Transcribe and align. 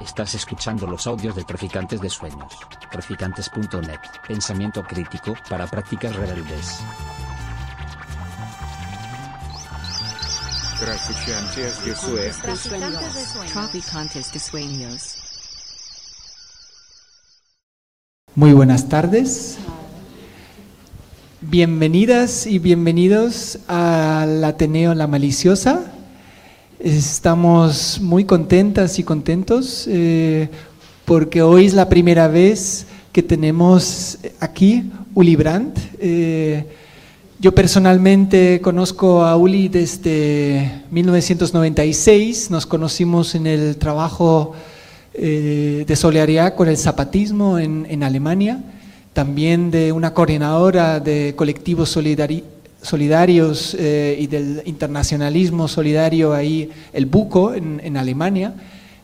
Estás 0.00 0.34
escuchando 0.34 0.86
los 0.86 1.06
audios 1.06 1.36
de 1.36 1.44
Traficantes 1.44 2.00
de 2.00 2.08
Sueños. 2.08 2.52
Traficantes.net. 2.90 4.00
Pensamiento 4.26 4.82
crítico 4.82 5.34
para 5.48 5.66
prácticas 5.66 6.14
rebeldes. 6.16 6.80
Traficantes 10.80 11.84
de 11.84 11.94
Sueños. 11.94 13.52
Traficantes 13.52 14.32
de 14.32 14.38
Sueños. 14.40 15.16
Muy 18.34 18.52
buenas 18.52 18.88
tardes. 18.88 19.58
Bienvenidas 21.42 22.46
y 22.46 22.58
bienvenidos 22.58 23.58
al 23.68 24.42
Ateneo 24.42 24.94
La 24.94 25.06
Maliciosa. 25.06 25.91
Estamos 26.84 28.00
muy 28.00 28.24
contentas 28.24 28.98
y 28.98 29.04
contentos 29.04 29.84
eh, 29.88 30.48
porque 31.04 31.40
hoy 31.40 31.66
es 31.66 31.74
la 31.74 31.88
primera 31.88 32.26
vez 32.26 32.86
que 33.12 33.22
tenemos 33.22 34.18
aquí 34.40 34.90
Uli 35.14 35.36
Brandt. 35.36 35.78
Eh, 36.00 36.66
yo 37.38 37.54
personalmente 37.54 38.60
conozco 38.60 39.24
a 39.24 39.36
Uli 39.36 39.68
desde 39.68 40.82
1996, 40.90 42.50
nos 42.50 42.66
conocimos 42.66 43.36
en 43.36 43.46
el 43.46 43.76
trabajo 43.76 44.52
eh, 45.14 45.84
de 45.86 45.94
solidaridad 45.94 46.56
con 46.56 46.66
el 46.66 46.76
zapatismo 46.76 47.60
en, 47.60 47.86
en, 47.88 48.02
Alemania, 48.02 48.60
también 49.12 49.70
de 49.70 49.92
una 49.92 50.14
coordinadora 50.14 50.98
de 50.98 51.34
colectivos 51.36 51.90
solidari 51.90 52.42
solidarios 52.82 53.74
eh, 53.78 54.16
y 54.20 54.26
del 54.26 54.62
internacionalismo 54.66 55.68
solidario 55.68 56.34
ahí, 56.34 56.70
el 56.92 57.06
Buco 57.06 57.54
en, 57.54 57.96
Alemania, 57.96 58.54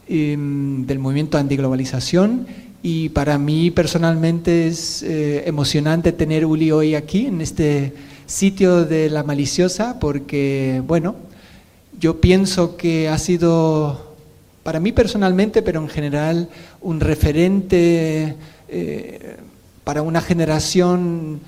eh, 0.09 0.37
del 0.39 0.99
movimiento 0.99 1.39
antiglobalización. 1.39 2.47
Y 2.83 3.09
para 3.09 3.39
mí 3.39 3.71
personalmente 3.71 4.69
es 4.69 5.03
eh, 5.03 5.45
emocionante 5.47 6.13
tener 6.13 6.47
Uli 6.47 6.71
hoy 6.71 6.95
aquí 6.95 7.27
en 7.27 7.41
este 7.41 7.93
sitio 8.27 8.85
de 8.85 9.11
la 9.11 9.25
maliciosa 9.25 9.99
porque, 9.99 10.83
bueno, 10.87 11.17
yo 11.99 12.21
pienso 12.21 12.77
que 12.77 13.09
ha 13.09 13.19
sido 13.19 14.15
para 14.63 14.81
mí 14.81 14.93
personalmente, 14.93 15.63
pero 15.63 15.81
en 15.81 15.89
general, 15.89 16.49
un 16.81 17.01
referente 17.01 18.37
eh, 18.69 19.37
para 19.83 20.03
una 20.03 20.21
generación 20.21 21.41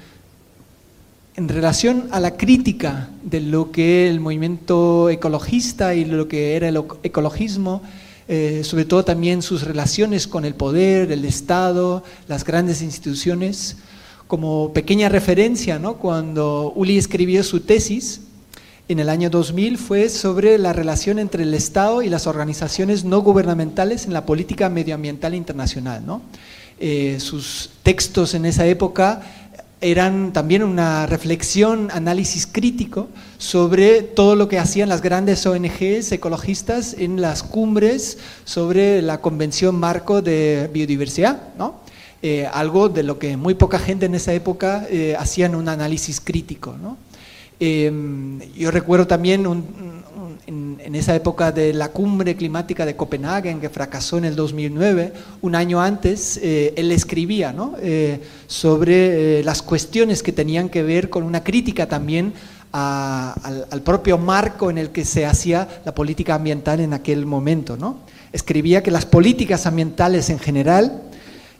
en 1.41 1.48
relación 1.48 2.06
a 2.10 2.20
la 2.20 2.36
crítica 2.36 3.08
de 3.22 3.41
lo 3.41 3.72
que 3.72 4.10
el 4.10 4.20
movimiento 4.20 5.08
ecologista 5.08 5.94
y 5.94 6.05
lo 6.05 6.28
que 6.28 6.55
era 6.55 6.69
el 6.69 6.84
ecologismo, 7.02 7.80
eh, 8.28 8.60
sobre 8.62 8.84
todo 8.84 9.06
también 9.06 9.41
sus 9.41 9.62
relaciones 9.62 10.27
con 10.27 10.44
el 10.44 10.55
poder, 10.55 11.10
el 11.10 11.24
Estado, 11.24 12.05
las 12.28 12.44
grandes 12.44 12.82
instituciones, 12.82 13.78
como 14.27 14.74
pequeña 14.74 15.08
referencia, 15.08 15.78
¿no? 15.78 15.94
cuando 15.94 16.74
Uli 16.77 16.98
escribió 16.98 17.42
su 17.42 17.60
tesis, 17.60 18.20
en 18.88 18.98
el 18.98 19.08
año 19.08 19.30
2000 19.30 19.78
fue 19.78 20.10
sobre 20.10 20.58
la 20.58 20.75
relación 20.75 21.19
entre 21.19 21.44
el 21.44 21.54
Estado 21.54 22.02
y 22.02 22.10
las 22.10 22.27
organizaciones 22.27 23.06
no 23.06 23.22
gubernamentales 23.22 24.04
en 24.04 24.12
la 24.12 24.27
política 24.27 24.69
medioambiental 24.69 25.34
internacional. 25.34 26.04
¿no? 26.04 26.20
Eh, 26.78 27.16
sus 27.19 27.70
textos 27.82 28.34
en 28.34 28.44
esa 28.44 28.66
época 28.66 29.22
eran 29.80 30.32
también 30.32 30.62
una 30.62 31.06
reflexión, 31.06 31.90
análisis 31.92 32.46
crítico 32.46 33.08
sobre 33.38 34.02
todo 34.02 34.36
lo 34.36 34.48
que 34.48 34.58
hacían 34.58 34.88
las 34.88 35.00
grandes 35.00 35.46
ONGs 35.46 36.12
ecologistas 36.12 36.94
en 36.98 37.20
las 37.20 37.42
cumbres 37.42 38.18
sobre 38.44 39.00
la 39.00 39.20
Convención 39.20 39.76
Marco 39.76 40.20
de 40.20 40.68
Biodiversidad, 40.72 41.54
¿no? 41.56 41.80
Eh, 42.22 42.46
algo 42.52 42.90
de 42.90 43.02
lo 43.02 43.18
que 43.18 43.38
muy 43.38 43.54
poca 43.54 43.78
gente 43.78 44.04
en 44.04 44.14
esa 44.14 44.34
época 44.34 44.86
eh, 44.90 45.16
hacían 45.18 45.54
un 45.54 45.70
análisis 45.70 46.20
crítico. 46.20 46.76
¿no? 46.76 46.98
Eh, 47.58 47.90
yo 48.54 48.70
recuerdo 48.70 49.06
también 49.06 49.46
un, 49.46 50.00
en, 50.46 50.94
esa 50.94 51.14
época 51.14 51.52
de 51.52 51.72
la 51.72 51.88
cumbre 51.88 52.36
climática 52.36 52.84
de 52.84 52.96
Copenhague, 52.96 53.56
que 53.60 53.68
fracasó 53.68 54.18
en 54.18 54.24
el 54.24 54.36
2009, 54.36 55.12
un 55.42 55.54
año 55.54 55.80
antes, 55.80 56.38
eh, 56.42 56.74
él 56.76 56.92
escribía 56.92 57.54
eh, 57.80 58.20
sobre 58.46 59.40
eh, 59.40 59.44
las 59.44 59.62
cuestiones 59.62 60.22
que 60.22 60.32
tenían 60.32 60.68
que 60.68 60.82
ver 60.82 61.10
con 61.10 61.22
una 61.22 61.42
crítica 61.44 61.86
también 61.86 62.32
al, 62.72 63.66
al, 63.70 63.82
propio 63.82 64.16
marco 64.16 64.70
en 64.70 64.78
el 64.78 64.90
que 64.90 65.04
se 65.04 65.26
hacía 65.26 65.68
la 65.84 65.92
política 65.94 66.34
ambiental 66.34 66.80
en 66.80 66.94
aquel 66.94 67.26
momento. 67.26 67.76
¿no? 67.76 67.98
Escribía 68.32 68.82
que 68.82 68.90
las 68.90 69.06
políticas 69.06 69.66
ambientales 69.66 70.30
en 70.30 70.38
general 70.38 71.02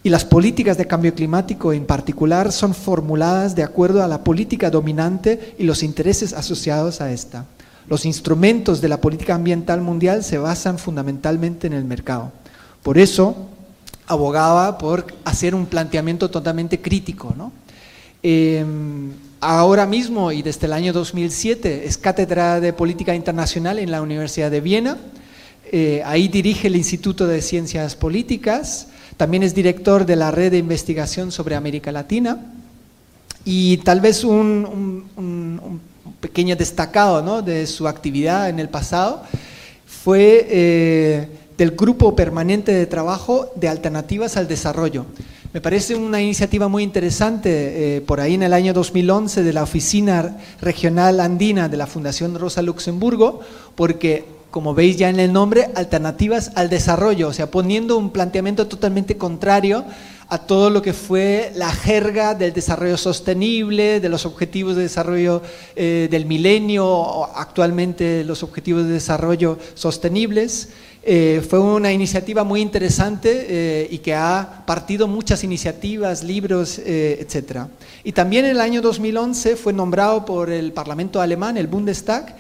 y 0.02 0.08
las 0.08 0.24
políticas 0.24 0.78
de 0.78 0.86
cambio 0.86 1.14
climático 1.14 1.72
en 1.72 1.84
particular 1.84 2.52
son 2.52 2.74
formuladas 2.74 3.54
de 3.54 3.62
acuerdo 3.62 4.02
a 4.02 4.08
la 4.08 4.24
política 4.24 4.70
dominante 4.70 5.54
y 5.58 5.64
los 5.64 5.82
intereses 5.82 6.32
asociados 6.32 7.00
a 7.00 7.12
esta. 7.12 7.44
Los 7.91 8.06
instrumentos 8.06 8.81
de 8.81 8.89
la 8.89 9.01
política 9.01 9.34
ambiental 9.34 9.81
mundial 9.81 10.23
se 10.23 10.39
basan 10.39 10.78
fundamentalmente 10.78 11.67
en 11.67 11.73
el 11.73 11.84
mercado. 11.84 12.31
Por 12.84 12.99
eso 12.99 13.34
abogaba 14.06 14.78
por 14.78 15.06
hacer 15.25 15.56
un 15.56 15.67
planteamiento 15.67 16.31
totalmente 16.31 16.81
crítico. 16.81 17.34
¿no? 17.37 17.53
Eh, 18.23 18.65
ahora 19.41 19.87
mismo 19.87 20.31
y 20.31 20.41
desde 20.41 20.69
el 20.69 20.73
año 20.73 20.93
2007 20.93 21.84
es 21.84 21.99
cátedra 21.99 22.61
de 22.61 22.73
política 22.73 23.12
internacional 23.12 23.81
en 23.81 23.91
la 23.91 24.03
Universidad 24.03 24.53
de 24.53 24.61
Viena. 24.61 24.97
Eh, 25.72 26.01
ahí 26.07 26.28
dirige 26.28 26.69
el 26.69 26.77
Instituto 26.77 27.27
de 27.27 27.43
Ciencias 27.43 27.97
Políticas 27.97 28.87
también 29.17 29.43
es 29.43 29.55
director 29.55 30.07
de 30.07 30.17
la 30.17 30.31
red 30.31 30.51
de 30.53 30.57
investigación 30.57 31.31
sobre 31.31 31.55
América 31.55 31.93
Latina 31.93 32.39
y 33.45 33.77
tal 33.78 34.01
vez 34.01 34.25
un 34.25 35.81
pequeño 36.20 36.56
destacado 36.56 37.22
¿no? 37.22 37.42
de 37.42 37.66
su 37.66 37.88
actividad 37.88 38.48
en 38.48 38.60
el 38.60 38.69
pasado 38.69 39.22
fue 39.86 40.47
eh, 40.48 41.28
del 41.58 41.72
Grupo 41.72 42.14
Permanente 42.14 42.72
de 42.72 42.86
Trabajo 42.86 43.50
de 43.56 43.69
Alternativas 43.69 44.36
al 44.36 44.48
Desarrollo. 44.48 45.06
Me 45.53 45.60
parece 45.60 45.97
una 45.97 46.22
iniciativa 46.22 46.69
muy 46.69 46.84
interesante 46.84 47.97
eh, 47.97 48.00
por 48.03 48.20
ahí 48.20 48.34
en 48.34 48.44
el 48.44 48.53
año 48.53 48.72
2011 48.72 49.42
de 49.42 49.53
la 49.53 49.64
Oficina 49.64 50.38
Regional 50.60 51.19
Andina 51.19 51.69
de 51.69 51.76
la 51.76 51.88
Fundación 51.88 52.38
Rosa 52.38 52.62
Luxemburgo, 52.62 53.41
porque 53.75 54.25
como 54.50 54.75
veis 54.75 54.97
ya 54.97 55.09
en 55.09 55.20
el 55.20 55.32
nombre, 55.32 55.70
alternativas 55.75 56.53
al 56.54 56.70
desarrollo, 56.70 57.28
o 57.28 57.32
sea, 57.32 57.50
poniendo 57.50 57.97
un 57.97 58.10
planteamiento 58.10 58.66
totalmente 58.66 59.16
contrario 59.16 59.84
a 60.30 60.38
todo 60.38 60.70
lo 60.70 60.80
que 60.80 60.92
fue 60.92 61.50
la 61.56 61.72
jerga 61.72 62.36
del 62.36 62.52
desarrollo 62.52 62.96
sostenible, 62.96 63.98
de 63.98 64.08
los 64.08 64.24
objetivos 64.24 64.76
de 64.76 64.82
desarrollo 64.82 65.42
eh, 65.74 66.06
del 66.08 66.24
milenio, 66.24 67.26
actualmente 67.36 68.22
los 68.22 68.44
objetivos 68.44 68.84
de 68.84 68.92
desarrollo 68.92 69.58
sostenibles. 69.74 70.68
Eh, 71.02 71.42
fue 71.48 71.58
una 71.58 71.92
iniciativa 71.92 72.44
muy 72.44 72.60
interesante 72.60 73.46
eh, 73.48 73.88
y 73.91 73.98
que 73.98 74.14
ha 74.14 74.62
partido 74.66 75.08
muchas 75.08 75.42
iniciativas, 75.42 76.22
libros, 76.22 76.78
etc. 76.78 77.62
Y 78.04 78.12
también 78.12 78.44
en 78.44 78.52
el 78.52 78.60
año 78.60 78.82
2011 78.82 79.56
fue 79.56 79.72
nombrado 79.72 80.24
por 80.24 80.48
el 80.48 80.72
Parlamento 80.72 81.20
alemán, 81.20 81.56
el 81.56 81.66
Bundestag, 81.66 82.36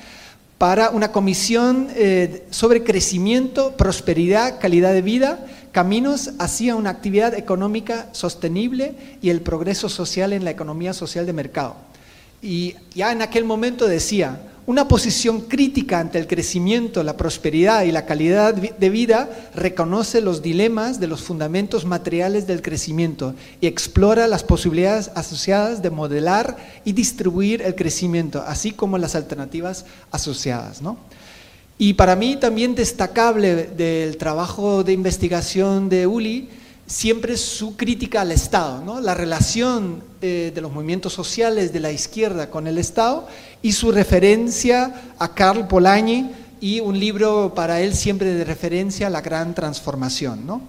para 0.58 0.90
una 0.90 1.10
comisión 1.10 1.88
sobre 2.50 2.84
crecimiento, 2.84 3.72
prosperidad, 3.78 4.60
calidad 4.60 4.92
de 4.92 5.00
vida, 5.00 5.46
caminos 5.72 6.30
hacia 6.38 6.76
una 6.76 6.90
actividad 6.90 7.34
económica 7.34 8.08
sostenible 8.12 8.94
y 9.22 9.30
el 9.30 9.40
progreso 9.40 9.88
social 9.88 10.32
en 10.32 10.44
la 10.44 10.50
economía 10.50 10.92
social 10.92 11.26
de 11.26 11.32
mercado. 11.32 11.76
Y 12.42 12.76
ya 12.94 13.12
en 13.12 13.22
aquel 13.22 13.44
momento 13.44 13.86
decía, 13.86 14.40
una 14.66 14.88
posición 14.88 15.40
crítica 15.40 15.98
ante 15.98 16.18
el 16.18 16.26
crecimiento, 16.26 17.02
la 17.02 17.16
prosperidad 17.16 17.82
y 17.82 17.92
la 17.92 18.06
calidad 18.06 18.54
de 18.54 18.90
vida 18.90 19.50
reconoce 19.54 20.20
los 20.20 20.42
dilemas 20.42 21.00
de 21.00 21.08
los 21.08 21.22
fundamentos 21.22 21.84
materiales 21.84 22.46
del 22.46 22.62
crecimiento 22.62 23.34
y 23.60 23.66
explora 23.66 24.28
las 24.28 24.44
posibilidades 24.44 25.10
asociadas 25.14 25.82
de 25.82 25.90
modelar 25.90 26.56
y 26.84 26.92
distribuir 26.92 27.62
el 27.62 27.74
crecimiento, 27.74 28.44
así 28.46 28.70
como 28.70 28.96
las 28.96 29.16
alternativas 29.16 29.86
asociadas. 30.12 30.82
¿no? 30.82 30.98
Y 31.82 31.94
para 31.94 32.14
mí 32.14 32.36
también 32.36 32.74
destacable 32.74 33.54
del 33.68 34.18
trabajo 34.18 34.84
de 34.84 34.92
investigación 34.92 35.88
de 35.88 36.06
Uli, 36.06 36.50
siempre 36.86 37.38
su 37.38 37.74
crítica 37.74 38.20
al 38.20 38.32
Estado, 38.32 38.84
¿no? 38.84 39.00
la 39.00 39.14
relación 39.14 40.02
eh, 40.20 40.52
de 40.54 40.60
los 40.60 40.70
movimientos 40.70 41.14
sociales 41.14 41.72
de 41.72 41.80
la 41.80 41.90
izquierda 41.90 42.50
con 42.50 42.66
el 42.66 42.76
Estado 42.76 43.26
y 43.62 43.72
su 43.72 43.92
referencia 43.92 45.14
a 45.18 45.32
Karl 45.32 45.68
Polanyi 45.68 46.26
y 46.60 46.80
un 46.80 47.00
libro 47.00 47.54
para 47.54 47.80
él 47.80 47.94
siempre 47.94 48.34
de 48.34 48.44
referencia, 48.44 49.08
La 49.08 49.22
Gran 49.22 49.54
Transformación. 49.54 50.44
¿no? 50.44 50.60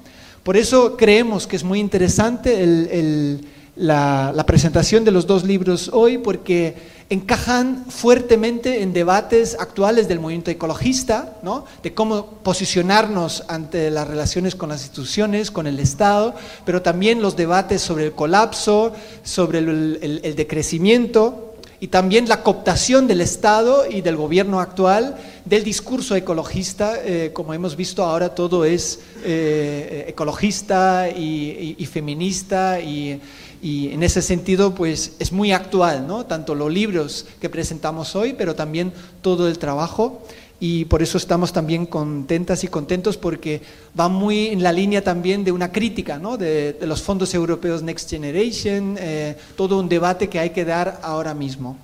Por 0.43 0.55
eso 0.55 0.95
creemos 0.95 1.45
que 1.45 1.57
es 1.57 1.65
muy 1.65 1.81
interesante 1.81 2.63
el, 2.63 2.87
el, 2.89 3.47
la, 3.81 4.31
la 4.35 4.45
presentación 4.45 5.03
de 5.03 5.11
los 5.11 5.25
dos 5.25 5.43
libros 5.43 5.89
hoy 5.91 6.19
porque 6.19 6.75
encajan 7.09 7.85
fuertemente 7.89 8.83
en 8.83 8.93
debates 8.93 9.57
actuales 9.59 10.07
del 10.07 10.19
movimiento 10.19 10.51
ecologista, 10.51 11.39
¿no? 11.41 11.65
de 11.83 11.93
cómo 11.93 12.27
posicionarnos 12.43 13.43
ante 13.49 13.89
las 13.89 14.07
relaciones 14.07 14.55
con 14.55 14.69
las 14.69 14.81
instituciones, 14.83 15.49
con 15.51 15.65
el 15.65 15.79
Estado, 15.79 16.35
pero 16.63 16.81
también 16.83 17.21
los 17.21 17.35
debates 17.35 17.81
sobre 17.81 18.05
el 18.05 18.11
colapso, 18.13 18.93
sobre 19.23 19.59
el, 19.59 20.35
decrecimiento 20.37 21.55
y 21.79 21.87
también 21.87 22.29
la 22.29 22.43
cooptación 22.43 23.07
del 23.07 23.19
Estado 23.21 23.89
y 23.89 24.01
del 24.01 24.15
gobierno 24.15 24.59
actual 24.61 25.17
del 25.43 25.63
discurso 25.63 26.15
ecologista. 26.15 26.99
eh, 27.03 27.31
como 27.33 27.53
hemos 27.55 27.75
visto 27.75 28.03
ahora, 28.05 28.35
todo 28.35 28.63
es 28.63 28.99
eh, 29.25 30.05
ecologista 30.07 31.09
y- 31.09 31.75
y 31.77 31.85
feminista 31.87 32.79
y, 32.79 33.19
y 33.61 33.89
en 33.89 34.03
ese 34.03 34.21
sentido 34.21 34.73
pues 34.73 35.13
es 35.19 35.31
muy 35.31 35.51
actual, 35.51 36.07
¿no? 36.07 36.25
tanto 36.25 36.55
los 36.55 36.71
libros 36.71 37.27
que 37.39 37.49
presentamos 37.49 38.15
hoy, 38.15 38.33
pero 38.33 38.55
también 38.55 38.91
todo 39.21 39.47
el 39.47 39.59
trabajo. 39.59 40.21
Y 40.59 40.85
por 40.85 41.01
eso 41.01 41.17
estamos 41.17 41.51
también 41.53 41.87
contentas 41.87 42.63
y 42.63 42.67
contentos 42.67 43.17
porque 43.17 43.61
va 43.99 44.09
muy 44.09 44.47
en 44.47 44.61
la 44.61 44.71
línea 44.71 45.03
también 45.03 45.43
de 45.43 45.51
una 45.51 45.71
crítica 45.71 46.19
¿no? 46.19 46.37
de, 46.37 46.73
de 46.73 46.85
los 46.85 47.01
fondos 47.01 47.33
europeos 47.33 47.81
Next 47.81 48.09
Generation, 48.09 48.95
eh, 48.99 49.35
todo 49.55 49.79
un 49.79 49.89
debate 49.89 50.29
que 50.29 50.37
hay 50.37 50.51
que 50.51 50.63
dar 50.63 50.99
ahora 51.01 51.33
mismo. 51.33 51.77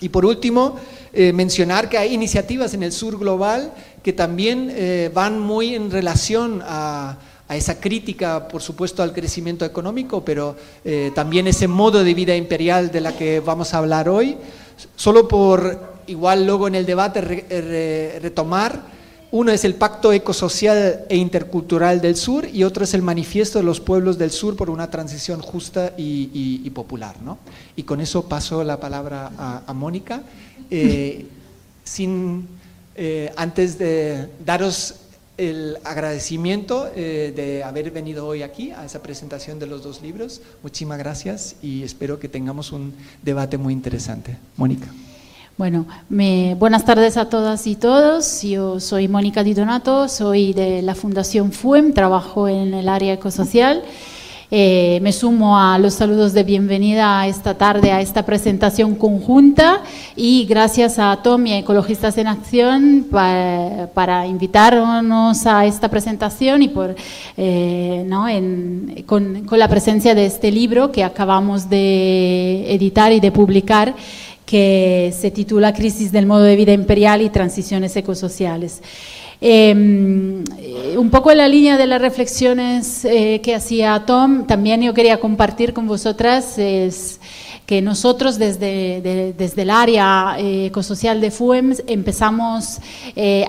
Y 0.00 0.08
por 0.08 0.24
último, 0.24 0.76
eh, 1.12 1.32
mencionar 1.32 1.88
que 1.88 1.98
hay 1.98 2.14
iniciativas 2.14 2.72
en 2.74 2.82
el 2.82 2.92
sur 2.92 3.18
global 3.18 3.72
que 4.02 4.12
también 4.12 4.70
eh, 4.70 5.10
van 5.12 5.40
muy 5.40 5.74
en 5.74 5.90
relación 5.90 6.62
a, 6.64 7.18
a 7.48 7.56
esa 7.56 7.80
crítica, 7.80 8.46
por 8.48 8.60
supuesto, 8.62 9.02
al 9.02 9.12
crecimiento 9.12 9.64
económico, 9.64 10.22
pero 10.24 10.54
eh, 10.84 11.10
también 11.14 11.46
ese 11.46 11.66
modo 11.66 12.04
de 12.04 12.12
vida 12.14 12.36
imperial 12.36 12.90
de 12.90 13.00
la 13.00 13.16
que 13.16 13.40
vamos 13.40 13.72
a 13.74 13.78
hablar 13.78 14.08
hoy. 14.08 14.36
Solo 14.96 15.26
por, 15.26 15.94
igual 16.06 16.46
luego 16.46 16.68
en 16.68 16.74
el 16.74 16.84
debate, 16.86 17.20
re- 17.22 17.46
re- 17.48 18.18
retomar, 18.20 18.98
uno 19.30 19.50
es 19.52 19.64
el 19.64 19.74
Pacto 19.74 20.12
Ecosocial 20.12 21.04
e 21.08 21.16
Intercultural 21.16 22.00
del 22.00 22.16
Sur 22.16 22.46
y 22.50 22.64
otro 22.64 22.84
es 22.84 22.94
el 22.94 23.02
Manifiesto 23.02 23.58
de 23.58 23.64
los 23.64 23.78
Pueblos 23.80 24.16
del 24.16 24.30
Sur 24.30 24.56
por 24.56 24.70
una 24.70 24.88
transición 24.90 25.40
justa 25.42 25.92
y, 25.98 26.30
y- 26.32 26.62
y 26.64 26.70
popular. 26.70 27.16
¿no? 27.22 27.38
Y 27.76 27.82
con 27.82 28.00
eso 28.00 28.26
paso 28.28 28.64
la 28.64 28.78
palabra 28.80 29.30
a, 29.36 29.62
a 29.66 29.72
Mónica. 29.74 30.22
Eh, 30.70 31.26
sin, 31.84 32.46
eh, 32.94 33.32
antes 33.36 33.78
de 33.78 34.28
daros 34.44 34.94
el 35.38 35.78
agradecimiento 35.84 36.90
eh, 36.94 37.32
de 37.34 37.64
haber 37.64 37.90
venido 37.90 38.26
hoy 38.26 38.42
aquí 38.42 38.72
a 38.72 38.84
esa 38.84 39.02
presentación 39.02 39.58
de 39.58 39.66
los 39.66 39.82
dos 39.82 40.02
libros, 40.02 40.40
muchísimas 40.62 40.98
gracias 40.98 41.56
y 41.62 41.82
espero 41.84 42.18
que 42.18 42.28
tengamos 42.28 42.72
un 42.72 42.92
debate 43.22 43.56
muy 43.56 43.72
interesante. 43.72 44.36
Mónica. 44.56 44.88
Bueno, 45.56 45.86
me- 46.08 46.54
buenas 46.56 46.84
tardes 46.84 47.16
a 47.16 47.28
todas 47.28 47.66
y 47.66 47.74
todos. 47.74 48.42
Yo 48.42 48.78
soy 48.78 49.08
Mónica 49.08 49.42
Di 49.42 49.54
Donato, 49.54 50.08
soy 50.08 50.52
de 50.52 50.82
la 50.82 50.94
Fundación 50.94 51.50
FUEM, 51.52 51.94
trabajo 51.94 52.46
en 52.48 52.74
el 52.74 52.88
área 52.88 53.12
ecosocial. 53.14 53.82
Eh, 54.50 54.98
me 55.02 55.12
sumo 55.12 55.58
a 55.58 55.78
los 55.78 55.92
saludos 55.92 56.32
de 56.32 56.42
bienvenida 56.42 57.26
esta 57.26 57.52
tarde 57.58 57.92
a 57.92 58.00
esta 58.00 58.24
presentación 58.24 58.94
conjunta 58.94 59.82
y 60.16 60.46
gracias 60.46 60.98
a 60.98 61.20
Tom 61.22 61.46
y 61.46 61.52
a 61.52 61.58
Ecologistas 61.58 62.16
en 62.16 62.28
Acción 62.28 63.06
pa- 63.10 63.90
para, 63.92 64.26
invitarnos 64.26 65.44
a 65.46 65.66
esta 65.66 65.90
presentación 65.90 66.62
y 66.62 66.68
por, 66.68 66.96
eh, 67.36 68.04
¿no? 68.06 68.24
con 69.04 69.44
la 69.50 69.68
presencia 69.68 70.14
de 70.14 70.24
este 70.24 70.50
libro 70.50 70.92
que 70.92 71.04
acabamos 71.04 71.68
de 71.68 72.72
editar 72.72 73.12
y 73.12 73.20
de 73.20 73.30
publicar 73.30 73.94
que 74.46 75.12
se 75.14 75.30
titula 75.30 75.74
Crisis 75.74 76.10
del 76.10 76.24
modo 76.24 76.44
de 76.44 76.56
vida 76.56 76.72
imperial 76.72 77.20
y 77.20 77.28
transiciones 77.28 77.94
ecosociales. 77.96 78.80
Eh, 79.40 79.72
un 80.96 81.10
poco 81.10 81.30
en 81.30 81.38
la 81.38 81.46
línea 81.48 81.76
de 81.76 81.86
las 81.86 82.00
reflexiones 82.00 83.04
eh, 83.04 83.40
que 83.42 83.54
hacía 83.54 84.02
Tom, 84.04 84.46
también 84.46 84.82
yo 84.82 84.92
quería 84.94 85.20
compartir 85.20 85.72
con 85.72 85.86
vosotras 85.86 86.58
es 86.58 87.20
que 87.64 87.80
nosotros 87.82 88.38
desde, 88.38 89.00
de- 89.02 89.34
desde 89.36 89.62
el 89.62 89.70
área 89.70 90.36
eh, 90.38 90.66
ecosocial 90.66 91.20
de 91.20 91.30
FUEMS 91.30 91.82
empezamos 91.86 92.78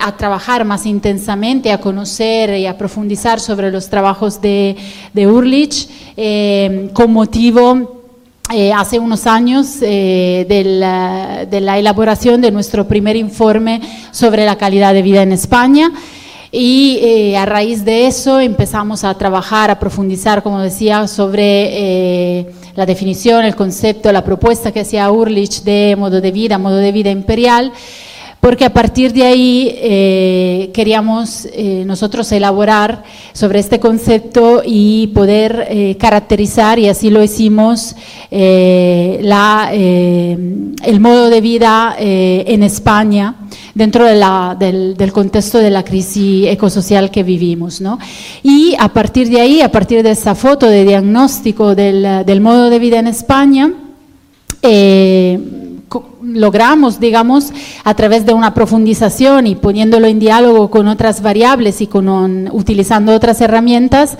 a 0.00 0.16
trabajar 0.16 0.64
más 0.64 0.84
intensamente, 0.86 1.72
a 1.72 1.80
conocer 1.80 2.56
y 2.58 2.66
a 2.66 2.76
profundizar 2.78 3.40
sobre 3.40 3.70
los 3.72 3.88
trabajos 3.88 4.40
de, 4.42 4.76
de 5.14 5.26
Urlich 5.26 5.88
eh, 6.16 6.90
con 6.92 7.12
motivo 7.12 7.99
eh, 8.52 8.72
hace 8.72 8.98
unos 8.98 9.28
años 9.28 9.76
eh, 9.80 10.44
de, 10.48 10.64
la, 11.60 11.78
elaboración 11.78 12.40
de 12.40 12.50
nuestro 12.50 12.88
primer 12.88 13.14
informe 13.14 13.80
sobre 14.10 14.44
la 14.44 14.56
calidad 14.56 14.92
de 14.92 15.02
vida 15.02 15.22
en 15.22 15.30
España. 15.30 15.92
Y 16.50 16.98
eh, 17.00 17.36
a 17.36 17.46
raíz 17.46 17.84
de 17.84 18.08
eso 18.08 18.40
empezamos 18.40 19.04
a 19.04 19.14
trabajar, 19.14 19.70
a 19.70 19.78
profundizar, 19.78 20.42
como 20.42 20.60
decía, 20.60 21.06
sobre 21.06 22.44
la 22.74 22.86
definición, 22.86 23.44
el 23.44 23.54
concepto, 23.54 24.10
la 24.10 24.24
propuesta 24.24 24.72
que 24.72 24.80
hacía 24.80 25.12
Urlich 25.12 25.62
de 25.62 25.94
modo 25.96 26.20
de 26.20 26.32
vida, 26.32 26.58
modo 26.58 26.76
de 26.76 26.90
vida 26.90 27.10
imperial 27.10 27.72
porque 28.40 28.64
a 28.64 28.72
partir 28.72 29.12
de 29.12 29.24
ahí 29.24 29.70
eh, 29.76 30.70
queríamos 30.72 31.46
eh, 31.52 31.84
nosotros 31.86 32.32
elaborar 32.32 33.04
sobre 33.34 33.58
este 33.58 33.78
concepto 33.78 34.62
y 34.64 35.08
poder 35.08 35.66
eh, 35.68 35.96
caracterizar, 35.98 36.78
y 36.78 36.88
así 36.88 37.10
lo 37.10 37.22
hicimos, 37.22 37.94
eh, 38.30 39.18
la, 39.22 39.70
eh, 39.72 40.38
el 40.84 41.00
modo 41.00 41.28
de 41.28 41.40
vida 41.42 41.96
eh, 41.98 42.44
en 42.46 42.62
España 42.62 43.34
dentro 43.74 44.04
de 44.06 44.14
la- 44.16 44.56
del, 44.58 44.96
del 44.96 45.12
contexto 45.12 45.58
de 45.58 45.70
la 45.70 45.84
crisis 45.84 46.46
ecosocial 46.48 47.10
que 47.10 47.22
vivimos. 47.22 47.80
¿no? 47.80 47.98
Y 48.42 48.74
a 48.78 48.88
partir 48.88 49.28
de 49.28 49.40
ahí, 49.42 49.60
a 49.60 49.70
partir 49.70 50.02
de 50.02 50.12
esa 50.12 50.34
foto 50.34 50.66
de 50.66 50.84
diagnóstico 50.84 51.74
del, 51.74 52.24
del 52.24 52.40
modo 52.40 52.70
de 52.70 52.78
vida 52.78 52.98
en 52.98 53.06
España, 53.06 53.70
eh, 54.62 55.38
logramos, 56.22 57.00
digamos, 57.00 57.52
a 57.84 57.94
través 57.94 58.24
de 58.26 58.32
una 58.32 58.54
profundización 58.54 59.46
y 59.46 59.54
poniéndolo 59.56 60.06
en 60.06 60.18
diálogo 60.18 60.70
con 60.70 60.88
otras 60.88 61.22
variables 61.22 61.80
y 61.80 61.86
con 61.86 62.08
un- 62.08 62.48
utilizando 62.52 63.12
otras 63.14 63.40
herramientas, 63.40 64.16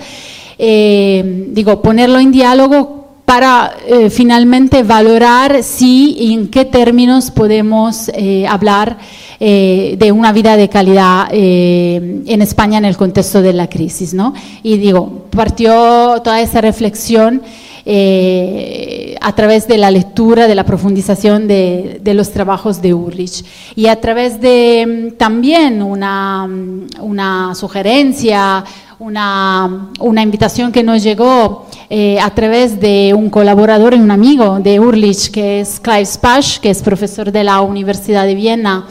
eh, 0.57 1.47
digo, 1.49 1.81
ponerlo 1.81 2.19
en 2.19 2.31
diálogo 2.31 2.99
para 3.25 3.71
eh, 3.87 4.09
finalmente 4.09 4.83
valorar 4.83 5.63
si 5.63 6.15
y 6.19 6.33
en 6.33 6.49
qué 6.49 6.65
términos 6.65 7.31
podemos 7.31 8.09
eh, 8.13 8.45
hablar 8.45 8.97
eh, 9.39 9.95
de 9.97 10.11
una 10.11 10.33
vida 10.33 10.57
de 10.57 10.67
calidad 10.67 11.29
eh, 11.31 12.21
en 12.25 12.41
España 12.41 12.77
en 12.79 12.85
el 12.85 12.97
contexto 12.97 13.41
de 13.41 13.53
la 13.53 13.69
crisis. 13.69 14.13
¿no? 14.13 14.33
Y 14.63 14.77
digo, 14.77 15.27
partió 15.29 16.21
toda 16.21 16.41
esa 16.41 16.59
reflexión 16.59 17.41
eh, 17.85 19.15
a 19.21 19.33
través 19.33 19.67
de 19.67 19.77
la 19.77 19.91
lectura, 19.91 20.47
de 20.47 20.55
la 20.55 20.65
profundización 20.65 21.47
de, 21.47 21.99
de 22.01 22.13
los 22.13 22.31
trabajos 22.31 22.81
de 22.81 22.93
Ulrich. 22.93 23.43
Y 23.75 23.87
a 23.87 23.99
través 23.99 24.39
de 24.39 25.11
mm, 25.13 25.17
también 25.17 25.81
una, 25.81 26.47
mm, 26.47 26.87
una 27.01 27.55
sugerencia, 27.55 28.63
una, 29.01 29.89
una 29.99 30.21
invitación 30.21 30.71
que 30.71 30.83
nos 30.83 31.01
llegó 31.01 31.65
eh, 31.89 32.19
a 32.19 32.29
través 32.29 32.79
de 32.79 33.13
un 33.17 33.29
colaborador 33.29 33.95
y 33.95 33.99
un 33.99 34.11
amigo 34.11 34.59
de 34.59 34.79
Urlich, 34.79 35.31
que 35.31 35.61
es 35.61 35.79
Clive 35.79 36.05
Spash, 36.05 36.59
que 36.59 36.69
es 36.69 36.83
profesor 36.83 37.31
de 37.31 37.43
la 37.43 37.61
Universidad 37.61 38.25
de 38.25 38.35
Viena, 38.35 38.85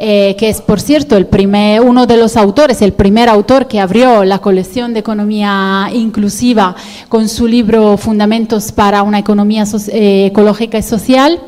eh, 0.00 0.36
que 0.38 0.48
es, 0.48 0.60
por 0.60 0.80
cierto, 0.80 1.16
el 1.16 1.26
primer, 1.26 1.80
uno 1.80 2.06
de 2.06 2.16
los 2.16 2.36
autores, 2.36 2.80
el 2.82 2.92
primer 2.92 3.28
autor 3.28 3.66
que 3.66 3.80
abrió 3.80 4.22
la 4.24 4.38
colección 4.38 4.94
de 4.94 5.00
economía 5.00 5.90
inclusiva 5.92 6.76
con 7.08 7.28
su 7.28 7.48
libro 7.48 7.96
Fundamentos 7.96 8.70
para 8.70 9.02
una 9.02 9.18
economía 9.18 9.66
so- 9.66 9.78
eh, 9.92 10.26
ecológica 10.26 10.78
y 10.78 10.82
social. 10.82 11.40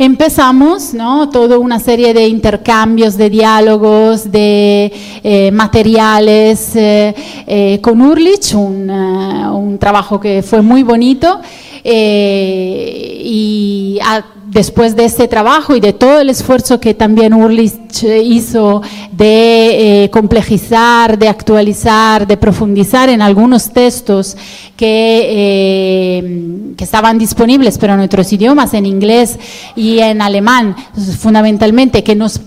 Empezamos 0.00 0.94
¿no? 0.94 1.28
toda 1.28 1.58
una 1.58 1.80
serie 1.80 2.14
de 2.14 2.28
intercambios, 2.28 3.16
de 3.16 3.30
diálogos, 3.30 4.30
de 4.30 4.92
eh, 5.24 5.50
materiales 5.50 6.76
eh, 6.76 7.14
eh, 7.46 7.80
con 7.82 8.00
Urlich, 8.00 8.54
un, 8.54 8.88
eh, 8.88 9.48
un 9.50 9.76
trabajo 9.78 10.20
que 10.20 10.42
fue 10.42 10.62
muy 10.62 10.82
bonito. 10.82 11.40
eh, 11.82 13.20
y 13.24 13.98
a- 14.04 14.24
después 14.58 14.96
de 14.96 15.04
este 15.04 15.28
trabajo 15.28 15.76
y 15.76 15.80
de 15.80 15.92
todo 15.92 16.18
el 16.20 16.30
esfuerzo 16.30 16.80
que 16.80 16.92
también 16.92 17.32
Urlich 17.32 18.02
hizo 18.02 18.82
de 19.12 20.02
eh, 20.02 20.10
complejizar, 20.10 21.16
de 21.16 21.28
actualizar, 21.28 22.26
de 22.26 22.36
profundizar 22.36 23.08
en 23.08 23.22
algunos 23.22 23.72
textos 23.72 24.36
que, 24.76 25.20
eh, 25.30 26.74
que 26.76 26.82
estaban 26.82 27.18
disponibles, 27.18 27.78
pero 27.78 27.94
en 27.94 28.00
otros 28.00 28.32
idiomas, 28.32 28.74
en 28.74 28.86
inglés 28.86 29.38
y 29.76 30.00
en 30.00 30.20
alemán, 30.22 30.74
fundamentalmente, 31.20 32.02
que 32.02 32.16
nos 32.16 32.40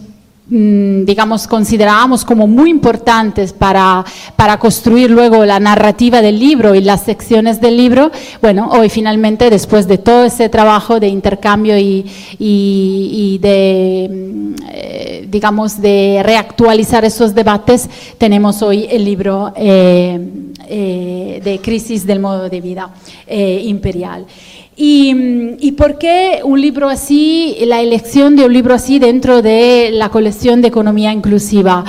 digamos, 0.53 1.47
considerábamos 1.47 2.25
como 2.25 2.45
muy 2.45 2.69
importantes 2.69 3.53
para, 3.53 4.03
para 4.35 4.59
construir 4.59 5.09
luego 5.09 5.45
la 5.45 5.61
narrativa 5.61 6.21
del 6.21 6.37
libro 6.39 6.75
y 6.75 6.81
las 6.81 7.03
secciones 7.03 7.61
del 7.61 7.77
libro, 7.77 8.11
bueno, 8.41 8.69
hoy 8.71 8.89
finalmente, 8.89 9.49
después 9.49 9.87
de 9.87 9.97
todo 9.97 10.25
ese 10.25 10.49
trabajo 10.49 10.99
de 10.99 11.07
intercambio 11.07 11.77
y, 11.77 12.05
y- 12.37 13.37
de, 13.41 14.09
mm, 14.11 14.53
eh, 14.73 15.27
digamos, 15.29 15.81
de 15.81 16.19
reactualizar 16.23 17.05
esos 17.05 17.33
debates, 17.33 17.89
tenemos 18.17 18.61
hoy 18.61 18.87
el 18.91 19.05
libro 19.05 19.53
eh, 19.55 20.19
eh, 20.67 21.41
de 21.43 21.59
Crisis 21.59 22.05
del 22.05 22.19
Modo 22.19 22.49
de 22.49 22.59
Vida 22.61 22.89
Imperial. 23.29 24.25
Y, 24.75 25.13
mm, 25.13 25.57
¿Y 25.59 25.73
por 25.73 25.97
qué 25.97 26.41
un 26.43 26.61
libro 26.61 26.89
así, 26.89 27.57
la 27.65 27.81
elección 27.81 28.35
de 28.35 28.45
un 28.45 28.53
libro 28.53 28.73
así 28.73 28.99
dentro 28.99 29.41
de 29.41 29.89
la 29.91 30.09
colección 30.09 30.61
de 30.61 30.69
Economía 30.69 31.11
Inclusiva? 31.11 31.83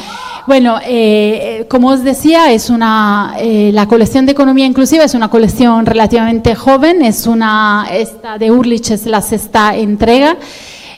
Bueno, 0.46 0.78
eh, 0.84 1.66
como 1.68 1.90
os 1.90 2.02
decía, 2.02 2.50
es 2.52 2.68
una, 2.68 3.36
eh, 3.38 3.70
la 3.72 3.86
colección 3.86 4.26
de 4.26 4.32
Economía 4.32 4.66
Inclusiva 4.66 5.04
es 5.04 5.14
una 5.14 5.30
colección 5.30 5.86
relativamente 5.86 6.56
joven, 6.56 7.02
es 7.02 7.28
una, 7.28 7.86
esta 7.92 8.38
de 8.38 8.50
Urlich 8.50 8.90
es 8.90 9.06
la 9.06 9.22
sexta 9.22 9.76
entrega. 9.76 10.36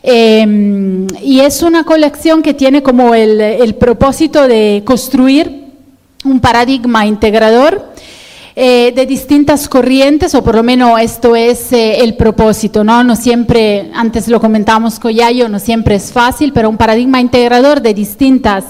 Eh, 0.03 1.07
y 1.23 1.41
es 1.41 1.63
una 1.63 1.85
colección 1.85 2.43
que 2.43 2.55
tiene 2.55 2.83
como 2.83 3.15
el, 3.15 3.41
el 3.41 3.75
propósito 3.75 4.49
de 4.49 4.83
construir 4.85 5.65
un 6.25 6.41
paradigma 6.41 7.07
integrador 7.07 7.94
eh, 8.57 8.93
de 8.95 9.05
distintas 9.05 9.69
corrientes, 9.69 10.33
o 10.37 10.45
por 10.45 10.55
lo 10.55 10.63
menos 10.63 11.01
esto 11.01 11.35
es 11.35 11.73
eh, 11.73 12.05
el 12.05 12.15
propósito, 12.15 12.85
¿no? 12.85 13.03
No 13.03 13.17
siempre, 13.17 13.91
antes 13.93 14.29
lo 14.29 14.41
comentábamos 14.41 15.01
con 15.01 15.13
Yayo, 15.13 15.49
no 15.49 15.59
siempre 15.59 15.97
es 15.97 16.13
fácil, 16.13 16.53
pero 16.53 16.71
un 16.71 16.77
paradigma 16.77 17.21
integrador 17.21 17.81
de 17.81 17.95
distintas 17.95 18.67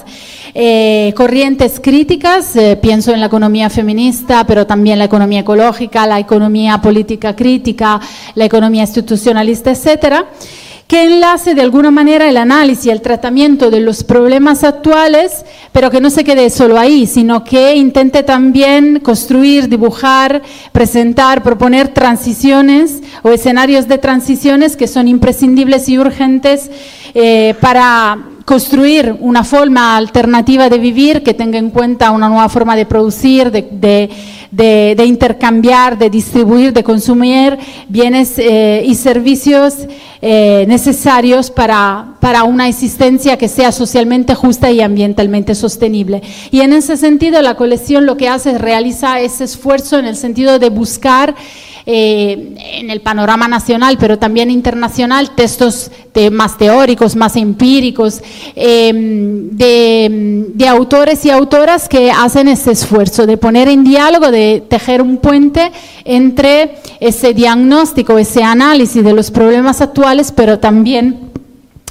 eh, 0.55 1.13
corrientes 1.15 1.79
críticas, 1.79 2.53
pienso 2.81 3.13
en 3.13 3.19
la 3.19 3.27
economía 3.27 3.69
feminista, 3.69 4.47
pero 4.47 4.65
también 4.65 4.97
la 4.97 5.05
economía 5.05 5.41
ecológica, 5.41 6.07
la 6.07 6.19
economía 6.19 6.81
política 6.81 7.35
crítica, 7.35 8.01
la 8.33 8.45
economía 8.45 8.81
institucionalista, 8.81 9.69
etcétera 9.69 10.25
que 10.87 11.03
enlace 11.03 11.55
de 11.55 11.61
alguna 11.61 11.89
manera 11.89 12.29
el 12.29 12.37
análisis 12.37 12.85
y 12.85 12.89
el 12.91 13.01
tratamiento 13.01 13.71
de 13.71 13.79
los 13.79 14.03
problemas 14.03 14.63
actuales, 14.63 15.43
pero 15.71 15.89
que 15.89 15.99
no 15.99 16.11
se 16.11 16.23
quede 16.23 16.51
solo 16.51 16.77
ahí, 16.77 17.07
sino 17.07 17.43
que 17.43 17.75
intente 17.75 18.21
también 18.21 18.99
construir, 18.99 19.67
dibujar, 19.67 20.43
presentar, 20.71 21.41
proponer 21.41 21.87
transiciones 21.87 23.01
o 23.23 23.31
escenarios 23.31 23.87
de 23.87 23.97
transiciones 23.97 24.77
que 24.77 24.87
son 24.87 25.07
imprescindibles 25.07 25.89
y 25.89 25.97
urgentes 25.97 26.69
eh, 27.15 27.55
para 27.59 28.19
construir 28.45 29.15
una 29.21 29.43
forma 29.43 29.97
alternativa 29.97 30.69
de 30.69 30.77
vivir 30.77 31.23
que 31.23 31.33
tenga 31.33 31.57
en 31.57 31.71
cuenta 31.71 32.11
una 32.11 32.29
nueva 32.29 32.47
forma 32.47 32.75
de 32.75 32.85
producir, 32.85 33.49
de, 33.49 33.67
de- 33.71 34.09
de- 34.55 35.05
intercambiar, 35.05 35.97
de 35.97 36.09
distribuir, 36.09 36.73
de 36.73 36.83
consumir 36.83 37.57
bienes 37.87 38.37
eh, 38.37 38.83
y 38.85 38.95
servicios 38.95 39.73
eh, 40.21 40.65
necesarios 40.67 41.51
para, 41.51 42.15
para 42.19 42.43
una 42.43 42.67
existencia 42.67 43.37
que 43.37 43.47
sea 43.47 43.71
socialmente 43.71 44.33
justa 44.33 44.71
y 44.71 44.81
ambientalmente 44.81 45.53
sostenible. 45.55 46.21
Y 46.51 46.61
en 46.61 46.73
ese 46.73 46.97
sentido 46.97 47.41
la 47.41 47.55
colección 47.55 48.05
lo 48.05 48.17
que 48.17 48.29
hace 48.29 48.51
es 48.51 48.61
realizar 48.61 49.19
ese 49.19 49.43
esfuerzo 49.43 49.99
en 49.99 50.05
el 50.05 50.15
sentido 50.15 50.57
de 50.59 50.69
buscar 50.69 51.35
eh, 51.85 52.55
en 52.79 52.89
el 52.89 53.01
panorama 53.01 53.47
nacional, 53.47 53.97
pero 53.99 54.17
también 54.17 54.49
internacional, 54.49 55.35
textos 55.35 55.91
más 56.31 56.57
teóricos, 56.57 57.15
más 57.15 57.35
empíricos, 57.35 58.21
eh, 58.55 58.91
de, 58.93 60.45
de 60.53 60.67
autores 60.67 61.25
y 61.25 61.29
autoras 61.29 61.89
que 61.89 62.09
hacen 62.11 62.47
ese 62.47 62.71
esfuerzo 62.71 63.25
de 63.25 63.37
poner 63.37 63.67
en 63.67 63.83
diálogo, 63.83 64.31
de 64.31 64.63
tejer 64.67 65.01
un 65.01 65.17
puente 65.17 65.71
entre 66.05 66.77
ese 66.99 67.33
diagnóstico, 67.33 68.17
ese 68.17 68.43
análisis 68.43 69.03
de 69.03 69.13
los 69.13 69.31
problemas 69.31 69.81
actuales, 69.81 70.31
pero 70.31 70.59
también 70.59 71.24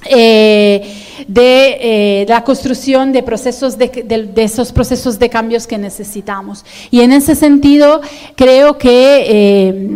eh, 0.06 1.00
de 1.28 1.78
eh, 1.80 2.26
la 2.28 2.44
construcción 2.44 3.12
de 3.12 3.22
procesos 3.22 3.78
de, 3.78 4.32
esos 4.36 4.72
procesos 4.72 5.18
de 5.18 5.30
cambios 5.30 5.66
que 5.66 5.78
necesitamos. 5.78 6.64
Y 6.90 7.00
en 7.00 7.12
ese 7.12 7.34
sentido, 7.34 8.02
creo 8.36 8.76
que, 8.76 9.24
eh, 9.28 9.88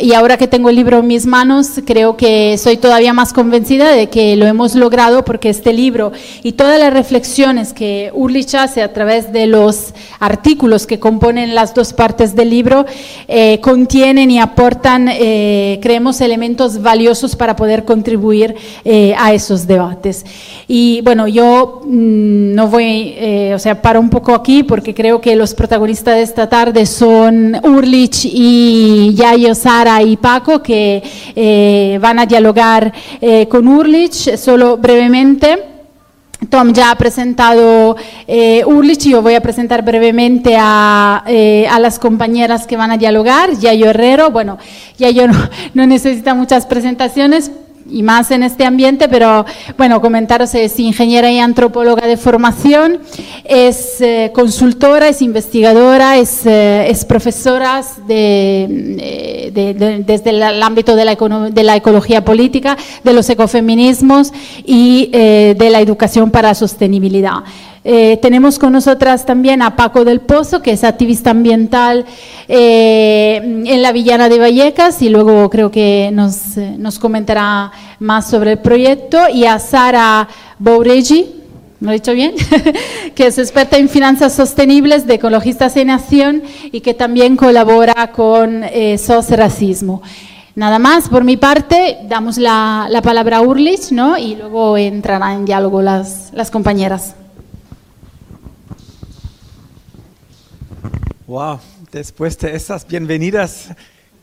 y 0.00 0.14
ahora 0.14 0.36
que 0.36 0.48
tengo 0.48 0.70
el 0.70 0.76
libro 0.76 0.98
en 0.98 1.06
mis 1.06 1.26
manos, 1.26 1.68
creo 1.86 2.16
que 2.16 2.58
soy 2.58 2.78
todavía 2.78 3.12
más 3.12 3.32
convencida 3.32 3.92
de 3.92 4.08
que 4.08 4.34
lo 4.36 4.46
hemos 4.46 4.74
logrado 4.74 5.24
porque 5.24 5.50
este 5.50 5.72
libro 5.72 6.12
y 6.42 6.52
todas 6.52 6.80
las 6.80 6.92
reflexiones 6.92 7.72
que 7.72 8.10
Urlich 8.14 8.54
hace 8.54 8.82
a 8.82 8.92
través 8.92 9.32
de 9.32 9.46
los 9.46 9.94
artículos 10.18 10.86
que 10.86 10.98
componen 10.98 11.54
las 11.54 11.74
dos 11.74 11.92
partes 11.92 12.34
del 12.34 12.50
libro 12.50 12.86
contienen 13.60 14.30
y 14.30 14.38
aportan, 14.40 15.06
creemos, 15.06 16.20
elementos 16.20 16.82
valiosos 16.82 17.36
para 17.36 17.56
poder 17.56 17.84
contribuir 17.84 18.56
a 19.16 19.32
esos 19.52 19.66
debates. 19.66 20.24
Y 20.66 21.00
bueno, 21.02 21.28
yo 21.28 21.82
mm, 21.84 22.54
no 22.54 22.68
voy, 22.68 23.14
eh, 23.16 23.52
o 23.54 23.58
sea, 23.58 23.80
paro 23.80 24.00
un 24.00 24.08
poco 24.08 24.34
aquí 24.34 24.62
porque 24.62 24.94
creo 24.94 25.20
que 25.20 25.36
los 25.36 25.54
protagonistas 25.54 26.16
de 26.16 26.22
esta 26.22 26.48
tarde 26.48 26.86
son 26.86 27.54
Urlich 27.62 28.24
y 28.24 29.12
Yayo, 29.14 29.54
Sara 29.54 30.02
y 30.02 30.16
Paco, 30.16 30.62
que 30.62 31.02
eh, 31.36 31.98
van 32.00 32.18
a 32.18 32.26
dialogar 32.26 32.92
eh, 33.20 33.46
con 33.48 33.68
Urlich, 33.68 34.36
solo 34.36 34.78
brevemente. 34.78 35.68
Tom 36.50 36.72
ya 36.72 36.90
ha 36.90 36.96
presentado 36.96 37.96
eh, 38.26 38.64
Urlich 38.66 39.08
yo 39.08 39.22
voy 39.22 39.34
a 39.34 39.40
presentar 39.40 39.82
brevemente 39.84 40.56
a, 40.58 41.22
eh, 41.28 41.68
a 41.70 41.78
las 41.78 42.00
compañeras 42.00 42.66
que 42.66 42.76
van 42.76 42.90
a 42.90 42.96
dialogar. 42.96 43.56
Yayo 43.58 43.90
Herrero, 43.90 44.30
bueno, 44.30 44.58
Yayo 44.98 45.28
no, 45.28 45.38
no 45.74 45.86
necesita 45.86 46.34
muchas 46.34 46.66
presentaciones 46.66 47.52
y 47.92 48.02
más 48.02 48.30
en 48.30 48.42
este 48.42 48.64
ambiente, 48.64 49.08
pero 49.08 49.44
bueno, 49.76 50.00
comentaros, 50.00 50.54
es 50.54 50.78
ingeniera 50.80 51.30
y 51.30 51.38
antropóloga 51.38 52.06
de 52.06 52.16
formación, 52.16 53.00
es 53.44 54.00
eh, 54.00 54.30
consultora, 54.34 55.08
es 55.08 55.22
investigadora, 55.22 56.16
es, 56.16 56.46
eh, 56.46 56.88
es 56.90 57.04
profesora 57.04 57.82
eh, 58.08 59.50
de- 59.54 59.74
de- 59.74 59.98
desde 60.04 60.30
el, 60.30 60.42
ámbito 60.62 60.96
de 60.96 61.04
la, 61.04 61.76
ecología 61.76 62.24
política, 62.24 62.76
de 63.04 63.12
los 63.12 63.28
ecofeminismos 63.28 64.32
y 64.64 65.10
de 65.12 65.68
la 65.70 65.80
educación 65.80 66.30
para 66.30 66.48
la 66.48 66.54
sostenibilidad. 66.54 67.42
Eh, 67.84 68.18
tenemos 68.22 68.60
con 68.60 68.72
nosotras 68.72 69.26
también 69.26 69.60
a 69.60 69.74
Paco 69.74 70.04
del 70.04 70.20
Pozo, 70.20 70.62
que 70.62 70.70
es 70.70 70.84
activista 70.84 71.30
ambiental 71.30 72.04
eh, 72.46 73.40
en 73.42 73.82
la 73.82 73.90
Villana 73.90 74.28
de 74.28 74.38
Vallecas 74.38 75.02
y 75.02 75.08
luego 75.08 75.50
creo 75.50 75.72
que 75.72 76.10
nos, 76.12 76.56
eh, 76.56 76.78
comentará 77.00 77.72
más 77.98 78.30
sobre 78.30 78.52
el 78.52 78.58
proyecto, 78.58 79.18
y 79.32 79.46
a 79.46 79.58
Sara 79.58 80.28
Boureggi, 80.60 81.26
¿lo 81.80 81.90
he 81.90 81.94
dicho 81.94 82.12
bien? 82.12 82.34
que 83.16 83.26
es 83.26 83.38
experta 83.38 83.76
en 83.78 83.88
finanzas 83.88 84.32
sostenibles 84.32 85.04
de 85.08 85.14
Ecologistas 85.14 85.76
en 85.76 85.90
Acción 85.90 86.42
y 86.70 86.82
que 86.82 86.94
también 86.94 87.36
colabora 87.36 88.12
con 88.12 88.62
SOS 88.96 89.30
Racismo. 89.30 90.02
Nada 90.54 90.78
más, 90.78 91.08
por 91.08 91.24
mi 91.24 91.36
parte, 91.36 91.98
damos 92.04 92.38
la, 92.38 92.86
la 92.88 93.02
palabra 93.02 93.38
a 93.38 93.40
Urlich, 93.40 93.90
¿no? 93.90 94.18
Y 94.18 94.36
luego 94.36 94.76
entrarán 94.76 95.38
en 95.38 95.44
diálogo 95.46 95.80
las 95.80 96.50
compañeras. 96.52 97.16
Wow, 101.32 101.60
después 101.90 102.36
de 102.40 102.54
esas 102.54 102.86
bienvenidas 102.86 103.68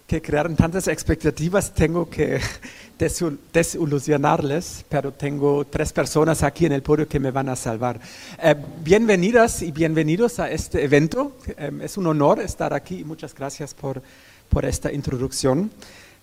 que 0.05 0.21
crearon 0.21 0.55
tantas 0.55 0.87
expectativas, 0.87 1.73
tengo 1.73 2.07
que 2.07 2.39
desil- 2.99 3.39
desilusionarles, 3.51 4.85
pero 4.87 5.11
tengo 5.11 5.65
tres 5.65 5.91
personas 5.91 6.43
aquí 6.43 6.67
en 6.67 6.73
el 6.73 6.83
podio 6.83 7.07
que 7.07 7.19
me 7.19 7.31
van 7.31 7.49
a 7.49 7.55
salvar. 7.55 7.99
Eh, 8.43 8.53
bienvenidas 8.83 9.63
y 9.63 9.71
bienvenidos 9.71 10.39
a 10.39 10.51
este 10.51 10.83
evento. 10.83 11.35
Eh, 11.57 11.71
es 11.81 11.97
un 11.97 12.05
honor 12.05 12.41
estar 12.41 12.75
aquí 12.75 12.99
y 12.99 13.03
muchas 13.03 13.33
gracias 13.33 13.73
por, 13.73 14.03
por 14.47 14.65
esta 14.65 14.93
introducción. 14.93 15.71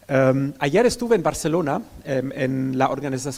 Um, 0.08 0.52
ayer 0.60 0.86
estuve 0.86 1.16
en 1.16 1.24
Barcelona 1.24 1.82
em, 2.04 2.30
en 2.32 2.78
la 2.78 2.88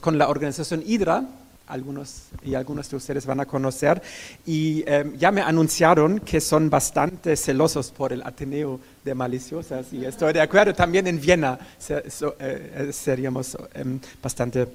con 0.02 0.18
la 0.18 0.28
organización 0.28 0.82
Hydra, 0.84 1.24
algunos 1.68 2.24
y 2.42 2.54
algunos 2.54 2.88
de 2.90 2.96
ustedes 2.96 3.26
van 3.26 3.40
a 3.40 3.46
conocer, 3.46 4.02
y 4.46 4.82
em, 4.86 5.16
ya 5.16 5.30
me 5.30 5.40
anunciaron 5.42 6.18
que 6.20 6.40
son 6.40 6.68
bastante 6.70 7.36
celosos 7.36 7.90
por 7.90 8.12
el 8.12 8.22
Ateneo 8.22 8.80
de 9.04 9.14
Maliciosas, 9.14 9.92
y 9.92 10.04
estoy 10.04 10.32
de 10.32 10.40
acuerdo, 10.40 10.74
también 10.74 11.06
en 11.06 11.20
Viena 11.20 11.58
so- 11.78 12.34
eh, 12.40 12.88
eh, 12.88 12.92
seríamos 12.92 13.56
em, 13.74 14.00
bastante 14.22 14.68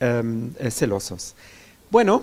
em, 0.00 0.50
eh, 0.58 0.70
celosos. 0.70 1.34
Bueno, 1.90 2.22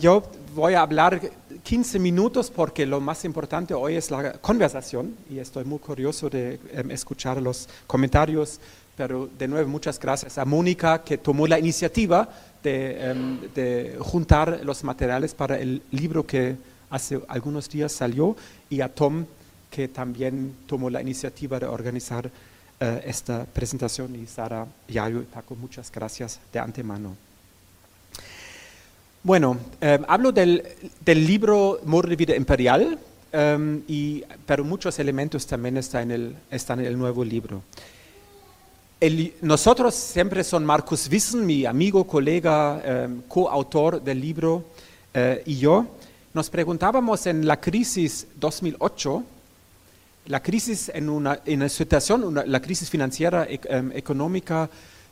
yo 0.00 0.22
voy 0.54 0.74
a 0.74 0.82
hablar 0.82 1.20
15 1.64 1.98
minutos 1.98 2.48
porque 2.50 2.86
lo 2.86 3.00
más 3.00 3.24
importante 3.24 3.74
hoy 3.74 3.96
es 3.96 4.08
la 4.10 4.34
conversación 4.34 5.16
y 5.28 5.38
estoy 5.40 5.64
muy 5.64 5.80
curioso 5.80 6.30
de 6.30 6.60
escuchar 6.90 7.42
los 7.42 7.68
comentarios 7.88 8.60
pero 8.96 9.28
de 9.38 9.48
nuevo 9.48 9.68
muchas 9.68 9.98
gracias 9.98 10.38
a 10.38 10.44
Mónica 10.44 11.02
que 11.02 11.18
tomó 11.18 11.46
la 11.46 11.58
iniciativa 11.58 12.28
de, 12.62 13.10
em, 13.10 13.40
de 13.54 13.96
juntar 14.00 14.60
los 14.64 14.84
materiales 14.84 15.34
para 15.34 15.58
el 15.58 15.82
libro 15.90 16.26
que 16.26 16.56
hace 16.90 17.20
algunos 17.28 17.68
días 17.68 17.92
salió 17.92 18.36
y 18.70 18.80
a 18.80 18.88
Tom 18.88 19.26
que 19.70 19.88
también 19.88 20.54
tomó 20.68 20.88
la 20.88 21.02
iniciativa 21.02 21.58
de 21.58 21.66
organizar 21.66 22.30
eh, 22.78 23.02
esta 23.06 23.44
presentación 23.44 24.14
y 24.14 24.26
Sara, 24.26 24.66
Yayo 24.88 25.20
y 25.20 25.24
Paco, 25.24 25.56
muchas 25.56 25.90
gracias 25.90 26.38
de 26.52 26.58
antemano. 26.60 27.16
Bueno, 29.22 29.56
eh, 29.80 29.98
hablo 30.06 30.32
del, 30.32 30.62
del 31.04 31.26
libro 31.26 31.80
Modo 31.84 32.08
de 32.08 32.16
Vida 32.16 32.36
Imperial, 32.36 32.98
em, 33.32 33.82
y, 33.88 34.22
pero 34.44 34.64
muchos 34.64 34.98
elementos 34.98 35.46
también 35.46 35.76
están 35.76 36.10
en 36.10 36.10
el, 36.10 36.36
están 36.50 36.78
en 36.80 36.86
el 36.86 36.98
nuevo 36.98 37.24
libro. 37.24 37.62
Nosotros 39.42 39.94
siempre 39.94 40.42
son 40.42 40.64
Marcus 40.64 41.08
Wissen, 41.10 41.44
mi 41.44 41.66
amigo, 41.66 42.04
colega, 42.06 42.80
em, 43.04 43.20
coautor 43.28 44.00
del 44.02 44.18
libro, 44.18 44.64
eh, 45.12 45.42
y 45.44 45.58
yo, 45.58 45.84
nos 46.32 46.48
preguntábamos 46.48 47.26
en 47.26 47.46
la 47.46 47.60
crisis 47.60 48.26
2008, 48.36 49.22
la 50.28 50.40
crisis 50.42 50.90
en 50.94 51.10
una, 51.10 51.38
en 51.44 51.56
una 51.60 51.68
situación, 51.68 52.24
una- 52.24 52.46
la 52.46 52.60
crisis 52.62 52.88
financiera, 52.88 53.46
ec- 53.46 53.66
em, 53.68 53.92
económica, 53.92 54.70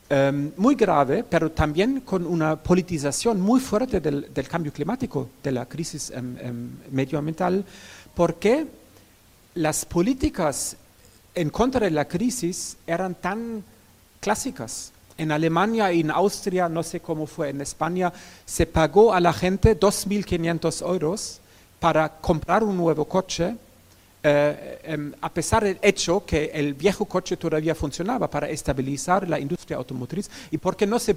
em, 0.08 0.52
muy 0.56 0.74
grave, 0.74 1.22
pero 1.28 1.50
también 1.52 2.00
con 2.00 2.26
una 2.26 2.56
politización 2.56 3.42
muy 3.42 3.60
fuerte 3.60 4.00
del, 4.00 4.32
del 4.32 4.48
cambio 4.48 4.72
climático, 4.72 5.28
de 5.42 5.52
la 5.52 5.66
crisis 5.66 6.10
medioambiental, 6.90 7.62
porque 8.14 8.66
las 9.56 9.84
políticas 9.84 10.76
en 11.34 11.50
contra 11.50 11.80
de 11.84 11.90
la 11.90 12.06
crisis 12.06 12.78
eran 12.86 13.14
tan 13.16 13.62
clásicas. 14.22 14.92
En 15.18 15.30
Alemania 15.30 15.92
y 15.92 16.00
en 16.00 16.10
Austria, 16.10 16.68
no 16.68 16.82
sé 16.82 17.00
cómo 17.00 17.26
fue 17.26 17.50
en 17.50 17.60
España, 17.60 18.10
se 18.46 18.64
pagó 18.64 19.12
a 19.12 19.20
la 19.20 19.32
gente 19.32 19.78
2.500 19.78 20.88
euros 20.88 21.40
para 21.78 22.08
comprar 22.08 22.62
un 22.62 22.76
nuevo 22.76 23.04
coche, 23.04 23.56
eh, 24.22 24.80
em, 24.84 25.12
a 25.20 25.28
pesar 25.28 25.64
del 25.64 25.78
hecho 25.82 26.24
que 26.24 26.50
el 26.54 26.74
viejo 26.74 27.04
coche 27.04 27.36
todavía 27.36 27.74
funcionaba 27.74 28.30
para 28.30 28.48
estabilizar 28.48 29.28
la 29.28 29.38
industria 29.38 29.76
automotriz 29.76 30.30
y 30.52 30.58
porque 30.58 30.86
no 30.86 30.98
se 31.00 31.16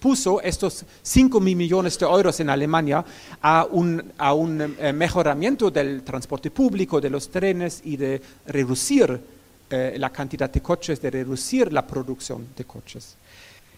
puso 0.00 0.40
estos 0.40 0.84
5 1.02 1.38
mil 1.40 1.56
millones 1.56 1.96
de 1.98 2.06
euros 2.06 2.40
en 2.40 2.50
Alemania 2.50 3.04
a 3.40 3.66
un, 3.70 4.12
a 4.18 4.34
un 4.34 4.76
eh, 4.80 4.92
mejoramiento 4.92 5.70
del 5.70 6.02
transporte 6.02 6.50
público, 6.50 7.00
de 7.00 7.10
los 7.10 7.30
trenes 7.30 7.80
y 7.84 7.96
de 7.96 8.20
reducir 8.46 9.20
eh, 9.72 9.94
la 9.98 10.10
cantidad 10.10 10.50
de 10.50 10.60
coches, 10.60 11.00
de 11.00 11.12
reducir 11.12 11.72
la 11.72 11.86
producción 11.86 12.48
de 12.56 12.64
coches. 12.64 13.14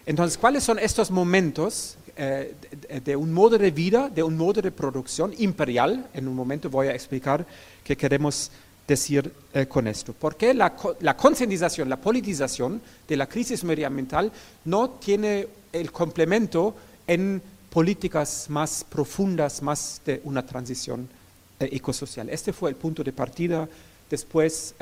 Entonces, 0.07 0.39
¿cuáles 0.39 0.63
son 0.63 0.79
estos 0.79 1.11
momentos 1.11 1.97
eh, 2.17 2.55
de, 3.05 3.15
un 3.15 3.31
modo 3.31 3.59
de 3.59 3.69
vida, 3.69 4.09
de 4.09 4.23
un 4.23 4.35
modo 4.35 4.59
de 4.59 4.71
producción 4.71 5.35
imperial? 5.37 6.07
En 6.15 6.27
un 6.27 6.33
momento 6.33 6.67
voy 6.67 6.87
a 6.87 6.95
explicar 6.95 7.45
qué 7.83 7.95
queremos 7.95 8.49
decir 8.87 9.31
eh, 9.53 9.67
con 9.67 9.87
esto. 9.87 10.15
Porque 10.17 10.55
la, 10.55 10.75
la 11.01 11.15
concientización, 11.15 11.87
la 11.87 12.01
politización 12.01 12.81
de 13.07 13.15
la 13.15 13.27
crisis 13.27 13.63
medioambiental 13.63 14.31
no 14.65 14.89
tiene 14.89 15.47
el 15.71 15.91
complemento 15.91 16.75
en 17.05 17.39
políticas 17.69 18.47
más 18.49 18.83
profundas, 18.83 19.61
más 19.61 20.01
de 20.03 20.21
una 20.23 20.43
transición 20.43 21.07
ecosocial. 21.59 22.29
Este 22.29 22.51
fue 22.51 22.71
el 22.71 22.75
punto 22.77 23.03
de 23.03 23.13
partida. 23.13 23.69
Después, 24.09 24.73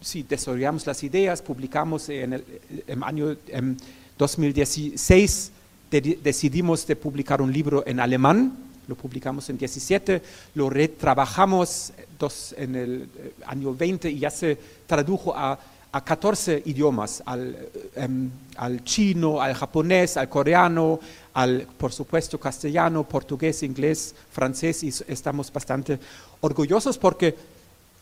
sí, 0.00 0.24
desarrollamos 0.28 0.86
las 0.86 1.02
ideas, 1.04 1.42
publicamos 1.42 2.08
en 2.08 2.32
el 2.34 2.44
em, 2.86 3.02
año 3.02 3.36
em, 3.48 3.76
2016, 4.18 5.52
de- 5.90 6.18
decidimos 6.22 6.86
de 6.86 6.96
publicar 6.96 7.42
un 7.42 7.52
libro 7.52 7.82
en 7.86 8.00
alemán, 8.00 8.56
lo 8.88 8.94
publicamos 8.96 9.48
en 9.50 9.58
17, 9.58 10.22
lo 10.54 10.68
retrabajamos 10.70 11.92
dos, 12.18 12.54
en 12.58 12.74
el 12.76 13.08
eh, 13.16 13.32
año 13.46 13.74
20 13.74 14.10
y 14.10 14.18
ya 14.20 14.30
se 14.30 14.58
tradujo 14.86 15.34
a, 15.36 15.58
a 15.92 16.04
14 16.04 16.62
idiomas, 16.66 17.22
al, 17.26 17.56
em, 17.94 18.30
al 18.56 18.82
chino, 18.84 19.40
al 19.40 19.54
japonés, 19.54 20.16
al 20.16 20.28
coreano, 20.28 20.98
al, 21.34 21.66
por 21.78 21.92
supuesto, 21.92 22.38
castellano, 22.38 23.04
portugués, 23.06 23.62
inglés, 23.62 24.14
francés, 24.32 24.82
y 24.82 24.88
estamos 25.08 25.52
bastante 25.52 25.98
orgullosos 26.40 26.96
porque 26.98 27.34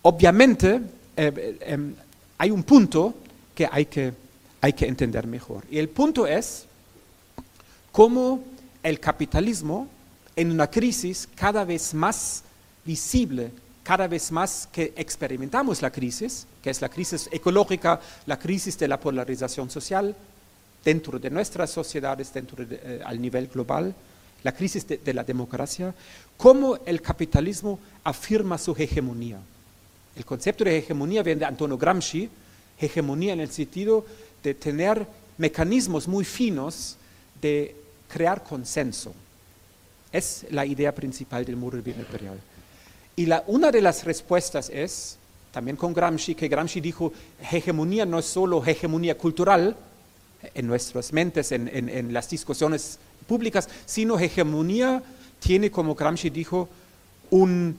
obviamente 0.03 0.81
eh, 1.19 1.59
em, 1.63 1.95
hay 2.39 2.51
un 2.53 2.63
punto 2.63 3.13
que 3.53 3.69
hay, 3.71 3.87
que 3.87 4.15
hay 4.61 4.73
que 4.73 4.87
entender 4.87 5.27
mejor. 5.27 5.65
Y 5.69 5.79
el 5.79 5.89
punto 5.89 6.29
es 6.29 6.67
cómo 7.91 8.45
el 8.85 9.01
capitalismo 9.01 9.89
en 10.37 10.53
una 10.53 10.71
crisis 10.71 11.29
cada 11.35 11.65
vez 11.65 11.93
más 11.93 12.45
visible, 12.85 13.51
cada 13.83 14.07
vez 14.07 14.31
más 14.31 14.69
que 14.71 14.93
experimentamos 14.97 15.83
la 15.83 15.91
crisis, 15.91 16.47
que 16.63 16.71
es 16.71 16.81
la 16.81 16.89
crisis 16.89 17.29
ecológica, 17.33 18.01
la 18.27 18.39
crisis 18.39 18.79
de 18.79 18.87
la 18.87 19.01
polarización 19.01 19.69
social 19.69 20.15
dentro 20.85 21.19
de 21.19 21.31
nuestras 21.31 21.71
sociedades, 21.71 22.33
dentro 22.33 22.65
de, 22.65 22.81
eh, 22.81 23.01
al 23.05 23.21
nivel 23.21 23.49
global, 23.49 23.93
la 24.45 24.53
crisis 24.53 24.87
de 24.87 25.15
la 25.15 25.25
democracia, 25.25 25.93
cómo 26.37 26.79
el 26.87 27.03
capitalismo 27.03 27.81
afirma 28.05 28.57
su 28.57 28.71
hegemonía. 28.79 29.41
El 30.19 30.25
concepto 30.25 30.65
de 30.65 30.77
hegemonía 30.79 31.23
viene 31.23 31.39
de 31.39 31.45
Antonio 31.47 31.79
Gramsci, 31.79 32.29
hegemonía 32.77 33.33
en 33.35 33.41
el 33.41 33.51
sentido 33.53 34.05
de 34.43 34.53
tener 34.53 35.07
mecanismos 35.39 36.09
muy 36.09 36.25
finos 36.25 36.97
de 37.41 37.77
crear 38.09 38.43
consenso. 38.43 39.15
Es 40.11 40.45
la 40.51 40.67
idea 40.67 40.93
principal 40.93 41.45
del 41.45 41.55
muro 41.55 41.81
del 41.81 41.97
imperial. 41.97 42.41
Y 43.15 43.27
la, 43.27 43.45
una 43.47 43.71
de 43.71 43.81
las 43.81 44.03
respuestas 44.05 44.71
es, 44.71 45.19
también 45.53 45.77
con 45.77 45.95
Gramsci, 45.95 46.35
que 46.35 46.49
Gramsci 46.49 46.81
dijo, 46.81 47.13
hegemonía 47.53 48.05
no 48.05 48.19
es 48.19 48.27
solo 48.27 48.65
hegemonía 48.65 49.17
cultural 49.17 49.77
en 50.53 50.67
nuestras 50.67 51.13
mentes, 51.13 51.53
en, 51.53 51.69
en- 51.69 51.89
en 51.89 52.13
las 52.13 52.29
discusiones 52.29 52.99
públicas, 53.29 53.69
sino 53.87 54.19
hegemonía 54.19 55.01
tiene, 55.39 55.71
como 55.71 55.95
Gramsci 55.95 56.29
dijo, 56.31 56.69
un, 57.31 57.79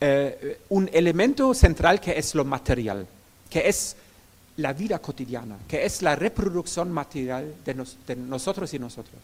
eh, 0.00 0.60
un 0.70 0.88
elemento 0.92 1.52
central 1.54 2.00
que 2.00 2.18
es 2.18 2.34
lo 2.34 2.44
material, 2.44 3.06
que 3.48 3.68
es 3.68 3.96
la 4.56 4.72
vida 4.72 4.98
cotidiana, 4.98 5.58
que 5.68 5.84
es 5.84 6.02
la 6.02 6.16
reproducción 6.16 6.90
material 6.90 7.54
de, 7.64 7.86
de 8.06 8.16
nosotros 8.16 8.72
y 8.74 8.78
nosotros. 8.78 9.20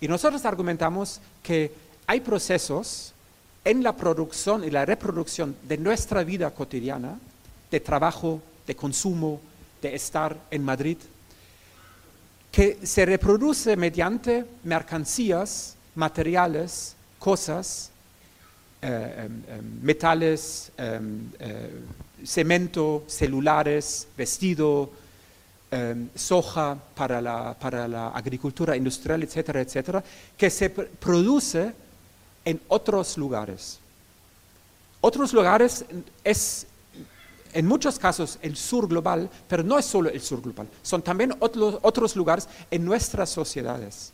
Y 0.00 0.08
nosotros 0.08 0.44
argumentamos 0.44 1.20
que 1.42 1.72
hay 2.06 2.20
procesos 2.20 3.12
en 3.64 3.82
la 3.82 3.94
producción 3.94 4.64
y 4.64 4.70
la 4.70 4.86
reproducción 4.86 5.56
de 5.62 5.76
nuestra 5.76 6.24
vida 6.24 6.50
cotidiana, 6.50 7.18
de 7.70 7.80
trabajo, 7.80 8.40
de 8.66 8.74
consumo, 8.74 9.40
de 9.82 9.94
estar 9.94 10.36
en 10.50 10.64
Madrid, 10.64 10.98
que 12.50 12.78
se 12.84 13.06
reproduce 13.06 13.76
mediante 13.76 14.44
mercancías, 14.64 15.76
materiales, 15.94 16.96
cosas, 17.18 17.90
metales, 19.82 20.72
em, 20.78 21.28
eh, 21.38 21.70
cemento, 22.24 23.04
celulares, 23.06 24.06
vestido, 24.16 24.90
em, 25.70 26.08
soja 26.14 26.76
para 26.94 27.20
la, 27.20 27.54
para 27.54 27.86
la 27.86 28.08
agricultura 28.08 28.76
industrial, 28.76 29.22
etcétera, 29.22 29.60
etcétera, 29.60 30.02
que 30.36 30.50
se 30.50 30.74
pr- 30.74 30.88
produce 30.98 31.72
en 32.44 32.60
otros 32.68 33.16
lugares. 33.18 33.78
Otros 35.02 35.32
lugares 35.32 35.84
es 36.24 36.66
en 37.52 37.66
muchos 37.66 37.98
casos 37.98 38.38
el 38.42 38.56
sur 38.56 38.86
global, 38.88 39.28
pero 39.48 39.62
no 39.62 39.78
es 39.78 39.84
solo 39.84 40.08
el 40.08 40.20
sur 40.20 40.40
global, 40.40 40.68
son 40.82 41.02
también 41.02 41.34
otros, 41.40 41.78
otros 41.82 42.14
lugares 42.16 42.48
en 42.70 42.84
nuestras 42.84 43.28
sociedades. 43.30 44.12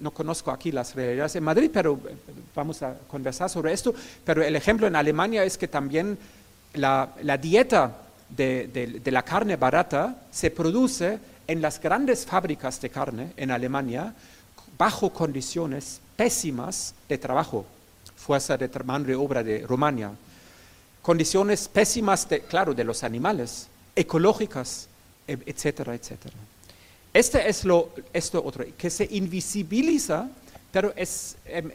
No 0.00 0.10
conozco 0.10 0.50
aquí 0.50 0.70
las 0.72 0.94
realidades 0.94 1.36
en 1.36 1.44
Madrid, 1.44 1.70
pero 1.72 1.98
eh, 2.08 2.14
vamos 2.54 2.82
a 2.82 2.94
conversar 3.08 3.48
sobre 3.48 3.72
esto. 3.72 3.94
Pero 4.24 4.42
el 4.42 4.54
ejemplo 4.56 4.86
en 4.86 4.94
Alemania 4.96 5.42
es 5.44 5.56
que 5.56 5.68
también 5.68 6.18
la, 6.74 7.08
dieta 7.38 7.96
de, 8.28 8.68
de- 8.68 9.00
la 9.10 9.22
carne 9.22 9.56
barata 9.56 10.22
se 10.30 10.50
produce 10.50 11.18
en 11.46 11.62
las 11.62 11.80
grandes 11.80 12.26
fábricas 12.26 12.80
de 12.80 12.90
carne 12.90 13.32
en 13.36 13.50
Alemania 13.50 14.14
bajo 14.78 15.10
condiciones 15.10 16.00
pésimas 16.16 16.94
de 17.08 17.18
trabajo, 17.18 17.64
fuerza 18.16 18.56
de 18.56 18.68
mano 18.84 19.04
de 19.06 19.14
obra 19.14 19.42
de 19.42 19.66
Rumania 19.66 20.10
condiciones 21.02 21.66
pésimas, 21.66 22.28
de, 22.28 22.42
claro, 22.42 22.74
de 22.74 22.84
los 22.84 23.02
animales, 23.02 23.66
ecológicas, 23.96 24.88
e- 25.26 25.36
etcétera, 25.46 25.94
etcétera. 25.96 26.34
Este 27.12 27.48
es 27.48 27.64
lo, 27.64 27.90
esto 28.12 28.42
otro, 28.44 28.64
que 28.76 28.88
se 28.90 29.06
invisibiliza, 29.10 30.28
pero 30.70 30.92
es, 30.96 31.36
em, 31.44 31.70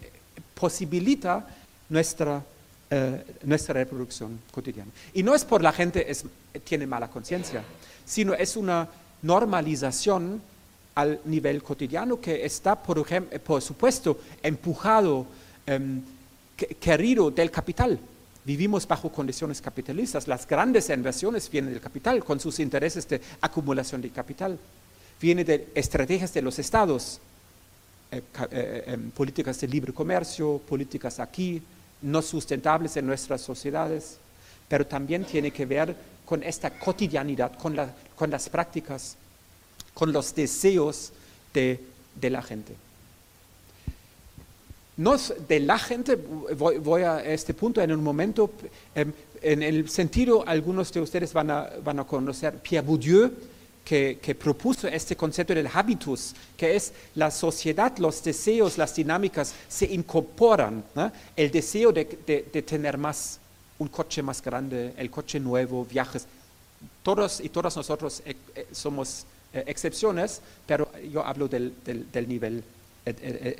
posibilita 0.53 1.45
nuestra 1.89 2.43
eh, 2.89 3.21
nuestra 3.43 3.73
reproducción 3.73 4.39
cotidiana. 4.49 4.89
Y 5.13 5.21
no 5.21 5.35
es 5.35 5.43
por 5.43 5.61
la 5.61 5.73
gente 5.73 6.09
es, 6.09 6.23
tiene 6.63 6.87
mala 6.87 7.09
conciencia, 7.09 7.61
sino 8.05 8.33
es 8.33 8.55
una 8.55 8.87
normalización 9.23 10.41
al 10.95 11.19
nivel 11.25 11.61
cotidiano 11.61 12.19
que 12.21 12.45
está, 12.45 12.81
por, 12.81 12.97
ejem- 12.99 13.27
por 13.41 13.61
supuesto, 13.61 14.17
empujado, 14.41 15.27
em, 15.65 16.01
que- 16.55 16.67
querido 16.79 17.29
del 17.29 17.51
capital. 17.51 17.99
Vivimos 18.45 18.87
bajo 18.87 19.11
condiciones 19.11 19.59
capitalistas. 19.61 20.25
Las 20.25 20.47
grandes 20.47 20.89
inversiones 20.89 21.49
vienen 21.51 21.73
del 21.73 21.81
capital 21.81 22.23
con 22.23 22.39
sus 22.39 22.57
intereses 22.61 23.05
de 23.09 23.19
acumulación 23.41 24.01
de 24.01 24.09
capital. 24.11 24.57
Viene 25.19 25.43
de 25.43 25.67
estrategias 25.75 26.33
de 26.33 26.41
los 26.41 26.59
estados, 26.59 27.19
eh, 28.11 28.21
ca- 28.31 28.47
eh, 28.51 28.83
em, 28.87 29.09
políticas 29.11 29.59
de 29.59 29.67
libre 29.67 29.93
comercio, 29.93 30.61
políticas 30.69 31.19
aquí, 31.19 31.61
no 32.01 32.21
sustentables 32.21 32.95
en 32.97 33.05
nuestras 33.07 33.41
sociedades, 33.41 34.17
pero 34.69 34.85
también 34.85 35.25
tiene 35.25 35.51
que 35.51 35.65
ver 35.65 35.95
con 36.25 36.43
esta 36.43 36.69
cotidianidad, 36.77 37.57
con, 37.57 37.75
la- 37.75 37.93
con 38.15 38.29
las 38.29 38.49
prácticas, 38.49 39.15
con 39.93 40.11
los 40.11 40.35
deseos 40.35 41.11
de, 41.53 41.79
de 42.15 42.29
la 42.29 42.41
gente. 42.43 42.75
No 44.97 45.13
es 45.15 45.33
de 45.47 45.59
la 45.59 45.77
gente, 45.77 46.15
voy, 46.15 46.79
voy 46.79 47.03
a 47.03 47.23
este 47.23 47.53
punto 47.53 47.81
en 47.81 47.91
un 47.91 48.03
momento, 48.03 48.49
em, 48.95 49.11
en 49.41 49.61
el 49.61 49.89
sentido, 49.89 50.43
algunos 50.47 50.91
de 50.91 51.01
ustedes 51.01 51.33
van 51.33 51.51
a, 51.51 51.69
van 51.83 51.99
a 51.99 52.03
conocer 52.03 52.57
Pierre 52.59 52.85
Bourdieu, 52.85 53.31
que, 53.87 54.35
propuso 54.37 54.85
este 54.89 55.15
concepto 55.15 55.53
del 55.55 55.69
habitus, 55.73 56.33
que 56.57 56.75
es 56.75 56.91
la 57.15 57.31
sociedad, 57.31 57.97
los 57.99 58.21
deseos, 58.21 58.77
las 58.77 58.93
dinámicas 58.93 59.53
se 59.69 59.85
incorporan. 59.85 60.83
El 61.37 61.49
deseo 61.49 61.93
de, 61.93 62.03
tener 62.65 62.97
más, 62.97 63.39
un 63.79 63.87
coche 63.87 64.21
más 64.21 64.41
grande, 64.41 64.93
el 64.97 65.09
coche 65.09 65.39
nuevo, 65.39 65.85
viajes. 65.85 66.25
Todos 67.01 67.39
y 67.39 67.47
todas 67.47 67.77
nosotros 67.77 68.21
eh, 68.25 68.35
eh, 68.55 68.67
somos 68.73 69.25
eh, 69.53 69.63
excepciones, 69.67 70.41
pero 70.65 70.91
yo 71.09 71.25
hablo 71.25 71.47
del, 71.47 71.73
del- 71.85 72.11
del 72.11 72.27
nivel 72.27 72.63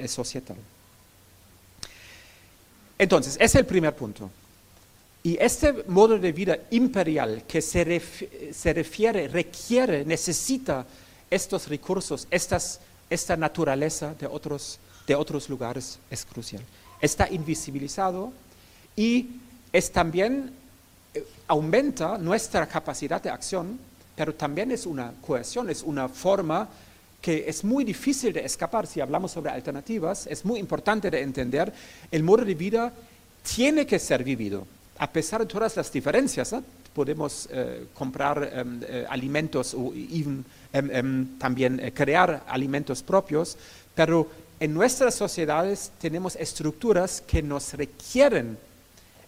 societal. 0.08 0.58
Entonces, 3.00 3.36
ese 3.36 3.46
es 3.46 3.56
el 3.56 3.66
primer 3.66 3.96
punto. 3.96 4.30
Y 5.28 5.38
este 5.42 5.84
modo 5.90 6.18
de 6.18 6.32
vida 6.32 6.58
imperial 6.72 7.44
que 7.46 7.62
se, 7.62 7.86
ref- 7.86 8.54
se 8.54 8.72
refiere, 8.72 9.28
requiere, 9.28 10.06
necesita 10.06 10.86
estos 11.30 11.68
recursos, 11.68 12.26
esta 12.32 13.36
naturaleza 13.36 14.16
de 14.18 14.26
otros, 14.26 14.80
de 15.06 15.16
otros 15.16 15.50
lugares 15.50 16.00
es 16.10 16.24
crucial. 16.24 16.64
Está 17.02 17.30
invisibilizado 17.30 18.32
y 18.96 19.32
es 19.74 19.92
también 19.92 20.54
eh, 21.14 21.26
aumenta 21.50 22.18
nuestra 22.18 22.66
capacidad 22.66 23.22
de 23.22 23.30
acción, 23.30 23.78
pero 24.16 24.34
también 24.34 24.72
es 24.72 24.86
una 24.86 25.12
cohesión, 25.20 25.70
es 25.70 25.84
una 25.84 26.08
forma 26.08 26.70
que 27.22 27.44
es 27.50 27.66
muy 27.66 27.84
difícil 27.84 28.32
de 28.32 28.46
escapar. 28.46 28.88
Si 28.88 29.02
hablamos 29.02 29.34
sobre 29.34 29.52
alternativas, 29.52 30.26
es 30.28 30.46
muy 30.46 30.58
importante 30.58 31.12
de 31.12 31.20
entender, 31.22 31.74
el 32.12 32.24
modo 32.24 32.46
de 32.46 32.56
vida 32.56 32.94
tiene 33.44 33.86
que 33.86 34.00
ser 34.00 34.24
vivido, 34.24 34.66
a 34.98 35.12
pesar 35.12 35.42
de 35.42 35.48
todas 35.48 35.76
las 35.76 35.92
diferencias. 35.92 36.56
Podemos 36.94 37.48
eh, 37.52 37.88
comprar 37.94 38.50
em, 38.52 38.82
eh, 38.84 39.06
alimentos 39.08 39.74
o 39.74 39.94
em, 39.94 40.44
em, 40.74 41.38
también 41.38 41.80
eh, 41.80 41.92
crear 41.94 42.44
alimentos 42.48 43.04
propios, 43.04 43.56
pero 43.94 44.28
en 44.60 44.74
nuestras 44.74 45.14
sociedades 45.14 45.92
tenemos 46.00 46.36
estructuras 46.36 47.22
que 47.22 47.44
nos 47.44 47.74
requieren 47.74 48.58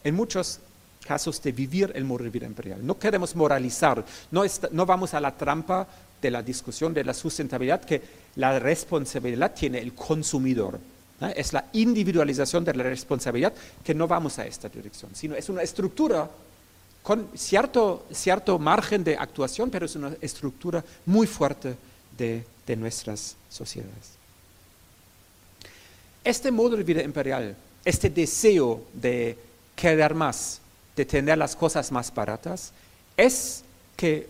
en 0.03 0.15
muchos 0.15 0.59
casos 1.05 1.41
de 1.43 1.51
vivir 1.51 1.91
el 1.93 2.05
modo 2.05 2.23
de 2.23 2.29
vida 2.31 2.47
imperial. 2.47 2.85
No 2.85 2.97
queremos 2.97 3.35
moralizar, 3.35 4.03
no, 4.31 4.43
no 4.71 4.85
vamos 4.85 5.13
a 5.13 5.19
la 5.19 5.35
trampa 5.35 5.87
de 6.21 6.31
la 6.31 6.41
discusión 6.41 6.93
de 6.93 7.03
la 7.03 7.13
sustentabilidad 7.13 7.81
que 7.81 8.01
la 8.35 8.57
responsabilidad 8.59 9.53
tiene 9.53 9.79
el 9.79 9.93
consumidor. 9.93 10.79
Es 11.35 11.53
la 11.53 11.65
individualización 11.73 12.63
de 12.63 12.73
la 12.73 12.83
responsabilidad 12.83 13.53
que 13.83 13.93
no 13.93 14.07
vamos 14.07 14.39
a 14.39 14.45
esta 14.45 14.69
dirección, 14.69 15.11
sino 15.13 15.35
es 15.35 15.49
una 15.49 15.61
estructura 15.61 16.29
con 17.03 17.29
cierto, 17.35 18.05
cierto 18.11 18.59
margen 18.59 19.03
de 19.03 19.17
actuación, 19.17 19.69
pero 19.69 19.85
es 19.85 19.95
una 19.95 20.13
estructura 20.21 20.83
muy 21.05 21.27
fuerte 21.27 21.75
de, 22.17 22.45
de 22.65 22.75
nuestras 22.75 23.35
sociedades. 23.49 24.17
Este 26.23 26.51
modo 26.51 26.75
de 26.75 26.83
vida 26.83 27.01
imperial, 27.01 27.55
este 27.83 28.09
deseo 28.09 28.83
de 28.93 29.37
querer 29.75 30.13
más, 30.13 30.61
de 30.95 31.05
tener 31.05 31.37
las 31.37 31.55
cosas 31.55 31.91
más 31.91 32.13
baratas, 32.13 32.71
es 33.15 33.63
que 33.95 34.27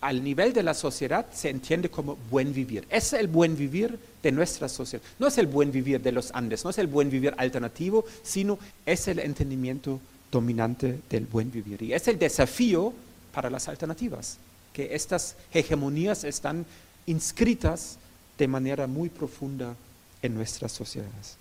al 0.00 0.24
nivel 0.24 0.52
de 0.52 0.62
la 0.62 0.74
sociedad 0.74 1.26
se 1.32 1.50
entiende 1.50 1.90
como 1.90 2.16
buen 2.30 2.54
vivir. 2.54 2.86
Es 2.90 3.12
el 3.12 3.28
buen 3.28 3.56
vivir 3.56 3.98
de 4.22 4.32
nuestra 4.32 4.68
sociedad. 4.68 5.04
No 5.18 5.26
es 5.26 5.36
el 5.38 5.46
buen 5.46 5.70
vivir 5.70 6.00
de 6.00 6.12
los 6.12 6.30
Andes, 6.32 6.64
no 6.64 6.70
es 6.70 6.78
el 6.78 6.86
buen 6.86 7.10
vivir 7.10 7.34
alternativo, 7.36 8.04
sino 8.22 8.58
es 8.86 9.08
el 9.08 9.18
entendimiento 9.18 10.00
dominante 10.30 11.00
del 11.10 11.26
buen 11.26 11.50
vivir. 11.50 11.82
Y 11.82 11.92
es 11.92 12.08
el 12.08 12.18
desafío 12.18 12.92
para 13.32 13.50
las 13.50 13.68
alternativas, 13.68 14.38
que 14.72 14.94
estas 14.94 15.36
hegemonías 15.52 16.24
están 16.24 16.64
inscritas 17.06 17.98
de 18.38 18.48
manera 18.48 18.86
muy 18.86 19.08
profunda 19.08 19.74
en 20.22 20.34
nuestras 20.34 20.72
sociedades. 20.72 21.39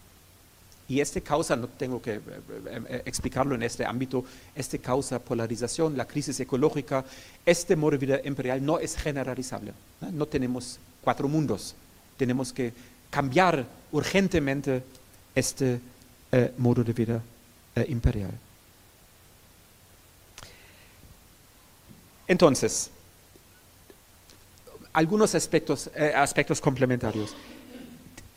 Y 0.89 0.99
este 1.01 1.21
causa, 1.21 1.55
no 1.55 1.67
tengo 1.67 2.01
que 2.01 2.15
eh, 2.15 2.21
eh, 2.65 3.03
explicarlo 3.05 3.53
en 3.53 3.61
este 3.61 3.85
ámbito, 3.85 4.25
este 4.55 4.79
causa 4.79 5.19
polarización, 5.19 5.95
la 5.95 6.05
crisis 6.05 6.39
ecológica, 6.39 7.05
este 7.45 7.75
modo 7.75 7.91
de 7.91 7.97
vida 7.97 8.19
imperial 8.25 8.65
no 8.65 8.79
es 8.79 8.97
generalizable. 8.97 9.71
¿no? 10.11 10.25
Tenemos 10.25 10.79
cuatro 11.03 11.27
mundos, 11.27 11.75
tenemos 12.17 12.51
que 12.51 12.73
cambiar 13.11 13.67
urgentemente 13.91 14.81
este 15.35 15.79
eh, 16.31 16.51
modo 16.57 16.83
de 16.83 16.93
vida 16.93 17.21
imperial. 17.87 18.31
Entonces, 22.27 22.89
algunos 24.91 25.33
aspectos, 25.35 25.89
aspectos 26.15 26.59
complementarios. 26.59 27.35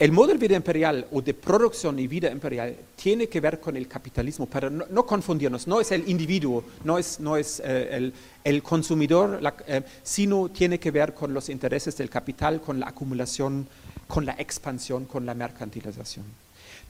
El 0.03 0.11
modo 0.11 0.33
de 0.33 0.35
vida 0.39 0.57
imperial 0.57 1.07
o 1.13 1.23
de 1.23 1.33
producción 1.33 1.97
y 2.01 2.09
vida 2.09 2.29
imperial 2.29 2.75
tiene 2.97 3.29
que 3.29 3.41
ver 3.41 3.61
con 3.61 3.77
el 3.77 3.87
capitalismo, 3.87 4.47
pero 4.47 4.69
no, 4.69 4.85
no 4.91 5.07
confundirnos, 5.07 5.69
no 5.69 5.81
es 5.81 5.93
el 5.93 6.09
individuo, 6.11 6.65
no 6.83 6.99
es, 6.99 7.63
eh, 7.65 8.11
el, 8.43 8.63
consumidor, 8.65 9.39
eh, 9.69 9.83
sino 10.03 10.49
tiene 10.49 10.81
que 10.81 10.91
ver 10.91 11.15
con 11.15 11.33
los 11.33 11.49
intereses 11.49 11.97
del 11.97 12.11
capital, 12.11 12.61
con 12.61 12.81
la 12.81 12.89
acumulación, 12.89 13.69
con 14.09 14.27
la 14.27 14.33
expansión, 14.39 15.05
con 15.05 15.25
la 15.25 15.35
mercantilización. 15.35 16.25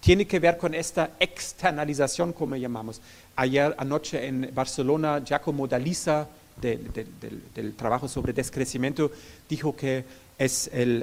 Tiene 0.01 0.27
que 0.27 0.39
ver 0.41 0.57
con 0.57 0.75
esta 0.75 1.11
externalización, 1.21 2.33
como 2.33 2.57
llamamos. 2.57 3.03
Ayer 3.37 3.75
anoche 3.77 4.27
en 4.27 4.51
Barcelona, 4.55 5.23
Giacomo 5.23 5.69
Dalisa, 5.69 6.29
de- 6.63 6.79
de- 6.79 7.07
del, 7.21 7.43
del 7.55 7.75
trabajo 7.75 8.09
sobre 8.09 8.33
descrecimiento, 8.33 9.11
dijo 9.51 9.77
que 9.77 10.05
es 10.45 10.69
el, 10.73 11.03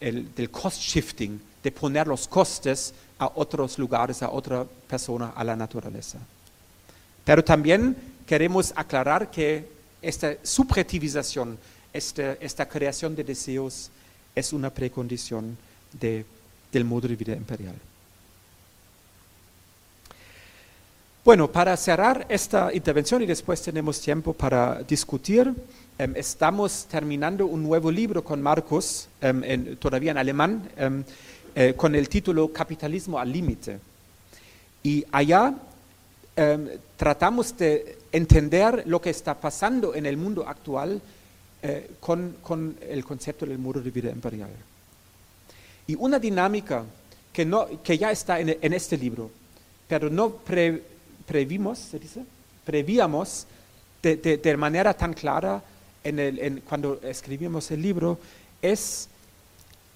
el- 0.00 0.34
del 0.34 0.50
cost 0.50 0.80
shifting, 0.80 1.40
de 1.62 1.70
poner 1.70 2.06
los 2.08 2.26
costes 2.26 2.92
a 3.18 3.30
otros 3.34 3.78
lugares, 3.78 4.22
a 4.22 4.30
otra 4.30 4.64
persona, 4.88 5.32
a 5.36 5.44
la 5.44 5.54
naturaleza. 5.54 6.18
Pero 7.24 7.44
también 7.44 7.96
queremos 8.26 8.72
aclarar 8.74 9.30
que 9.30 9.68
esta 10.02 10.34
subjetivización, 10.42 11.56
esta, 11.92 12.32
esta 12.40 12.68
creación 12.68 13.14
de 13.14 13.22
deseos, 13.22 13.90
es 14.34 14.52
una 14.52 14.70
precondición 14.70 15.56
de- 15.92 16.24
del 16.72 16.84
modo 16.84 17.06
de 17.06 17.14
vida 17.16 17.36
imperial. 17.36 17.76
Bueno, 21.24 21.46
para 21.52 21.76
cerrar 21.76 22.26
esta 22.28 22.74
intervención 22.74 23.22
y 23.22 23.26
después 23.26 23.62
tenemos 23.62 24.00
tiempo 24.00 24.32
para 24.32 24.82
discutir, 24.82 25.54
estamos 25.98 26.86
terminando 26.90 27.46
un 27.46 27.62
nuevo 27.62 27.90
libro 27.90 28.24
con 28.24 28.42
Marcos, 28.42 29.08
em, 29.20 29.44
en- 29.44 29.76
todavía 29.76 30.10
en 30.10 30.18
alemán, 30.18 30.68
em, 30.76 31.04
eh, 31.54 31.74
con 31.76 31.94
el 31.94 32.08
título 32.08 32.52
Capitalismo 32.52 33.18
al 33.18 33.30
límite. 33.32 33.78
Y 34.82 35.04
allá 35.12 35.54
em, 36.34 36.66
tratamos 36.96 37.54
de 37.58 37.98
entender 38.10 38.84
lo 38.86 39.00
que 39.02 39.10
está 39.10 39.34
pasando 39.38 39.94
en 39.94 40.06
el 40.06 40.16
mundo 40.16 40.48
actual 40.48 41.00
eh, 41.62 41.90
con, 42.00 42.36
con 42.42 42.74
el 42.80 43.04
concepto 43.04 43.44
del 43.46 43.58
modo 43.58 43.80
de 43.82 43.90
vida 43.90 44.10
imperial. 44.10 44.48
Y 45.86 45.94
una 45.94 46.18
dinámica 46.18 46.84
que, 47.32 47.44
no, 47.44 47.68
que 47.84 47.98
ya 47.98 48.10
está 48.10 48.40
en, 48.40 48.56
en 48.60 48.72
este 48.72 48.96
libro, 48.96 49.30
pero 49.86 50.08
no 50.08 50.30
pre- 50.30 50.82
previmos, 51.26 51.78
¿se 51.78 51.98
dice? 51.98 52.24
Prevíamos 52.64 53.46
de, 54.02 54.16
de- 54.16 54.38
de 54.38 54.56
manera 54.56 54.94
tan 54.94 55.12
clara 55.12 55.62
en 56.04 56.18
el- 56.18 56.38
en- 56.38 56.60
cuando 56.60 57.00
escribimos 57.02 57.70
el 57.70 57.82
libro, 57.82 58.18
es 58.60 59.08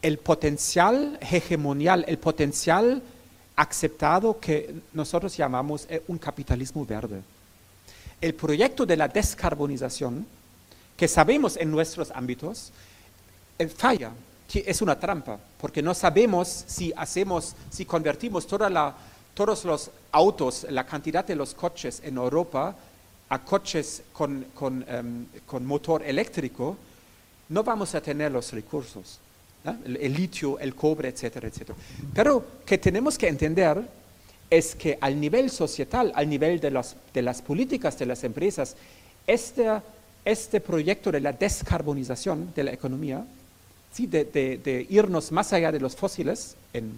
el 0.02 0.18
potencial 0.18 1.18
hegemonial, 1.20 2.04
el 2.06 2.18
potencial 2.18 3.02
aceptado 3.56 4.38
que 4.38 4.74
nosotros 4.92 5.36
llamamos 5.36 5.86
eh, 5.88 6.02
un 6.08 6.18
capitalismo 6.18 6.84
verde. 6.84 7.22
El 8.20 8.34
proyecto 8.34 8.84
de 8.86 8.96
la 8.96 9.08
descarbonización, 9.08 10.26
que 10.96 11.08
sabemos 11.08 11.56
en 11.56 11.70
nuestros 11.70 12.10
ámbitos, 12.10 12.72
eh, 13.58 13.66
falla, 13.68 14.12
es 14.54 14.80
una 14.80 14.98
trampa, 14.98 15.38
porque 15.60 15.82
no 15.82 15.92
sabemos 15.92 16.64
si 16.66 16.92
hacemos, 16.96 17.54
si 17.70 17.84
convertimos 17.84 18.46
toda 18.46 18.70
la, 18.70 18.94
todos 19.34 19.64
los 19.64 19.90
autos, 20.12 20.66
la 20.70 20.86
cantidad 20.86 21.24
de 21.26 21.34
los 21.36 21.52
coches 21.52 22.00
en 22.04 22.16
Europa 22.16 22.74
a 23.28 23.38
coches 23.44 24.02
con, 24.12 24.46
con, 24.54 24.84
em, 24.88 25.26
con 25.46 25.66
motor 25.66 26.02
eléctrico, 26.02 26.76
no 27.48 27.62
vamos 27.64 27.94
a 27.94 28.00
tener 28.00 28.30
los 28.32 28.52
recursos, 28.52 29.18
el, 29.84 30.12
litio, 30.14 30.58
el 30.60 30.74
cobre, 30.74 31.08
etcétera, 31.08 31.48
etcétera. 31.48 31.76
Pero 32.14 32.44
que 32.64 32.78
tenemos 32.78 33.18
que 33.18 33.28
entender 33.28 33.82
es 34.48 34.74
que 34.76 34.96
al 35.00 35.20
nivel 35.20 35.50
societal, 35.50 36.12
al 36.14 36.28
nivel 36.28 36.60
de, 36.60 36.70
los, 36.70 36.94
de 37.12 37.22
las 37.22 37.42
políticas 37.42 37.98
de 37.98 38.06
las 38.06 38.22
empresas, 38.22 38.76
este, 39.26 39.66
este 40.24 40.60
proyecto 40.60 41.10
de 41.10 41.20
la 41.20 41.32
descarbonización 41.32 42.52
de 42.54 42.62
la 42.64 42.72
economía, 42.72 43.24
¿sí? 43.92 44.06
de, 44.06 44.24
de- 44.24 44.58
de 44.58 44.86
irnos 44.88 45.32
más 45.32 45.52
allá 45.52 45.72
de 45.72 45.80
los 45.80 45.96
fósiles 45.96 46.54
en 46.72 46.92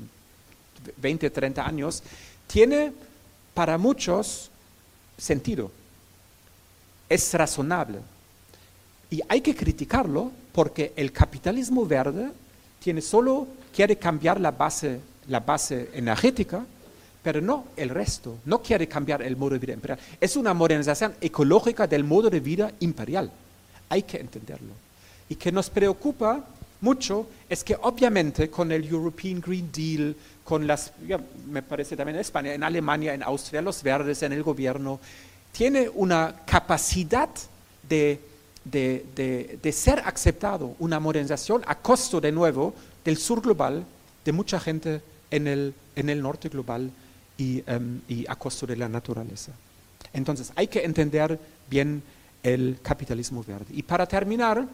20, 0.98 1.30
30 1.30 1.66
años, 1.66 2.02
tiene 2.46 2.92
para 3.54 3.78
muchos 3.78 4.50
sentido, 5.16 5.70
es 7.08 7.34
razonable. 7.34 7.98
Y 9.10 9.20
hay 9.28 9.40
que 9.40 9.54
criticarlo 9.54 10.30
porque 10.52 10.92
el 10.96 11.12
capitalismo 11.12 11.86
verde 11.86 12.30
tiene 12.80 13.00
solo, 13.00 13.46
quiere 13.74 13.96
cambiar 13.96 14.40
la 14.40 14.50
base, 14.50 15.00
la 15.28 15.40
base 15.40 15.90
energética, 15.94 16.64
pero 17.22 17.40
no 17.40 17.66
el 17.76 17.88
resto, 17.88 18.38
no 18.44 18.62
quiere 18.62 18.86
cambiar 18.86 19.22
el 19.22 19.36
modo 19.36 19.50
de 19.50 19.58
vida 19.58 19.72
imperial. 19.74 19.98
Es 20.20 20.36
una 20.36 20.54
modernización 20.54 21.14
ecológica 21.20 21.86
del 21.86 22.04
modo 22.04 22.30
de 22.30 22.40
vida 22.40 22.72
imperial. 22.80 23.30
Hay 23.88 24.02
que 24.02 24.18
entenderlo. 24.18 24.72
Y 25.28 25.34
que 25.34 25.52
nos 25.52 25.68
preocupa 25.68 26.44
mucho 26.80 27.28
es 27.48 27.64
que 27.64 27.76
obviamente 27.82 28.48
con 28.50 28.70
el 28.70 28.86
European 28.86 29.40
Green 29.40 29.70
Deal, 29.72 30.16
con 30.44 30.66
las, 30.66 30.92
me 31.50 31.62
parece 31.62 31.96
también 31.96 32.16
en 32.16 32.20
España, 32.20 32.54
en 32.54 32.62
Alemania, 32.62 33.14
en 33.14 33.22
Austria, 33.22 33.60
los 33.60 33.82
verdes, 33.82 34.22
en 34.22 34.32
el 34.32 34.42
gobierno, 34.42 35.00
tiene 35.52 35.88
una 35.88 36.34
capacidad 36.46 37.28
de, 37.88 38.20
de- 38.64 39.58
de- 39.62 39.72
ser 39.72 40.00
aceptado, 40.04 40.74
una 40.78 41.00
modernización 41.00 41.62
a 41.66 41.74
costo 41.78 42.20
de 42.20 42.32
nuevo 42.32 42.74
del 43.04 43.16
sur 43.16 43.40
global, 43.40 43.84
de 44.24 44.32
mucha 44.32 44.60
gente 44.60 45.00
en 45.30 45.46
el, 45.46 45.74
en 45.96 46.10
el 46.10 46.20
norte 46.22 46.48
global 46.48 46.90
y, 47.36 47.62
em, 47.66 48.00
y 48.08 48.26
a 48.28 48.34
costo 48.36 48.66
de 48.66 48.76
la 48.76 48.88
naturaleza. 48.88 49.52
Entonces 50.12 50.52
hay 50.56 50.68
que 50.68 50.84
entender 50.84 51.38
bien 51.70 52.02
el 52.42 52.78
capitalismo 52.82 53.42
verde. 53.42 53.66
Y 53.70 53.82
para 53.82 54.06
terminar, 54.06 54.66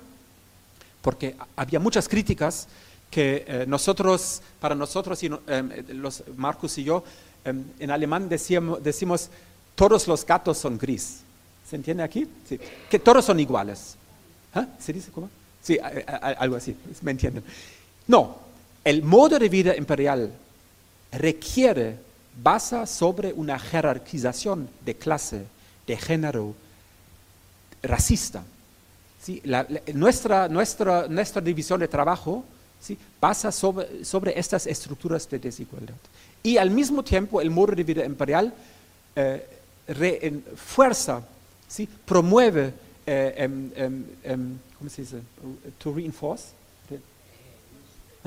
porque 1.02 1.36
había 1.56 1.78
muchas 1.80 2.08
críticas 2.08 2.66
que 3.10 3.44
eh, 3.46 3.64
nosotros, 3.68 4.42
para 4.60 4.74
nosotros, 4.74 5.22
y 5.22 5.26
em, 5.26 5.70
los, 5.88 6.24
Marcus 6.36 6.78
y 6.78 6.84
yo, 6.84 7.04
em, 7.44 7.62
en 7.78 7.90
alemán 7.90 8.28
decíamos, 8.28 8.82
decimos, 8.82 9.30
todos 9.74 10.06
los 10.06 10.24
gatos 10.24 10.58
son 10.58 10.78
gris. 10.78 11.20
¿Se 11.68 11.76
entiende 11.76 12.02
aquí? 12.02 12.28
Sí. 12.48 12.58
Que 12.90 12.98
todos 12.98 13.24
son 13.24 13.40
iguales. 13.40 13.96
¿Ah? 14.54 14.66
¿Se 14.78 14.92
dice 14.92 15.10
cómo? 15.10 15.28
Sí, 15.62 15.78
algo 16.38 16.56
así, 16.56 16.76
¿me 17.00 17.12
entienden? 17.12 17.42
No, 18.06 18.36
el 18.84 19.02
modo 19.02 19.38
de 19.38 19.48
vida 19.48 19.74
imperial 19.74 20.30
requiere, 21.10 21.96
basa 22.42 22.86
sobre 22.86 23.32
una 23.32 23.58
jerarquización 23.58 24.68
de 24.84 24.94
clase, 24.94 25.46
de 25.86 25.96
género, 25.96 26.54
racista. 27.82 28.44
¿sí? 29.22 29.42
Nuestra, 29.94 30.48
nuestra, 30.48 31.08
nuestra 31.08 31.40
división 31.40 31.80
de 31.80 31.88
trabajo 31.88 32.44
¿sí? 32.80 32.98
basa 33.20 33.50
sobre, 33.50 34.04
sobre 34.04 34.38
estas 34.38 34.66
estructuras 34.66 35.28
de 35.30 35.38
desigualdad. 35.38 35.94
Y 36.42 36.58
al 36.58 36.70
mismo 36.70 37.02
tiempo 37.02 37.40
el 37.40 37.50
modo 37.50 37.74
de 37.74 37.84
vida 37.84 38.04
imperial 38.04 38.52
eh, 39.16 39.46
re- 39.88 40.18
en- 40.22 40.44
fuerza, 40.56 41.22
¿sí? 41.68 41.88
promueve, 42.04 42.72
eh, 43.06 43.34
em, 43.36 43.70
em, 43.76 44.04
em, 44.22 44.58
¿cómo 44.78 44.90
se 44.90 45.02
dice? 45.02 45.18
To 45.78 45.92
reinforce. 45.94 46.46
Re- 46.90 47.00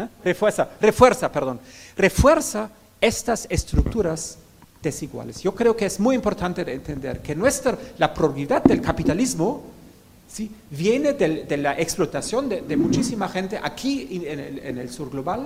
¿eh? 0.03 0.07
Refuerza, 0.23 0.69
refuerza, 0.79 1.31
perdón, 1.31 1.59
refuerza 1.95 2.69
estas 3.01 3.47
estructuras 3.49 4.37
desiguales. 4.81 5.41
Yo 5.41 5.53
creo 5.53 5.75
que 5.75 5.85
es 5.85 5.99
muy 5.99 6.15
importante 6.15 6.63
de 6.63 6.73
entender 6.73 7.21
que 7.21 7.35
nuestra, 7.35 7.77
la 7.97 8.13
prioridad 8.13 8.63
del 8.63 8.81
capitalismo 8.81 9.63
¿sí? 10.27 10.51
viene 10.69 11.13
de 11.13 11.57
la 11.57 11.79
explotación 11.79 12.47
de, 12.49 12.77
muchísima 12.77 13.27
gente 13.27 13.59
aquí 13.61 14.23
en, 14.25 14.77
el, 14.79 14.89
sur 14.89 15.09
global, 15.09 15.45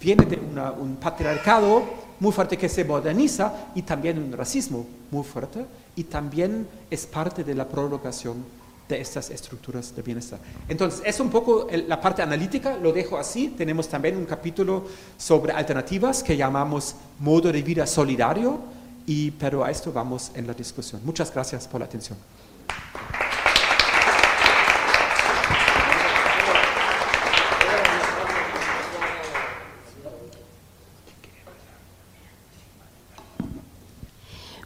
viene 0.00 0.24
de 0.24 0.36
un 0.36 0.96
patriarcado 0.96 1.82
muy 2.20 2.32
fuerte 2.32 2.56
que 2.56 2.68
se 2.68 2.84
moderniza 2.84 3.70
y 3.74 3.82
también 3.82 4.18
un 4.18 4.32
racismo 4.32 4.86
muy 5.10 5.24
fuerte 5.24 5.64
y 5.96 6.04
también 6.04 6.68
es 6.90 7.06
parte 7.06 7.42
de 7.44 7.54
la 7.54 7.66
prolongación 7.66 8.44
de 8.88 9.00
estas 9.00 9.30
estructuras 9.30 9.94
de 9.94 10.02
bienestar. 10.02 10.38
Entonces, 10.68 11.00
es 11.04 11.18
un 11.20 11.30
poco 11.30 11.68
el- 11.70 11.88
la 11.88 12.00
parte 12.00 12.22
analítica, 12.22 12.76
lo 12.76 12.92
dejo 12.92 13.16
así. 13.18 13.48
Tenemos 13.56 13.88
también 13.88 14.16
un 14.16 14.26
capítulo 14.26 14.84
sobre 15.16 15.52
alternativas 15.52 16.22
que 16.22 16.36
llamamos 16.36 16.94
modo 17.20 17.50
de 17.52 17.62
vida 17.62 17.86
solidario, 17.86 18.58
y, 19.06 19.30
pero 19.32 19.64
a 19.64 19.70
esto 19.70 19.92
vamos 19.92 20.30
en 20.34 20.46
la 20.46 20.54
discusión. 20.54 21.00
Muchas 21.04 21.32
gracias 21.32 21.66
por 21.68 21.80
la 21.80 21.86
atención. 21.86 22.18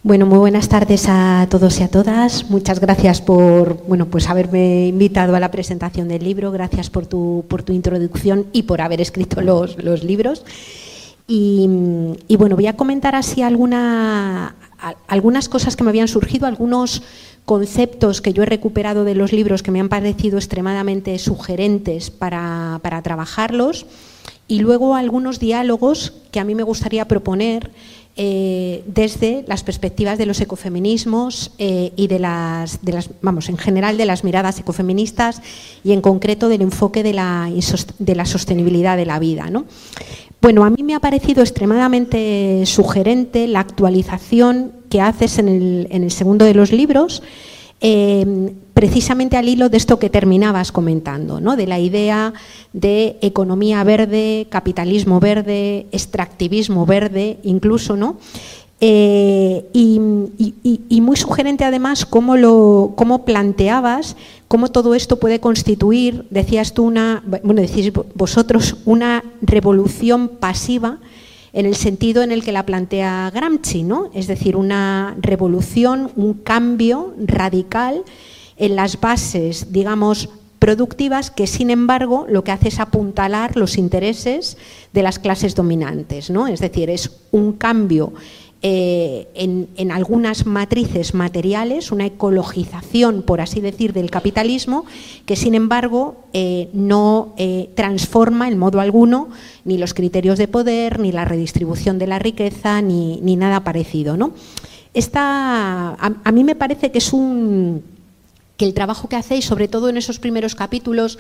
Bueno, 0.05 0.27
muy 0.27 0.37
buenas 0.37 0.69
tardes 0.69 1.07
a 1.09 1.47
todos 1.49 1.81
y 1.81 1.83
a 1.83 1.89
todas. 1.89 2.51
Muchas 2.51 2.79
gracias 2.79 3.23
por 3.23 3.87
bueno, 3.87 4.05
pues 4.05 4.29
haberme 4.29 4.89
invitado 4.89 5.35
a 5.35 5.41
la 5.41 5.51
presentación 5.51 6.09
del 6.09 6.23
libro. 6.23 6.53
Gracias 6.53 6.91
por 6.91 7.07
tu, 7.07 7.47
por 7.49 7.63
tu 7.63 7.73
introducción 7.73 8.45
y 8.53 8.65
por 8.65 8.83
haber 8.83 9.01
escrito 9.01 9.41
los, 9.41 9.83
los 9.83 10.05
libros. 10.05 10.45
Y, 11.27 11.67
bueno, 12.37 12.55
voy 12.55 12.67
a 12.67 12.77
comentar 12.77 13.15
así 13.15 13.41
alguna, 13.41 14.57
algunas 15.09 15.49
cosas 15.49 15.75
que 15.75 15.85
me 15.85 15.89
habían 15.89 16.09
surgido, 16.09 16.47
algunos 16.47 17.03
conceptos 17.47 18.21
que 18.21 18.35
yo 18.35 18.43
he 18.43 18.47
recuperado 18.47 19.05
de 19.05 19.15
los 19.15 19.33
libros 19.33 19.63
que 19.63 19.71
me 19.71 19.81
han 19.81 19.89
parecido 19.89 20.37
extremadamente 20.37 21.19
sugerentes 21.19 22.11
para, 22.11 22.79
para 22.83 23.01
trabajarlos 23.01 23.87
y 24.49 24.59
luego 24.59 24.97
algunos 24.97 25.41
diálogos 25.41 26.13
que 26.31 26.41
a 26.41 26.45
mí 26.45 26.55
me 26.55 26.63
gustaría 26.63 27.09
proponer 27.09 27.71
eh, 28.17 28.85
desde 28.87 29.45
las 29.49 29.65
perspectivas 29.65 30.19
de 30.19 30.27
los 30.27 30.41
ecofeminismos 30.41 31.51
eh, 31.59 31.93
y 31.97 32.07
de 32.07 32.21
las, 32.21 32.85
de 32.85 32.93
las, 32.93 33.11
vamos, 33.23 33.49
en 33.49 33.59
general 33.59 33.97
de 33.97 34.07
las 34.07 34.23
miradas 34.23 34.61
ecofeministas 34.61 35.43
y 35.83 35.91
en 35.91 36.01
concreto 36.01 36.49
del 36.49 36.63
enfoque 36.63 37.03
de 37.03 37.13
la, 37.13 37.51
de 37.99 38.15
la 38.15 38.25
sostenibilidad 38.25 38.97
de 38.97 39.07
la 39.07 39.19
vida. 39.19 39.51
¿no? 39.51 39.65
Bueno, 40.41 40.65
a 40.65 40.71
mí 40.71 40.85
me 40.85 40.95
ha 40.95 41.01
parecido 41.01 41.43
extremadamente 41.43 42.63
sugerente 42.67 43.49
la 43.49 43.61
actualización 43.61 44.73
que 44.91 45.01
haces 45.01 45.39
en 45.39 45.49
el, 45.49 45.89
en 45.91 46.05
el 46.05 46.13
segundo 46.13 46.45
de 46.45 46.55
los 46.55 46.71
libros, 46.71 47.21
eh, 47.87 48.25
precisamente 48.73 49.37
al 49.37 49.47
hilo 49.47 49.69
de 49.69 49.77
esto 49.77 49.99
que 49.99 50.09
terminabas 50.09 50.73
comentando, 50.73 51.39
¿no? 51.39 51.55
de 51.55 51.67
la 51.67 51.79
idea 51.79 52.33
de 52.73 53.19
economía 53.21 53.85
verde, 53.85 54.47
capitalismo 54.49 55.21
verde, 55.21 55.87
extractivismo 55.93 56.87
verde, 56.87 57.39
incluso, 57.43 57.95
¿no? 57.95 58.17
Eh, 58.81 59.67
y- 59.73 60.81
y 60.89 61.01
muy 61.01 61.17
sugerente 61.17 61.65
además 61.65 62.05
cómo, 62.05 62.37
lo, 62.37 62.93
cómo 62.97 63.25
planteabas 63.25 64.17
cómo 64.49 64.69
todo 64.69 64.95
esto 64.95 65.17
puede 65.19 65.41
constituir, 65.41 66.27
decías 66.31 66.75
tú, 66.75 66.85
una, 66.85 67.23
bueno, 67.43 67.61
decís 67.61 67.93
vosotros, 68.15 68.77
una 68.85 69.25
revolución 69.43 70.29
pasiva 70.29 70.99
en 71.55 71.67
el 71.67 71.77
sentido 71.77 72.23
en 72.23 72.33
el 72.33 72.45
que 72.45 72.53
la 72.53 72.67
plantea 72.67 73.31
Gramsci, 73.33 73.85
¿no? 73.85 74.11
Es 74.13 74.27
decir, 74.27 74.57
una 74.57 75.17
revolución, 75.21 76.11
un 76.17 76.35
cambio 76.35 77.15
radical 77.25 78.03
en 78.57 78.77
las 78.77 79.01
bases, 79.01 79.73
digamos, 79.73 80.29
productivas 80.59 81.31
que, 81.31 81.47
sin 81.47 81.71
embargo, 81.71 82.27
lo 82.29 82.43
que 82.43 82.51
hace 82.51 82.69
es 82.69 82.81
apuntalar 82.81 83.57
los 83.57 83.79
intereses 83.79 84.57
de 84.93 85.03
las 85.03 85.19
clases 85.19 85.55
dominantes, 85.55 86.29
¿no? 86.29 86.49
Es 86.49 86.59
decir, 86.59 86.91
es 86.91 87.11
un 87.31 87.53
cambio 87.53 88.13
eh, 88.67 89.29
en, 89.35 89.93
algunas 89.93 90.47
matrices 90.47 91.13
materiales, 91.13 91.93
una 91.93 92.07
ecologización, 92.07 93.21
por 93.21 93.43
así 93.43 93.61
decir, 93.61 93.93
del 93.93 94.11
capitalismo, 94.11 94.87
que 95.27 95.37
sin 95.37 95.55
embargo 95.55 96.25
eh, 96.33 96.71
no 96.73 97.35
eh, 97.37 97.69
transforma 97.75 98.49
en 98.49 98.57
modo 98.57 98.81
alguno 98.81 99.29
ni 99.67 99.77
los 99.77 99.93
criterios 99.93 100.39
de 100.39 100.49
poder, 100.49 100.99
ni 100.99 101.13
la 101.13 101.27
redistribución 101.27 101.99
de 101.99 102.07
la 102.07 102.19
riqueza, 102.19 102.81
ni, 102.81 103.37
nada 103.37 103.65
parecido. 103.65 104.17
¿no? 104.17 104.33
Esta, 104.95 105.91
a, 105.91 106.33
mí 106.33 106.43
me 106.43 106.55
parece 106.55 106.91
que 106.91 106.99
es 106.99 107.13
un 107.13 107.83
que 108.57 108.65
el 108.65 108.73
trabajo 108.73 109.11
que 109.11 109.17
hacéis, 109.17 109.45
sobre 109.45 109.69
todo 109.69 109.91
en 109.91 109.99
esos 109.99 110.19
primeros 110.19 110.55
capítulos, 110.55 111.19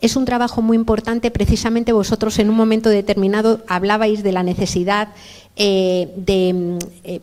es 0.00 0.16
un 0.16 0.24
trabajo 0.24 0.62
muy 0.62 0.76
importante. 0.76 1.30
Precisamente 1.30 1.92
vosotros 1.92 2.38
en 2.38 2.50
un 2.50 2.56
momento 2.56 2.88
determinado 2.88 3.60
hablabais 3.68 4.22
de 4.22 4.32
la 4.32 4.42
necesidad 4.42 5.08
eh, 5.56 6.08
eh, 6.26 7.20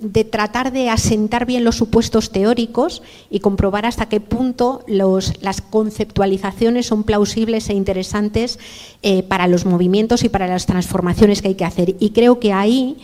de, 0.00 0.24
tratar 0.24 0.72
de 0.72 0.90
asentar 0.90 1.46
bien 1.46 1.64
los 1.64 1.76
supuestos 1.76 2.30
teóricos 2.30 3.02
y 3.30 3.40
comprobar 3.40 3.86
hasta 3.86 4.08
qué 4.08 4.20
punto 4.20 4.84
las 4.86 5.60
conceptualizaciones 5.60 6.86
son 6.86 7.04
plausibles 7.04 7.68
e 7.70 7.74
interesantes 7.74 8.58
eh, 9.02 9.22
para 9.22 9.48
los 9.48 9.64
movimientos 9.64 10.24
y 10.24 10.28
para 10.28 10.46
las 10.46 10.66
transformaciones 10.66 11.42
que 11.42 11.48
hay 11.48 11.54
que 11.54 11.64
hacer. 11.64 11.96
Y 11.98 12.10
creo 12.10 12.38
que 12.38 12.52
ahí 12.52 12.96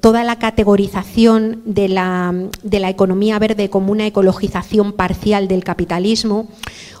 toda 0.00 0.24
la 0.24 0.38
categorización 0.40 1.62
de 1.64 1.88
la, 1.88 2.34
de 2.62 2.80
la 2.80 2.90
economía 2.90 3.38
verde 3.38 3.70
como 3.70 3.92
una 3.92 4.06
ecologización 4.06 4.92
parcial 4.92 5.46
del 5.46 5.62
capitalismo 5.62 6.48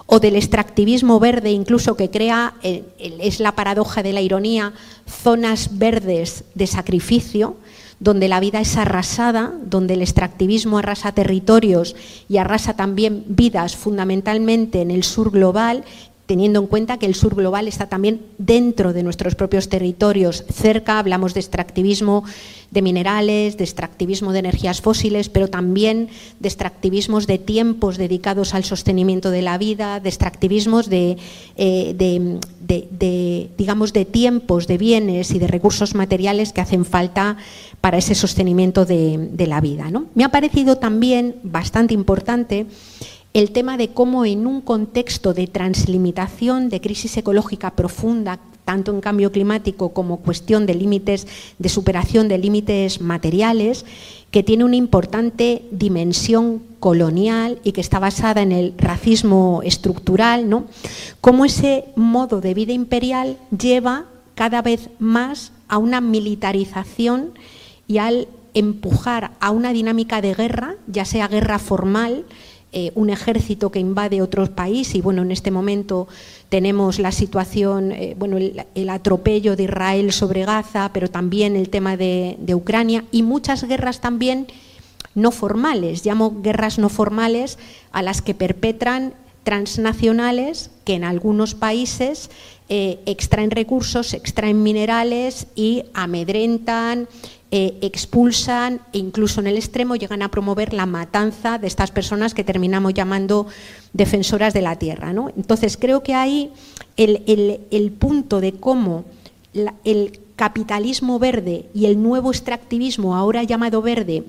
o 0.06 0.20
del 0.20 0.36
extractivismo 0.36 1.18
verde, 1.20 1.50
incluso 1.50 1.96
que 1.96 2.10
crea, 2.10 2.54
eh, 2.62 2.84
es 2.98 3.40
la 3.40 3.52
paradoja 3.52 4.02
de 4.02 4.12
la 4.12 4.20
ironía, 4.20 4.74
zonas 5.06 5.78
verdes 5.78 6.44
de 6.54 6.66
sacrificio, 6.66 7.56
donde 7.98 8.28
la 8.28 8.40
vida 8.40 8.60
es 8.60 8.76
arrasada, 8.76 9.54
donde 9.64 9.94
el 9.94 10.02
extractivismo 10.02 10.78
arrasa 10.78 11.12
territorios 11.12 11.96
y 12.28 12.36
arrasa 12.36 12.74
también 12.74 13.24
vidas 13.28 13.76
fundamentalmente 13.76 14.82
en 14.82 14.90
el 14.90 15.04
sur 15.04 15.30
global 15.30 15.84
teniendo 16.26 16.60
en 16.60 16.66
cuenta 16.66 16.98
que 16.98 17.06
el 17.06 17.14
sur 17.14 17.34
global 17.34 17.68
está 17.68 17.88
también 17.88 18.22
dentro 18.38 18.92
de 18.92 19.02
nuestros 19.02 19.34
propios 19.34 19.68
territorios, 19.68 20.44
cerca, 20.52 20.98
hablamos 20.98 21.34
de 21.34 21.40
extractivismo 21.40 22.24
de 22.70 22.80
minerales, 22.80 23.58
de 23.58 23.64
extractivismo 23.64 24.32
de 24.32 24.38
energías 24.38 24.80
fósiles, 24.80 25.28
pero 25.28 25.48
también 25.48 26.08
de 26.40 26.48
extractivismos 26.48 27.26
de 27.26 27.38
tiempos 27.38 27.98
dedicados 27.98 28.54
al 28.54 28.64
sostenimiento 28.64 29.30
de 29.30 29.42
la 29.42 29.58
vida, 29.58 30.00
de 30.00 30.08
extractivismos 30.08 30.88
de, 30.88 31.18
eh, 31.56 33.50
digamos, 33.58 33.92
de 33.92 34.04
tiempos, 34.06 34.66
de 34.66 34.78
bienes 34.78 35.32
y 35.32 35.38
de 35.38 35.48
recursos 35.48 35.94
materiales 35.94 36.52
que 36.52 36.62
hacen 36.62 36.86
falta 36.86 37.36
para 37.82 37.98
ese 37.98 38.14
sostenimiento 38.14 38.86
de, 38.86 39.46
la 39.46 39.60
vida. 39.60 39.90
¿no? 39.90 40.06
Me 40.14 40.24
ha 40.24 40.30
parecido 40.30 40.78
también 40.78 41.36
bastante 41.42 41.92
importante 41.92 42.66
el 43.34 43.50
tema 43.50 43.76
de 43.76 43.88
cómo 43.88 44.24
en 44.24 44.46
un 44.46 44.60
contexto 44.60 45.32
de 45.34 45.46
translimitación, 45.46 46.68
de 46.68 46.80
crisis 46.80 47.16
ecológica 47.16 47.70
profunda, 47.70 48.38
tanto 48.64 48.92
en 48.92 49.00
cambio 49.00 49.32
climático 49.32 49.92
como 49.92 50.18
cuestión 50.18 50.66
de 50.66 50.74
límites, 50.74 51.26
de 51.58 51.68
superación 51.68 52.28
de 52.28 52.38
límites 52.38 53.00
materiales, 53.00 53.84
que 54.30 54.42
tiene 54.42 54.64
una 54.64 54.76
importante 54.76 55.64
dimensión 55.70 56.62
colonial 56.78 57.58
y 57.64 57.72
que 57.72 57.80
está 57.80 57.98
basada 57.98 58.42
en 58.42 58.52
el 58.52 58.74
racismo 58.78 59.60
estructural, 59.64 60.48
¿no? 60.48 60.66
Cómo 61.20 61.44
ese 61.44 61.86
modo 61.96 62.40
de 62.40 62.54
vida 62.54 62.72
imperial 62.72 63.36
lleva 63.56 64.06
cada 64.34 64.62
vez 64.62 64.88
más 64.98 65.52
a 65.68 65.78
una 65.78 66.00
militarización 66.00 67.32
y 67.88 67.98
al 67.98 68.28
empujar 68.54 69.32
a 69.40 69.50
una 69.50 69.72
dinámica 69.72 70.20
de 70.20 70.34
guerra, 70.34 70.76
ya 70.86 71.04
sea 71.04 71.28
guerra 71.28 71.58
formal, 71.58 72.24
eh, 72.74 72.90
un 72.94 73.10
ejército 73.10 73.70
que 73.70 73.80
invade 73.80 74.22
otros 74.22 74.48
países 74.48 74.94
y 74.94 75.02
bueno, 75.02 75.20
en 75.20 75.30
este 75.30 75.50
momento 75.50 76.08
tenemos 76.48 76.98
la 76.98 77.12
situación, 77.12 77.92
eh, 77.92 78.14
bueno, 78.18 78.38
el, 78.38 78.88
atropello 78.88 79.56
de 79.56 79.64
Israel 79.64 80.10
sobre 80.10 80.46
Gaza, 80.46 80.90
pero 80.94 81.10
también 81.10 81.54
el 81.54 81.68
tema 81.68 81.98
de, 81.98 82.38
Ucrania 82.54 83.04
y 83.12 83.24
muchas 83.24 83.64
guerras 83.64 84.00
también 84.00 84.46
no 85.14 85.32
formales, 85.32 86.06
llamo 86.06 86.40
guerras 86.40 86.78
no 86.78 86.88
formales 86.88 87.58
a 87.90 88.00
las 88.00 88.22
que 88.22 88.32
perpetran 88.34 89.12
transnacionales 89.42 90.70
que 90.86 90.94
en 90.94 91.04
algunos 91.04 91.54
países 91.54 92.30
eh, 92.70 93.00
extraen 93.04 93.50
recursos, 93.50 94.14
extraen 94.14 94.62
minerales 94.62 95.46
y 95.54 95.84
amedrentan, 95.92 97.06
eh, 97.54 97.76
expulsan 97.82 98.80
e 98.94 98.98
incluso 98.98 99.40
en 99.40 99.46
el 99.46 99.56
extremo 99.56 99.94
llegan 99.94 100.22
a 100.22 100.30
promover 100.30 100.72
la 100.72 100.86
matanza 100.86 101.58
de 101.58 101.66
estas 101.66 101.90
personas 101.90 102.32
que 102.32 102.44
terminamos 102.44 102.94
llamando 102.94 103.46
defensoras 103.92 104.54
de 104.54 104.62
la 104.62 104.76
tierra. 104.76 105.12
¿no? 105.12 105.28
Entonces 105.36 105.76
creo 105.76 106.02
que 106.02 106.14
ahí 106.14 106.50
el, 106.96 107.92
punto 107.98 108.40
de 108.40 108.54
cómo 108.54 109.04
el 109.84 110.18
capitalismo 110.34 111.18
verde 111.18 111.66
y 111.74 111.84
el 111.84 112.02
nuevo 112.02 112.30
extractivismo, 112.30 113.14
ahora 113.14 113.42
llamado 113.42 113.82
verde, 113.82 114.24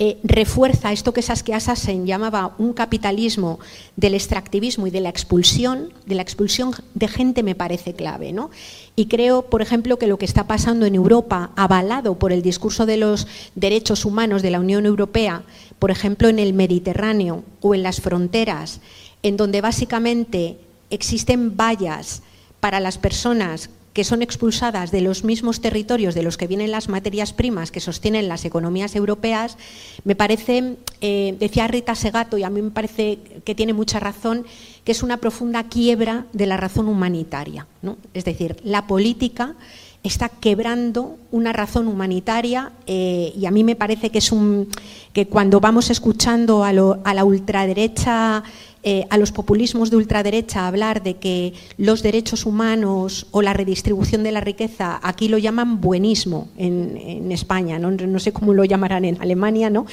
eh, 0.00 0.18
refuerza 0.24 0.90
esto 0.90 1.12
que 1.12 1.22
Saskia 1.22 1.60
Sassen 1.60 2.04
llamaba 2.04 2.56
un 2.58 2.72
capitalismo 2.72 3.60
del 3.94 4.14
extractivismo 4.14 4.88
y 4.88 4.90
de 4.90 5.00
la 5.00 5.08
expulsión, 5.08 5.92
de 6.04 6.16
la 6.16 6.22
expulsión 6.22 6.72
de 6.94 7.06
gente 7.06 7.44
me 7.44 7.54
parece 7.54 7.94
clave. 7.94 8.32
¿no? 8.32 8.50
Y 8.96 9.06
creo, 9.06 9.42
por 9.42 9.62
ejemplo, 9.62 9.96
que 9.96 10.08
lo 10.08 10.18
que 10.18 10.24
está 10.24 10.48
pasando 10.48 10.84
en 10.84 10.96
Europa, 10.96 11.52
avalado 11.54 12.18
por 12.18 12.32
el 12.32 12.42
discurso 12.42 12.86
de 12.86 12.96
los 12.96 13.28
derechos 13.54 14.04
humanos 14.04 14.42
de 14.42 14.50
la 14.50 14.58
Unión 14.58 14.84
Europea, 14.84 15.44
por 15.78 15.92
ejemplo, 15.92 16.28
en 16.28 16.40
el 16.40 16.54
Mediterráneo 16.54 17.44
o 17.60 17.74
en 17.74 17.84
las 17.84 18.00
fronteras, 18.00 18.80
en 19.22 19.36
donde 19.36 19.60
básicamente 19.60 20.58
existen 20.90 21.56
vallas 21.56 22.22
para 22.58 22.80
las 22.80 22.98
personas 22.98 23.70
que 23.94 24.04
son 24.04 24.20
expulsadas 24.22 24.90
de 24.90 25.00
los 25.00 25.24
mismos 25.24 25.60
territorios 25.60 26.14
de 26.14 26.24
los 26.24 26.36
que 26.36 26.48
vienen 26.48 26.72
las 26.72 26.88
materias 26.88 27.32
primas 27.32 27.70
que 27.70 27.80
sostienen 27.80 28.28
las 28.28 28.44
economías 28.44 28.96
europeas, 28.96 29.56
me 30.04 30.16
parece, 30.16 30.76
eh, 31.00 31.36
decía 31.38 31.68
Rita 31.68 31.94
Segato, 31.94 32.36
y 32.36 32.42
a 32.42 32.50
mí 32.50 32.60
me 32.60 32.72
parece 32.72 33.20
que 33.44 33.54
tiene 33.54 33.72
mucha 33.72 34.00
razón, 34.00 34.44
que 34.84 34.92
es 34.92 35.02
una 35.04 35.18
profunda 35.18 35.62
quiebra 35.68 36.26
de 36.32 36.46
la 36.46 36.56
razón 36.56 36.88
humanitaria. 36.88 37.66
Es 38.12 38.24
decir, 38.24 38.56
la 38.64 38.88
política 38.88 39.54
está 40.02 40.28
quebrando 40.28 41.16
una 41.30 41.52
razón 41.52 41.88
humanitaria 41.88 42.72
eh, 42.86 43.32
y 43.38 43.46
a 43.46 43.50
mí 43.50 43.64
me 43.64 43.76
parece 43.76 44.10
que 44.10 44.18
es 44.18 44.32
un 44.32 44.68
que 45.14 45.28
cuando 45.28 45.60
vamos 45.60 45.88
escuchando 45.90 46.64
a 46.64 46.72
la 46.72 47.24
ultraderecha 47.24 48.42
eh, 48.86 49.06
a 49.08 49.16
los 49.16 49.32
populismos 49.32 49.90
de 49.90 49.96
ultraderecha 49.96 50.66
hablar 50.66 51.02
de 51.02 51.14
que 51.14 51.54
los 51.78 52.02
derechos 52.02 52.44
humanos 52.44 53.26
o 53.30 53.40
la 53.40 53.54
redistribución 53.54 54.22
de 54.22 54.30
la 54.30 54.42
riqueza, 54.42 55.00
aquí 55.02 55.28
lo 55.28 55.38
llaman 55.38 55.80
buenismo 55.80 56.48
en, 56.58 57.32
España, 57.32 57.78
¿no? 57.78 58.18
sé 58.20 58.32
cómo 58.32 58.52
lo 58.52 58.62
llamarán 58.64 59.06
en 59.06 59.20
Alemania, 59.22 59.70
¿no? 59.70 59.86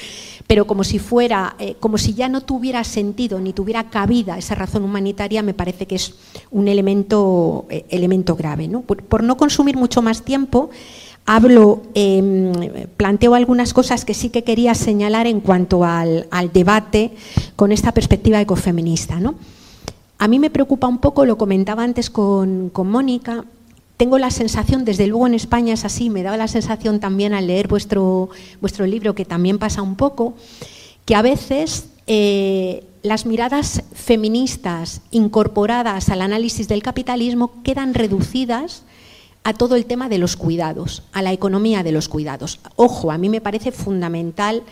pero 0.46 0.66
como 0.66 0.84
si 0.84 0.98
fuera, 0.98 1.56
eh, 1.58 1.74
como 1.80 1.96
si 1.96 2.12
ya 2.12 2.28
no 2.28 2.42
tuviera 2.42 2.84
sentido 2.84 3.40
ni 3.40 3.54
tuviera 3.54 3.88
cabida 3.88 4.36
esa 4.36 4.54
razón 4.54 4.84
humanitaria, 4.84 5.42
me 5.42 5.54
parece 5.54 5.86
que 5.86 5.94
es 5.94 6.14
un 6.50 6.68
elemento, 6.68 7.64
eh, 7.70 7.86
elemento 7.88 8.36
grave. 8.36 8.68
por 8.68 9.22
no 9.22 9.38
consumir 9.38 9.78
mucho 9.78 10.02
más 10.02 10.22
tiempo, 10.22 10.68
hablo, 11.26 11.82
em, 11.94 12.52
planteo 12.96 13.34
algunas 13.34 13.72
cosas 13.72 14.04
que 14.04 14.14
sí 14.14 14.30
que 14.30 14.44
quería 14.44 14.74
señalar 14.74 15.26
en 15.26 15.40
cuanto 15.40 15.84
al, 15.84 16.26
debate 16.52 17.12
con 17.56 17.72
esta 17.72 17.92
perspectiva 17.92 18.40
ecofeminista. 18.40 19.20
¿no? 19.20 19.36
A 20.18 20.28
mí 20.28 20.38
me 20.38 20.50
preocupa 20.50 20.88
un 20.88 20.98
poco, 20.98 21.24
lo 21.24 21.38
comentaba 21.38 21.82
antes 21.82 22.10
con, 22.10 22.72
Mónica, 22.74 23.44
tengo 23.96 24.18
la 24.18 24.30
sensación, 24.30 24.84
desde 24.84 25.06
luego 25.06 25.26
en 25.28 25.34
España 25.34 25.74
es 25.74 25.84
así, 25.84 26.10
me 26.10 26.24
daba 26.24 26.36
la 26.36 26.48
sensación 26.48 26.98
también 26.98 27.34
al 27.34 27.46
leer 27.46 27.68
vuestro, 27.68 28.30
vuestro 28.60 28.86
libro, 28.86 29.14
que 29.14 29.24
también 29.24 29.58
pasa 29.58 29.80
un 29.80 29.94
poco, 29.94 30.34
que 31.04 31.14
a 31.14 31.22
veces 31.22 31.86
eh, 32.08 32.84
las 33.02 33.26
miradas 33.26 33.84
feministas 33.94 35.02
incorporadas 35.12 36.08
al 36.08 36.20
análisis 36.22 36.66
del 36.66 36.82
capitalismo 36.82 37.62
quedan 37.62 37.94
reducidas 37.94 38.82
a 39.44 39.54
todo 39.54 39.76
el 39.76 39.86
tema 39.86 40.08
de 40.08 40.18
los 40.18 40.36
cuidados, 40.36 41.02
a 41.12 41.22
la 41.22 41.32
economía 41.32 41.82
de 41.82 41.92
los 41.92 42.08
cuidados. 42.08 42.60
Ojo, 42.76 43.10
a 43.10 43.18
mí 43.18 43.28
me 43.28 43.40
parece 43.40 43.72
fundamental 43.72 44.62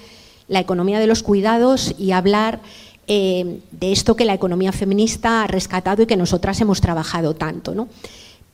la 0.49 0.61
economía 0.61 1.01
de 1.01 1.07
los 1.07 1.23
cuidados 1.23 1.95
y 1.99 2.13
hablar 2.13 2.61
eh, 3.07 3.61
de 3.73 3.93
esto 3.93 4.15
que 4.15 4.25
la 4.25 4.35
economía 4.35 4.73
feminista 4.73 5.43
ha 5.43 5.47
rescatado 5.47 6.03
y 6.03 6.07
que 6.07 6.17
nosotras 6.17 6.61
hemos 6.61 6.81
trabajado 6.81 7.35
tanto. 7.35 7.75
¿no? 7.75 7.89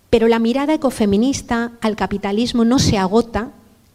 Pero 0.08 0.28
la 0.28 0.38
mirada 0.38 0.74
ecofeminista 0.74 1.72
al 1.80 1.96
capitalismo 1.96 2.64
no 2.64 2.78
se 2.78 2.96
agota 2.96 3.50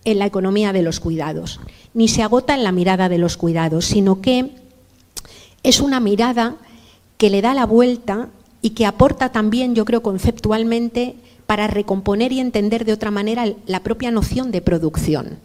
en 0.06 0.20
la 0.20 0.26
economía 0.26 0.74
de 0.74 0.84
los 0.84 1.00
cuidados, 1.00 1.60
ni 1.94 2.08
se 2.08 2.24
agota 2.24 2.54
en 2.56 2.64
la 2.64 2.72
mirada 2.72 3.10
de 3.10 3.18
los 3.18 3.38
cuidados, 3.38 3.86
sino 3.86 4.22
que 4.22 4.52
es 5.64 5.80
una 5.80 6.00
mirada 6.00 6.56
que 7.18 7.30
le 7.30 7.42
da 7.42 7.54
la 7.54 7.66
vuelta 7.66 8.30
y 8.62 8.72
que 8.72 8.86
aporta 8.86 9.32
también, 9.32 9.76
yo 9.76 9.86
creo, 9.86 10.02
conceptualmente 10.02 11.16
para 11.52 11.68
recomponer 11.68 12.32
y 12.32 12.40
entender 12.40 12.86
de 12.86 12.94
otra 12.94 13.12
manera 13.12 13.46
la 13.66 13.84
propia 13.84 14.10
noción 14.10 14.52
de 14.52 14.62
producción. 14.62 15.38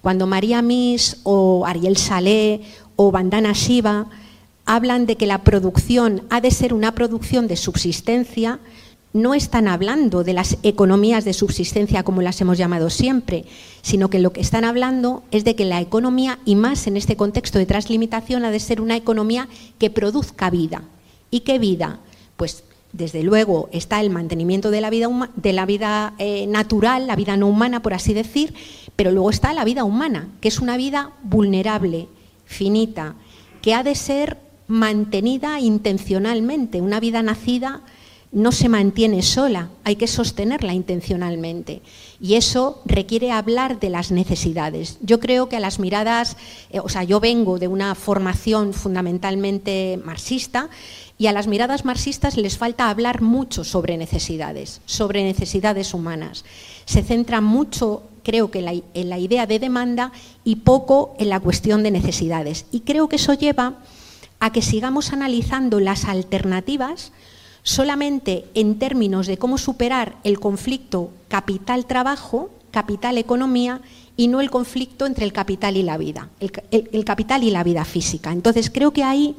Cuando 0.00 0.28
María 0.28 0.62
Mis 0.62 1.16
o 1.24 1.66
Ariel 1.66 1.96
Salé 1.96 2.60
o 2.94 3.10
Bandana 3.10 3.50
Shiva 3.50 4.06
hablan 4.64 5.06
de 5.06 5.16
que 5.16 5.26
la 5.26 5.42
producción 5.42 6.22
ha 6.30 6.40
de 6.40 6.52
ser 6.52 6.72
una 6.72 6.94
producción 6.94 7.48
de 7.48 7.56
subsistencia, 7.56 8.60
no 9.12 9.34
están 9.34 9.66
hablando 9.66 10.22
de 10.22 10.34
las 10.34 10.56
economías 10.62 11.24
de 11.24 11.32
subsistencia 11.32 12.04
como 12.04 12.22
las 12.22 12.40
hemos 12.40 12.56
llamado 12.56 12.88
siempre, 12.88 13.44
sino 13.82 14.10
que 14.10 14.20
lo 14.20 14.32
que 14.32 14.40
están 14.40 14.62
hablando 14.62 15.24
es 15.32 15.42
de 15.42 15.56
que 15.56 15.64
la 15.64 15.80
economía, 15.80 16.38
y 16.44 16.54
más 16.54 16.86
en 16.86 16.96
este 16.96 17.16
contexto 17.16 17.58
de 17.58 17.66
translimitación, 17.66 18.44
ha 18.44 18.52
de 18.52 18.60
ser 18.60 18.80
una 18.80 18.94
economía 18.94 19.48
que 19.80 19.90
produzca 19.90 20.48
vida. 20.48 20.84
¿Y 21.32 21.40
qué 21.40 21.58
vida? 21.58 21.98
Pues 22.36 22.62
desde 22.94 23.24
luego 23.24 23.68
está 23.72 24.00
el 24.00 24.08
mantenimiento 24.08 24.70
de 24.70 24.80
la 24.80 24.88
vida, 24.88 25.08
de 25.34 25.52
la 25.52 25.66
vida 25.66 26.14
eh, 26.18 26.46
natural, 26.46 27.08
la 27.08 27.16
vida 27.16 27.36
no 27.36 27.48
humana, 27.48 27.82
por 27.82 27.92
así 27.92 28.14
decir, 28.14 28.54
pero 28.94 29.10
luego 29.10 29.30
está 29.30 29.52
la 29.52 29.64
vida 29.64 29.82
humana, 29.82 30.28
que 30.40 30.48
es 30.48 30.60
una 30.60 30.76
vida 30.76 31.10
vulnerable, 31.24 32.06
finita, 32.46 33.16
que 33.62 33.74
ha 33.74 33.82
de 33.82 33.96
ser 33.96 34.38
mantenida 34.68 35.58
intencionalmente, 35.58 36.80
una 36.80 37.00
vida 37.00 37.22
nacida 37.22 37.82
no 38.34 38.50
se 38.50 38.68
mantiene 38.68 39.22
sola, 39.22 39.70
hay 39.84 39.94
que 39.94 40.08
sostenerla 40.08 40.74
intencionalmente. 40.74 41.82
Y 42.20 42.34
eso 42.34 42.82
requiere 42.84 43.30
hablar 43.30 43.78
de 43.78 43.90
las 43.90 44.10
necesidades. 44.10 44.98
Yo 45.02 45.20
creo 45.20 45.48
que 45.48 45.56
a 45.56 45.60
las 45.60 45.78
miradas, 45.78 46.36
eh, 46.70 46.80
o 46.80 46.88
sea, 46.88 47.04
yo 47.04 47.20
vengo 47.20 47.60
de 47.60 47.68
una 47.68 47.94
formación 47.94 48.72
fundamentalmente 48.72 50.00
marxista 50.04 50.68
y 51.16 51.26
a 51.28 51.32
las 51.32 51.46
miradas 51.46 51.84
marxistas 51.84 52.36
les 52.36 52.58
falta 52.58 52.90
hablar 52.90 53.22
mucho 53.22 53.64
sobre 53.64 53.96
necesidades, 53.96 54.80
sobre 54.86 55.22
necesidades 55.22 55.94
humanas. 55.94 56.44
Se 56.86 57.02
centra 57.02 57.40
mucho, 57.40 58.02
creo 58.24 58.50
que, 58.50 58.82
en 58.94 59.08
la 59.08 59.18
idea 59.18 59.46
de 59.46 59.58
demanda 59.58 60.12
y 60.42 60.56
poco 60.56 61.14
en 61.18 61.28
la 61.28 61.40
cuestión 61.40 61.82
de 61.82 61.92
necesidades. 61.92 62.66
Y 62.72 62.80
creo 62.80 63.08
que 63.08 63.16
eso 63.16 63.34
lleva 63.34 63.78
a 64.40 64.50
que 64.50 64.62
sigamos 64.62 65.12
analizando 65.12 65.80
las 65.80 66.04
alternativas 66.04 67.12
solamente 67.62 68.44
en 68.54 68.78
términos 68.78 69.26
de 69.26 69.38
cómo 69.38 69.56
superar 69.56 70.16
el 70.22 70.38
conflicto 70.38 71.10
capital-trabajo, 71.28 72.50
capital-economía, 72.70 73.80
y 74.16 74.28
no 74.28 74.40
el 74.40 74.50
conflicto 74.50 75.06
entre 75.06 75.24
el 75.24 75.32
capital 75.32 75.76
y 75.76 75.82
la 75.82 75.96
vida, 75.96 76.28
el, 76.38 77.04
capital 77.04 77.42
y 77.42 77.50
la 77.50 77.64
vida 77.64 77.84
física. 77.84 78.30
Entonces 78.32 78.70
creo 78.70 78.92
que 78.92 79.02
ahí 79.02 79.34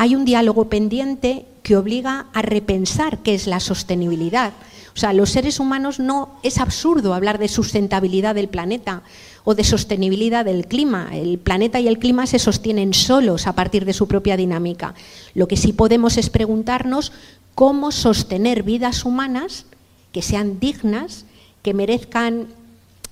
hay 0.00 0.14
un 0.14 0.24
diálogo 0.24 0.70
pendiente 0.70 1.44
que 1.62 1.76
obliga 1.76 2.28
a 2.32 2.40
repensar 2.40 3.18
qué 3.18 3.34
es 3.34 3.46
la 3.46 3.60
sostenibilidad. 3.60 4.54
O 4.94 4.98
sea, 4.98 5.12
los 5.12 5.28
seres 5.28 5.60
humanos 5.60 6.00
no 6.00 6.30
es 6.42 6.56
absurdo 6.56 7.12
hablar 7.12 7.38
de 7.38 7.48
sustentabilidad 7.48 8.34
del 8.34 8.48
planeta 8.48 9.02
o 9.44 9.54
de 9.54 9.62
sostenibilidad 9.62 10.46
del 10.46 10.66
clima. 10.66 11.10
El 11.12 11.38
planeta 11.38 11.80
y 11.80 11.86
el 11.86 11.98
clima 11.98 12.26
se 12.26 12.38
sostienen 12.38 12.94
solos 12.94 13.46
a 13.46 13.52
partir 13.52 13.84
de 13.84 13.92
su 13.92 14.08
propia 14.08 14.38
dinámica. 14.38 14.94
Lo 15.34 15.48
que 15.48 15.58
sí 15.58 15.74
podemos 15.74 16.16
es 16.16 16.30
preguntarnos 16.30 17.12
cómo 17.54 17.92
sostener 17.92 18.62
vidas 18.62 19.04
humanas 19.04 19.66
que 20.12 20.22
sean 20.22 20.58
dignas, 20.60 21.26
que 21.62 21.74
merezcan, 21.74 22.46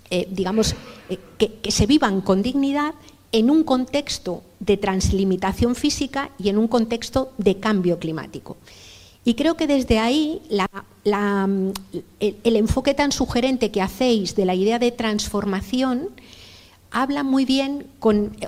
eh, 0.08 0.26
digamos, 0.30 0.74
eh, 1.10 1.18
que, 1.36 1.70
se 1.70 1.84
vivan 1.84 2.22
con 2.22 2.40
dignidad 2.40 2.94
en 3.32 3.50
un 3.50 3.64
contexto 3.64 4.42
de 4.60 4.76
translimitación 4.76 5.74
física 5.74 6.30
y 6.38 6.48
en 6.48 6.58
un 6.58 6.68
contexto 6.68 7.32
de 7.38 7.58
cambio 7.58 7.98
climático. 7.98 8.56
Y 9.24 9.34
creo 9.34 9.56
que 9.56 9.66
desde 9.66 9.98
ahí 9.98 10.40
el, 11.04 12.56
enfoque 12.56 12.94
tan 12.94 13.12
sugerente 13.12 13.70
que 13.70 13.82
hacéis 13.82 14.34
de 14.34 14.46
la 14.46 14.54
idea 14.54 14.78
de 14.78 14.90
transformación 14.90 16.08
habla 16.90 17.22
muy 17.22 17.44
bien 17.44 17.86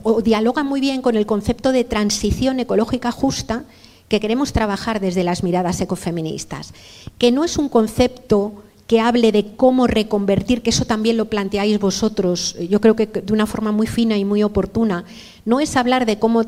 o 0.03 0.23
dialoga 0.23 0.63
muy 0.63 0.81
bien 0.81 1.03
con 1.03 1.17
el 1.17 1.27
concepto 1.27 1.73
de 1.73 1.85
transición 1.85 2.61
ecológica 2.61 3.13
justa 3.13 3.65
que 4.09 4.21
queremos 4.21 4.53
trabajar 4.53 5.01
desde 5.01 5.23
las 5.23 5.43
miradas 5.43 5.81
ecofeministas, 5.81 6.73
que 7.19 7.31
no 7.31 7.45
es 7.45 7.59
un 7.59 7.69
concepto 7.69 8.63
que 8.91 8.99
hable 8.99 9.31
de 9.31 9.55
cómo 9.55 9.87
reconvertir, 9.87 10.63
que 10.63 10.71
eso 10.71 10.85
también 10.85 11.17
lo 11.17 11.27
planteáis 11.27 11.79
vosotros, 11.79 12.57
yo 12.69 12.81
creo 12.81 12.97
que 12.97 13.07
de 13.07 13.33
una 13.33 13.47
forma 13.47 13.71
muy 13.71 13.87
fina 13.87 14.19
y 14.19 14.25
muy 14.25 14.43
oportuna, 14.43 15.05
no 15.45 15.61
es 15.61 15.77
hablar 15.77 16.07
de 16.07 16.19
cómo 16.19 16.43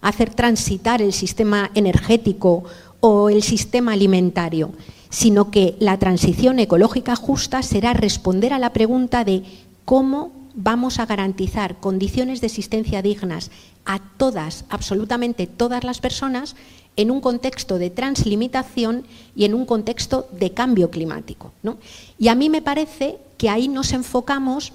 hacer 0.00 0.34
transitar 0.34 1.00
el 1.00 1.12
sistema 1.12 1.70
energético 1.76 2.64
o 2.98 3.30
el 3.30 3.44
sistema 3.44 3.92
alimentario, 3.92 4.72
sino 5.08 5.52
que 5.52 5.76
la 5.78 5.96
transición 6.00 6.58
ecológica 6.58 7.14
justa 7.14 7.62
será 7.62 7.92
responder 7.92 8.52
a 8.52 8.58
la 8.58 8.72
pregunta 8.72 9.22
de 9.24 9.44
cómo 9.84 10.32
vamos 10.56 10.98
a 10.98 11.06
garantizar 11.06 11.78
condiciones 11.78 12.40
de 12.40 12.48
existencia 12.48 13.02
dignas 13.02 13.52
a 13.84 14.00
todas, 14.16 14.64
absolutamente 14.68 15.46
todas 15.46 15.84
las 15.84 16.00
personas 16.00 16.56
en 16.96 17.10
un 17.10 17.20
contexto 17.20 17.78
de 17.78 17.90
translimitación 17.90 19.04
y 19.34 19.44
en 19.44 19.54
un 19.54 19.66
contexto 19.66 20.28
de 20.32 20.52
cambio 20.52 20.90
climático. 20.90 21.52
Y 22.18 22.28
a 22.28 22.34
mí 22.34 22.50
me 22.50 22.62
parece 22.62 23.18
que 23.36 23.50
ahí 23.50 23.68
nos 23.68 23.92
enfocamos 23.92 24.72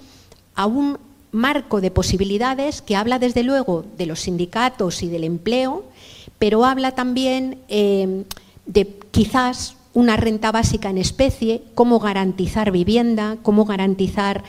a 0.56 0.66
un 0.66 0.98
marco 1.32 1.80
de 1.80 1.92
posibilidades 1.92 2.82
que 2.82 2.96
habla 2.96 3.20
desde 3.20 3.44
luego 3.44 3.86
de 3.98 4.06
los 4.06 4.22
sindicatos 4.22 5.04
y 5.04 5.08
del 5.08 5.24
empleo, 5.24 5.86
pero 6.40 6.66
habla 6.66 6.92
también 6.92 7.60
eh, 7.70 8.24
de 8.66 8.88
quizás 9.12 9.76
una 9.94 10.18
renta 10.18 10.52
básica 10.52 10.90
en 10.90 10.98
especie, 10.98 11.64
cómo 11.76 12.00
garantizar 12.00 12.72
vivienda, 12.72 13.38
cómo 13.42 13.66
garantizar 13.66 14.44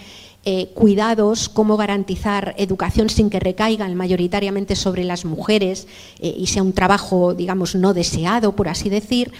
eh, 0.46 0.68
cuidados, 0.72 1.50
cómo 1.50 1.76
garantizar 1.76 2.54
educación 2.56 3.10
sin 3.10 3.28
que 3.28 3.40
recaigan 3.40 3.94
mayoritariamente 3.94 4.74
sobre 4.74 5.04
las 5.04 5.26
mujeres 5.26 5.86
eh, 6.18 6.34
y 6.34 6.46
sea 6.46 6.62
un 6.62 6.72
trabajo, 6.72 7.34
digamos, 7.34 7.74
no 7.74 7.92
deseado, 7.92 8.56
por 8.56 8.68
así 8.68 8.88
decir. 8.88 9.32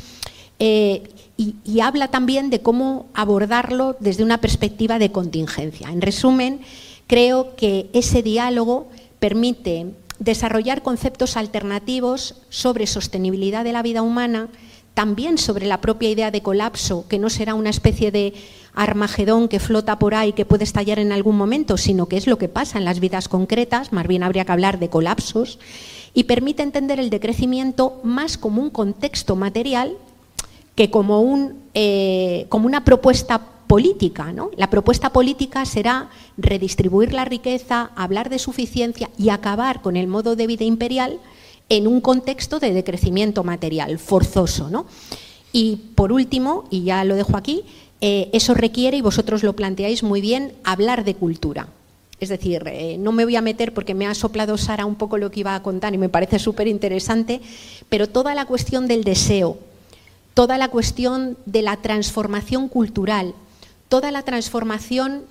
Eh, 0.59 1.05
y, 1.39 1.81
habla 1.81 2.09
también 2.09 2.51
de 2.51 2.61
cómo 2.61 3.07
abordarlo 3.15 3.97
desde 3.99 4.25
una 4.25 4.43
perspectiva 4.43 4.99
de 4.99 5.11
contingencia. 5.11 5.89
En 5.89 6.03
resumen, 6.03 6.61
creo 7.07 7.57
que 7.57 7.89
ese 7.95 8.23
diálogo 8.23 8.89
permite 9.21 9.87
desarrollar 10.19 10.83
conceptos 10.83 11.39
alternativos 11.39 12.43
sobre 12.51 12.87
sostenibilidad 12.87 13.65
de 13.65 13.73
la 13.73 13.83
vida 13.83 14.03
humana, 14.03 14.51
también 14.93 15.39
sobre 15.39 15.67
la 15.67 15.81
propia 15.81 16.11
idea 16.11 16.31
de 16.31 16.43
colapso, 16.43 17.09
que 17.09 17.19
no 17.19 17.31
será 17.31 17.55
una 17.55 17.71
especie 17.71 18.11
de 18.11 18.35
Armagedón 18.75 19.49
que 19.49 19.61
flota 19.61 19.99
por 19.99 20.15
ahí, 20.15 20.33
que 20.33 20.45
puede 20.45 20.65
estallar 20.65 20.99
en 20.99 21.13
algún 21.13 21.37
momento, 21.37 21.77
sino 21.77 22.07
que 22.07 22.17
es 22.17 22.27
lo 22.27 22.39
que 22.39 22.49
pasa 22.49 22.79
en 22.79 22.85
las 22.85 23.01
vidas 23.01 23.29
concretas, 23.29 23.93
más 23.93 24.07
bien 24.07 24.23
habría 24.23 24.45
que 24.45 24.53
hablar 24.53 24.79
de 24.79 24.89
colapsos, 24.89 25.59
y 26.15 26.25
permite 26.25 26.63
entender 26.63 26.99
el 27.01 27.11
decrecimiento 27.11 28.01
más 28.03 28.39
como 28.39 28.63
un 28.63 28.71
contexto 28.71 29.37
material 29.37 29.97
que 30.75 30.91
como, 30.91 31.21
un, 31.21 31.55
eh, 31.75 32.47
como 32.49 32.67
una 32.67 32.85
propuesta 32.85 33.41
política. 33.67 34.33
¿no? 34.33 34.51
La 34.57 34.71
propuesta 34.71 35.11
política 35.11 35.65
será 35.65 36.11
redistribuir 36.37 37.13
la 37.13 37.25
riqueza, 37.25 37.91
hablar 37.95 38.31
de 38.31 38.39
suficiencia 38.39 39.11
y 39.17 39.29
acabar 39.29 39.83
con 39.83 39.97
el 39.97 40.09
modo 40.09 40.35
de 40.35 40.47
vida 40.47 40.65
imperial 40.65 41.21
en 41.69 41.87
un 41.87 42.01
contexto 42.01 42.59
de 42.59 42.73
decrecimiento 42.73 43.45
material 43.45 43.99
forzoso. 43.99 44.71
¿no? 44.71 44.87
Y 45.53 45.77
por 45.95 46.13
último, 46.13 46.65
y 46.71 46.83
ya 46.83 47.05
lo 47.05 47.15
dejo 47.15 47.37
aquí, 47.37 47.65
eh, 48.01 48.31
eso 48.33 48.55
requiere, 48.55 48.97
y 48.97 49.03
vosotros 49.03 49.43
lo 49.43 49.55
planteáis 49.55 50.03
muy 50.03 50.21
bien, 50.21 50.53
hablar 50.65 51.05
de 51.05 51.15
cultura. 51.15 51.69
Es 52.21 52.29
decir, 52.29 52.63
eh, 52.67 52.97
no 52.99 53.13
me 53.13 53.25
voy 53.25 53.37
a 53.37 53.41
meter 53.41 53.73
porque 53.73 53.95
me 53.95 54.07
ha 54.07 54.15
soplado 54.15 54.59
Sara 54.59 54.85
un 54.85 54.95
poco 54.95 55.17
lo 55.17 55.31
que 55.31 55.41
iba 55.41 55.55
a 55.55 55.63
contar 55.63 55.95
y 55.95 55.99
me 55.99 56.11
parece 56.11 56.39
súper 56.39 56.69
interesante, 56.69 57.41
pero 57.89 58.09
toda 58.09 58.35
la 58.35 58.45
cuestión 58.45 58.89
del 58.89 59.05
deseo, 59.05 59.59
toda 60.35 60.59
la 60.59 60.69
cuestión 60.69 61.39
de 61.47 61.63
la 61.63 61.79
transformación 61.79 62.69
cultural, 62.69 63.35
toda 63.89 64.11
la 64.11 64.23
transformación, 64.23 65.23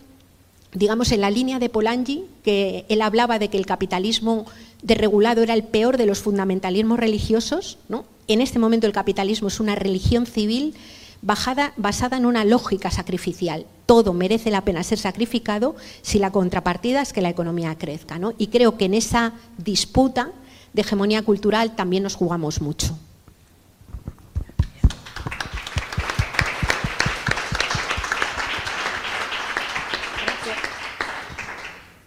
digamos, 0.74 1.12
en 1.12 1.22
la 1.22 1.30
línea 1.30 1.60
de 1.60 1.70
Polanyi, 1.70 2.26
que 2.44 2.86
él 2.90 3.04
hablaba 3.04 3.38
de 3.38 3.50
que 3.50 3.58
el 3.58 3.68
capitalismo 3.68 4.46
desregulado 4.82 5.44
era 5.44 5.54
el 5.54 5.64
peor 5.64 5.98
de 5.98 6.08
los 6.08 6.20
fundamentalismos 6.20 7.00
religiosos, 7.00 7.78
¿no? 7.88 8.06
En 8.28 8.42
este 8.42 8.60
momento 8.60 8.88
el 8.88 8.94
capitalismo 8.94 9.48
es 9.48 9.60
una 9.60 9.76
religión 9.76 10.26
civil 10.26 10.76
basada 11.22 12.18
en 12.18 12.26
una 12.26 12.46
lógica 12.46 12.92
sacrificial. 12.92 13.66
Todo 13.86 14.14
merece 14.14 14.52
la 14.52 14.62
pena 14.62 14.84
ser 14.84 15.00
sacrificado 15.00 15.76
si 16.02 16.20
la 16.20 16.32
contrapartida 16.32 17.02
es 17.02 17.14
que 17.14 17.22
la 17.22 17.30
economía 17.30 17.76
crezca. 17.78 18.20
Y 18.38 18.48
creo 18.48 18.78
que 18.78 18.86
en 18.86 18.94
esa 18.94 19.34
disputa 19.58 20.32
de 20.74 20.82
hegemonía 20.82 21.24
cultural 21.24 21.76
también 21.76 22.04
nos 22.04 22.16
jugamos 22.16 22.62
mucho. 22.62 22.98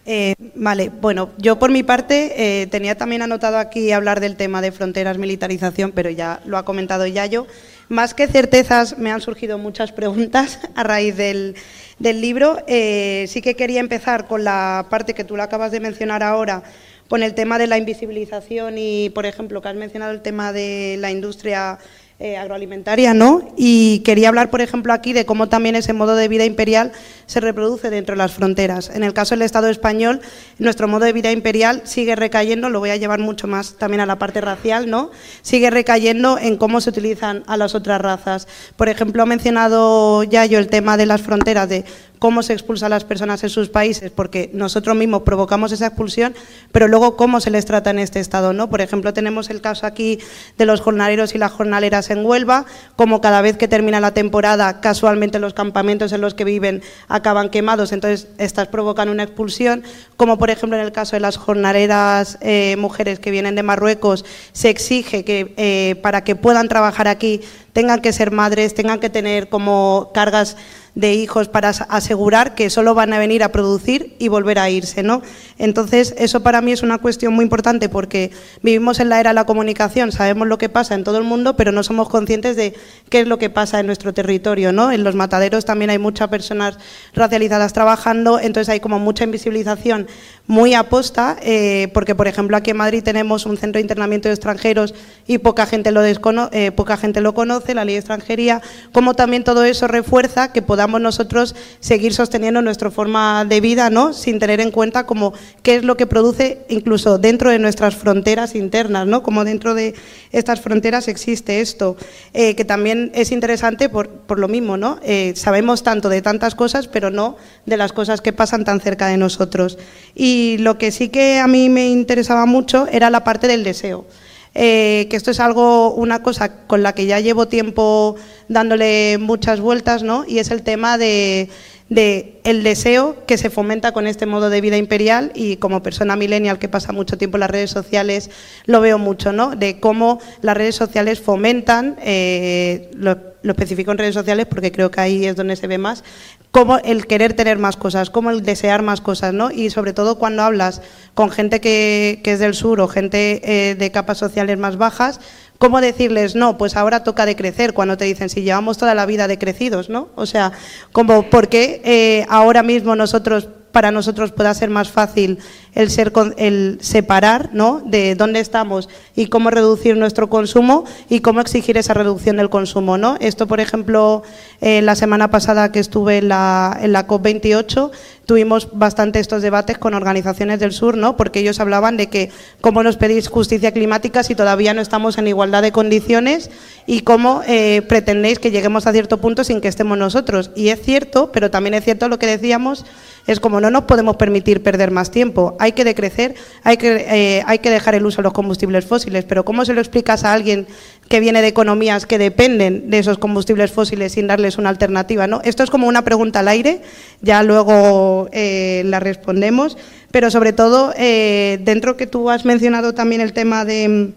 Eh, 0.04 0.34
vale, 0.56 0.90
bueno, 1.00 1.30
yo 1.38 1.58
por 1.58 1.70
mi 1.70 1.84
parte 1.84 2.34
eh, 2.36 2.66
tenía 2.66 2.96
también 2.96 3.22
anotado 3.22 3.58
aquí 3.58 3.92
hablar 3.92 4.20
del 4.20 4.36
tema 4.36 4.60
de 4.60 4.72
fronteras, 4.72 5.16
militarización, 5.16 5.92
pero 5.92 6.10
ya 6.10 6.40
lo 6.44 6.58
ha 6.58 6.64
comentado 6.64 7.06
Yayo. 7.06 7.46
Más 7.92 8.14
que 8.14 8.26
certezas, 8.26 8.96
me 8.96 9.12
han 9.12 9.20
surgido 9.20 9.58
muchas 9.58 9.92
preguntas 9.92 10.58
a 10.74 10.82
raíz 10.82 11.14
del, 11.16 11.54
libro. 12.00 12.64
Eh, 12.66 13.26
sí 13.28 13.42
que 13.42 13.54
quería 13.54 13.80
empezar 13.80 14.26
con 14.26 14.44
la 14.44 14.86
parte 14.88 15.12
que 15.14 15.24
tú 15.24 15.36
la 15.36 15.44
acabas 15.44 15.70
de 15.72 15.78
mencionar 15.78 16.22
ahora, 16.22 16.62
con 17.08 17.22
el 17.22 17.34
tema 17.34 17.58
de 17.58 17.66
la 17.66 17.76
invisibilización 17.76 18.78
y, 18.78 19.10
por 19.10 19.26
ejemplo, 19.26 19.60
que 19.60 19.68
has 19.68 19.76
mencionado 19.76 20.10
el 20.12 20.22
tema 20.22 20.54
de 20.54 20.96
la 20.98 21.10
industria 21.10 21.78
eh, 22.18 22.38
agroalimentaria, 22.38 23.12
¿no? 23.12 23.52
Y 23.56 23.98
quería 24.00 24.28
hablar, 24.28 24.48
por 24.48 24.62
ejemplo, 24.62 24.92
aquí 24.94 25.12
de 25.12 25.26
cómo 25.26 25.48
también 25.48 25.76
ese 25.76 25.92
modo 25.92 26.16
de 26.16 26.28
vida 26.28 26.46
imperial 26.46 26.92
se 27.32 27.40
reproduce 27.40 27.88
dentro 27.88 28.12
de 28.12 28.18
las 28.18 28.32
fronteras. 28.32 28.90
En 28.90 29.02
el 29.02 29.14
caso 29.14 29.34
del 29.34 29.40
Estado 29.40 29.68
español, 29.68 30.20
nuestro 30.58 30.86
modo 30.86 31.06
de 31.06 31.14
vida 31.14 31.32
imperial 31.32 31.80
sigue 31.84 32.14
recayendo, 32.14 32.68
lo 32.68 32.78
voy 32.78 32.90
a 32.90 32.96
llevar 32.96 33.20
mucho 33.20 33.46
más 33.46 33.78
también 33.78 34.00
a 34.00 34.06
la 34.06 34.18
parte 34.18 34.42
racial, 34.42 34.90
¿no? 34.90 35.10
Sigue 35.40 35.70
recayendo 35.70 36.36
en 36.38 36.58
cómo 36.58 36.82
se 36.82 36.90
utilizan 36.90 37.42
a 37.46 37.56
las 37.56 37.74
otras 37.74 38.02
razas. 38.02 38.46
Por 38.76 38.90
ejemplo, 38.90 39.22
ha 39.22 39.26
mencionado 39.26 40.24
ya 40.24 40.44
yo 40.44 40.58
el 40.58 40.68
tema 40.68 40.98
de 40.98 41.06
las 41.06 41.22
fronteras, 41.22 41.70
de 41.70 41.86
cómo 42.22 42.44
se 42.44 42.52
expulsa 42.52 42.86
a 42.86 42.88
las 42.88 43.02
personas 43.02 43.42
en 43.42 43.50
sus 43.50 43.68
países, 43.68 44.12
porque 44.12 44.48
nosotros 44.54 44.94
mismos 44.94 45.22
provocamos 45.22 45.72
esa 45.72 45.88
expulsión, 45.88 46.36
pero 46.70 46.86
luego 46.86 47.16
cómo 47.16 47.40
se 47.40 47.50
les 47.50 47.64
trata 47.64 47.90
en 47.90 47.98
este 47.98 48.20
Estado. 48.20 48.52
¿no? 48.52 48.70
Por 48.70 48.80
ejemplo, 48.80 49.12
tenemos 49.12 49.50
el 49.50 49.60
caso 49.60 49.86
aquí 49.86 50.20
de 50.56 50.64
los 50.64 50.80
jornaleros 50.80 51.34
y 51.34 51.38
las 51.38 51.50
jornaleras 51.50 52.10
en 52.10 52.24
Huelva, 52.24 52.64
como 52.94 53.20
cada 53.20 53.42
vez 53.42 53.56
que 53.56 53.66
termina 53.66 53.98
la 53.98 54.14
temporada, 54.14 54.80
casualmente 54.80 55.40
los 55.40 55.52
campamentos 55.52 56.12
en 56.12 56.20
los 56.20 56.34
que 56.34 56.44
viven 56.44 56.84
acaban 57.22 57.48
quemados, 57.48 57.92
entonces 57.92 58.28
estas 58.36 58.68
provocan 58.68 59.08
una 59.08 59.22
expulsión, 59.22 59.84
como 60.16 60.38
por 60.38 60.50
ejemplo 60.50 60.76
en 60.76 60.84
el 60.84 60.92
caso 60.92 61.16
de 61.16 61.20
las 61.20 61.36
jornaleras 61.36 62.36
eh, 62.40 62.76
mujeres 62.78 63.20
que 63.20 63.30
vienen 63.30 63.54
de 63.54 63.62
Marruecos, 63.62 64.24
se 64.52 64.70
exige 64.70 65.24
que 65.24 65.54
eh, 65.56 65.94
para 66.02 66.24
que 66.24 66.34
puedan 66.34 66.68
trabajar 66.68 67.06
aquí 67.06 67.40
tengan 67.72 68.02
que 68.02 68.12
ser 68.12 68.32
madres, 68.32 68.74
tengan 68.74 68.98
que 69.00 69.08
tener 69.08 69.48
como 69.48 70.10
cargas 70.12 70.56
de 70.94 71.14
hijos 71.14 71.48
para 71.48 71.70
asegurar 71.70 72.54
que 72.54 72.68
solo 72.68 72.94
van 72.94 73.12
a 73.12 73.18
venir 73.18 73.42
a 73.42 73.50
producir 73.50 74.14
y 74.18 74.28
volver 74.28 74.58
a 74.58 74.68
irse, 74.68 75.02
¿no? 75.02 75.22
Entonces, 75.58 76.14
eso 76.18 76.42
para 76.42 76.60
mí 76.60 76.72
es 76.72 76.82
una 76.82 76.98
cuestión 76.98 77.32
muy 77.32 77.44
importante 77.44 77.88
porque 77.88 78.30
vivimos 78.62 79.00
en 79.00 79.08
la 79.08 79.18
era 79.18 79.30
de 79.30 79.34
la 79.34 79.46
comunicación, 79.46 80.12
sabemos 80.12 80.48
lo 80.48 80.58
que 80.58 80.68
pasa 80.68 80.94
en 80.94 81.04
todo 81.04 81.16
el 81.16 81.24
mundo, 81.24 81.56
pero 81.56 81.72
no 81.72 81.82
somos 81.82 82.08
conscientes 82.10 82.56
de 82.56 82.74
qué 83.08 83.20
es 83.20 83.26
lo 83.26 83.38
que 83.38 83.48
pasa 83.48 83.80
en 83.80 83.86
nuestro 83.86 84.12
territorio, 84.12 84.72
¿no? 84.72 84.92
En 84.92 85.02
los 85.02 85.14
mataderos 85.14 85.64
también 85.64 85.90
hay 85.90 85.98
muchas 85.98 86.28
personas 86.28 86.78
racializadas 87.14 87.72
trabajando, 87.72 88.38
entonces 88.38 88.68
hay 88.68 88.80
como 88.80 88.98
mucha 88.98 89.24
invisibilización 89.24 90.08
muy 90.46 90.74
aposta, 90.74 91.36
eh, 91.40 91.88
porque 91.94 92.14
por 92.14 92.26
ejemplo 92.26 92.56
aquí 92.56 92.72
en 92.72 92.76
Madrid 92.76 93.02
tenemos 93.02 93.46
un 93.46 93.56
centro 93.56 93.78
de 93.78 93.82
internamiento 93.82 94.28
de 94.28 94.34
extranjeros 94.34 94.92
y 95.26 95.38
poca 95.38 95.66
gente 95.66 95.92
lo, 95.92 96.02
eh, 96.04 96.72
poca 96.72 96.96
gente 96.96 97.20
lo 97.20 97.32
conoce, 97.32 97.74
la 97.74 97.84
ley 97.84 97.94
de 97.94 98.00
extranjería, 98.00 98.60
como 98.90 99.14
también 99.14 99.44
todo 99.44 99.64
eso 99.64 99.86
refuerza 99.86 100.52
que 100.52 100.60
podamos 100.60 101.00
nosotros 101.00 101.54
seguir 101.80 102.12
sosteniendo 102.12 102.60
nuestra 102.60 102.90
forma 102.90 103.44
de 103.44 103.60
vida, 103.60 103.88
¿no? 103.88 104.12
sin 104.12 104.40
tener 104.40 104.60
en 104.60 104.72
cuenta 104.72 105.06
como 105.06 105.32
qué 105.62 105.76
es 105.76 105.84
lo 105.84 105.96
que 105.96 106.06
produce 106.06 106.66
incluso 106.68 107.18
dentro 107.18 107.50
de 107.50 107.60
nuestras 107.60 107.94
fronteras 107.94 108.56
internas, 108.56 109.06
¿no? 109.06 109.22
como 109.22 109.44
dentro 109.44 109.74
de 109.74 109.94
estas 110.32 110.60
fronteras 110.60 111.06
existe 111.06 111.60
esto, 111.60 111.96
eh, 112.34 112.56
que 112.56 112.64
también 112.64 113.12
es 113.14 113.30
interesante 113.30 113.88
por, 113.88 114.08
por 114.08 114.40
lo 114.40 114.48
mismo, 114.48 114.76
¿no? 114.76 114.98
sabemos 115.34 115.82
tanto 115.82 116.08
de 116.08 116.22
tantas 116.22 116.54
cosas, 116.54 116.88
pero 116.88 117.10
no 117.10 117.36
de 117.66 117.76
las 117.76 117.92
cosas 117.92 118.20
que 118.20 118.32
pasan 118.32 118.64
tan 118.64 118.80
cerca 118.80 119.06
de 119.06 119.16
nosotros. 119.16 119.78
Y 120.14 120.31
y 120.32 120.58
lo 120.58 120.78
que 120.78 120.90
sí 120.92 121.08
que 121.10 121.38
a 121.38 121.46
mí 121.46 121.68
me 121.68 121.88
interesaba 121.88 122.46
mucho 122.46 122.86
era 122.88 123.10
la 123.10 123.22
parte 123.22 123.46
del 123.48 123.64
deseo. 123.64 124.06
Eh, 124.54 125.06
que 125.08 125.16
esto 125.16 125.30
es 125.30 125.40
algo, 125.40 125.94
una 125.94 126.22
cosa 126.22 126.66
con 126.66 126.82
la 126.82 126.94
que 126.94 127.06
ya 127.06 127.20
llevo 127.20 127.48
tiempo 127.48 128.16
dándole 128.48 129.16
muchas 129.18 129.60
vueltas, 129.60 130.02
¿no? 130.02 130.24
Y 130.26 130.38
es 130.38 130.50
el 130.50 130.62
tema 130.62 130.98
de, 130.98 131.48
de, 131.94 132.40
el 132.44 132.62
deseo 132.62 133.24
que 133.26 133.38
se 133.38 133.50
fomenta 133.50 133.92
con 133.92 134.06
este 134.06 134.26
modo 134.26 134.50
de 134.50 134.60
vida 134.60 134.76
imperial 134.76 135.32
y 135.34 135.56
como 135.56 135.82
persona 135.82 136.16
millennial 136.16 136.58
que 136.58 136.68
pasa 136.68 136.92
mucho 136.92 137.18
tiempo 137.18 137.36
en 137.36 137.40
las 137.40 137.50
redes 137.50 137.70
sociales 137.70 138.30
lo 138.66 138.80
veo 138.80 138.98
mucho, 138.98 139.32
¿no? 139.32 139.56
De 139.56 139.80
cómo 139.80 140.20
las 140.40 140.56
redes 140.56 140.74
sociales 140.74 141.20
fomentan, 141.20 141.96
eh, 142.02 142.90
lo, 142.94 143.18
lo 143.42 143.52
especifico 143.52 143.92
en 143.92 143.98
redes 143.98 144.14
sociales 144.14 144.46
porque 144.46 144.72
creo 144.72 144.90
que 144.90 145.00
ahí 145.00 145.26
es 145.26 145.36
donde 145.36 145.56
se 145.56 145.66
ve 145.66 145.78
más, 145.78 146.04
como 146.50 146.78
el 146.78 147.06
querer 147.06 147.34
tener 147.34 147.58
más 147.58 147.76
cosas, 147.76 148.10
como 148.10 148.30
el 148.30 148.42
desear 148.42 148.82
más 148.82 149.00
cosas, 149.00 149.34
¿no? 149.34 149.50
Y 149.50 149.70
sobre 149.70 149.92
todo 149.92 150.18
cuando 150.18 150.42
hablas 150.42 150.82
con 151.14 151.30
gente 151.30 151.60
que, 151.60 152.20
que 152.22 152.32
es 152.32 152.38
del 152.38 152.54
sur 152.54 152.80
o 152.80 152.88
gente 152.88 153.40
eh, 153.44 153.74
de 153.74 153.90
capas 153.90 154.18
sociales 154.18 154.58
más 154.58 154.76
bajas, 154.76 155.20
¿cómo 155.58 155.80
decirles, 155.80 156.34
no, 156.34 156.58
pues 156.58 156.76
ahora 156.76 157.04
toca 157.04 157.26
decrecer 157.26 157.72
cuando 157.72 157.96
te 157.96 158.04
dicen, 158.04 158.28
si 158.28 158.42
llevamos 158.42 158.78
toda 158.78 158.94
la 158.94 159.06
vida 159.06 159.28
decrecidos, 159.28 159.88
¿no? 159.88 160.08
O 160.14 160.26
sea, 160.26 160.52
como, 160.92 161.30
¿por 161.30 161.48
qué 161.48 161.80
eh, 161.84 162.26
ahora 162.28 162.62
mismo 162.62 162.96
nosotros 162.96 163.48
para 163.72 163.90
nosotros 163.90 164.32
pueda 164.32 164.54
ser 164.54 164.70
más 164.70 164.90
fácil 164.90 165.38
el, 165.74 165.90
ser, 165.90 166.12
el 166.36 166.78
separar 166.80 167.50
¿no? 167.52 167.82
de 167.84 168.14
dónde 168.14 168.40
estamos 168.40 168.88
y 169.16 169.26
cómo 169.26 169.50
reducir 169.50 169.96
nuestro 169.96 170.28
consumo 170.28 170.84
y 171.08 171.20
cómo 171.20 171.40
exigir 171.40 171.78
esa 171.78 171.94
reducción 171.94 172.36
del 172.36 172.50
consumo. 172.50 172.98
¿no? 172.98 173.16
Esto, 173.20 173.46
por 173.46 173.60
ejemplo, 173.60 174.22
eh, 174.60 174.82
la 174.82 174.94
semana 174.94 175.30
pasada 175.30 175.72
que 175.72 175.80
estuve 175.80 176.18
en 176.18 176.28
la, 176.28 176.78
en 176.80 176.92
la 176.92 177.06
COP28, 177.06 177.90
tuvimos 178.26 178.68
bastante 178.72 179.18
estos 179.18 179.42
debates 179.42 179.78
con 179.78 179.94
organizaciones 179.94 180.60
del 180.60 180.72
sur, 180.72 180.96
¿no? 180.96 181.16
porque 181.16 181.40
ellos 181.40 181.58
hablaban 181.58 181.96
de 181.96 182.08
que 182.08 182.30
cómo 182.60 182.82
nos 182.82 182.96
pedís 182.96 183.28
justicia 183.28 183.72
climática 183.72 184.22
si 184.22 184.34
todavía 184.34 184.74
no 184.74 184.80
estamos 184.80 185.18
en 185.18 185.26
igualdad 185.26 185.62
de 185.62 185.72
condiciones 185.72 186.50
y 186.86 187.00
cómo 187.00 187.42
eh, 187.46 187.82
pretendéis 187.88 188.38
que 188.38 188.50
lleguemos 188.50 188.86
a 188.86 188.92
cierto 188.92 189.18
punto 189.18 189.44
sin 189.44 189.60
que 189.60 189.68
estemos 189.68 189.96
nosotros. 189.96 190.50
Y 190.54 190.68
es 190.68 190.82
cierto, 190.82 191.32
pero 191.32 191.50
también 191.50 191.74
es 191.74 191.84
cierto 191.84 192.08
lo 192.08 192.18
que 192.18 192.26
decíamos 192.26 192.84
es 193.26 193.40
como 193.40 193.60
no 193.60 193.70
nos 193.70 193.84
podemos 193.84 194.16
permitir 194.16 194.62
perder 194.62 194.90
más 194.90 195.10
tiempo, 195.10 195.56
hay 195.62 195.72
que 195.72 195.84
decrecer, 195.84 196.34
hay 196.64 196.76
que, 196.76 197.06
eh, 197.08 197.44
hay 197.46 197.60
que 197.60 197.70
dejar 197.70 197.94
el 197.94 198.04
uso 198.04 198.16
de 198.16 198.24
los 198.24 198.32
combustibles 198.32 198.84
fósiles, 198.84 199.24
pero 199.24 199.44
¿cómo 199.44 199.64
se 199.64 199.72
lo 199.72 199.80
explicas 199.80 200.24
a 200.24 200.32
alguien 200.32 200.66
que 201.08 201.20
viene 201.20 201.40
de 201.40 201.46
economías 201.46 202.04
que 202.04 202.18
dependen 202.18 202.90
de 202.90 202.98
esos 202.98 203.16
combustibles 203.16 203.70
fósiles 203.70 204.10
sin 204.10 204.26
darles 204.26 204.58
una 204.58 204.70
alternativa? 204.70 205.28
¿no? 205.28 205.40
Esto 205.44 205.62
es 205.62 205.70
como 205.70 205.86
una 205.86 206.02
pregunta 206.02 206.40
al 206.40 206.48
aire, 206.48 206.80
ya 207.20 207.44
luego 207.44 208.28
eh, 208.32 208.82
la 208.86 208.98
respondemos, 208.98 209.78
pero 210.10 210.32
sobre 210.32 210.52
todo, 210.52 210.92
eh, 210.96 211.60
dentro 211.62 211.96
que 211.96 212.08
tú 212.08 212.28
has 212.28 212.44
mencionado 212.44 212.92
también 212.92 213.20
el 213.20 213.32
tema 213.32 213.64
de 213.64 214.14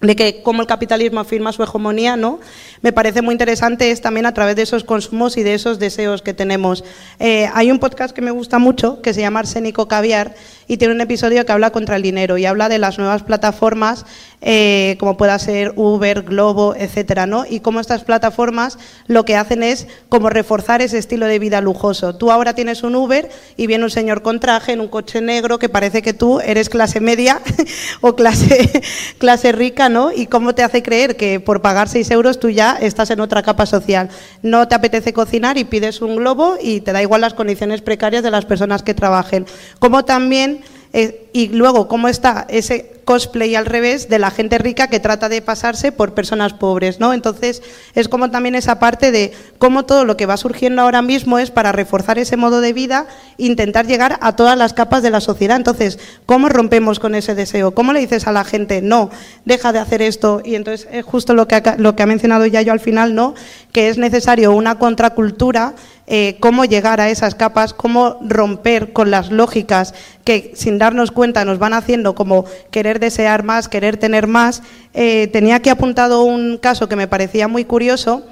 de 0.00 0.14
que 0.14 0.42
cómo 0.42 0.60
el 0.60 0.68
capitalismo 0.68 1.20
afirma 1.20 1.52
su 1.52 1.62
hegemonía, 1.62 2.16
¿no? 2.16 2.38
Me 2.82 2.92
parece 2.92 3.22
muy 3.22 3.32
interesante 3.32 3.90
es 3.90 4.00
también 4.00 4.26
a 4.26 4.34
través 4.34 4.56
de 4.56 4.62
esos 4.62 4.84
consumos 4.84 5.36
y 5.36 5.42
de 5.42 5.54
esos 5.54 5.78
deseos 5.78 6.22
que 6.22 6.34
tenemos. 6.34 6.84
Eh, 7.18 7.48
hay 7.54 7.70
un 7.70 7.78
podcast 7.78 8.14
que 8.14 8.22
me 8.22 8.30
gusta 8.30 8.58
mucho 8.58 9.02
que 9.02 9.14
se 9.14 9.20
llama 9.20 9.40
Arsénico 9.40 9.88
Caviar 9.88 10.34
y 10.68 10.76
tiene 10.76 10.94
un 10.94 11.00
episodio 11.00 11.44
que 11.44 11.52
habla 11.52 11.70
contra 11.70 11.96
el 11.96 12.02
dinero 12.02 12.36
y 12.36 12.46
habla 12.46 12.68
de 12.68 12.78
las 12.78 12.98
nuevas 12.98 13.22
plataformas 13.22 14.04
eh, 14.40 14.96
como 15.00 15.16
pueda 15.16 15.36
ser 15.38 15.72
Uber, 15.74 16.22
Globo, 16.22 16.74
etcétera, 16.76 17.26
¿no? 17.26 17.44
Y 17.48 17.58
cómo 17.60 17.80
estas 17.80 18.04
plataformas 18.04 18.78
lo 19.08 19.24
que 19.24 19.34
hacen 19.34 19.64
es 19.64 19.88
como 20.08 20.30
reforzar 20.30 20.80
ese 20.80 20.98
estilo 20.98 21.26
de 21.26 21.40
vida 21.40 21.60
lujoso. 21.60 22.14
Tú 22.14 22.30
ahora 22.30 22.54
tienes 22.54 22.84
un 22.84 22.94
Uber 22.94 23.28
y 23.56 23.66
viene 23.66 23.84
un 23.84 23.90
señor 23.90 24.22
con 24.22 24.38
traje 24.38 24.72
en 24.72 24.80
un 24.80 24.88
coche 24.88 25.20
negro 25.20 25.58
que 25.58 25.68
parece 25.68 26.02
que 26.02 26.12
tú 26.12 26.38
eres 26.40 26.68
clase 26.68 27.00
media 27.00 27.40
o 28.00 28.14
clase, 28.14 28.70
clase 29.18 29.50
rica, 29.52 29.88
¿no? 29.88 30.12
Y 30.12 30.26
cómo 30.26 30.54
te 30.54 30.62
hace 30.62 30.82
creer 30.82 31.16
que 31.16 31.40
por 31.40 31.60
pagar 31.60 31.88
6 31.88 32.10
euros 32.12 32.38
tú 32.38 32.50
ya 32.50 32.67
estás 32.76 33.10
en 33.10 33.20
otra 33.20 33.42
capa 33.42 33.66
social. 33.66 34.08
No 34.42 34.68
te 34.68 34.74
apetece 34.74 35.12
cocinar 35.12 35.58
y 35.58 35.64
pides 35.64 36.02
un 36.02 36.16
globo 36.16 36.56
y 36.60 36.80
te 36.80 36.92
da 36.92 37.02
igual 37.02 37.20
las 37.20 37.34
condiciones 37.34 37.82
precarias 37.82 38.22
de 38.22 38.30
las 38.30 38.44
personas 38.44 38.82
que 38.82 38.94
trabajen. 38.94 39.46
Como 39.78 40.04
también 40.04 40.60
eh, 40.92 41.28
y 41.32 41.48
luego 41.48 41.86
cómo 41.88 42.08
está 42.08 42.46
ese 42.48 42.97
cosplay 43.08 43.54
al 43.54 43.64
revés 43.64 44.10
de 44.10 44.18
la 44.18 44.30
gente 44.30 44.58
rica 44.58 44.88
que 44.88 45.00
trata 45.00 45.30
de 45.30 45.40
pasarse 45.40 45.92
por 45.92 46.12
personas 46.12 46.52
pobres, 46.52 47.00
¿no? 47.00 47.14
Entonces 47.14 47.62
es 47.94 48.06
como 48.06 48.30
también 48.30 48.54
esa 48.54 48.78
parte 48.78 49.10
de 49.10 49.32
cómo 49.56 49.86
todo 49.86 50.04
lo 50.04 50.18
que 50.18 50.26
va 50.26 50.36
surgiendo 50.36 50.82
ahora 50.82 51.00
mismo 51.00 51.38
es 51.38 51.50
para 51.50 51.72
reforzar 51.72 52.18
ese 52.18 52.36
modo 52.36 52.60
de 52.60 52.74
vida, 52.74 53.06
intentar 53.38 53.86
llegar 53.86 54.18
a 54.20 54.36
todas 54.36 54.58
las 54.58 54.74
capas 54.74 55.02
de 55.02 55.08
la 55.08 55.22
sociedad. 55.22 55.56
Entonces, 55.56 55.98
¿cómo 56.26 56.50
rompemos 56.50 56.98
con 56.98 57.14
ese 57.14 57.34
deseo? 57.34 57.72
¿Cómo 57.72 57.94
le 57.94 58.00
dices 58.00 58.26
a 58.26 58.32
la 58.32 58.44
gente, 58.44 58.82
no, 58.82 59.08
deja 59.46 59.72
de 59.72 59.78
hacer 59.78 60.02
esto? 60.02 60.42
Y 60.44 60.54
entonces 60.54 60.86
es 60.92 61.02
justo 61.02 61.32
lo 61.32 61.48
que 61.48 61.54
ha, 61.54 61.76
lo 61.78 61.96
que 61.96 62.02
ha 62.02 62.06
mencionado 62.06 62.44
ya 62.44 62.60
yo 62.60 62.74
al 62.74 62.80
final, 62.80 63.14
¿no? 63.14 63.32
Que 63.72 63.88
es 63.88 63.96
necesario 63.96 64.52
una 64.52 64.78
contracultura 64.78 65.74
eh, 66.10 66.38
cómo 66.40 66.64
llegar 66.64 67.02
a 67.02 67.10
esas 67.10 67.34
capas, 67.34 67.74
cómo 67.74 68.18
romper 68.22 68.94
con 68.94 69.10
las 69.10 69.30
lógicas 69.30 69.92
que 70.24 70.52
sin 70.54 70.78
darnos 70.78 71.10
cuenta 71.10 71.44
nos 71.44 71.58
van 71.58 71.74
haciendo 71.74 72.14
como 72.14 72.46
querer 72.70 72.97
desear 72.98 73.42
más, 73.42 73.68
querer 73.68 73.96
tener 73.96 74.26
más. 74.26 74.62
Eh, 74.94 75.28
tenía 75.32 75.56
aquí 75.56 75.70
apuntado 75.70 76.22
un 76.22 76.58
caso 76.58 76.88
que 76.88 76.96
me 76.96 77.08
parecía 77.08 77.48
muy 77.48 77.64
curioso, 77.64 78.26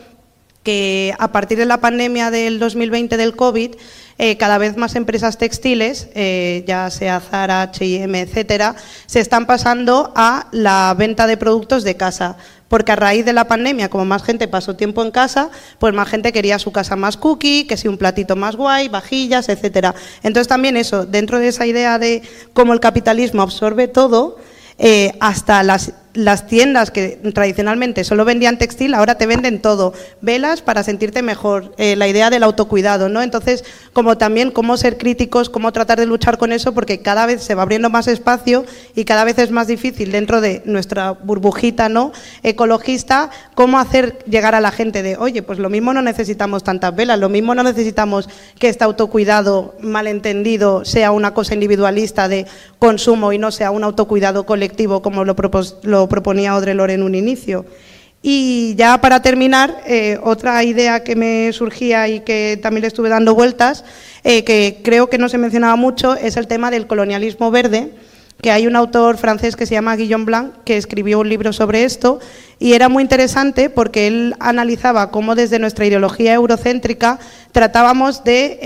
que 0.63 1.15
a 1.19 1.31
partir 1.31 1.59
de 1.59 1.67
la 1.67 1.79
pandemia 1.81 2.31
del 2.31 2.59
2020 2.59 3.17
del 3.17 3.37
COVID, 3.37 3.77
eh, 4.19 4.37
cada 4.37 4.59
vez 4.59 4.77
más 4.77 4.97
empresas 4.97 5.39
textiles, 5.39 6.09
ya 6.67 6.91
sea 6.91 7.21
Zara, 7.21 7.63
H&M, 7.63 8.19
etcétera, 8.19 8.75
se 9.07 9.21
están 9.21 9.47
pasando 9.47 10.13
a 10.17 10.49
la 10.53 10.95
venta 10.99 11.27
de 11.27 11.37
productos 11.37 11.85
de 11.85 11.97
casa 11.97 12.37
porque 12.69 12.93
a 12.93 12.97
raíz 12.97 13.25
de 13.25 13.33
la 13.33 13.47
pandemia, 13.47 13.89
como 13.89 14.05
más 14.05 14.23
gente 14.23 14.49
pasó 14.49 14.75
tiempo 14.75 15.03
en 15.03 15.11
casa, 15.11 15.51
pues 15.79 15.95
más 15.95 16.09
gente 16.09 16.33
quería 16.33 16.59
su 16.59 16.73
casa 16.73 16.97
más 16.97 17.17
cookie, 17.17 17.67
que 17.67 17.77
si 17.77 17.89
un 17.89 17.97
platito 17.97 18.37
más 18.37 18.57
guay, 18.57 18.89
vajillas, 18.89 19.49
etcétera. 19.49 19.95
Entonces 20.23 20.49
también 20.49 20.77
eso, 20.77 21.07
dentro 21.07 21.39
de 21.39 21.49
esa 21.49 21.67
idea 21.67 21.99
de 21.99 22.23
cómo 22.53 22.73
el 22.73 22.81
capitalismo 22.81 23.43
absorbe 23.43 23.89
todo, 23.89 24.37
eh, 24.79 25.13
hasta 25.21 25.63
las 25.63 25.93
las 26.17 26.47
tiendas 26.47 26.91
que 26.91 27.21
tradicionalmente 27.35 28.03
solo 28.03 28.25
vendían 28.25 28.59
textil, 28.59 28.95
ahora 28.95 29.17
te 29.17 29.27
venden 29.27 29.61
todo, 29.61 29.93
velas 30.21 30.63
para 30.63 30.83
sentirte 30.83 31.23
mejor, 31.23 31.75
eh, 31.77 31.95
la 31.95 32.09
idea 32.09 32.31
del 32.31 32.43
autocuidado, 32.43 33.09
¿no? 33.09 33.23
Entonces, 33.23 33.65
como 33.93 34.17
también 34.17 34.51
cómo 34.51 34.77
ser 34.77 34.97
críticos, 34.97 35.51
cómo 35.51 35.73
tratar 35.73 35.99
de 35.99 36.07
luchar 36.07 36.39
con 36.39 36.53
eso, 36.53 36.73
porque 36.73 37.01
cada 37.01 37.27
vez 37.27 37.43
se 37.43 37.55
va 37.55 37.63
abriendo 37.63 37.91
más 37.91 38.09
espacio 38.09 38.65
y 38.95 39.05
cada 39.05 39.25
vez 39.25 39.39
es 39.39 39.51
más 39.51 39.67
difícil 39.67 40.11
dentro 40.11 40.41
de 40.41 40.63
nuestra 40.65 41.13
burbujita, 41.13 41.89
¿no? 41.89 42.13
Ecologista, 42.43 43.31
cómo 43.55 43.79
hacer 43.79 44.19
llegar 44.27 44.55
a 44.55 44.61
la 44.61 44.71
gente 44.71 45.03
de, 45.03 45.17
oye, 45.19 45.43
pues 45.43 45.59
lo 45.59 45.69
mismo 45.69 45.93
no 45.93 46.01
necesitamos 46.01 46.65
tantas 46.65 46.97
velas, 46.97 47.19
lo 47.19 47.29
mismo 47.29 47.55
no 47.55 47.63
necesitamos 47.63 48.29
que 48.59 48.69
este 48.69 48.85
autocuidado 48.85 49.75
malentendido 49.81 50.85
sea 50.85 51.13
una 51.13 51.35
cosa 51.35 51.55
individualista 51.55 52.29
de 52.29 52.47
consumo 52.79 53.33
y 53.33 53.39
no 53.39 53.51
sea 53.51 53.71
un 53.71 53.85
autocuidado 53.85 54.47
colectivo 54.47 55.03
como 55.03 55.25
lo, 55.25 55.37
lo 55.83 56.06
proponía 56.09 56.53
Audre 56.53 56.75
Lorde 56.75 56.95
en 56.95 57.03
un 57.03 57.15
inicio. 57.15 57.65
Y 58.23 58.75
ya 58.75 59.01
para 59.01 59.23
terminar, 59.23 59.83
eh, 59.87 60.19
otra 60.23 60.65
idea 60.65 61.05
que 61.05 61.15
me 61.15 61.53
surgía 61.53 62.09
y 62.09 62.21
que 62.21 62.59
también 62.61 62.83
le 62.83 62.89
estuve 62.89 63.09
dando 63.09 63.35
vueltas, 63.35 63.85
eh, 64.25 64.43
que 64.43 64.81
creo 64.83 65.09
que 65.09 65.17
no 65.19 65.29
se 65.29 65.39
mencionaba 65.39 65.77
mucho, 65.77 66.17
es 66.17 66.37
el 66.37 66.49
tema 66.49 66.73
del 66.73 66.89
colonialismo 66.89 67.53
verde, 67.53 67.93
que 68.41 68.51
hay 68.51 68.67
un 68.67 68.77
autor 68.77 69.17
francés 69.17 69.57
que 69.57 69.65
se 69.65 69.75
llama 69.75 69.97
Guillaume 69.97 70.25
Blanc 70.25 70.53
que 70.65 70.77
escribió 70.77 71.21
un 71.21 71.29
libro 71.29 71.53
sobre 71.53 71.85
esto 71.85 72.21
y 72.59 72.73
era 72.73 72.89
muy 72.89 73.03
interesante 73.03 73.71
porque 73.71 74.09
él 74.09 74.35
analizaba 74.41 75.11
cómo 75.11 75.35
desde 75.35 75.59
nuestra 75.59 75.87
ideología 75.87 76.35
eurocéntrica 76.35 77.19
tratábamos 77.53 78.25
de 78.25 78.59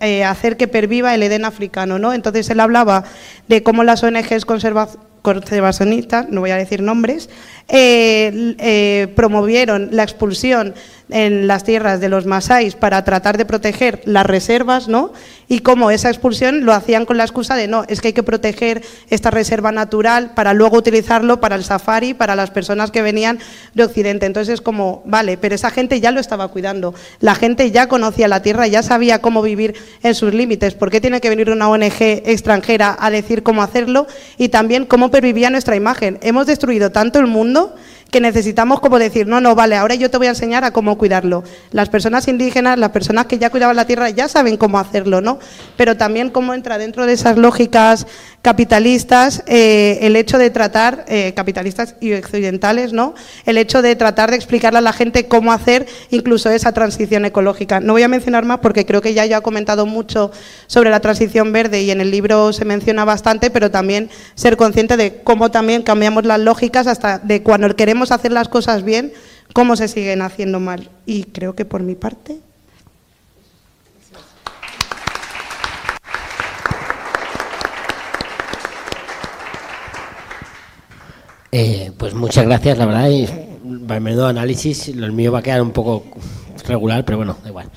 eh, 0.00 0.24
hacer 0.24 0.56
que 0.56 0.68
perviva 0.68 1.14
el 1.14 1.22
Edén 1.22 1.44
africano. 1.44 1.98
¿no? 1.98 2.12
Entonces 2.12 2.50
él 2.50 2.60
hablaba 2.60 3.04
de 3.48 3.62
cómo 3.62 3.84
las 3.84 4.02
ONGs 4.02 4.44
conservadoras 4.44 4.98
conservacionistas, 5.24 6.28
no 6.28 6.42
voy 6.42 6.50
a 6.50 6.56
decir 6.56 6.82
nombres, 6.82 7.30
eh, 7.68 8.54
eh, 8.58 9.08
promovieron 9.16 9.88
la 9.90 10.02
expulsión 10.02 10.74
en 11.10 11.46
las 11.46 11.64
tierras 11.64 12.00
de 12.00 12.08
los 12.08 12.26
masáis 12.26 12.74
para 12.74 13.04
tratar 13.04 13.36
de 13.36 13.44
proteger 13.44 14.00
las 14.04 14.24
reservas, 14.24 14.88
¿no? 14.88 15.12
Y 15.48 15.60
como 15.60 15.90
esa 15.90 16.08
expulsión 16.08 16.64
lo 16.64 16.72
hacían 16.72 17.04
con 17.04 17.18
la 17.18 17.24
excusa 17.24 17.54
de 17.56 17.68
no, 17.68 17.84
es 17.88 18.00
que 18.00 18.08
hay 18.08 18.12
que 18.14 18.22
proteger 18.22 18.82
esta 19.10 19.30
reserva 19.30 19.72
natural 19.72 20.32
para 20.34 20.54
luego 20.54 20.78
utilizarlo 20.78 21.40
para 21.40 21.56
el 21.56 21.64
safari, 21.64 22.14
para 22.14 22.34
las 22.34 22.50
personas 22.50 22.90
que 22.90 23.02
venían 23.02 23.38
de 23.74 23.84
Occidente. 23.84 24.26
Entonces 24.26 24.54
es 24.54 24.60
como, 24.60 25.02
vale, 25.04 25.36
pero 25.36 25.54
esa 25.54 25.70
gente 25.70 26.00
ya 26.00 26.10
lo 26.10 26.20
estaba 26.20 26.48
cuidando, 26.48 26.94
la 27.20 27.34
gente 27.34 27.70
ya 27.70 27.88
conocía 27.88 28.28
la 28.28 28.40
tierra, 28.42 28.66
ya 28.66 28.82
sabía 28.82 29.20
cómo 29.20 29.42
vivir 29.42 29.74
en 30.02 30.14
sus 30.14 30.32
límites. 30.32 30.74
¿Por 30.74 30.90
qué 30.90 31.00
tiene 31.00 31.20
que 31.20 31.28
venir 31.28 31.50
una 31.50 31.68
ONG 31.68 32.00
extranjera 32.00 32.96
a 32.98 33.10
decir 33.10 33.42
cómo 33.42 33.62
hacerlo? 33.62 34.06
Y 34.38 34.48
también 34.48 34.86
cómo 34.86 35.10
pervivía 35.10 35.50
nuestra 35.50 35.76
imagen. 35.76 36.18
Hemos 36.22 36.46
destruido 36.46 36.90
tanto 36.90 37.18
el 37.18 37.26
mundo 37.26 37.74
que 38.14 38.20
necesitamos 38.20 38.78
como 38.78 39.00
decir, 39.00 39.26
no, 39.26 39.40
no, 39.40 39.56
vale, 39.56 39.74
ahora 39.74 39.96
yo 39.96 40.08
te 40.08 40.18
voy 40.18 40.28
a 40.28 40.30
enseñar 40.30 40.62
a 40.62 40.70
cómo 40.70 40.96
cuidarlo. 40.96 41.42
Las 41.72 41.88
personas 41.88 42.28
indígenas, 42.28 42.78
las 42.78 42.90
personas 42.90 43.26
que 43.26 43.38
ya 43.38 43.50
cuidaban 43.50 43.74
la 43.74 43.86
tierra 43.86 44.08
ya 44.08 44.28
saben 44.28 44.56
cómo 44.56 44.78
hacerlo, 44.78 45.20
¿no? 45.20 45.40
Pero 45.76 45.96
también 45.96 46.30
cómo 46.30 46.54
entra 46.54 46.78
dentro 46.78 47.06
de 47.06 47.12
esas 47.12 47.36
lógicas 47.36 48.06
capitalistas 48.44 49.42
eh, 49.46 50.00
el 50.02 50.16
hecho 50.16 50.36
de 50.36 50.50
tratar, 50.50 51.06
eh, 51.08 51.32
capitalistas 51.34 51.94
y 51.98 52.12
occidentales, 52.12 52.92
¿no? 52.92 53.14
El 53.46 53.56
hecho 53.56 53.80
de 53.80 53.96
tratar 53.96 54.28
de 54.28 54.36
explicarle 54.36 54.80
a 54.80 54.82
la 54.82 54.92
gente 54.92 55.28
cómo 55.28 55.50
hacer 55.50 55.86
incluso 56.10 56.50
esa 56.50 56.72
transición 56.72 57.24
ecológica. 57.24 57.80
No 57.80 57.94
voy 57.94 58.02
a 58.02 58.08
mencionar 58.08 58.44
más 58.44 58.58
porque 58.58 58.84
creo 58.84 59.00
que 59.00 59.14
ya 59.14 59.24
yo 59.24 59.38
he 59.38 59.40
comentado 59.40 59.86
mucho 59.86 60.30
sobre 60.66 60.90
la 60.90 61.00
transición 61.00 61.54
verde 61.54 61.84
y 61.84 61.90
en 61.90 62.02
el 62.02 62.10
libro 62.10 62.52
se 62.52 62.66
menciona 62.66 63.06
bastante, 63.06 63.50
pero 63.50 63.70
también 63.70 64.10
ser 64.34 64.58
consciente 64.58 64.98
de 64.98 65.22
cómo 65.24 65.50
también 65.50 65.80
cambiamos 65.82 66.26
las 66.26 66.38
lógicas 66.38 66.86
hasta 66.86 67.18
de 67.18 67.42
cuando 67.42 67.74
queremos 67.74 68.12
hacer 68.12 68.30
las 68.30 68.50
cosas 68.50 68.84
bien, 68.84 69.14
cómo 69.54 69.74
se 69.74 69.88
siguen 69.88 70.20
haciendo 70.20 70.60
mal. 70.60 70.90
Y 71.06 71.24
creo 71.24 71.54
que 71.54 71.64
por 71.64 71.82
mi 71.82 71.94
parte. 71.94 72.36
Eh, 81.56 81.92
pues 81.96 82.14
muchas 82.14 82.46
gracias, 82.46 82.76
la 82.78 82.86
verdad, 82.86 83.08
y 83.08 83.28
menudo 84.00 84.26
análisis. 84.26 84.88
Lo 84.88 85.12
mío 85.12 85.30
va 85.30 85.38
a 85.38 85.42
quedar 85.42 85.62
un 85.62 85.70
poco 85.70 86.02
regular, 86.66 87.04
pero 87.04 87.18
bueno, 87.18 87.36
da 87.44 87.48
igual. 87.48 87.70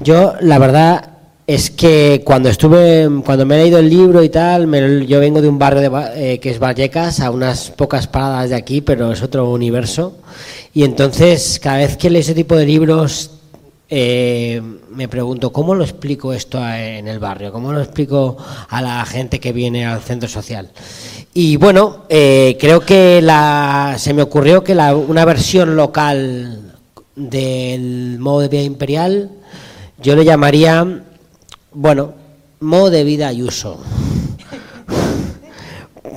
Yo, 0.00 0.34
la 0.40 0.58
verdad, 0.58 1.10
es 1.46 1.70
que 1.70 2.22
cuando 2.24 2.48
estuve, 2.48 3.08
cuando 3.24 3.46
me 3.46 3.54
he 3.54 3.62
leído 3.62 3.78
el 3.78 3.88
libro 3.88 4.24
y 4.24 4.28
tal, 4.28 4.66
yo 5.06 5.20
vengo 5.20 5.40
de 5.40 5.48
un 5.48 5.56
barrio 5.56 5.88
de, 5.88 6.32
eh, 6.34 6.40
que 6.40 6.50
es 6.50 6.58
Vallecas, 6.58 7.20
a 7.20 7.30
unas 7.30 7.70
pocas 7.70 8.08
paradas 8.08 8.50
de 8.50 8.56
aquí, 8.56 8.80
pero 8.80 9.12
es 9.12 9.22
otro 9.22 9.52
universo. 9.52 10.18
Y 10.74 10.82
entonces, 10.82 11.60
cada 11.62 11.76
vez 11.76 11.96
que 11.96 12.10
leo 12.10 12.22
ese 12.22 12.34
tipo 12.34 12.56
de 12.56 12.66
libros, 12.66 13.31
eh, 13.94 14.62
me 14.88 15.06
pregunto, 15.06 15.52
¿cómo 15.52 15.74
lo 15.74 15.84
explico 15.84 16.32
esto 16.32 16.66
en 16.66 17.06
el 17.08 17.18
barrio? 17.18 17.52
¿Cómo 17.52 17.74
lo 17.74 17.82
explico 17.82 18.38
a 18.70 18.80
la 18.80 19.04
gente 19.04 19.38
que 19.38 19.52
viene 19.52 19.84
al 19.84 20.00
centro 20.00 20.30
social? 20.30 20.70
Y 21.34 21.58
bueno, 21.58 22.04
eh, 22.08 22.56
creo 22.58 22.80
que 22.80 23.20
la, 23.20 23.96
se 23.98 24.14
me 24.14 24.22
ocurrió 24.22 24.64
que 24.64 24.74
la, 24.74 24.96
una 24.96 25.26
versión 25.26 25.76
local 25.76 26.72
del 27.14 28.18
modo 28.18 28.40
de 28.40 28.48
vida 28.48 28.62
imperial, 28.62 29.30
yo 30.02 30.16
le 30.16 30.24
llamaría, 30.24 31.02
bueno, 31.74 32.14
modo 32.60 32.88
de 32.88 33.04
vida 33.04 33.30
y 33.30 33.42
uso. 33.42 33.78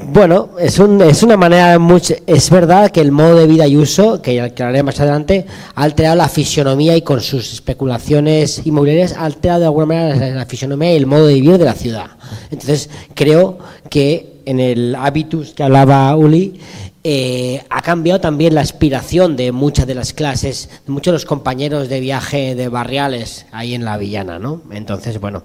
Bueno, 0.07 0.51
es, 0.59 0.77
un, 0.77 1.01
es 1.01 1.23
una 1.23 1.35
manera 1.35 1.79
mucho, 1.79 2.13
es 2.27 2.49
verdad 2.51 2.91
que 2.91 3.01
el 3.01 3.11
modo 3.11 3.37
de 3.37 3.47
vida 3.47 3.67
y 3.67 3.75
uso, 3.75 4.21
que 4.21 4.39
aclararé 4.39 4.83
más 4.83 4.99
adelante, 4.99 5.47
ha 5.73 5.81
alterado 5.81 6.15
la 6.15 6.29
fisionomía 6.29 6.95
y 6.95 7.01
con 7.01 7.21
sus 7.21 7.53
especulaciones 7.53 8.61
inmobiliarias 8.65 9.13
ha 9.13 9.25
alterado 9.25 9.61
de 9.61 9.65
alguna 9.65 9.87
manera 9.87 10.35
la 10.35 10.45
fisionomía 10.45 10.93
y 10.93 10.97
el 10.97 11.07
modo 11.07 11.25
de 11.25 11.33
vivir 11.33 11.57
de 11.57 11.65
la 11.65 11.73
ciudad. 11.73 12.05
Entonces, 12.51 12.89
creo 13.15 13.57
que 13.89 14.41
en 14.45 14.59
el 14.59 14.93
habitus 14.93 15.55
que 15.55 15.63
hablaba 15.63 16.15
Uli, 16.15 16.59
eh, 17.07 17.63
ha 17.69 17.83
cambiado 17.83 18.19
también 18.19 18.55
la 18.55 18.61
aspiración 18.61 19.35
de 19.35 19.51
muchas 19.51 19.85
de 19.85 19.93
las 19.93 20.11
clases, 20.11 20.71
de 20.87 20.91
muchos 20.91 21.11
de 21.11 21.17
los 21.17 21.25
compañeros 21.25 21.87
de 21.87 21.99
viaje 21.99 22.55
de 22.55 22.67
barriales 22.67 23.45
ahí 23.51 23.75
en 23.75 23.85
la 23.85 23.95
villana, 23.95 24.39
¿no? 24.39 24.63
Entonces, 24.71 25.19
bueno, 25.19 25.43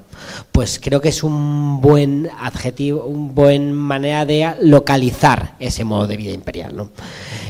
pues 0.53 0.81
creo 0.83 1.03
que 1.03 1.11
es 1.11 1.23
un 1.23 1.83
buen 1.83 2.31
adjetivo, 2.41 3.05
un 3.05 3.35
buen 3.35 3.75
manera 3.75 4.25
de 4.25 4.55
localizar 4.63 5.57
ese 5.61 5.85
modo 5.85 6.07
de 6.07 6.17
vida 6.17 6.33
imperial, 6.33 6.75
¿no? 6.75 6.93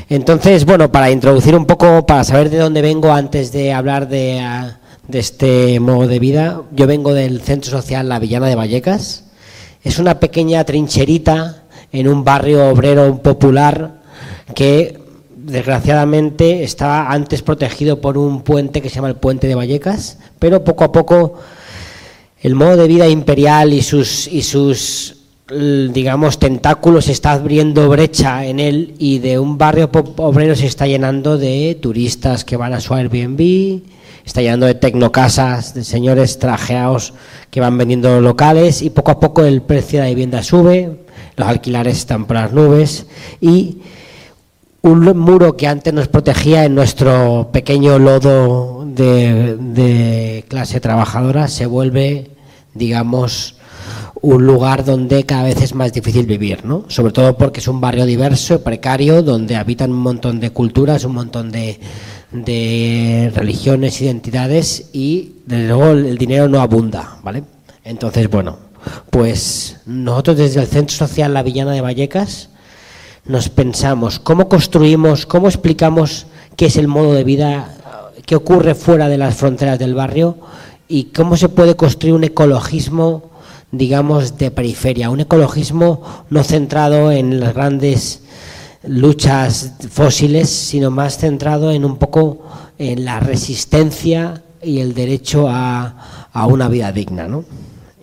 Entonces, 0.09 0.65
bueno, 0.65 0.91
para 0.91 1.09
introducir 1.09 1.55
un 1.55 1.65
poco, 1.65 2.05
para 2.05 2.25
saber 2.25 2.49
de 2.49 2.57
dónde 2.57 2.81
vengo 2.81 3.13
antes 3.13 3.53
de 3.53 3.71
hablar 3.71 4.09
de, 4.09 4.45
de 5.07 5.19
este 5.19 5.79
modo 5.79 6.09
de 6.09 6.19
vida, 6.19 6.63
yo 6.73 6.85
vengo 6.85 7.13
del 7.13 7.39
Centro 7.39 7.71
Social 7.71 8.09
La 8.09 8.19
Villana 8.19 8.47
de 8.47 8.55
Vallecas, 8.55 9.23
es 9.85 9.99
una 9.99 10.19
pequeña 10.19 10.65
trincherita 10.65 11.63
en 11.93 12.09
un 12.09 12.25
barrio 12.25 12.67
obrero 12.67 13.21
popular 13.21 14.00
que 14.53 14.99
desgraciadamente 15.35 16.63
estaba 16.63 17.11
antes 17.11 17.41
protegido 17.41 17.99
por 17.99 18.17
un 18.17 18.41
puente 18.41 18.81
que 18.81 18.89
se 18.89 18.95
llama 18.95 19.09
el 19.09 19.15
Puente 19.15 19.47
de 19.47 19.55
Vallecas, 19.55 20.17
pero 20.39 20.63
poco 20.63 20.83
a 20.83 20.91
poco 20.91 21.39
el 22.41 22.55
modo 22.55 22.77
de 22.77 22.87
vida 22.87 23.07
imperial 23.07 23.73
y 23.73 23.81
sus, 23.81 24.27
y 24.27 24.41
sus 24.41 25.21
digamos, 25.49 26.39
tentáculos 26.39 27.09
está 27.09 27.33
abriendo 27.33 27.89
brecha 27.89 28.45
en 28.45 28.59
él 28.59 28.95
y 28.97 29.19
de 29.19 29.37
un 29.37 29.57
barrio 29.57 29.89
obrero 30.17 30.55
se 30.55 30.65
está 30.65 30.87
llenando 30.87 31.37
de 31.37 31.77
turistas 31.81 32.45
que 32.45 32.55
van 32.55 32.73
a 32.73 32.79
su 32.79 32.93
Airbnb, 32.93 33.81
está 34.25 34.41
llenando 34.41 34.65
de 34.65 34.75
tecnocasas, 34.75 35.73
de 35.73 35.83
señores 35.83 36.39
trajeados 36.39 37.13
que 37.49 37.59
van 37.59 37.77
vendiendo 37.77 38.21
locales 38.21 38.81
y 38.81 38.91
poco 38.91 39.11
a 39.11 39.19
poco 39.19 39.43
el 39.43 39.61
precio 39.61 39.99
de 39.99 40.05
la 40.05 40.09
vivienda 40.09 40.41
sube, 40.41 40.99
los 41.35 41.47
alquilares 41.47 41.97
están 41.97 42.25
por 42.25 42.37
las 42.37 42.53
nubes 42.53 43.07
y 43.41 43.79
un 44.81 45.17
muro 45.17 45.55
que 45.55 45.67
antes 45.67 45.93
nos 45.93 46.07
protegía 46.07 46.65
en 46.65 46.73
nuestro 46.73 47.49
pequeño 47.51 47.99
lodo 47.99 48.85
de, 48.85 50.43
clase 50.47 50.79
trabajadora 50.79 51.47
se 51.47 51.65
vuelve, 51.65 52.31
digamos, 52.73 53.55
un 54.21 54.45
lugar 54.45 54.83
donde 54.83 55.23
cada 55.25 55.43
vez 55.43 55.61
es 55.61 55.73
más 55.75 55.93
difícil 55.93 56.25
vivir, 56.25 56.65
¿no? 56.65 56.85
Sobre 56.87 57.13
todo 57.13 57.37
porque 57.37 57.59
es 57.59 57.67
un 57.67 57.79
barrio 57.79 58.05
diverso, 58.05 58.63
precario, 58.63 59.23
donde 59.23 59.55
habitan 59.55 59.91
un 59.91 59.99
montón 59.99 60.39
de 60.39 60.51
culturas, 60.51 61.05
un 61.05 61.13
montón 61.13 61.51
de, 61.51 61.79
de 62.31 63.31
religiones, 63.35 64.01
identidades 64.01 64.89
y 64.93 65.33
desde 65.45 65.67
luego 65.67 65.91
el 65.91 66.17
dinero 66.17 66.47
no 66.47 66.59
abunda, 66.59 67.17
¿vale? 67.23 67.43
Entonces, 67.83 68.29
bueno, 68.29 68.57
pues 69.09 69.77
nosotros 69.85 70.37
desde 70.37 70.61
el 70.61 70.67
Centro 70.67 70.95
Social 70.95 71.33
La 71.33 71.43
Villana 71.43 71.71
de 71.71 71.81
Vallecas 71.81 72.49
nos 73.25 73.49
pensamos, 73.49 74.19
cómo 74.19 74.49
construimos, 74.49 75.25
cómo 75.25 75.47
explicamos 75.47 76.27
qué 76.55 76.65
es 76.67 76.75
el 76.75 76.87
modo 76.87 77.13
de 77.13 77.23
vida, 77.23 77.75
qué 78.25 78.35
ocurre 78.35 78.75
fuera 78.75 79.09
de 79.09 79.17
las 79.17 79.35
fronteras 79.35 79.77
del 79.79 79.93
barrio 79.93 80.37
y 80.87 81.05
cómo 81.05 81.37
se 81.37 81.49
puede 81.49 81.75
construir 81.75 82.15
un 82.15 82.23
ecologismo, 82.23 83.31
digamos, 83.71 84.37
de 84.37 84.51
periferia, 84.51 85.09
un 85.09 85.21
ecologismo 85.21 86.25
no 86.29 86.43
centrado 86.43 87.11
en 87.11 87.39
las 87.39 87.53
grandes 87.53 88.21
luchas 88.83 89.73
fósiles, 89.91 90.49
sino 90.49 90.89
más 90.89 91.17
centrado 91.17 91.71
en 91.71 91.85
un 91.85 91.97
poco 91.97 92.39
en 92.79 93.05
la 93.05 93.19
resistencia 93.19 94.43
y 94.63 94.79
el 94.79 94.93
derecho 94.93 95.47
a, 95.47 96.29
a 96.33 96.45
una 96.47 96.67
vida 96.67 96.91
digna, 96.91 97.27
¿no? 97.27 97.45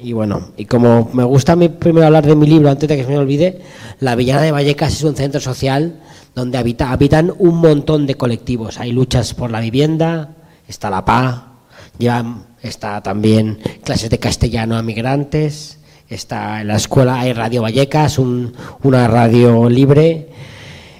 Y 0.00 0.12
bueno, 0.12 0.52
y 0.56 0.66
como 0.66 1.10
me 1.12 1.24
gusta 1.24 1.52
a 1.52 1.56
mí 1.56 1.68
primero 1.68 2.06
hablar 2.06 2.24
de 2.24 2.36
mi 2.36 2.46
libro 2.46 2.70
antes 2.70 2.88
de 2.88 2.96
que 2.96 3.02
se 3.02 3.10
me 3.10 3.18
olvide, 3.18 3.60
La 3.98 4.14
Villana 4.14 4.42
de 4.42 4.52
Vallecas 4.52 4.92
es 4.92 5.02
un 5.02 5.16
centro 5.16 5.40
social 5.40 6.00
donde 6.36 6.56
habita, 6.56 6.92
habitan 6.92 7.32
un 7.38 7.56
montón 7.56 8.06
de 8.06 8.14
colectivos. 8.14 8.78
Hay 8.78 8.92
luchas 8.92 9.34
por 9.34 9.50
la 9.50 9.58
vivienda, 9.58 10.36
está 10.68 10.88
la 10.88 11.04
PA, 11.04 11.54
llevan, 11.98 12.46
está 12.62 13.02
también 13.02 13.58
clases 13.82 14.08
de 14.08 14.18
castellano 14.18 14.76
a 14.76 14.82
migrantes, 14.82 15.80
está 16.08 16.60
en 16.60 16.68
la 16.68 16.76
escuela, 16.76 17.20
hay 17.20 17.32
Radio 17.32 17.62
Vallecas, 17.62 18.20
un, 18.20 18.54
una 18.84 19.08
radio 19.08 19.68
libre, 19.68 20.28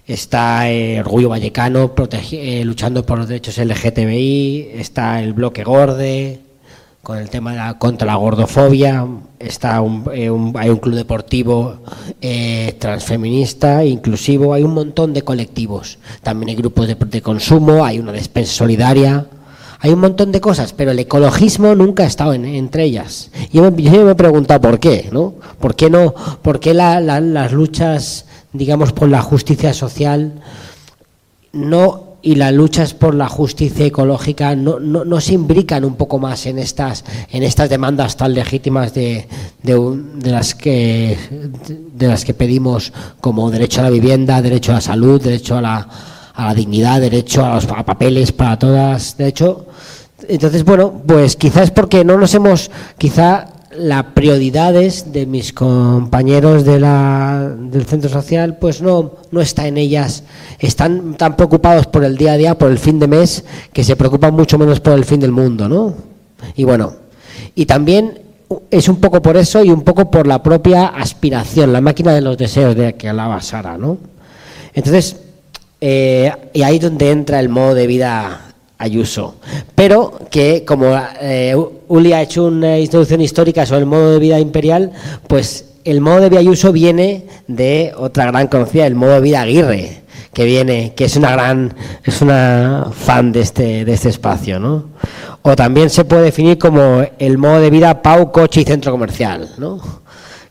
está 0.09 0.69
eh, 0.73 0.99
Orgullo 0.99 1.29
Vallecano 1.29 1.95
eh, 2.33 2.65
luchando 2.65 3.07
por 3.07 3.19
los 3.19 3.29
derechos 3.29 3.59
LGTBI, 3.59 4.71
está 4.75 5.23
el 5.23 5.35
Bloque 5.35 5.63
Gorde, 5.63 6.48
con 7.09 7.17
el 7.17 7.31
tema 7.31 7.53
de 7.53 7.57
la, 7.57 7.79
contra 7.79 8.07
la 8.07 8.17
gordofobia, 8.17 9.07
está 9.39 9.83
eh, 10.13 10.29
un, 10.29 10.53
hay 10.59 10.69
un 10.69 10.77
club 10.77 10.95
deportivo 10.95 11.79
eh, 12.21 12.77
transfeminista, 12.79 13.83
inclusivo, 13.83 14.53
hay 14.53 14.63
un 14.63 14.75
montón 14.75 15.15
de 15.15 15.23
colectivos. 15.23 15.99
También 16.23 16.51
hay 16.51 16.57
grupos 16.57 16.87
de, 16.87 16.97
de, 16.97 17.23
consumo, 17.23 17.83
hay 17.83 17.99
una 17.99 18.13
despensa 18.13 18.53
solidaria, 18.53 19.27
hay 19.79 19.91
un 19.91 20.01
montón 20.01 20.33
de 20.33 20.43
cosas, 20.43 20.75
pero 20.75 20.91
el 20.91 20.99
ecologismo 20.99 21.75
nunca 21.75 22.03
ha 22.03 22.07
estado 22.07 22.35
en, 22.35 22.45
entre 22.45 22.85
ellas. 22.85 23.31
Yo 23.55 23.63
me, 23.71 23.83
yo 23.83 24.05
me 24.05 24.13
he 24.13 24.15
preguntado 24.15 24.61
por 24.61 24.79
qué, 24.79 25.09
¿no? 25.11 25.33
¿Por 25.59 25.77
qué 25.77 25.89
no? 25.89 26.15
¿Por 26.43 26.61
qué 26.61 26.75
la, 26.75 27.01
la, 27.01 27.23
las 27.23 27.53
luchas, 27.53 28.27
digamos, 28.53 28.93
por 28.93 29.09
la 29.09 29.23
justicia 29.23 29.73
social 29.73 30.43
no 31.53 32.08
y 32.21 32.35
las 32.35 32.53
luchas 32.53 32.95
por 32.95 33.15
la 33.15 33.29
justicia 33.29 33.87
ecológica 33.87 34.57
no, 34.57 34.81
no, 34.81 35.05
no, 35.05 35.21
se 35.21 35.35
imbrican 35.35 35.85
un 35.85 35.95
poco 35.95 36.19
más 36.19 36.47
en 36.47 36.59
estas 36.59 37.05
en 37.31 37.43
estas 37.45 37.71
demandas 37.71 38.17
tan 38.17 38.35
legítimas 38.35 38.93
de, 38.93 39.29
de, 39.63 39.99
de, 40.17 40.31
las 40.31 40.55
que 40.55 41.17
de 41.95 42.09
las 42.09 42.25
que 42.25 42.35
pedimos 42.35 42.93
como 43.21 43.51
derecho 43.51 43.81
a 43.81 43.85
la 43.85 43.91
vivienda, 43.91 44.43
derecho 44.43 44.73
a 44.73 44.77
la 44.77 44.81
salud, 44.81 45.23
derecho 45.23 45.57
a 45.57 45.61
la, 45.61 45.89
a 46.35 46.47
la 46.47 46.55
dignidad, 46.55 47.01
derecho 47.01 47.45
a 47.45 47.55
los 47.55 47.67
a 47.67 47.85
papeles 47.85 48.33
para 48.33 48.59
todas, 48.59 49.17
de 49.17 49.29
hecho 49.29 49.67
entonces 50.29 50.65
bueno 50.65 51.01
pues 51.07 51.37
quizás 51.37 51.71
porque 51.71 52.05
no 52.05 52.19
nos 52.19 52.35
hemos 52.35 52.71
quizá 52.99 53.47
las 53.79 54.05
prioridades 54.07 55.13
de 55.13 55.27
mis 55.27 55.53
compañeros 55.53 56.65
de 56.65 56.81
la, 56.81 57.55
del 57.59 57.87
centro 57.87 58.11
social 58.11 58.57
pues 58.59 58.83
no, 58.83 59.13
no 59.31 59.41
está 59.41 59.67
en 59.67 59.79
ellas, 59.79 60.25
están 60.59 61.15
tan 61.15 61.37
preocupados 61.37 61.87
por 61.87 62.05
el 62.05 62.17
día 62.17 62.33
a 62.33 62.37
día, 62.37 62.59
por 62.59 62.71
el 62.71 62.79
fin 62.79 62.99
de 62.99 63.07
mes, 63.07 63.45
que 63.73 63.85
se 63.85 63.97
preocupan 63.97 64.35
mucho 64.35 64.59
menos 64.59 64.81
por 64.81 64.95
el 64.95 65.05
fin 65.05 65.21
del 65.21 65.33
mundo, 65.33 65.69
¿no? 65.69 65.95
Y 66.57 66.65
bueno, 66.65 66.95
y 67.55 67.67
también 67.67 68.21
es 68.71 68.89
un 68.89 68.97
poco 68.97 69.23
por 69.23 69.37
eso 69.37 69.65
y 69.65 69.71
un 69.71 69.83
poco 69.83 70.11
por 70.11 70.27
la 70.27 70.43
propia 70.43 70.87
aspiración, 70.87 71.73
la 71.73 71.81
máquina 71.81 72.13
de 72.13 72.21
los 72.21 72.37
deseos 72.37 72.75
de 72.75 72.95
que 72.95 73.09
hablaba 73.09 73.41
Sara, 73.41 73.79
¿no? 73.79 73.99
Entonces, 74.75 75.17
eh, 75.81 76.33
y 76.53 76.63
ahí 76.63 76.77
es 76.77 76.83
donde 76.83 77.11
entra 77.11 77.41
el 77.41 77.49
modo 77.49 77.75
de 77.75 77.87
vida 77.87 78.48
Ayuso. 78.79 79.35
Pero 79.75 80.19
que 80.31 80.65
como 80.65 80.97
eh, 81.21 81.55
Uli 81.89 82.13
ha 82.13 82.23
hecho 82.23 82.45
una 82.45 82.79
introducción 82.79 83.21
histórica 83.21 83.67
sobre 83.67 83.81
el 83.81 83.87
modo 83.87 84.13
de 84.13 84.19
vida 84.19 84.39
imperial, 84.39 84.93
pues 85.27 85.65
el 85.85 86.01
modo 86.01 86.21
de 86.21 86.31
vida 86.31 86.41
Ayuso 86.41 86.73
viene 86.73 87.27
de 87.47 87.93
otra 87.97 88.27
gran 88.27 88.47
conocida, 88.47 88.87
el 88.87 88.95
modo 88.95 89.15
de 89.15 89.21
vida 89.21 89.41
Aguirre, 89.43 90.03
que 90.33 90.45
viene, 90.45 90.93
que 90.95 91.07
es 91.07 91.17
una 91.17 91.33
gran, 91.33 91.75
es 92.05 92.23
una 92.23 92.91
fan 92.93 93.33
de 93.33 93.41
este, 93.41 93.85
de 93.85 93.93
este 93.93 94.11
espacio, 94.11 94.61
¿no? 94.61 94.91
O 95.43 95.57
también 95.57 95.91
se 95.91 96.05
puede 96.05 96.23
definir 96.23 96.59
como 96.59 97.03
el 97.19 97.39
modo 97.39 97.61
de 97.61 97.71
vida 97.71 98.03
Pau, 98.03 98.31
coche 98.31 98.61
y 98.61 98.65
centro 98.65 98.93
comercial, 98.93 99.49
¿no? 99.59 99.81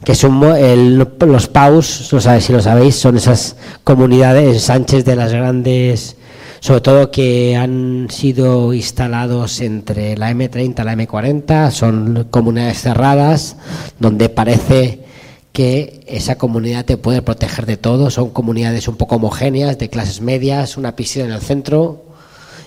que 0.03 0.13
el, 0.13 1.07
los 1.19 1.47
PAUs, 1.47 2.09
no 2.13 2.21
sabéis 2.21 2.45
si 2.45 2.53
lo 2.53 2.61
sabéis, 2.61 2.95
son 2.95 3.17
esas 3.17 3.55
comunidades 3.83 4.61
Sánchez 4.61 5.03
de 5.03 5.15
las 5.15 5.33
grandes 5.33 6.16
sobre 6.59 6.81
todo 6.81 7.11
que 7.11 7.55
han 7.55 8.07
sido 8.09 8.73
instalados 8.73 9.61
entre 9.61 10.17
la 10.17 10.31
M30 10.31 10.81
y 10.81 10.83
la 10.83 10.95
M40, 10.95 11.71
son 11.71 12.27
comunidades 12.29 12.81
cerradas 12.81 13.57
donde 13.99 14.29
parece 14.29 15.05
que 15.51 16.01
esa 16.05 16.37
comunidad 16.37 16.85
te 16.85 16.97
puede 16.97 17.21
proteger 17.21 17.65
de 17.65 17.77
todo, 17.77 18.11
son 18.11 18.29
comunidades 18.29 18.87
un 18.87 18.95
poco 18.95 19.15
homogéneas, 19.15 19.79
de 19.79 19.89
clases 19.89 20.21
medias, 20.21 20.77
una 20.77 20.95
piscina 20.95 21.25
en 21.25 21.31
el 21.31 21.41
centro. 21.41 22.05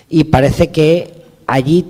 Y 0.09 0.25
parece 0.25 0.71
que 0.71 1.23
allí 1.47 1.85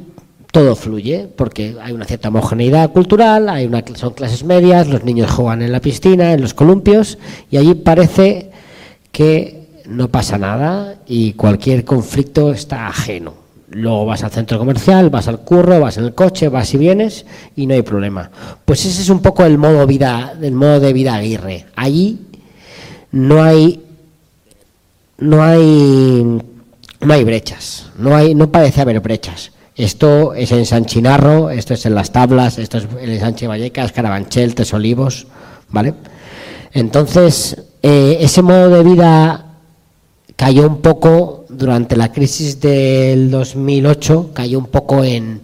todo 0.51 0.75
fluye 0.75 1.27
porque 1.35 1.75
hay 1.81 1.93
una 1.93 2.05
cierta 2.05 2.27
homogeneidad 2.27 2.91
cultural, 2.91 3.49
hay 3.49 3.65
una, 3.65 3.83
son 3.95 4.13
clases 4.13 4.43
medias, 4.43 4.87
los 4.87 5.03
niños 5.03 5.31
juegan 5.31 5.61
en 5.61 5.71
la 5.71 5.79
piscina, 5.79 6.33
en 6.33 6.41
los 6.41 6.53
columpios 6.53 7.17
y 7.49 7.57
allí 7.57 7.73
parece 7.73 8.51
que 9.11 9.60
no 9.87 10.09
pasa 10.09 10.37
nada 10.37 10.95
y 11.07 11.33
cualquier 11.33 11.85
conflicto 11.85 12.51
está 12.51 12.87
ajeno. 12.87 13.33
Luego 13.69 14.05
vas 14.05 14.23
al 14.23 14.31
centro 14.31 14.59
comercial, 14.59 15.09
vas 15.09 15.29
al 15.29 15.39
curro, 15.39 15.79
vas 15.79 15.97
en 15.97 16.03
el 16.03 16.13
coche, 16.13 16.49
vas 16.49 16.73
y 16.73 16.77
vienes 16.77 17.25
y 17.55 17.65
no 17.65 17.73
hay 17.73 17.83
problema. 17.83 18.29
Pues 18.65 18.85
ese 18.85 19.01
es 19.01 19.09
un 19.09 19.21
poco 19.21 19.45
el 19.45 19.57
modo 19.57 19.87
vida, 19.87 20.33
el 20.41 20.53
modo 20.53 20.81
de 20.81 20.91
vida 20.91 21.15
Aguirre. 21.15 21.67
Allí 21.75 22.19
no 23.11 23.41
hay 23.41 23.81
no 25.19 25.41
hay 25.41 26.41
no 26.99 27.13
hay 27.13 27.23
brechas, 27.23 27.89
no 27.97 28.15
hay 28.15 28.35
no 28.35 28.51
parece 28.51 28.81
haber 28.81 28.99
brechas. 28.99 29.51
Esto 29.75 30.33
es 30.33 30.51
en 30.51 30.65
San 30.65 30.85
Chinarro, 30.85 31.49
esto 31.49 31.73
es 31.73 31.85
en 31.85 31.95
Las 31.95 32.11
Tablas, 32.11 32.57
esto 32.57 32.77
es 32.77 32.87
en 32.99 33.19
Sánchez 33.19 33.47
Vallecas, 33.47 33.93
Carabanchel, 33.93 34.53
Tesolivos, 34.53 35.27
¿vale? 35.69 35.93
Entonces, 36.73 37.57
eh, 37.81 38.17
ese 38.19 38.41
modo 38.41 38.69
de 38.69 38.83
vida 38.83 39.50
cayó 40.41 40.65
un 40.65 40.77
poco 40.77 41.45
durante 41.49 41.95
la 41.95 42.11
crisis 42.11 42.59
del 42.59 43.29
2008, 43.29 44.31
cayó 44.33 44.57
un 44.57 44.65
poco 44.65 45.03
en, 45.03 45.43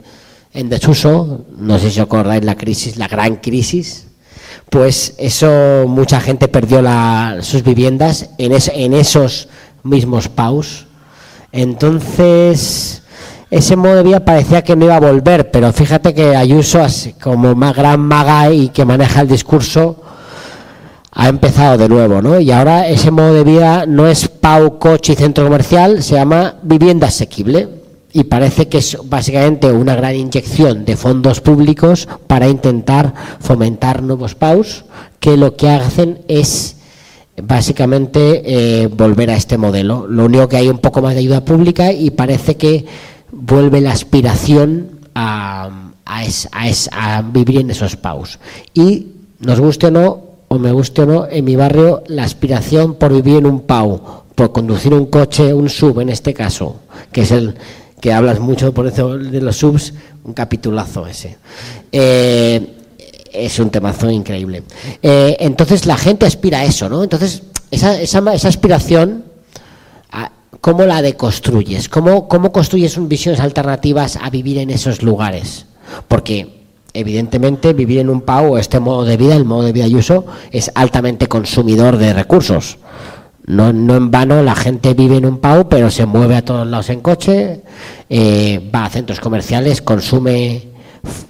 desuso, 0.52 1.46
no 1.56 1.78
sé 1.78 1.92
si 1.92 2.00
acordáis 2.00 2.44
la 2.44 2.56
crisis, 2.56 2.98
la 2.98 3.08
gran 3.08 3.36
crisis, 3.36 4.08
pues 4.72 5.14
eso 5.20 5.86
mucha 5.88 6.20
gente 6.20 6.48
perdió 6.48 6.82
la, 6.82 7.38
sus 7.42 7.62
viviendas 7.62 8.32
en, 8.40 8.54
en 8.74 8.94
esos 8.96 9.50
mismos 9.84 10.30
paus. 10.30 10.88
Entonces, 11.52 13.04
ese 13.52 13.76
modo 13.76 13.98
de 13.98 14.04
vida 14.04 14.26
parecía 14.26 14.64
que 14.64 14.76
no 14.76 14.86
iba 14.86 14.96
a 14.96 15.00
volver, 15.00 15.52
pero 15.52 15.72
fíjate 15.74 16.16
que 16.16 16.36
Ayuso, 16.36 16.84
como 17.22 17.54
más 17.54 17.76
gran 17.76 18.00
maga 18.00 18.52
y 18.52 18.70
que 18.70 18.84
maneja 18.84 19.22
el 19.22 19.28
discurso, 19.28 20.07
ha 21.20 21.30
empezado 21.30 21.80
de 21.80 21.90
nuevo, 21.90 22.22
¿no? 22.22 22.40
Y 22.40 22.52
ahora 22.52 22.88
ese 22.88 23.10
modo 23.10 23.34
de 23.34 23.44
vida 23.44 23.88
no 23.88 24.08
es 24.08 24.28
Pau, 24.28 24.78
coche 24.78 25.14
y 25.14 25.16
centro 25.16 25.46
comercial, 25.46 26.04
se 26.04 26.14
llama 26.14 26.58
vivienda 26.62 27.08
asequible. 27.08 27.70
Y 28.14 28.26
parece 28.26 28.68
que 28.68 28.78
es 28.78 28.96
básicamente 29.04 29.72
una 29.72 29.96
gran 29.96 30.16
inyección 30.16 30.86
de 30.86 30.96
fondos 30.96 31.42
públicos 31.42 32.08
para 32.28 32.48
intentar 32.48 33.16
fomentar 33.40 34.04
nuevos 34.04 34.36
PAUs, 34.36 34.86
que 35.20 35.38
lo 35.38 35.56
que 35.56 35.70
hacen 35.70 36.20
es 36.28 36.76
básicamente 37.42 38.44
eh, 38.84 38.86
volver 38.86 39.32
a 39.32 39.38
este 39.38 39.58
modelo. 39.58 40.06
Lo 40.08 40.26
único 40.26 40.48
que 40.48 40.58
hay 40.58 40.70
un 40.70 40.78
poco 40.78 41.02
más 41.02 41.16
de 41.16 41.22
ayuda 41.22 41.44
pública 41.44 41.92
y 41.92 42.12
parece 42.12 42.58
que 42.58 42.86
vuelve 43.32 43.82
la 43.82 43.92
aspiración 43.92 45.00
a, 45.16 45.72
a, 46.06 46.24
a 46.92 47.22
vivir 47.24 47.62
en 47.62 47.72
esos 47.72 47.96
PAUs. 47.96 48.38
Y 48.76 49.08
nos 49.40 49.60
guste 49.60 49.88
o 49.88 49.92
no, 49.92 50.27
o 50.48 50.58
me 50.60 50.72
guste 50.72 51.02
o 51.02 51.06
no, 51.06 51.28
en 51.30 51.46
mi 51.46 51.56
barrio 51.56 52.04
la 52.08 52.24
aspiración 52.24 52.96
por 52.96 53.14
vivir 53.14 53.38
en 53.38 53.46
un 53.46 53.62
PAU, 53.62 54.02
por 54.34 54.52
conducir 54.52 54.94
un 54.94 55.08
coche, 55.08 55.54
un 55.54 55.70
sub 55.70 56.00
en 56.00 56.10
este 56.10 56.34
caso, 56.34 56.78
que 57.12 57.22
es 57.22 57.32
el 57.32 57.56
que 58.00 58.14
hablas 58.14 58.40
mucho 58.40 58.74
por 58.74 58.88
eso 58.88 59.18
de 59.18 59.42
los 59.42 59.58
subs, 59.58 59.94
un 60.24 60.34
capitulazo 60.34 61.08
ese. 61.08 61.38
Eh, 61.92 62.76
es 63.34 63.60
un 63.60 63.70
temazo 63.70 64.10
increíble. 64.10 64.64
Eh, 65.02 65.38
entonces 65.40 65.86
la 65.86 65.98
gente 65.98 66.26
aspira 66.26 66.60
a 66.60 66.66
eso, 66.66 66.90
¿no? 66.90 67.04
Entonces, 67.04 67.44
esa, 67.72 68.48
aspiración, 68.48 69.26
¿cómo 70.62 70.86
la 70.86 71.02
deconstruyes? 71.02 71.90
¿Cómo, 71.90 72.28
¿Cómo 72.28 72.52
construyes 72.52 72.96
visiones 73.08 73.40
alternativas 73.42 74.18
a 74.22 74.30
vivir 74.30 74.58
en 74.60 74.70
esos 74.70 75.02
lugares? 75.02 75.66
Porque 76.08 76.57
evidentemente 77.00 77.74
vivir 77.74 78.00
en 78.00 78.10
un 78.10 78.22
PAU 78.22 78.58
este 78.58 78.80
modo 78.80 79.06
de 79.06 79.18
vida, 79.18 79.36
el 79.36 79.46
modo 79.46 79.64
de 79.64 79.72
vida 79.74 79.88
y 79.88 79.96
uso, 79.96 80.26
es 80.52 80.72
altamente 80.76 81.28
consumidor 81.28 81.98
de 81.98 82.14
recursos. 82.14 82.78
No, 83.46 83.72
no 83.72 83.96
en 83.96 84.12
vano 84.12 84.44
la 84.44 84.56
gente 84.56 84.94
vive 84.94 85.16
en 85.18 85.26
un 85.26 85.38
PAU, 85.38 85.70
pero 85.70 85.90
se 85.90 86.06
mueve 86.06 86.36
a 86.36 86.44
todos 86.44 86.68
lados 86.68 86.90
en 86.90 87.00
coche, 87.02 87.62
eh, 88.10 88.70
va 88.76 88.86
a 88.86 88.90
centros 88.90 89.20
comerciales, 89.22 89.82
consume, 89.82 90.64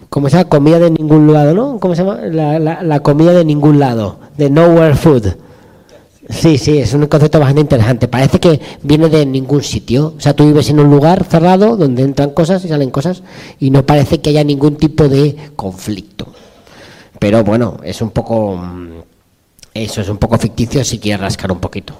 ¿cómo 0.09 0.27
se 0.29 0.37
llama? 0.37 0.49
Comida 0.49 0.79
de 0.79 0.89
ningún 0.91 1.31
lado, 1.31 1.53
¿no? 1.53 1.79
¿Cómo 1.79 1.93
se 1.95 2.03
llama? 2.03 2.21
La, 2.23 2.57
la- 2.59 2.81
la 2.81 2.99
comida 3.01 3.33
de 3.33 3.45
ningún 3.45 3.77
lado, 3.79 4.19
de 4.37 4.49
nowhere 4.49 4.95
food. 4.95 5.27
Sí, 6.29 6.57
sí, 6.57 6.79
es 6.79 6.93
un 6.93 7.07
concepto 7.07 7.39
bastante 7.39 7.61
interesante. 7.61 8.07
Parece 8.09 8.39
que 8.39 8.59
viene 8.83 9.07
de 9.09 9.25
ningún 9.25 9.63
sitio. 9.63 10.13
O 10.17 10.19
sea, 10.19 10.35
tú 10.35 10.45
vives 10.45 10.69
en 10.69 10.79
un 10.79 10.89
lugar 10.89 11.23
cerrado 11.23 11.77
donde 11.77 12.03
entran 12.03 12.31
cosas 12.31 12.63
y 12.65 12.67
salen 12.67 12.91
cosas 12.91 13.23
y 13.59 13.69
no 13.71 13.85
parece 13.85 14.19
que 14.19 14.31
haya 14.31 14.43
ningún 14.43 14.75
tipo 14.75 15.07
de 15.07 15.35
conflicto. 15.55 16.27
Pero 17.19 17.43
bueno, 17.43 17.77
es 17.83 18.01
un 18.01 18.11
poco... 18.11 18.57
mm, 18.57 18.89
Eso 19.73 20.01
es 20.01 20.09
un 20.09 20.17
poco 20.17 20.37
ficticio 20.37 20.83
si 20.83 20.99
quieres 20.99 21.21
rascar 21.21 21.51
un 21.51 21.59
poquito. 21.59 21.93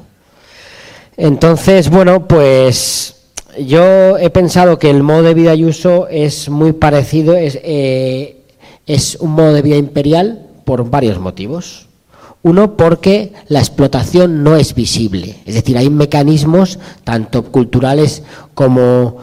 Entonces, 1.15 1.89
bueno, 1.89 2.27
pues 2.27 3.15
yo 3.59 4.17
he 4.17 4.29
pensado 4.29 4.77
que 4.77 4.89
el 4.89 5.03
modo 5.03 5.23
de 5.23 5.33
vida 5.33 5.55
y 5.55 5.65
uso 5.65 6.07
es 6.09 6.49
muy 6.49 6.73
parecido, 6.73 7.35
es, 7.35 7.57
eh, 7.63 8.37
es 8.85 9.15
un 9.19 9.31
modo 9.31 9.53
de 9.53 9.61
vida 9.61 9.77
imperial 9.77 10.45
por 10.65 10.89
varios 10.89 11.19
motivos. 11.19 11.86
Uno, 12.43 12.77
porque 12.77 13.33
la 13.47 13.59
explotación 13.59 14.43
no 14.43 14.55
es 14.55 14.73
visible, 14.73 15.41
es 15.45 15.55
decir, 15.55 15.77
hay 15.77 15.89
mecanismos 15.89 16.79
tanto 17.03 17.43
culturales 17.43 18.23
como, 18.53 19.17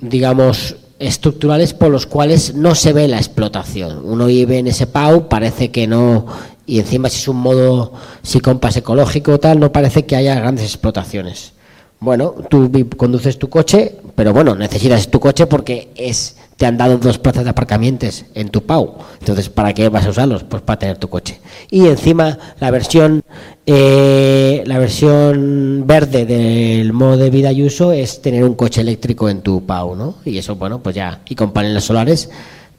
digamos, 0.00 0.76
estructurales 0.98 1.74
por 1.74 1.90
los 1.90 2.06
cuales 2.06 2.54
no 2.54 2.74
se 2.74 2.92
ve 2.92 3.08
la 3.08 3.18
explotación. 3.18 4.00
Uno 4.04 4.26
vive 4.26 4.58
en 4.58 4.66
ese 4.66 4.86
PAU, 4.86 5.28
parece 5.28 5.70
que 5.70 5.86
no, 5.86 6.26
y 6.66 6.78
encima 6.78 7.08
si 7.08 7.18
es 7.18 7.28
un 7.28 7.38
modo 7.38 7.92
psicompas 8.22 8.76
ecológico 8.76 9.32
o 9.32 9.40
tal, 9.40 9.58
no 9.58 9.72
parece 9.72 10.04
que 10.04 10.16
haya 10.16 10.34
grandes 10.34 10.64
explotaciones. 10.64 11.52
Bueno, 12.00 12.34
tú 12.48 12.70
conduces 12.96 13.38
tu 13.38 13.48
coche, 13.48 13.96
pero 14.14 14.32
bueno, 14.32 14.54
necesitas 14.54 15.10
tu 15.10 15.20
coche 15.20 15.46
porque 15.46 15.90
es 15.94 16.36
te 16.60 16.66
han 16.66 16.76
dado 16.76 16.98
dos 16.98 17.16
plazas 17.16 17.44
de 17.44 17.48
aparcamientos 17.50 18.26
en 18.34 18.50
tu 18.50 18.60
PAU. 18.66 18.96
Entonces, 19.18 19.48
¿para 19.48 19.72
qué 19.72 19.88
vas 19.88 20.04
a 20.04 20.10
usarlos? 20.10 20.44
Pues 20.44 20.60
para 20.60 20.78
tener 20.78 20.98
tu 20.98 21.08
coche. 21.08 21.40
Y 21.70 21.86
encima 21.86 22.36
la 22.60 22.70
versión 22.70 23.22
eh, 23.64 24.62
la 24.66 24.78
versión 24.78 25.84
verde 25.86 26.26
del 26.26 26.92
modo 26.92 27.16
de 27.16 27.30
vida 27.30 27.50
y 27.50 27.62
uso 27.62 27.92
es 27.92 28.20
tener 28.20 28.44
un 28.44 28.56
coche 28.56 28.82
eléctrico 28.82 29.30
en 29.30 29.40
tu 29.40 29.64
PAU, 29.64 29.96
¿no? 29.96 30.16
Y 30.26 30.36
eso, 30.36 30.54
bueno, 30.56 30.80
pues 30.82 30.94
ya, 30.94 31.20
y 31.26 31.34
con 31.34 31.52
paneles 31.52 31.82
solares 31.84 32.28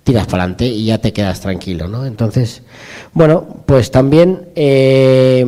tiras 0.03 0.27
para 0.27 0.43
adelante 0.43 0.67
y 0.67 0.86
ya 0.86 0.99
te 0.99 1.11
quedas 1.11 1.41
tranquilo, 1.41 1.88
¿no? 1.88 2.05
Entonces, 2.05 2.61
bueno, 3.13 3.43
pues 3.65 3.89
también 3.89 4.49
eh, 4.53 5.43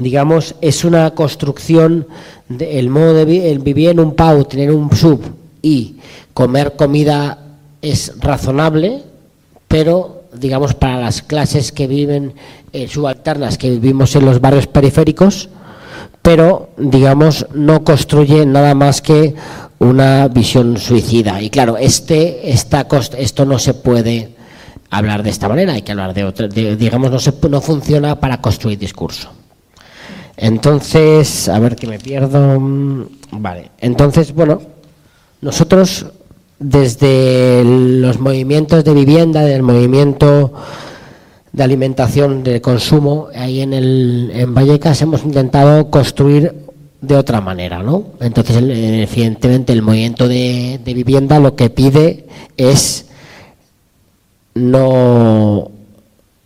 digamos, 0.00 0.56
es 0.60 0.84
una 0.84 1.12
construcción, 1.14 2.08
de- 2.48 2.80
el 2.80 2.90
modo 2.90 3.14
de 3.14 3.52
el 3.52 3.60
vivir 3.60 3.90
en 3.90 4.00
un 4.00 4.16
PAU, 4.16 4.44
tener 4.44 4.72
un 4.72 4.90
sub 4.96 5.20
y 5.62 5.96
comer 6.40 6.74
comida 6.74 7.36
es 7.82 8.14
razonable, 8.18 9.02
pero, 9.68 10.22
digamos, 10.32 10.72
para 10.72 10.98
las 10.98 11.20
clases 11.20 11.70
que 11.70 11.86
viven 11.86 12.32
eh, 12.72 12.88
subalternas, 12.88 13.58
que 13.58 13.68
vivimos 13.68 14.16
en 14.16 14.24
los 14.24 14.40
barrios 14.40 14.66
periféricos, 14.66 15.50
pero, 16.22 16.70
digamos, 16.78 17.46
no 17.52 17.84
construye 17.84 18.46
nada 18.46 18.74
más 18.74 19.02
que 19.02 19.34
una 19.80 20.28
visión 20.28 20.78
suicida. 20.78 21.42
Y 21.42 21.50
claro, 21.50 21.76
este, 21.76 22.50
esta, 22.50 22.88
esto 23.18 23.44
no 23.44 23.58
se 23.58 23.74
puede 23.74 24.30
hablar 24.88 25.22
de 25.22 25.28
esta 25.28 25.46
manera, 25.46 25.74
hay 25.74 25.82
que 25.82 25.92
hablar 25.92 26.14
de 26.14 26.24
otra, 26.24 26.48
digamos, 26.48 27.10
no, 27.10 27.18
se, 27.18 27.34
no 27.50 27.60
funciona 27.60 28.18
para 28.18 28.40
construir 28.40 28.78
discurso. 28.78 29.28
Entonces, 30.38 31.50
a 31.50 31.58
ver 31.58 31.76
que 31.76 31.86
me 31.86 31.98
pierdo. 31.98 32.58
mm, 32.58 33.04
Vale, 33.32 33.72
entonces, 33.78 34.32
bueno, 34.32 34.62
nosotros 35.42 36.06
desde 36.60 37.64
los 37.64 38.20
movimientos 38.20 38.84
de 38.84 38.94
vivienda, 38.94 39.42
del 39.42 39.62
movimiento 39.62 40.52
de 41.52 41.64
alimentación, 41.64 42.44
de 42.44 42.60
consumo, 42.60 43.28
ahí 43.34 43.60
en, 43.62 43.72
el, 43.72 44.30
en 44.34 44.54
Vallecas 44.54 45.02
hemos 45.02 45.24
intentado 45.24 45.90
construir 45.90 46.54
de 47.00 47.16
otra 47.16 47.40
manera, 47.40 47.82
¿no? 47.82 48.04
Entonces, 48.20 48.56
evidentemente, 48.58 49.72
el 49.72 49.82
movimiento 49.82 50.28
de, 50.28 50.78
de 50.84 50.94
vivienda 50.94 51.40
lo 51.40 51.56
que 51.56 51.70
pide 51.70 52.26
es 52.58 53.06
no 54.54 55.70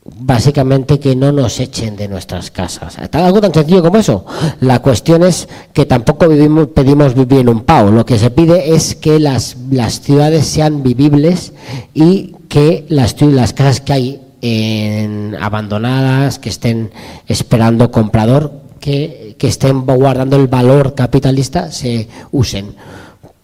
básicamente 0.04 1.00
que 1.00 1.16
no 1.16 1.32
nos 1.32 1.60
echen 1.60 1.96
de 1.96 2.08
nuestras 2.08 2.50
casas. 2.50 2.98
Está 2.98 3.24
algo 3.26 3.40
tan 3.40 3.54
sencillo 3.54 3.82
como 3.82 3.96
eso. 3.98 4.24
La 4.60 4.80
cuestión 4.82 5.22
es 5.22 5.48
que 5.72 5.86
tampoco 5.86 6.28
vivimos, 6.28 6.68
pedimos 6.68 7.14
vivir 7.14 7.40
en 7.40 7.48
un 7.48 7.60
pao. 7.60 7.90
Lo 7.90 8.04
que 8.04 8.18
se 8.18 8.30
pide 8.30 8.74
es 8.74 8.94
que 8.94 9.18
las, 9.18 9.56
las 9.70 10.00
ciudades 10.00 10.46
sean 10.46 10.82
vivibles 10.82 11.52
y 11.94 12.34
que 12.48 12.84
las, 12.88 13.20
las 13.22 13.52
casas 13.54 13.80
que 13.80 13.92
hay 13.92 14.20
en- 14.42 15.36
abandonadas, 15.40 16.38
que 16.38 16.50
estén 16.50 16.90
esperando 17.26 17.90
comprador, 17.90 18.52
que, 18.80 19.36
que 19.38 19.48
estén 19.48 19.86
guardando 19.86 20.36
el 20.36 20.48
valor 20.48 20.94
capitalista, 20.94 21.72
se 21.72 22.08
usen. 22.30 22.74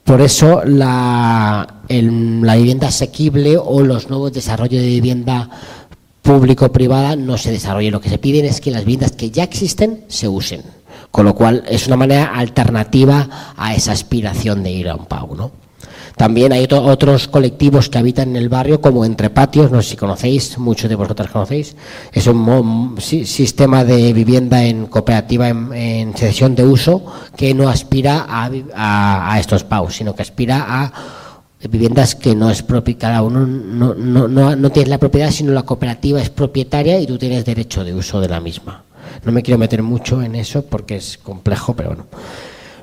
Por 0.04 0.20
eso 0.20 0.62
la, 0.64 1.66
la 1.88 2.54
vivienda 2.56 2.88
asequible 2.88 3.56
o 3.56 3.80
los 3.80 4.10
nuevos 4.10 4.32
desarrollos 4.32 4.80
de 4.82 4.88
vivienda 4.88 5.48
público-privada 6.22 7.16
no 7.16 7.36
se 7.38 7.50
desarrolle. 7.52 7.90
Lo 7.90 8.00
que 8.00 8.08
se 8.10 8.18
piden 8.18 8.44
es 8.44 8.60
que 8.60 8.70
las 8.70 8.84
viviendas 8.84 9.12
que 9.12 9.30
ya 9.30 9.42
existen 9.44 10.04
se 10.08 10.28
usen. 10.28 10.62
Con 11.10 11.24
lo 11.26 11.34
cual 11.34 11.64
es 11.68 11.86
una 11.86 11.96
manera 11.96 12.26
alternativa 12.34 13.52
a 13.56 13.74
esa 13.74 13.92
aspiración 13.92 14.62
de 14.62 14.70
ir 14.70 14.88
a 14.88 14.94
un 14.94 15.06
PAU. 15.06 15.34
¿no? 15.34 15.50
También 16.16 16.52
hay 16.52 16.64
otro- 16.64 16.84
otros 16.84 17.26
colectivos 17.28 17.88
que 17.88 17.98
habitan 17.98 18.28
en 18.30 18.36
el 18.36 18.48
barrio, 18.48 18.80
como 18.80 19.04
Entre 19.04 19.30
Patios, 19.30 19.72
no 19.72 19.82
sé 19.82 19.90
si 19.90 19.96
conocéis, 19.96 20.58
muchos 20.58 20.88
de 20.88 20.94
vosotros 20.94 21.30
conocéis. 21.30 21.74
Es 22.12 22.26
un 22.28 22.96
sistema 23.00 23.84
de 23.84 24.12
vivienda 24.12 24.62
en 24.62 24.86
cooperativa 24.86 25.48
en, 25.48 25.72
en 25.72 26.14
cesión 26.14 26.54
de 26.54 26.64
uso 26.64 27.04
que 27.36 27.54
no 27.54 27.68
aspira 27.68 28.26
a, 28.28 28.50
a- 28.76 29.32
a 29.32 29.40
estos 29.40 29.64
PAUs, 29.64 29.96
sino 29.96 30.14
que 30.14 30.22
aspira 30.22 30.64
a 30.68 30.92
viviendas 31.68 32.14
que 32.14 32.34
no 32.34 32.50
es 32.50 32.62
propia, 32.62 32.96
cada 32.96 33.22
uno 33.22 33.46
no, 33.46 33.94
no, 33.94 34.28
no, 34.28 34.56
no 34.56 34.70
tienes 34.70 34.88
la 34.88 34.98
propiedad, 34.98 35.30
sino 35.30 35.52
la 35.52 35.62
cooperativa 35.62 36.20
es 36.20 36.30
propietaria 36.30 36.98
y 36.98 37.06
tú 37.06 37.18
tienes 37.18 37.44
derecho 37.44 37.84
de 37.84 37.94
uso 37.94 38.20
de 38.20 38.28
la 38.28 38.40
misma. 38.40 38.84
No 39.24 39.32
me 39.32 39.42
quiero 39.42 39.58
meter 39.58 39.82
mucho 39.82 40.22
en 40.22 40.34
eso 40.34 40.64
porque 40.64 40.96
es 40.96 41.18
complejo, 41.18 41.74
pero 41.74 41.90
bueno. 41.90 42.06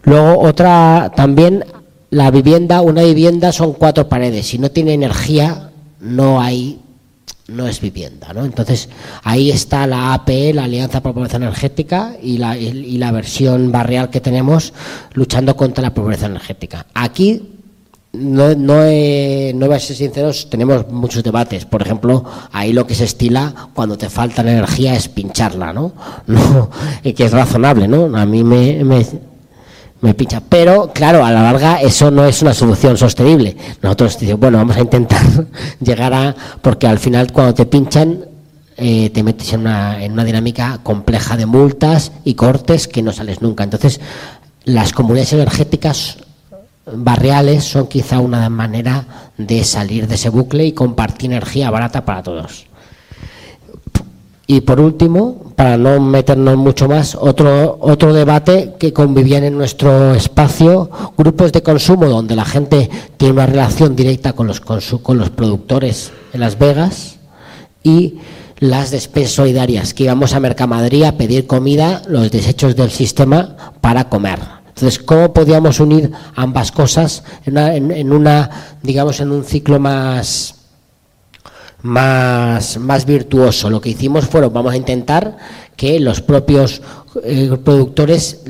Luego 0.04 0.40
otra, 0.42 1.12
también 1.16 1.66
la 2.12 2.30
vivienda, 2.30 2.82
una 2.82 3.04
vivienda 3.04 3.52
son 3.52 3.74
cuatro 3.74 4.08
paredes. 4.08 4.46
Si 4.48 4.60
no 4.60 4.70
tiene 4.70 4.94
energía, 4.94 5.72
no 6.00 6.40
hay, 6.40 6.80
no 7.48 7.68
es 7.68 7.82
vivienda, 7.82 8.32
¿no? 8.34 8.46
Entonces 8.46 8.90
ahí 9.24 9.50
está 9.50 9.88
la 9.88 10.14
APE, 10.14 10.54
la 10.54 10.66
Alianza 10.66 11.02
por 11.02 11.16
Pobreza 11.16 11.38
Energética 11.38 12.16
y 12.22 12.38
la, 12.38 12.56
y 12.58 12.98
la 12.98 13.12
versión 13.12 13.72
barrial 13.72 14.12
que 14.12 14.22
tenemos 14.22 14.74
luchando 15.14 15.56
contra 15.56 15.82
la 15.82 15.94
pobreza 15.94 16.28
energética. 16.28 16.86
Aquí 16.94 17.57
no, 18.14 18.56
no, 18.56 18.84
he- 18.84 19.52
no 19.56 19.68
voy 19.68 19.76
a 19.76 19.80
ser 19.80 19.96
sinceros, 19.96 20.50
tenemos 20.50 20.88
muchos 20.90 21.24
debates. 21.24 21.66
Por 21.66 21.82
ejemplo, 21.82 22.24
ahí 22.52 22.74
lo 22.74 22.88
que 22.88 22.96
se 22.96 23.04
estila 23.06 23.54
cuando 23.74 23.98
te 23.98 24.10
falta 24.10 24.44
la 24.44 24.52
energía 24.54 24.96
es 24.96 25.08
pincharla, 25.08 25.74
¿no? 25.74 25.94
no 26.28 26.70
que 27.04 27.26
es 27.26 27.32
razonable, 27.32 27.88
¿no? 27.88 28.16
A 28.18 28.26
mí 28.26 28.44
me, 28.44 28.84
me, 28.84 29.06
me 30.02 30.14
pincha. 30.14 30.42
Pero, 30.48 30.92
claro, 30.94 31.24
a 31.26 31.32
la 31.32 31.44
larga 31.44 31.82
eso 31.82 32.10
no 32.10 32.26
es 32.26 32.42
una 32.42 32.54
solución 32.54 32.98
sostenible. 32.98 33.56
Nosotros 33.82 34.20
decimos, 34.20 34.40
bueno, 34.40 34.58
vamos 34.58 34.78
a 34.78 34.82
intentar 34.82 35.22
llegar 35.80 36.14
a... 36.14 36.36
Porque 36.62 36.88
al 36.88 37.00
final 37.00 37.32
cuando 37.32 37.54
te 37.54 37.66
pinchan 37.66 38.26
eh, 38.78 39.10
te 39.10 39.24
metes 39.24 39.54
en 39.54 39.62
una, 39.62 40.04
en 40.04 40.12
una 40.14 40.24
dinámica 40.24 40.80
compleja 40.84 41.36
de 41.36 41.46
multas 41.48 42.12
y 42.24 42.36
cortes 42.36 42.88
que 42.88 43.02
no 43.02 43.12
sales 43.12 43.42
nunca. 43.42 43.64
Entonces, 43.64 44.00
las 44.66 44.94
comunidades 44.94 45.34
energéticas 45.34 46.18
barriales 46.94 47.64
son 47.64 47.88
quizá 47.88 48.20
una 48.20 48.50
manera 48.50 49.32
de 49.38 49.64
salir 49.64 50.08
de 50.08 50.16
ese 50.16 50.30
bucle 50.30 50.66
y 50.66 50.72
compartir 50.72 51.32
energía 51.32 51.70
barata 51.70 52.06
para 52.06 52.24
todos. 52.24 52.66
Y 54.50 54.62
por 54.62 54.80
último, 54.80 55.52
para 55.58 55.78
no 55.78 56.00
meternos 56.00 56.56
mucho 56.56 56.88
más, 56.88 57.16
otro, 57.16 57.78
otro 57.82 58.14
debate 58.14 58.76
que 58.80 58.94
convivían 58.94 59.44
en 59.44 59.58
nuestro 59.58 60.16
espacio, 60.16 60.90
grupos 61.18 61.52
de 61.52 61.62
consumo 61.62 62.06
donde 62.06 62.36
la 62.36 62.46
gente 62.46 62.90
tiene 63.18 63.34
una 63.34 63.46
relación 63.46 63.94
directa 63.94 64.32
con 64.32 64.48
los, 64.48 64.62
con 64.62 65.18
los 65.18 65.30
productores 65.32 66.14
en 66.32 66.40
Las 66.40 66.58
Vegas 66.58 67.18
y 67.84 68.20
las 68.60 68.90
despensas 68.90 69.34
solidarias, 69.34 69.94
que 69.94 70.06
íbamos 70.06 70.34
a 70.34 70.40
Mercamadrid 70.40 71.04
a 71.04 71.18
pedir 71.18 71.46
comida, 71.46 72.02
los 72.08 72.32
desechos 72.32 72.76
del 72.78 72.90
sistema 72.90 73.74
para 73.82 74.08
comer. 74.08 74.57
Entonces, 74.78 75.00
¿cómo 75.00 75.34
podíamos 75.34 75.80
unir 75.80 76.12
ambas 76.36 76.72
cosas 76.72 77.24
en 77.48 77.54
una, 77.54 77.74
en- 77.76 78.12
una, 78.14 78.78
digamos, 78.84 79.20
en 79.20 79.32
un 79.32 79.44
ciclo 79.44 79.80
más, 79.80 80.54
más, 81.82 82.78
más 82.78 83.04
virtuoso. 83.08 83.72
Lo 83.72 83.82
que 83.82 83.90
hicimos 83.90 84.28
fue, 84.28 84.48
vamos 84.48 84.74
a 84.74 84.78
intentar 84.78 85.36
que 85.76 86.00
los 86.00 86.22
propios 86.22 86.84
eh, 87.24 87.58
productores 87.64 88.42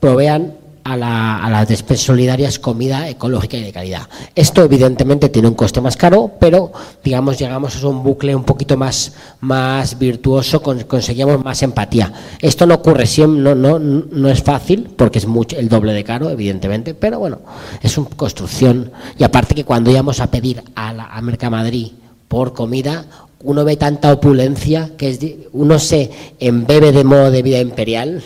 provean 0.00 0.56
a, 0.84 0.96
la, 0.96 1.36
a 1.44 1.50
las 1.50 1.68
despensas 1.68 2.06
solidarias 2.06 2.58
comida 2.58 3.08
ecológica 3.08 3.56
y 3.56 3.62
de 3.62 3.72
calidad. 3.72 4.08
Esto 4.34 4.62
evidentemente 4.64 5.28
tiene 5.28 5.48
un 5.48 5.54
coste 5.54 5.80
más 5.80 5.96
caro, 5.96 6.32
pero 6.40 6.72
digamos 7.04 7.38
llegamos 7.38 7.82
a 7.82 7.86
un 7.88 8.02
bucle 8.02 8.34
un 8.34 8.44
poquito 8.44 8.76
más, 8.76 9.12
más 9.40 9.98
virtuoso, 9.98 10.62
con- 10.62 10.82
conseguimos 10.84 11.42
más 11.44 11.62
empatía. 11.62 12.12
Esto 12.40 12.66
no 12.66 12.74
ocurre 12.74 13.06
siempre, 13.06 13.42
no, 13.42 13.54
no, 13.54 13.78
no 13.78 14.28
es 14.28 14.42
fácil, 14.42 14.90
porque 14.96 15.18
es 15.18 15.26
mucho, 15.26 15.56
el 15.56 15.68
doble 15.68 15.92
de 15.92 16.04
caro, 16.04 16.30
evidentemente, 16.30 16.94
pero 16.94 17.18
bueno, 17.18 17.38
es 17.82 17.96
una 17.98 18.08
construcción. 18.16 18.90
Y 19.18 19.24
aparte 19.24 19.54
que 19.54 19.64
cuando 19.64 19.90
íbamos 19.90 20.20
a 20.20 20.30
pedir 20.30 20.62
a, 20.74 20.92
la, 20.92 21.06
a 21.06 21.20
Mercamadrid 21.22 21.88
por 22.28 22.52
comida, 22.54 23.04
uno 23.44 23.64
ve 23.64 23.76
tanta 23.76 24.12
opulencia 24.12 24.90
que 24.96 25.10
es 25.10 25.18
uno 25.52 25.78
se 25.80 26.10
embebe 26.38 26.92
de 26.92 27.02
modo 27.02 27.30
de 27.30 27.42
vida 27.42 27.58
imperial 27.58 28.22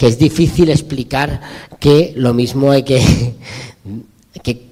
que 0.00 0.06
es 0.06 0.18
difícil 0.18 0.70
explicar 0.70 1.42
que 1.78 2.14
lo 2.16 2.32
mismo 2.32 2.70
hay 2.70 2.84
que, 2.84 3.34
que- 4.42 4.70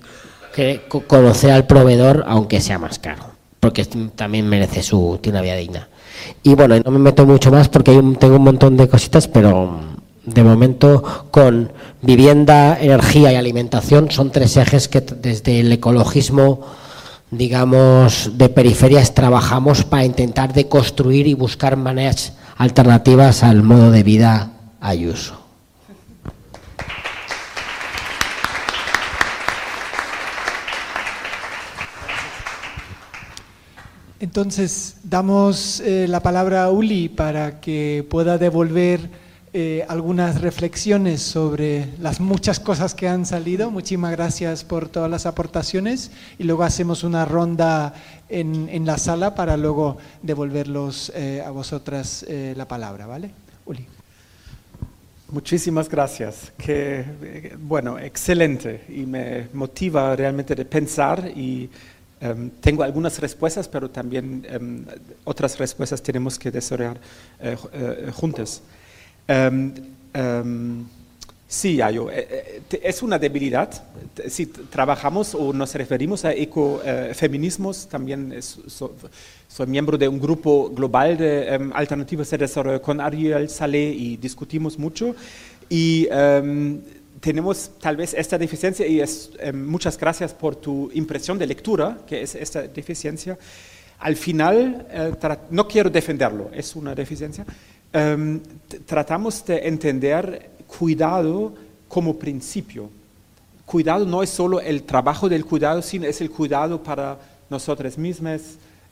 que 0.55 0.81
co- 0.89 1.03
conocer 1.07 1.51
al 1.51 1.67
proveedor 1.67 2.25
aunque 2.27 2.63
sea 2.63 2.79
más 2.79 2.99
caro, 2.99 3.25
porque 3.61 3.85
también 4.17 4.49
merece 4.49 4.83
su 4.83 5.19
tiene 5.21 5.37
una 5.39 5.43
vida 5.43 5.57
digna. 5.57 5.89
Y 6.43 6.55
bueno, 6.55 6.77
no 6.83 6.91
me 6.91 6.99
meto 6.99 7.27
mucho 7.27 7.51
más 7.51 7.69
porque 7.69 7.93
tengo 8.19 8.37
un 8.37 8.43
montón 8.43 8.79
de 8.79 8.89
cositas, 8.89 9.29
pero 9.29 9.67
mm, 9.67 10.31
de 10.33 10.43
momento 10.43 11.27
con 11.31 11.73
vivienda, 12.01 12.79
energía 12.81 13.31
y 13.31 13.37
alimentación 13.37 14.11
son 14.11 14.31
tres 14.33 14.57
ejes 14.57 14.89
que 14.89 15.03
desde 15.03 15.61
el 15.61 15.71
ecologismo 15.71 16.65
digamos, 17.31 18.39
de 18.39 18.49
periferias 18.49 19.13
trabajamos 19.13 19.85
para 19.85 20.07
intentar 20.07 20.55
deconstruir 20.55 21.27
y 21.27 21.35
buscar 21.35 21.77
maneras 21.77 22.33
alternativas 22.57 23.43
al 23.43 23.63
modo 23.63 23.91
de 23.91 24.03
vida 24.03 24.53
Ayuso. 24.81 25.49
Entonces, 34.21 34.97
damos 35.05 35.79
eh, 35.79 36.09
la 36.09 36.21
palabra 36.21 36.65
a 36.65 36.71
Uli 36.71 37.09
para 37.09 37.61
que 37.61 38.05
pueda 38.11 38.37
devolver 38.37 39.11
eh, 39.53 39.87
algunas 39.89 40.41
reflexiones 40.41 41.23
sobre 41.23 41.95
las 42.01 42.19
muchas 42.19 42.59
cosas 42.59 42.97
que 42.97 43.09
han 43.09 43.27
salido. 43.27 43.71
Muchísimas 43.71 44.11
gracias 44.11 44.65
por 44.65 44.89
todas 44.89 45.09
las 45.09 45.25
aportaciones 45.25 46.11
y 46.37 46.45
luego 46.45 46.65
hacemos 46.65 47.05
una 47.05 47.25
ronda 47.25 47.95
en, 48.29 48.69
en 48.69 48.87
la 48.87 48.99
sala 48.99 49.37
para 49.37 49.57
luego 49.57 49.99
devolverlos 50.21 51.13
eh, 51.15 51.41
a 51.47 51.51
vosotras 51.51 52.27
la 52.29 52.67
palabra, 52.67 53.07
¿vale? 53.07 53.31
Uli. 53.67 53.87
Muchísimas 55.31 55.91
gracias. 55.91 56.53
Que, 56.57 57.05
eh, 57.23 57.57
bueno, 57.59 57.99
excelente 57.99 58.85
y 58.89 59.05
me 59.05 59.49
motiva 59.53 60.17
realmente 60.17 60.55
de 60.55 60.65
pensar 60.65 61.31
y 61.37 61.69
em, 62.21 62.51
tengo 62.61 62.83
algunas 62.83 63.19
respuestas, 63.21 63.69
pero 63.69 63.91
también 63.91 64.47
em, 64.49 64.85
otras 65.25 65.59
respuestas 65.59 66.03
tenemos 66.03 66.39
que 66.39 66.51
desarrollar 66.51 66.99
eh, 67.41 67.57
eh, 67.73 68.11
juntas. 68.15 68.63
Em, 69.29 69.75
sí, 71.49 71.81
Ayo, 71.81 72.11
eh, 72.11 72.63
eh, 72.71 72.81
es 72.83 73.03
una 73.03 73.19
debilidad. 73.19 73.83
Si 74.29 74.47
trabajamos 74.47 75.35
o 75.35 75.53
nos 75.53 75.75
referimos 75.75 76.25
a 76.25 76.33
ecofeminismos, 76.33 77.89
también 77.89 78.39
soy 78.41 79.67
miembro 79.67 79.97
de 79.97 80.07
un 80.07 80.21
grupo 80.21 80.69
global 80.71 81.17
de 81.17 81.55
em, 81.55 81.73
alternativas 81.75 82.31
de 82.31 82.39
desarrollo 82.39 82.83
con 82.83 83.01
Ariel 83.01 83.49
Saleh 83.49 83.95
y 83.95 84.17
discutimos 84.19 84.79
mucho. 84.79 85.17
Y 85.71 86.07
em, 86.11 86.81
tenemos 87.21 87.71
tal 87.81 87.97
vez 87.97 88.13
esta 88.15 88.37
deficiencia 88.37 88.87
y 88.87 89.01
em, 89.01 89.67
muchas 89.67 89.97
gracias 89.99 90.35
por 90.35 90.55
tu 90.55 90.91
impresión 90.93 91.39
de 91.39 91.47
lectura, 91.47 91.99
que 92.07 92.23
es 92.23 92.35
esta 92.35 92.63
deficiencia. 92.63 93.39
Al 94.01 94.17
final, 94.17 94.87
eh, 94.91 95.13
no 95.51 95.67
quiero 95.67 95.89
defenderlo, 95.89 96.51
es 96.53 96.77
una 96.77 96.95
deficiencia. 96.95 97.45
tratamos 98.87 99.45
de 99.47 99.67
entender 99.67 100.58
cuidado 100.69 101.53
como 101.89 102.15
principio. 102.17 102.91
Cuidado 103.67 104.05
no 104.05 104.23
es 104.23 104.31
solo 104.31 104.61
el 104.61 104.85
trabajo 104.85 105.29
del 105.29 105.45
cuidado, 105.45 105.83
sino 105.83 106.07
es 106.07 106.21
el 106.21 106.31
cuidado 106.31 106.83
para 106.83 107.19
nosotros 107.51 107.99
mismos, 107.99 108.41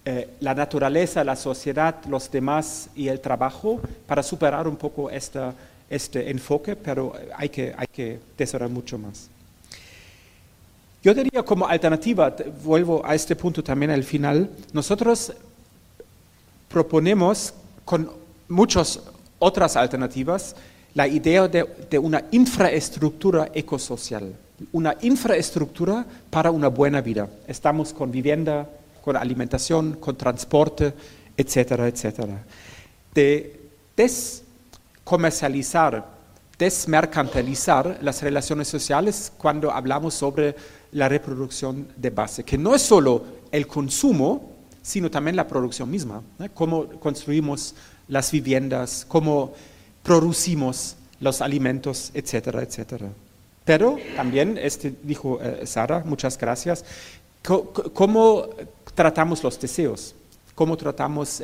eh, 0.04 0.28
la 0.40 0.54
naturaleza, 0.54 1.22
la 1.24 1.36
sociedad, 1.36 1.94
los 2.08 2.30
demás 2.30 2.88
y 2.96 3.08
el 3.08 3.20
trabajo, 3.20 3.80
para 4.06 4.22
superar 4.22 4.66
un 4.66 4.76
poco 4.76 5.10
esta, 5.10 5.52
este 5.88 6.30
enfoque, 6.30 6.76
pero 6.76 7.12
hay 7.36 7.48
que, 7.48 7.74
hay 7.76 7.86
que 7.92 8.18
desarrollar 8.36 8.72
mucho 8.72 8.98
más. 8.98 9.28
Yo 11.02 11.14
diría 11.14 11.42
como 11.42 11.66
alternativa, 11.66 12.34
te- 12.34 12.44
vuelvo 12.44 13.02
a 13.04 13.14
este 13.14 13.36
punto 13.36 13.62
también 13.62 13.90
al 13.90 14.04
final, 14.04 14.50
nosotros 14.72 15.32
proponemos 16.68 17.54
con 17.84 18.10
muchas 18.48 19.00
otras 19.38 19.76
alternativas 19.76 20.56
la 20.96 21.06
idea 21.06 21.46
de, 21.46 21.98
una 21.98 22.24
infraestructura 22.30 23.50
ecosocial, 23.52 24.34
una 24.72 24.96
infraestructura 25.02 26.06
para 26.30 26.50
una 26.50 26.68
buena 26.68 27.02
vida. 27.02 27.28
Estamos 27.46 27.92
con 27.92 28.10
vivienda, 28.10 28.66
con 29.04 29.14
alimentación, 29.14 29.98
con 30.00 30.16
transporte, 30.16 30.94
etcétera, 31.36 31.86
etcétera. 31.86 32.42
De 33.12 33.60
descomercializar, 33.94 36.02
desmercantilizar 36.58 37.98
las 38.00 38.22
relaciones 38.22 38.66
sociales 38.66 39.30
cuando 39.36 39.70
hablamos 39.70 40.14
sobre 40.14 40.56
la 40.92 41.10
reproducción 41.10 41.88
de 41.94 42.08
base, 42.08 42.42
que 42.42 42.56
no 42.56 42.74
es 42.74 42.80
solo 42.80 43.22
el 43.52 43.66
consumo, 43.66 44.50
sino 44.80 45.10
también 45.10 45.36
la 45.36 45.46
producción 45.46 45.90
misma, 45.90 46.22
cómo 46.54 46.86
construimos 47.00 47.74
las 48.08 48.32
viviendas, 48.32 49.04
cómo 49.06 49.52
producimos 50.06 50.94
los 51.18 51.42
alimentos, 51.42 52.12
etcétera, 52.14 52.62
etcétera. 52.62 53.08
Pero 53.64 53.98
también, 54.14 54.56
este 54.56 54.94
dijo 55.02 55.40
eh, 55.42 55.66
Sara, 55.66 56.04
muchas 56.06 56.38
gracias, 56.38 56.84
cómo 57.42 58.48
tratamos 58.94 59.42
los 59.42 59.58
deseos, 59.58 60.14
cómo 60.54 60.76
tratamos 60.76 61.42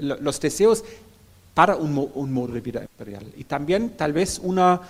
los 0.00 0.40
deseos 0.40 0.84
para 1.54 1.76
un, 1.76 2.10
un 2.14 2.32
modo 2.32 2.52
de 2.52 2.60
vida 2.60 2.82
imperial. 2.82 3.24
Y 3.34 3.44
también 3.44 3.96
tal 3.96 4.12
vez 4.12 4.38
una 4.42 4.80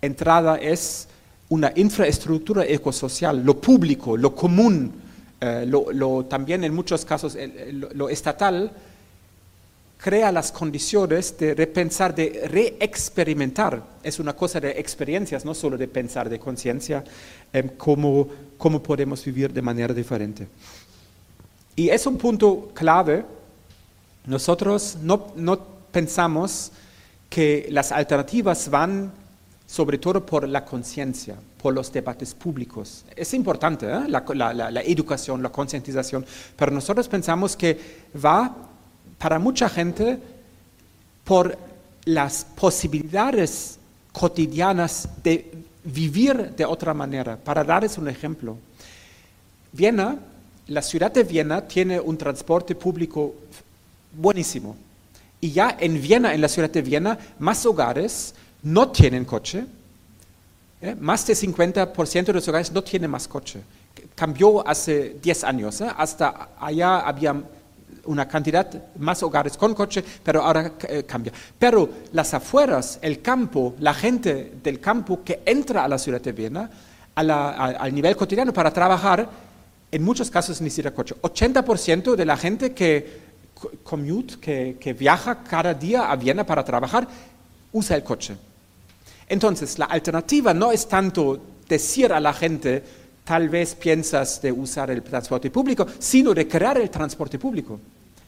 entrada 0.00 0.56
es 0.56 1.08
una 1.48 1.72
infraestructura 1.74 2.64
ecosocial, 2.64 3.42
lo 3.44 3.60
público, 3.60 4.16
lo 4.16 4.34
común, 4.36 4.92
eh, 5.40 5.66
lo, 5.66 6.24
también 6.26 6.62
en 6.62 6.72
muchos 6.72 7.04
casos 7.04 7.36
lo 7.72 8.08
estatal, 8.08 8.70
crea 10.02 10.32
las 10.32 10.50
condiciones 10.50 11.38
de 11.38 11.54
repensar, 11.54 12.12
de 12.12 12.48
reexperimentar. 12.50 13.80
Es 14.02 14.18
una 14.18 14.34
cosa 14.34 14.58
de 14.58 14.70
experiencias, 14.72 15.44
no 15.44 15.54
solo 15.54 15.78
de 15.78 15.86
pensar, 15.86 16.28
de 16.28 16.40
conciencia, 16.40 17.04
em, 17.52 17.68
cómo, 17.76 18.26
cómo 18.58 18.82
podemos 18.82 19.24
vivir 19.24 19.52
de 19.52 19.62
manera 19.62 19.94
diferente. 19.94 20.48
Y 21.76 21.88
es 21.88 22.04
un 22.06 22.18
punto 22.18 22.72
clave. 22.74 23.24
Nosotros 24.26 24.96
no, 25.00 25.28
no 25.36 25.58
pensamos 25.92 26.72
que 27.30 27.68
las 27.70 27.92
alternativas 27.92 28.68
van 28.68 29.12
sobre 29.68 29.98
todo 29.98 30.26
por 30.26 30.46
la 30.48 30.64
conciencia, 30.64 31.36
por 31.62 31.72
los 31.72 31.92
debates 31.92 32.34
públicos. 32.34 33.04
Es 33.14 33.32
importante 33.34 33.86
¿eh? 33.86 34.00
la- 34.08 34.24
la- 34.34 34.70
la 34.70 34.80
educación, 34.82 35.42
la 35.42 35.48
concientización, 35.50 36.26
pero 36.56 36.72
nosotros 36.72 37.08
pensamos 37.08 37.56
que 37.56 37.78
va 38.22 38.54
para 39.22 39.38
mucha 39.38 39.68
gente 39.68 40.18
por 41.22 41.56
las 42.06 42.44
posibilidades 42.44 43.78
cotidianas 44.10 45.08
de 45.22 45.48
vivir 45.84 46.50
de 46.56 46.64
otra 46.64 46.92
manera. 46.92 47.36
Para 47.36 47.62
darles 47.62 47.96
un 47.98 48.08
ejemplo, 48.08 48.58
Viena, 49.70 50.18
la 50.66 50.82
ciudad 50.82 51.12
de 51.12 51.22
Viena 51.22 51.60
tiene 51.60 52.00
un 52.00 52.18
transporte 52.18 52.74
público 52.74 53.32
buenísimo. 54.12 54.76
Y 55.40 55.52
ya 55.52 55.76
en 55.78 56.02
Viena, 56.02 56.34
en 56.34 56.40
la 56.40 56.48
ciudad 56.48 56.70
de 56.70 56.82
Viena, 56.82 57.16
más 57.38 57.64
hogares 57.64 58.34
no 58.64 58.90
tienen 58.90 59.24
coche. 59.24 59.64
¿eh? 60.80 60.96
Más 60.98 61.24
del 61.28 61.36
50% 61.36 62.24
de 62.24 62.32
los 62.32 62.48
hogares 62.48 62.72
no 62.72 62.82
tienen 62.82 63.08
más 63.08 63.28
coche. 63.28 63.62
Cambió 64.16 64.66
hace 64.66 65.16
10 65.22 65.44
años. 65.44 65.80
¿eh? 65.80 65.86
Hasta 65.96 66.48
allá 66.58 66.98
había 67.00 67.40
una 68.06 68.26
cantidad 68.26 68.68
más 68.98 69.22
hogares 69.22 69.56
con 69.56 69.74
coche, 69.74 70.04
pero 70.24 70.42
ahora 70.42 70.72
eh, 70.88 71.04
cambia. 71.04 71.32
Pero 71.58 71.88
las 72.12 72.34
afueras, 72.34 72.98
el 73.02 73.22
campo, 73.22 73.74
la 73.78 73.94
gente 73.94 74.54
del 74.62 74.80
campo 74.80 75.22
que 75.24 75.42
entra 75.44 75.84
a 75.84 75.88
la 75.88 75.98
ciudad 75.98 76.20
de 76.20 76.32
Viena, 76.32 76.70
al 77.14 77.94
nivel 77.94 78.16
cotidiano 78.16 78.52
para 78.52 78.70
trabajar, 78.72 79.28
en 79.90 80.02
muchos 80.02 80.30
casos 80.30 80.56
siquiera 80.56 80.90
coche. 80.92 81.14
80% 81.20 82.14
de 82.16 82.24
la 82.24 82.36
gente 82.36 82.72
que 82.72 83.20
co- 83.54 83.70
commute, 83.82 84.38
que 84.80 84.92
viaja 84.94 85.42
cada 85.44 85.74
día 85.74 86.10
a 86.10 86.16
Viena 86.16 86.44
para 86.44 86.64
trabajar, 86.64 87.06
usa 87.72 87.96
el 87.96 88.02
coche. 88.02 88.34
Entonces, 89.28 89.78
la 89.78 89.86
alternativa 89.86 90.52
no 90.54 90.72
es 90.72 90.88
tanto 90.88 91.40
decir 91.68 92.12
a 92.12 92.20
la 92.20 92.32
gente, 92.32 92.82
tal 93.24 93.48
vez 93.48 93.74
piensas 93.74 94.40
de 94.42 94.50
usar 94.52 94.90
el 94.90 95.02
transporte 95.02 95.50
público, 95.50 95.86
sino 95.98 96.34
de 96.34 96.46
crear 96.48 96.78
el 96.78 96.90
transporte 96.90 97.38
público, 97.38 97.78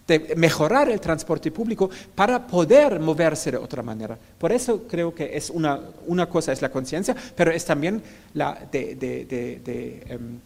de 0.07 0.35
mejorar 0.37 0.89
el 0.91 1.01
transporte 1.01 1.51
público 1.51 1.89
para 2.15 2.47
poder 2.47 3.01
moverse 3.01 3.51
de 3.51 3.57
otra 3.57 3.83
manera. 3.83 4.17
Por 4.39 4.53
eso 4.53 4.83
creo 4.89 5.15
que 5.15 5.37
es 5.37 5.51
una, 5.51 5.81
una 6.07 6.27
cosa 6.29 6.53
es 6.53 6.61
la 6.63 6.71
conciencia, 6.71 7.17
pero 7.35 7.51
es 7.51 7.65
también 7.65 8.03
la 8.35 8.67
de, 8.71 8.95
de- 8.95 9.25
de- 9.65 10.03
em, 10.09 10.39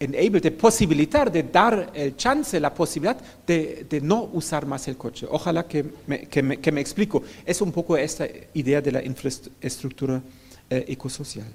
enable, 0.00 0.40
de 0.40 0.50
posibilitar, 0.52 1.30
de 1.30 1.42
dar 1.42 1.90
el 1.94 2.16
chance, 2.16 2.58
la 2.60 2.72
posibilidad 2.72 3.18
de, 3.46 3.84
de 3.88 4.00
no 4.00 4.30
usar 4.32 4.64
más 4.64 4.86
el 4.88 4.96
coche. 4.96 5.26
Ojalá 5.28 5.66
que 5.66 5.84
me, 6.06 6.20
que 6.26 6.42
me- 6.42 6.56
que 6.58 6.72
me 6.72 6.80
explico. 6.80 7.22
Es 7.44 7.60
un 7.60 7.72
poco 7.72 7.96
esta 7.96 8.26
idea 8.54 8.80
de 8.80 8.92
la 8.92 9.02
infraestructura 9.04 10.20
eh, 10.70 10.84
ecosocial. 10.88 11.46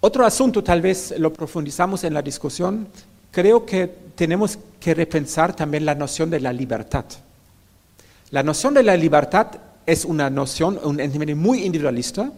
Otro 0.00 0.24
asunto, 0.24 0.62
tal 0.62 0.80
vez 0.80 1.14
lo 1.18 1.32
profundizamos 1.32 2.04
en 2.04 2.14
la 2.14 2.22
discusión, 2.22 2.86
creo 3.32 3.66
que 3.66 3.90
tenemos 4.14 4.58
que 4.78 4.94
repensar 4.94 5.54
también 5.56 5.84
la 5.84 5.94
noción 5.94 6.30
de 6.30 6.40
la 6.40 6.52
libertad. 6.52 7.04
La 8.30 8.42
noción 8.42 8.74
de 8.74 8.82
la 8.82 8.96
libertad 8.96 9.48
es 9.86 10.04
una 10.04 10.30
noción, 10.30 10.78
un 10.84 11.00
entendimiento 11.00 11.40
muy 11.42 11.64
individualista. 11.64 12.30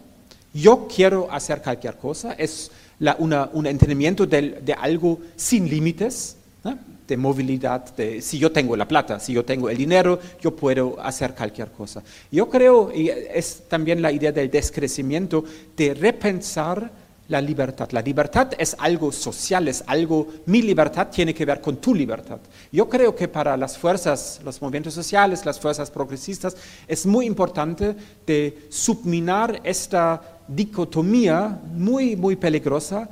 Yo 0.53 0.87
quiero 0.93 1.31
hacer 1.31 1.61
cualquier 1.61 1.97
cosa, 1.97 2.33
es 2.33 2.71
la- 2.99 3.15
una- 3.19 3.49
un 3.53 3.67
entendimiento 3.67 4.25
del- 4.25 4.63
de, 4.65 4.73
algo 4.73 5.19
sin 5.35 5.69
límites, 5.69 6.37
¿no? 6.63 6.77
de 7.07 7.17
movilidad, 7.17 7.93
de 7.95 8.21
si 8.21 8.39
yo 8.39 8.51
tengo 8.51 8.75
la 8.75 8.87
plata, 8.87 9.19
si 9.19 9.33
yo 9.33 9.43
tengo 9.43 9.69
el 9.69 9.77
dinero, 9.77 10.17
yo 10.41 10.55
puedo 10.55 10.99
hacer 11.01 11.33
cualquier 11.35 11.69
cosa. 11.71 12.01
Yo 12.31 12.49
creo, 12.49 12.91
y 12.93 13.09
es 13.09 13.63
también 13.67 14.01
la 14.01 14.11
idea 14.13 14.31
del 14.31 14.49
descrecimiento, 14.49 15.43
de 15.75 15.93
repensar 15.93 16.89
la 17.31 17.41
libertad. 17.41 17.89
La 17.91 18.01
libertad 18.01 18.51
es 18.57 18.75
algo 18.77 19.11
social, 19.11 19.67
es 19.69 19.83
algo, 19.87 20.27
mi 20.45 20.61
libertad 20.61 21.07
tiene 21.07 21.33
que 21.33 21.45
ver 21.45 21.61
con 21.61 21.77
tu 21.77 21.95
libertad. 21.95 22.39
Yo 22.71 22.89
creo 22.89 23.15
que 23.15 23.29
para 23.29 23.55
las 23.55 23.77
fuerzas, 23.77 24.41
los 24.43 24.61
movimientos 24.61 24.93
sociales, 24.93 25.45
las 25.45 25.57
fuerzas 25.57 25.89
progresistas, 25.89 26.57
es 26.87 27.05
muy 27.05 27.25
importante 27.25 27.95
de 28.27 28.67
subminar 28.69 29.61
esta 29.63 30.21
dicotomía 30.45 31.57
muy, 31.73 32.17
muy 32.17 32.35
peligrosa. 32.35 33.09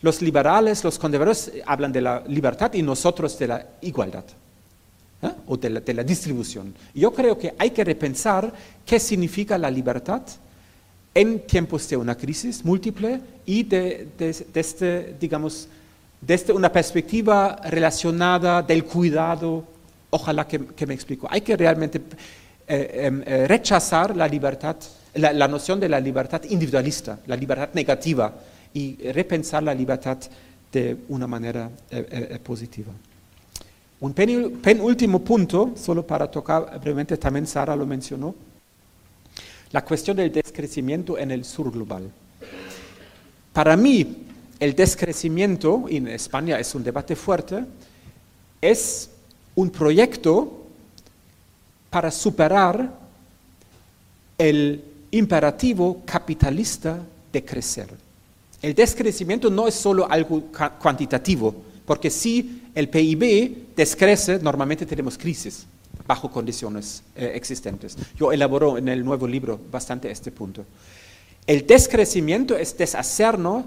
Los 0.00 0.22
liberales, 0.22 0.82
los 0.82 0.98
conservadores 0.98 1.52
hablan 1.66 1.92
de 1.92 2.00
la 2.00 2.22
libertad 2.26 2.72
y 2.72 2.82
nosotros 2.82 3.38
de 3.38 3.48
la 3.48 3.66
igualdad. 3.82 4.24
¿eh? 5.20 5.30
o 5.46 5.56
de 5.56 5.94
la 5.94 6.04
distribución. 6.04 6.74
Yo 6.94 7.12
creo 7.12 7.36
que 7.36 7.52
hay 7.58 7.70
que 7.70 7.84
repensar 7.84 8.52
qué 8.86 8.98
significa 8.98 9.58
la 9.58 9.70
libertad 9.70 10.22
en 11.18 11.40
tiempos 11.40 11.88
de 11.88 11.96
una 11.96 12.14
crisis 12.16 12.64
múltiple 12.64 13.20
y 13.44 13.64
de, 13.64 14.08
de- 14.16 14.46
desde, 14.54 15.16
digamos, 15.18 15.68
desde 16.20 16.52
una 16.52 16.70
perspectiva 16.70 17.60
relacionada 17.64 18.62
del 18.62 18.84
cuidado. 18.84 19.64
Ojalá 20.10 20.46
que, 20.46 20.86
me 20.86 20.94
explico. 20.94 21.26
Hay 21.30 21.40
que 21.40 21.56
realmente 21.56 22.00
eh, 22.68 23.06
em, 23.06 23.22
eh, 23.26 23.46
rechazar 23.48 24.14
la 24.16 24.28
libertad, 24.28 24.76
la, 25.14 25.32
la 25.32 25.48
noción 25.48 25.80
de 25.80 25.88
la 25.88 25.98
libertad 25.98 26.42
individualista, 26.48 27.18
la 27.26 27.34
libertad 27.36 27.70
negativa, 27.74 28.32
y 28.72 28.96
repensar 29.12 29.62
la 29.62 29.74
libertad 29.74 30.18
de 30.70 30.96
una 31.08 31.26
manera 31.26 31.68
eh, 31.90 32.38
positiva. 32.44 32.92
Un 34.00 34.12
penúltimo 34.12 35.18
punto, 35.18 35.72
solo 35.74 36.06
para 36.06 36.30
tocar 36.30 36.78
brevemente, 36.80 37.16
también 37.16 37.46
Sara 37.46 37.74
lo 37.74 37.84
mencionó, 37.86 38.34
la 39.72 39.84
cuestión 39.84 40.16
del 40.16 40.32
descrecimiento 40.32 41.18
en 41.18 41.30
el 41.30 41.44
sur 41.44 41.70
global. 41.70 42.10
Para 43.52 43.76
mí, 43.76 44.24
el 44.60 44.74
descrecimiento, 44.74 45.86
y 45.88 45.96
en 45.96 46.08
España 46.08 46.58
es 46.58 46.74
un 46.74 46.82
debate 46.82 47.14
fuerte, 47.14 47.64
es 48.60 49.10
un 49.54 49.70
proyecto 49.70 50.66
para 51.90 52.10
superar 52.10 52.92
el 54.36 54.84
imperativo 55.10 56.02
capitalista 56.04 56.98
de 57.32 57.44
crecer. 57.44 57.88
El 58.60 58.74
descrecimiento 58.74 59.50
no 59.50 59.68
es 59.68 59.74
solo 59.74 60.10
algo 60.10 60.44
cuantitativo, 60.80 61.54
porque 61.86 62.10
si 62.10 62.62
el 62.74 62.88
PIB 62.88 63.74
descrece, 63.76 64.38
normalmente 64.38 64.84
tenemos 64.86 65.16
crisis 65.16 65.66
bajo 66.08 66.30
condiciones 66.30 67.02
eh, 67.14 67.32
existentes. 67.34 67.96
Yo 68.16 68.32
elaboro 68.32 68.78
en 68.78 68.88
el 68.88 69.04
nuevo 69.04 69.28
libro 69.28 69.60
bastante 69.70 70.10
este 70.10 70.32
punto. 70.32 70.64
El 71.46 71.66
descrecimiento 71.66 72.56
es 72.56 72.76
deshacernos, 72.76 73.66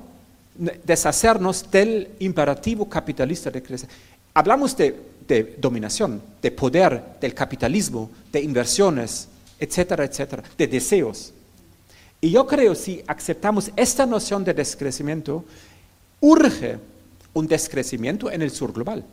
deshacernos 0.83 1.69
del 1.69 2.09
imperativo 2.19 2.89
capitalista 2.89 3.51
de 3.51 3.61
crecer. 3.61 3.89
Hablamos 4.33 4.75
de, 4.75 4.99
de 5.27 5.55
dominación, 5.59 6.19
de 6.41 6.51
poder, 6.51 7.03
del 7.21 7.35
capitalismo, 7.35 8.09
de 8.31 8.41
inversiones, 8.41 9.27
etcétera, 9.59 10.03
etcétera, 10.03 10.43
de 10.57 10.67
deseos. 10.67 11.33
Y 12.19 12.31
yo 12.31 12.47
creo 12.47 12.73
si 12.73 13.03
aceptamos 13.05 13.71
esta 13.75 14.07
noción 14.07 14.43
de 14.43 14.55
descrecimiento, 14.55 15.45
urge 16.19 16.79
un 17.33 17.45
descrecimiento 17.45 18.31
en 18.31 18.41
el 18.41 18.49
sur 18.49 18.73
global. 18.73 19.05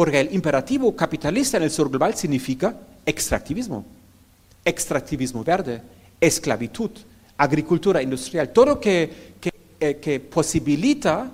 Porque 0.00 0.18
el 0.18 0.34
imperativo 0.34 0.96
capitalista 0.96 1.58
en 1.58 1.64
el 1.64 1.70
sur 1.70 1.90
global 1.90 2.14
significa 2.14 2.74
extractivismo, 3.04 3.84
extractivismo 4.64 5.44
verde, 5.44 5.82
esclavitud, 6.18 6.90
agricultura 7.36 8.00
industrial, 8.00 8.48
todo 8.48 8.80
que, 8.80 9.34
que, 9.38 9.52
eh, 9.78 9.96
que 9.96 10.18
posibilita 10.18 11.30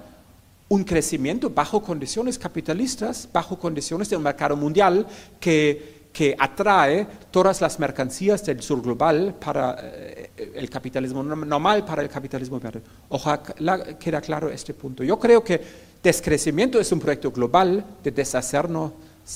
un 0.68 0.82
crecimiento 0.82 1.48
bajo 1.48 1.80
condiciones 1.80 2.40
capitalistas, 2.40 3.28
bajo 3.32 3.56
condiciones 3.56 4.10
de 4.10 4.16
un 4.16 4.24
mercado 4.24 4.56
mundial 4.56 5.06
que, 5.38 6.08
que 6.12 6.34
atrae 6.36 7.06
todas 7.30 7.60
las 7.60 7.78
mercancías 7.78 8.44
del 8.44 8.62
sur 8.62 8.82
global 8.82 9.36
para 9.38 9.76
eh, 9.80 10.30
el 10.56 10.68
capitalismo 10.68 11.22
normal, 11.22 11.84
para 11.84 12.02
el 12.02 12.08
capitalismo 12.08 12.58
verde. 12.58 12.82
Ojalá 13.10 13.96
queda 13.96 14.20
claro 14.20 14.50
este 14.50 14.74
punto. 14.74 15.04
Yo 15.04 15.20
creo 15.20 15.44
que 15.44 15.85
descrecimiento 16.02 16.78
es 16.80 16.90
un 16.92 17.00
proyecto 17.00 17.30
global 17.30 17.84
de 18.02 18.10
deshacernos 18.10 18.92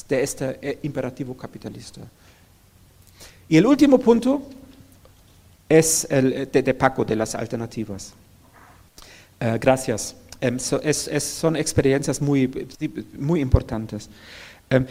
de 0.08 0.22
este 0.22 0.58
eh, 0.62 0.78
imperativo 0.82 1.36
capitalista. 1.36 2.00
Y 3.48 3.56
el 3.56 3.66
último 3.66 3.98
punto 3.98 4.42
es 5.68 6.06
el 6.10 6.32
eh, 6.32 6.46
de, 6.46 6.62
de 6.62 6.74
Paco, 6.74 7.04
de 7.04 7.16
las 7.16 7.34
alternativas. 7.34 8.12
Eh, 9.40 9.58
gracias. 9.60 10.14
Em, 10.40 10.58
so- 10.58 10.80
es- 10.82 11.08
es- 11.08 11.24
son 11.24 11.56
experiencias 11.56 12.20
muy, 12.20 12.48
muy 13.18 13.40
importantes. 13.40 14.08
Em, 14.70 14.86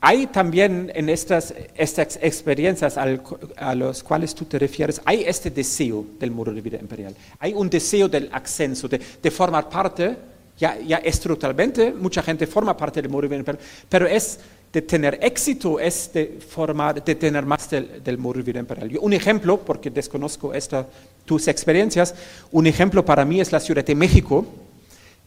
hay 0.00 0.26
también 0.28 0.92
en 0.94 1.08
estas, 1.08 1.52
estas 1.74 2.18
experiencias 2.22 2.96
al- 2.96 3.22
a 3.56 3.74
las 3.74 4.02
cuales 4.02 4.34
tú 4.34 4.44
te 4.44 4.58
refieres, 4.58 5.00
hay 5.04 5.24
este 5.24 5.50
deseo 5.50 6.04
del 6.20 6.30
muro 6.30 6.52
de 6.52 6.60
vida 6.60 6.78
imperial. 6.78 7.14
Hay 7.40 7.52
un 7.54 7.68
deseo 7.68 8.08
del 8.08 8.28
ascenso, 8.32 8.88
de, 8.88 9.00
de 9.22 9.30
formar 9.30 9.68
parte, 9.68 10.16
ya, 10.58 10.78
ya 10.80 10.96
estructuralmente, 10.98 11.92
mucha 11.92 12.22
gente 12.22 12.46
forma 12.46 12.76
parte 12.76 13.02
del 13.02 13.10
imperial, 13.36 13.64
pero 13.88 14.06
es 14.06 14.38
de 14.72 14.82
tener 14.82 15.18
éxito, 15.22 15.78
es 15.80 16.10
de 16.12 16.38
formar, 16.46 17.02
de 17.02 17.14
tener 17.14 17.44
más 17.46 17.70
del, 17.70 18.02
del 18.02 18.18
vida 18.42 18.60
imperial. 18.60 18.88
Yo- 18.90 19.00
un 19.00 19.12
ejemplo, 19.12 19.58
porque 19.58 19.90
desconozco 19.90 20.52
esta, 20.52 20.86
tus 21.24 21.48
experiencias, 21.48 22.14
un 22.52 22.66
ejemplo 22.66 23.04
para 23.04 23.24
mí 23.24 23.40
es 23.40 23.52
la 23.52 23.60
Ciudad 23.60 23.84
de 23.84 23.94
México, 23.94 24.44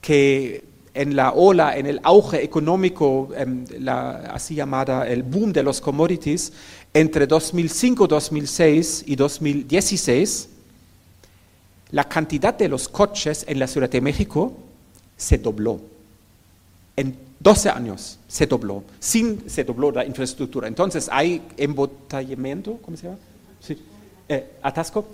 que 0.02 0.64
en 0.94 1.16
la 1.16 1.32
ola, 1.34 1.78
en 1.78 1.86
el 1.86 2.00
auge 2.04 2.44
económico, 2.44 3.30
em, 3.38 3.66
la 3.80 4.12
así 4.34 4.56
llamada 4.56 5.08
el 5.08 5.24
boom 5.24 5.54
de 5.54 5.64
los 5.64 5.80
commodities, 5.82 6.52
entre 6.94 7.28
2005, 7.28 8.08
2006 8.08 9.04
y 9.08 9.16
2016, 9.16 10.50
la 11.92 12.04
cantidad 12.04 12.54
de 12.54 12.68
los 12.68 12.88
coches 12.90 13.46
en 13.48 13.60
la 13.60 13.68
Ciudad 13.68 13.90
de 13.90 14.02
México 14.02 14.54
se 15.20 15.38
dobló. 15.38 15.80
En 16.96 17.16
12 17.40 17.70
años 17.70 18.18
se 18.28 18.48
dobló, 18.48 18.84
sin 19.00 19.50
se 19.50 19.64
dobló 19.64 19.92
la 19.92 20.06
infraestructura. 20.06 20.68
Entonces 20.68 21.08
hay 21.12 21.42
embotellamiento, 21.58 22.80
¿cómo 22.82 22.98
se 22.98 23.04
llama? 23.04 23.20
Sí. 23.60 23.78
Eh, 24.28 24.52
atasco 24.62 25.06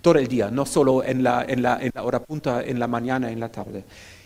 todo 0.00 0.18
el 0.18 0.28
día, 0.28 0.50
no 0.50 0.64
solo 0.66 1.02
en 1.02 1.22
la, 1.22 1.44
en, 1.48 1.62
la, 1.62 1.80
hora 2.02 2.20
punta, 2.20 2.62
en 2.62 2.78
la 2.78 2.86
mañana, 2.86 3.30
en 3.30 3.40
la 3.40 3.50
tarde. 3.50 3.84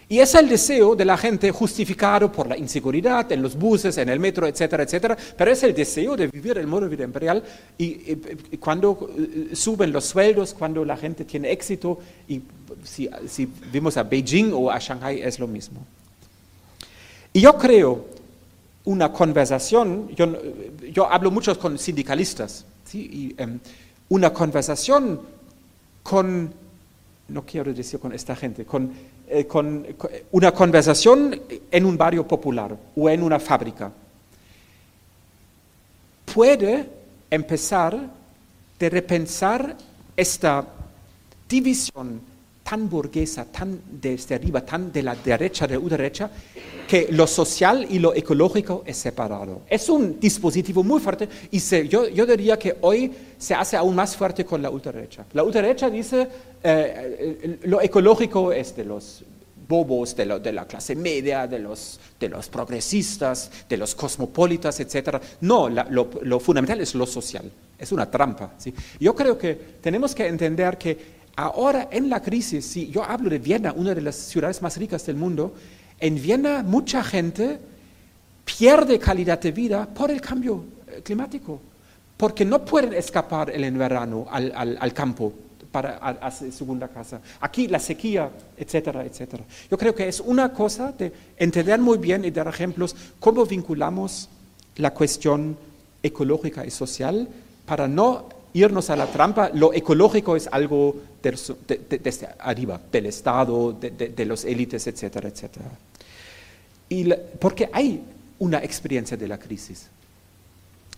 Y 0.08 0.18
es 0.18 0.34
el 0.34 0.48
deseo 0.48 0.94
de 0.94 1.04
la 1.06 1.16
gente 1.16 1.50
justificado 1.50 2.30
por 2.30 2.46
la 2.46 2.56
inseguridad 2.58 3.30
en 3.32 3.40
los 3.40 3.56
buses, 3.56 3.96
en 3.96 4.08
el 4.10 4.20
metro, 4.20 4.46
etcétera, 4.46 4.82
etcétera, 4.82 5.16
pero 5.36 5.50
es 5.50 5.62
el 5.62 5.72
deseo 5.74 6.16
de 6.16 6.26
vivir 6.26 6.58
el 6.58 6.66
modo 6.66 6.82
de 6.82 6.94
vida 6.94 7.04
imperial 7.04 7.42
y, 7.78 7.84
y- 7.84 8.56
cuando 8.58 9.08
eh, 9.16 9.56
suben 9.56 9.90
los 9.90 10.04
sueldos, 10.04 10.52
cuando 10.54 10.84
la 10.84 10.96
gente 10.98 11.24
tiene 11.24 11.50
éxito 11.50 11.98
y 12.28 12.42
si, 12.84 13.08
vimos 13.72 13.96
a 13.96 14.02
Beijing 14.02 14.52
o 14.52 14.70
a 14.70 14.78
Shanghai 14.78 15.20
es 15.22 15.38
lo 15.38 15.46
mismo. 15.46 15.84
Y 17.32 17.40
yo 17.40 17.56
creo 17.56 18.06
una 18.84 19.12
conversación, 19.12 20.08
yo, 20.14 20.26
yo 20.92 21.10
hablo 21.10 21.30
mucho 21.30 21.58
con 21.58 21.78
sindicalistas, 21.78 22.64
¿sí? 22.84 23.34
y, 23.38 23.40
em, 23.40 23.58
una 24.08 24.32
conversación 24.32 25.20
con, 26.02 26.52
no 27.28 27.42
quiero 27.46 27.72
decir 27.72 27.98
con 28.00 28.12
esta 28.12 28.34
gente, 28.36 28.66
eh, 29.28 29.46
con- 29.46 29.86
una 30.32 30.52
conversación 30.52 31.40
en 31.70 31.86
un 31.86 31.96
barrio 31.96 32.26
popular 32.26 32.76
o 32.96 33.08
en 33.08 33.22
una 33.22 33.38
fábrica 33.38 33.90
puede 36.34 36.88
empezar 37.30 38.10
de 38.78 38.90
repensar 38.90 39.76
esta 40.16 40.66
división 41.48 42.20
tan 42.62 42.88
burguesa, 42.88 43.44
tan 43.44 43.80
desde 44.00 44.36
arriba, 44.36 44.64
tan 44.64 44.92
de 44.92 45.02
la 45.02 45.14
derecha, 45.16 45.66
de 45.66 45.74
la 45.74 45.80
ultraderecha, 45.80 46.30
que 46.88 47.08
lo 47.10 47.26
social 47.26 47.86
y 47.90 47.98
lo 47.98 48.14
ecológico 48.14 48.82
es 48.86 48.96
separado. 48.96 49.62
Es 49.68 49.88
un 49.88 50.20
dispositivo 50.20 50.82
muy 50.82 51.00
fuerte 51.00 51.28
y 51.50 51.58
se- 51.60 51.88
yo, 51.88 52.08
yo 52.08 52.24
diría 52.26 52.58
que 52.58 52.76
hoy 52.82 53.10
se 53.38 53.54
hace 53.54 53.76
aún 53.76 53.94
más 53.94 54.16
fuerte 54.16 54.44
con 54.44 54.62
la 54.62 54.70
ultraderecha. 54.70 55.24
La 55.32 55.42
ultraderecha 55.42 55.90
dice 55.90 56.22
eh, 56.22 56.28
eh, 56.62 57.58
lo 57.64 57.80
ecológico 57.80 58.52
es 58.52 58.76
de 58.76 58.84
los 58.84 59.24
bobos, 59.68 60.14
de, 60.14 60.26
lo- 60.26 60.38
de 60.38 60.52
la 60.52 60.66
clase 60.66 60.94
media, 60.94 61.46
de 61.46 61.58
los, 61.58 61.98
de 62.20 62.28
los 62.28 62.48
progresistas, 62.48 63.50
de 63.68 63.76
los 63.76 63.94
cosmopolitas, 63.94 64.78
etc. 64.80 65.16
No, 65.40 65.68
lo 65.68 66.40
fundamental 66.40 66.80
es 66.80 66.94
lo 66.94 67.06
social, 67.06 67.50
es 67.78 67.90
una 67.90 68.10
trampa. 68.10 68.52
¿sí? 68.58 68.74
Yo 69.00 69.14
creo 69.14 69.38
que 69.38 69.54
tenemos 69.80 70.14
que 70.14 70.26
entender 70.26 70.76
que 70.76 71.21
ahora 71.36 71.88
en 71.90 72.08
la 72.10 72.20
crisis, 72.20 72.64
si 72.66 72.88
yo 72.88 73.02
hablo 73.04 73.30
de 73.30 73.38
Viena, 73.38 73.72
una 73.72 73.94
de 73.94 74.00
las 74.02 74.16
ciudades 74.16 74.60
más 74.62 74.76
ricas 74.76 75.04
del 75.06 75.16
mundo, 75.16 75.54
en 75.98 76.14
Viena 76.20 76.62
mucha 76.62 77.02
gente 77.02 77.58
pierde 78.44 78.98
calidad 78.98 79.40
de 79.40 79.52
vida 79.52 79.86
por 79.86 80.10
el 80.10 80.20
cambio 80.20 80.64
eh, 80.88 81.00
climático, 81.02 81.60
porque 82.16 82.44
no 82.44 82.64
pueden 82.64 82.92
escapar 82.94 83.50
en 83.50 83.78
verano 83.78 84.26
al, 84.30 84.92
campo 84.92 85.32
para 85.70 85.96
a- 85.96 86.30
segunda 86.30 86.88
casa. 86.88 87.20
Aquí 87.40 87.66
la 87.68 87.78
sequía, 87.78 88.30
etcétera, 88.56 89.04
etcétera. 89.04 89.44
Yo 89.70 89.78
creo 89.78 89.94
que 89.94 90.06
es 90.08 90.20
una 90.20 90.52
cosa 90.52 90.92
de 90.92 91.12
entender 91.36 91.80
muy 91.80 91.98
bien 91.98 92.24
y 92.24 92.30
dar 92.30 92.46
ejemplos 92.48 92.94
cómo 93.18 93.46
vinculamos 93.46 94.28
la 94.76 94.92
cuestión 94.92 95.56
ecológica 96.02 96.66
y 96.66 96.70
social 96.70 97.28
para 97.64 97.86
no 97.88 98.28
irnos 98.54 98.90
a 98.90 98.96
la 98.96 99.06
trampa. 99.06 99.50
Lo 99.54 99.72
ecológico 99.72 100.36
es 100.36 100.48
algo 100.50 100.96
de- 101.22 101.80
de- 101.88 101.98
desde 101.98 102.28
arriba, 102.38 102.80
del 102.90 103.06
Estado, 103.06 103.72
de, 103.72 103.90
de, 103.90 104.26
los 104.26 104.44
élites, 104.44 104.86
etcétera, 104.86 105.28
etcétera. 105.28 105.66
Y 106.88 107.04
la- 107.04 107.16
porque 107.38 107.68
hay 107.72 108.02
una 108.38 108.58
experiencia 108.58 109.16
de 109.16 109.28
la 109.28 109.38
crisis. 109.38 109.88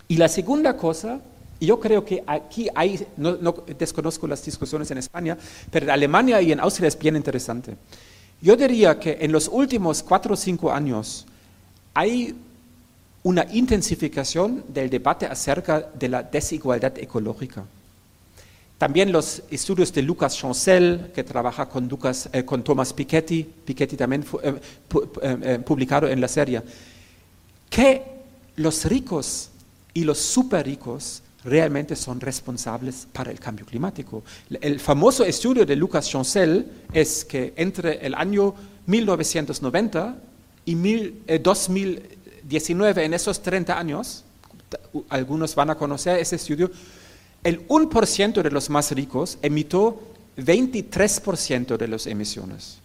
Y 0.07 0.17
la 0.17 0.27
segunda 0.27 0.75
cosa, 0.75 1.19
yo 1.59 1.79
creo 1.79 2.03
que 2.03 2.23
aquí 2.27 2.67
hay, 2.75 3.05
no, 3.17 3.37
no 3.37 3.53
desconozco 3.77 4.27
las 4.27 4.43
discusiones 4.43 4.91
en 4.91 4.97
España, 4.97 5.37
pero 5.71 5.85
en 5.85 5.91
Alemania 5.91 6.41
y 6.41 6.51
en 6.51 6.59
Austria 6.59 6.87
es 6.87 6.97
bien 6.99 7.15
interesante. 7.15 7.75
Yo 8.41 8.55
diría 8.55 8.99
que 8.99 9.17
en 9.21 9.31
los 9.31 9.47
últimos 9.47 10.03
cuatro 10.03 10.33
o 10.33 10.37
cinco 10.37 10.71
años 10.71 11.25
hay 11.93 12.35
una 13.25 13.43
intensificación 13.51 14.63
del 14.67 14.87
debate 14.87 15.25
acerca 15.25 15.79
de 15.97 16.09
la 16.09 16.21
desigualdad 16.21 16.95
ecológica. 16.99 17.65
También 18.77 19.11
los 19.11 19.41
estudios 19.49 19.91
de 19.91 20.03
Lucas 20.03 20.37
Chancel, 20.37 21.11
que 21.11 21.23
trabaja 21.23 21.67
con, 21.67 21.89
eh, 22.31 22.43
Thomas 22.63 22.93
Piketty, 22.93 23.43
Piketty 23.65 23.97
también 23.97 24.21
fue, 24.21 24.41
eh, 24.43 24.59
eh, 25.23 25.59
publicado 25.65 26.07
en 26.07 26.21
la 26.21 26.27
serie, 26.27 26.61
que 27.67 28.03
los 28.57 28.85
ricos 28.85 29.49
y 29.91 30.03
los 30.03 30.19
super 30.19 30.63
ricos 30.63 31.23
realmente 31.43 31.95
son 31.95 32.21
responsables 32.21 33.07
para 33.11 33.31
el 33.31 33.39
cambio 33.39 33.65
climático. 33.65 34.23
El 34.61 34.79
famoso 34.79 35.25
estudio 35.25 35.65
de 35.65 35.75
Lucas 35.75 36.07
Chancel 36.07 36.67
es 36.93 37.25
que 37.25 37.53
entre 37.55 38.05
el 38.05 38.13
año 38.13 38.53
1990 38.85 40.15
y 40.65 40.75
mil, 40.75 41.23
2000, 41.41 42.01
19, 42.47 43.05
en 43.05 43.13
esos 43.13 43.41
30 43.41 43.77
años, 43.77 44.23
algunos 45.09 45.55
van 45.55 45.71
a 45.71 45.75
conocer 45.75 46.19
ese 46.19 46.35
estudio, 46.35 46.71
el 47.43 47.67
1% 47.67 48.41
de 48.41 48.51
los 48.51 48.69
más 48.69 48.91
ricos 48.91 49.37
emitió 49.41 49.99
23% 50.37 51.77
de 51.77 51.87
las 51.87 52.07
emisiones. 52.07 52.79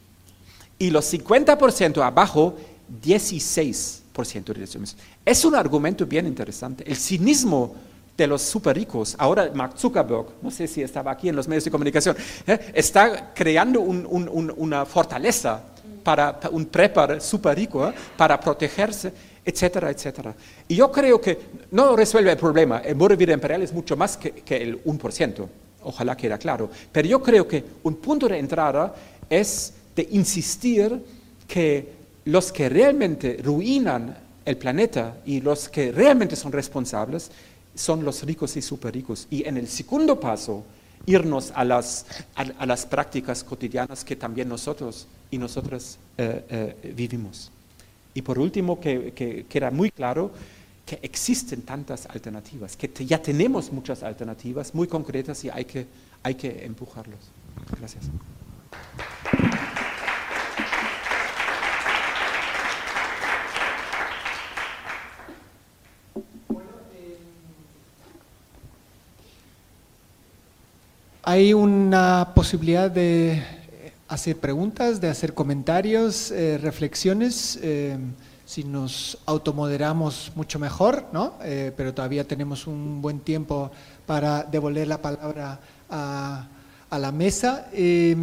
Y 0.79 0.91
los 0.91 1.13
50% 1.13 2.03
abajo, 2.03 2.57
16% 3.03 4.45
de 4.53 4.61
las 4.61 4.75
emisiones. 4.75 4.97
Es 5.25 5.45
un 5.45 5.55
argumento 5.55 6.07
bien 6.07 6.27
interesante. 6.27 6.85
El 6.87 6.97
cinismo 6.97 7.75
de 8.17 8.27
los 8.27 8.43
super 8.43 8.77
ricos, 8.77 9.15
ahora 9.19 9.51
Mark 9.55 9.75
Zuckerberg, 9.79 10.27
no 10.43 10.51
sé 10.51 10.67
si 10.67 10.83
estaba 10.83 11.11
aquí 11.11 11.29
en 11.29 11.37
los 11.37 11.49
medios 11.49 11.65
de 11.65 11.71
comunicación, 11.71 12.17
¿eh? 12.47 12.73
está 12.75 13.33
creando 13.33 13.81
un, 13.81 14.07
un, 14.09 14.29
un, 14.29 14.53
una 14.57 14.85
fortaleza 14.85 15.63
para 16.03 16.39
un 16.51 16.67
prepar 16.67 17.21
super 17.21 17.57
rico 17.57 17.89
¿eh? 17.89 17.95
para 18.17 18.39
protegerse 18.39 19.13
etcétera, 19.51 19.91
etcétera. 19.91 20.35
Y 20.69 20.77
yo 20.77 20.91
creo 20.91 21.21
que 21.21 21.39
no 21.73 21.95
resuelve 21.95 22.31
el 22.33 22.39
problema. 22.39 22.79
El 22.79 22.97
vida 23.17 23.33
imperial 23.33 23.63
es 23.63 23.73
mucho 23.73 23.97
más 23.97 24.17
que, 24.17 24.33
que 24.33 24.57
el 24.57 24.83
1%. 24.85 25.49
Ojalá 25.83 26.17
quede 26.17 26.39
claro. 26.39 26.71
Pero 26.93 27.09
yo 27.09 27.23
creo 27.23 27.47
que 27.47 27.65
un 27.83 27.97
punto 27.97 28.29
de 28.29 28.39
entrada 28.39 28.95
es 29.29 29.75
de 29.95 30.09
insistir 30.11 31.01
que 31.47 31.93
los 32.25 32.53
que 32.53 32.69
realmente 32.69 33.39
ruinan 33.43 34.17
el 34.45 34.57
planeta 34.57 35.17
y 35.25 35.41
los 35.41 35.69
que 35.69 35.93
realmente 35.93 36.37
son 36.37 36.53
responsables 36.53 37.31
son 37.75 38.05
los 38.05 38.23
ricos 38.25 38.57
y 38.57 38.63
super 38.63 38.93
ricos. 38.93 39.27
Y 39.31 39.47
en 39.47 39.57
el 39.57 39.69
segundo 39.69 40.19
paso, 40.19 40.65
irnos 41.07 41.53
a 41.55 41.65
las, 41.65 42.07
a 42.35 42.67
las 42.67 42.87
prácticas 42.87 43.43
cotidianas 43.43 44.05
que 44.05 44.17
también 44.17 44.49
nosotros 44.49 45.07
y 45.31 45.39
nosotras 45.39 45.99
eh, 46.19 46.45
eh, 46.51 46.93
vivimos. 46.95 47.51
Y 48.15 48.23
por 48.23 48.39
último, 48.39 48.81
que, 48.81 49.13
que 49.13 49.47
queda 49.47 49.71
muy 49.71 49.91
claro 49.91 50.33
que 50.91 50.99
existen 51.03 51.63
tantas 51.63 52.07
alternativas, 52.07 52.77
que 52.77 53.07
ya 53.07 53.23
tenemos 53.23 53.71
muchas 53.71 54.03
alternativas 54.03 54.75
muy 54.75 54.89
concretas 54.89 55.45
y 55.45 55.51
hay 55.51 55.65
que, 55.65 55.87
hay 56.23 56.35
que 56.35 56.65
empujarlos. 56.65 57.21
Gracias. 57.79 58.11
Hay 71.23 71.53
una 71.53 72.33
posibilidad 72.35 72.91
de 72.91 73.60
hacer 74.11 74.37
preguntas, 74.37 75.01
de 75.01 75.09
hacer 75.09 75.33
comentarios, 75.35 76.31
eh, 76.31 76.59
reflexiones. 76.59 77.59
eh, 77.63 77.97
si 78.45 78.65
nos 78.65 79.17
automoderamos 79.27 80.33
mucho 80.35 80.59
mejor, 80.59 81.05
¿no? 81.13 81.35
Eh, 81.45 81.71
pero 81.77 81.95
todavía 81.95 82.27
tenemos 82.27 82.67
un 82.67 83.01
buen 83.01 83.21
tiempo 83.21 83.71
para 84.07 84.43
devolver 84.43 84.89
la 84.89 84.99
palabra 85.01 85.61
a, 85.89 86.49
a 86.91 86.99
la 86.99 87.13
mesa. 87.13 87.69
Eh, 87.73 88.17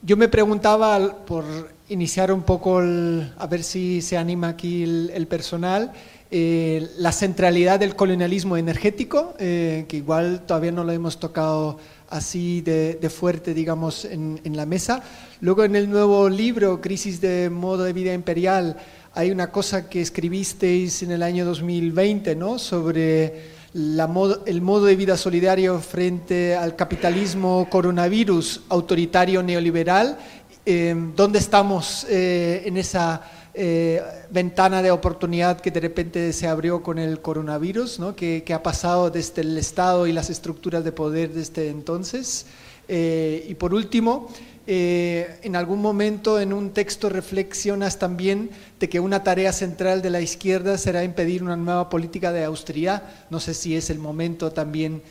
yo 0.00 0.16
me 0.16 0.28
preguntaba, 0.28 0.98
por 1.26 1.44
iniciar 1.90 2.32
un 2.32 2.42
poco, 2.44 2.80
el- 2.80 3.30
a 3.38 3.46
ver 3.46 3.62
si 3.62 4.00
se 4.00 4.16
anima 4.16 4.48
aquí 4.48 4.84
el, 4.84 5.10
el 5.12 5.26
personal, 5.26 5.92
eh, 6.30 6.88
la 6.96 7.12
centralidad 7.12 7.78
del 7.78 7.94
colonialismo 7.94 8.56
energético, 8.56 9.34
eh, 9.38 9.84
que 9.86 9.98
igual 9.98 10.44
todavía 10.46 10.72
no 10.72 10.82
lo 10.82 10.92
hemos 10.92 11.20
tocado 11.20 11.76
así 12.12 12.60
de, 12.60 13.10
fuerte, 13.10 13.54
digamos, 13.54 14.04
en, 14.04 14.38
la 14.44 14.66
mesa. 14.66 15.02
Luego 15.40 15.64
en 15.64 15.74
el 15.74 15.90
nuevo 15.90 16.28
libro, 16.28 16.80
Crisis 16.80 17.20
de 17.20 17.50
Modo 17.50 17.84
de 17.84 17.92
Vida 17.92 18.12
Imperial, 18.12 18.76
hay 19.14 19.30
una 19.30 19.50
cosa 19.50 19.88
que 19.88 20.00
escribisteis 20.00 21.02
en 21.02 21.10
el 21.10 21.22
año 21.22 21.44
2020, 21.44 22.36
¿no? 22.36 22.58
Sobre 22.58 23.62
el 23.74 24.60
modo 24.60 24.84
de 24.84 24.96
vida 24.96 25.16
solidario 25.16 25.80
frente 25.80 26.54
al 26.54 26.76
capitalismo 26.76 27.66
coronavirus 27.70 28.62
autoritario 28.68 29.42
neoliberal. 29.42 30.18
Eh, 30.64 30.94
¿Dónde 31.16 31.38
estamos 31.38 32.06
eh, 32.08 32.62
en 32.66 32.76
esa 32.76 33.22
eh, 33.54 34.02
ventana 34.30 34.80
de 34.80 34.90
oportunidad 34.90 35.60
que 35.60 35.70
de 35.70 35.80
repente 35.80 36.32
se 36.32 36.46
abrió 36.46 36.82
con 36.82 36.98
el 36.98 37.20
coronavirus? 37.20 37.98
¿no? 37.98 38.16
¿Qué, 38.16 38.44
qué 38.46 38.54
ha 38.54 38.62
pasado 38.62 39.10
desde 39.10 39.42
el 39.42 39.58
Estado 39.58 40.06
y 40.06 40.12
las 40.12 40.30
estructuras 40.30 40.84
de 40.84 40.92
poder 40.92 41.32
desde 41.32 41.68
entonces? 41.68 42.46
Eh, 42.88 43.44
y 43.46 43.54
por 43.54 43.74
último, 43.74 44.28
eh, 44.66 45.38
en 45.42 45.54
algún 45.54 45.82
momento 45.82 46.40
en 46.40 46.54
un 46.54 46.70
texto 46.70 47.10
reflexionas 47.10 47.98
también 47.98 48.48
de 48.80 48.88
que 48.88 49.00
una 49.00 49.22
tarea 49.22 49.52
central 49.52 50.00
de 50.00 50.10
la 50.10 50.22
izquierda 50.22 50.78
será 50.78 51.04
impedir 51.04 51.42
una 51.42 51.56
nueva 51.56 51.90
política 51.90 52.32
de 52.32 52.44
austeridad. 52.44 53.02
No 53.28 53.38
sé 53.38 53.52
si 53.52 53.76
es 53.76 53.90
el 53.90 53.98
momento 53.98 54.52
también, 54.52 55.02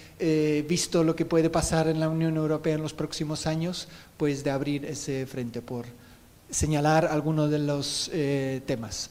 visto 0.68 1.04
lo 1.04 1.16
que 1.16 1.26
puede 1.26 1.50
pasar 1.50 1.88
en 1.88 2.00
la 2.00 2.10
Unión 2.10 2.38
Europea 2.38 2.76
en 2.76 2.82
los 2.82 2.94
próximos 2.94 3.46
años, 3.46 3.88
pues 4.18 4.44
de 4.44 4.52
abrir 4.52 4.86
ese 4.86 5.26
frente 5.26 5.62
por 5.62 5.86
señalar 6.52 7.06
algunos 7.06 7.50
de 7.50 7.60
los 7.60 8.12
temas. 8.66 9.10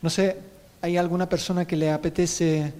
No 0.00 0.10
sé, 0.10 0.36
¿hay 0.80 0.96
alguna 0.96 1.28
persona 1.28 1.64
que 1.64 1.76
le 1.76 1.90
apetece 1.90 2.72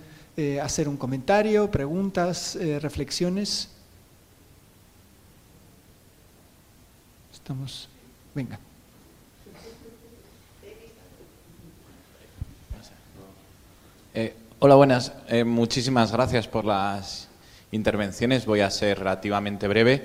hacer 0.62 0.88
un 0.88 0.96
comentario, 0.96 1.70
preguntas, 1.70 2.56
reflexiones? 2.80 3.68
Estamos, 7.32 7.88
venga. 8.34 8.58
Eh, 14.14 14.34
hola, 14.58 14.74
buenas. 14.74 15.12
Eh, 15.26 15.42
muchísimas 15.42 16.12
gracias 16.12 16.46
por 16.46 16.66
las 16.66 17.28
intervenciones. 17.70 18.44
Voy 18.44 18.60
a 18.60 18.70
ser 18.70 18.98
relativamente 18.98 19.66
breve. 19.66 20.04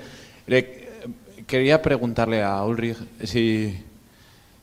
quería 1.46 1.82
preguntarle 1.82 2.42
a 2.42 2.64
Ulrich 2.64 2.98
si, 3.24 3.84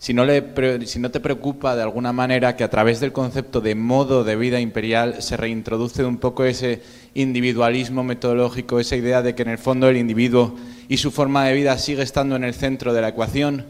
si, 0.04 0.12
no 0.12 1.10
te 1.10 1.20
preocupa 1.20 1.74
de 1.74 1.80
alguna 1.80 2.12
manera 2.12 2.56
que 2.56 2.64
a 2.64 2.68
través 2.68 3.00
del 3.00 3.12
concepto 3.12 3.62
de 3.62 3.74
modo 3.74 4.22
de 4.22 4.36
vida 4.36 4.60
imperial 4.60 5.22
se 5.22 5.38
reintroduce 5.38 6.04
un 6.04 6.18
poco 6.18 6.44
ese 6.44 6.82
individualismo 7.14 8.04
metodológico, 8.04 8.78
esa 8.78 8.96
idea 8.96 9.22
de 9.22 9.34
que 9.34 9.40
en 9.40 9.48
el 9.48 9.56
fondo 9.56 9.88
el 9.88 9.96
individuo 9.96 10.56
y 10.90 10.98
su 10.98 11.10
forma 11.10 11.46
de 11.46 11.54
vida 11.54 11.78
sigue 11.78 12.02
estando 12.02 12.36
en 12.36 12.44
el 12.44 12.52
centro 12.52 12.92
de 12.92 13.00
la 13.00 13.08
ecuación 13.08 13.64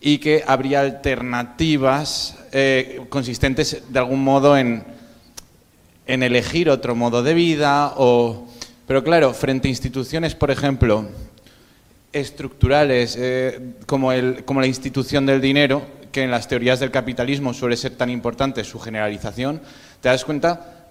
y 0.00 0.16
que 0.20 0.42
habría 0.46 0.80
alternativas 0.80 2.38
eh, 2.52 3.02
consistentes 3.10 3.82
de 3.86 3.98
algún 3.98 4.24
modo 4.24 4.56
en, 4.56 4.84
en, 6.06 6.22
elegir 6.22 6.70
otro 6.70 6.94
modo 6.94 7.22
de 7.22 7.34
vida 7.34 7.92
o 7.98 8.48
pero 8.86 9.04
claro 9.04 9.34
frente 9.34 9.68
a 9.68 9.70
instituciones 9.70 10.34
por 10.34 10.50
ejemplo 10.50 11.10
estructurales 12.14 13.16
eh, 13.20 13.74
como, 13.86 14.12
el, 14.12 14.44
como 14.44 14.60
la 14.60 14.66
institución 14.66 15.26
del 15.26 15.40
dinero 15.40 15.82
que 16.12 16.22
en 16.22 16.30
las 16.30 16.48
teorías 16.48 16.80
del 16.80 16.90
capitalismo 16.90 17.52
suele 17.52 17.76
ser 17.76 17.96
tan 17.96 18.08
importante 18.08 18.64
su 18.64 18.78
generalización 18.78 19.60
te 20.00 20.08
das 20.08 20.24
cuenta 20.24 20.88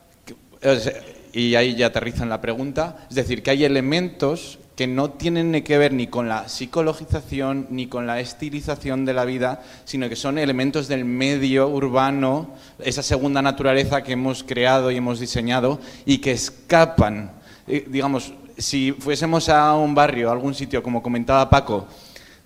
y 1.33 1.55
ahí 1.55 1.75
ya 1.75 1.87
aterriza 1.87 2.23
en 2.23 2.29
la 2.29 2.41
pregunta 2.41 3.07
es 3.09 3.15
decir 3.15 3.41
que 3.41 3.51
hay 3.51 3.63
elementos 3.63 4.59
que 4.75 4.87
no 4.87 5.11
tienen 5.11 5.63
que 5.63 5.77
ver 5.77 5.93
ni 5.93 6.07
con 6.07 6.27
la 6.27 6.49
psicologización 6.49 7.67
ni 7.69 7.87
con 7.87 8.07
la 8.07 8.19
estilización 8.19 9.05
de 9.05 9.13
la 9.13 9.25
vida, 9.25 9.61
sino 9.85 10.09
que 10.09 10.15
son 10.15 10.37
elementos 10.37 10.87
del 10.87 11.05
medio 11.05 11.67
urbano, 11.67 12.55
esa 12.79 13.03
segunda 13.03 13.41
naturaleza 13.41 14.01
que 14.03 14.13
hemos 14.13 14.43
creado 14.43 14.89
y 14.89 14.97
hemos 14.97 15.19
diseñado 15.19 15.79
y 16.05 16.17
que 16.19 16.31
escapan. 16.31 17.31
Eh, 17.67 17.85
digamos, 17.87 18.33
si 18.57 18.91
fuésemos 18.91 19.49
a 19.49 19.75
un 19.75 19.95
barrio, 19.95 20.29
a 20.29 20.33
algún 20.33 20.53
sitio, 20.53 20.83
como 20.83 21.01
comentaba 21.01 21.49
Paco, 21.49 21.87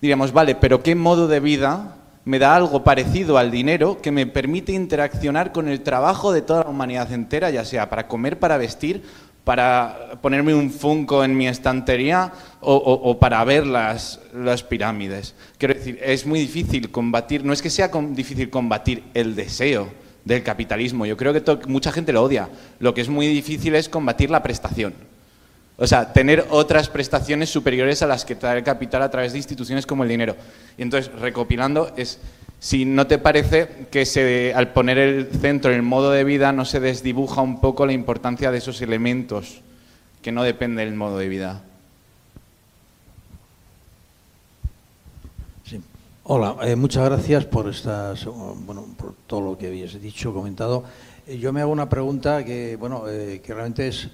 diríamos, 0.00 0.32
vale, 0.32 0.54
pero 0.54 0.82
¿qué 0.82 0.94
modo 0.94 1.28
de 1.28 1.40
vida 1.40 1.96
me 2.24 2.38
da 2.38 2.54
algo 2.54 2.84
parecido 2.84 3.38
al 3.38 3.50
dinero 3.50 4.02
que 4.02 4.10
me 4.10 4.26
permite 4.26 4.72
interaccionar 4.72 5.52
con 5.52 5.68
el 5.68 5.82
trabajo 5.82 6.32
de 6.32 6.42
toda 6.42 6.64
la 6.64 6.70
humanidad 6.70 7.12
entera, 7.12 7.50
ya 7.50 7.64
sea 7.64 7.88
para 7.88 8.06
comer, 8.06 8.38
para 8.38 8.58
vestir 8.58 9.02
para 9.48 10.18
ponerme 10.20 10.52
un 10.52 10.70
funko 10.70 11.24
en 11.24 11.34
mi 11.34 11.48
estantería 11.48 12.30
o, 12.60 13.18
para 13.18 13.42
ver 13.44 13.66
las, 13.66 14.20
pirámides. 14.68 15.34
Quiero 15.56 15.72
decir, 15.72 15.98
es 16.02 16.26
muy 16.26 16.38
difícil 16.40 16.90
combatir, 16.90 17.46
no 17.46 17.54
es 17.54 17.62
que 17.62 17.70
sea 17.70 17.88
difícil 18.10 18.50
combatir 18.50 19.04
el 19.14 19.34
deseo 19.34 19.88
del 20.26 20.42
capitalismo, 20.42 21.06
yo 21.06 21.16
creo 21.16 21.32
que 21.32 21.66
mucha 21.66 21.92
gente 21.92 22.12
lo 22.12 22.24
odia, 22.24 22.50
lo 22.78 22.92
que 22.92 23.00
es 23.00 23.08
muy 23.08 23.26
difícil 23.26 23.74
es 23.74 23.88
combatir 23.88 24.28
la 24.28 24.42
prestación. 24.42 24.92
O 25.80 25.86
sea, 25.86 26.12
tener 26.12 26.44
otras 26.50 26.88
prestaciones 26.88 27.50
superiores 27.50 28.02
a 28.02 28.08
las 28.08 28.24
que 28.24 28.34
trae 28.34 28.58
el 28.58 28.64
capital 28.64 29.00
a 29.00 29.10
través 29.10 29.32
de 29.32 29.38
instituciones 29.38 29.86
como 29.86 30.02
el 30.02 30.08
dinero. 30.08 30.34
Y 30.76 30.82
entonces, 30.82 31.12
recopilando, 31.12 31.92
es 31.96 32.18
si 32.58 32.84
no 32.84 33.06
te 33.06 33.18
parece 33.18 33.86
que 33.90 34.04
se, 34.04 34.52
al 34.54 34.72
poner 34.72 34.98
el 34.98 35.28
centro 35.40 35.70
en 35.70 35.76
el 35.76 35.82
modo 35.84 36.10
de 36.10 36.24
vida 36.24 36.50
no 36.50 36.64
se 36.64 36.80
desdibuja 36.80 37.40
un 37.40 37.60
poco 37.60 37.86
la 37.86 37.92
importancia 37.92 38.50
de 38.50 38.58
esos 38.58 38.82
elementos 38.82 39.60
que 40.22 40.32
no 40.32 40.42
dependen 40.42 40.88
del 40.88 40.96
modo 40.96 41.18
de 41.18 41.28
vida. 41.28 41.62
Hola, 46.24 46.56
eh, 46.62 46.76
muchas 46.76 47.04
gracias 47.04 47.46
por 47.46 47.70
estas, 47.70 48.26
bueno, 48.26 48.84
por 48.98 49.14
todo 49.26 49.40
lo 49.40 49.56
que 49.56 49.68
habías 49.68 49.98
dicho, 50.02 50.34
comentado. 50.34 50.84
Eh, 51.28 51.38
yo 51.38 51.52
me 51.52 51.60
hago 51.60 51.70
una 51.70 51.88
pregunta 51.88 52.42
que, 52.42 52.76
bueno, 52.76 53.04
eh, 53.06 53.42
que 53.44 53.52
realmente 53.52 53.88
es, 53.88 54.08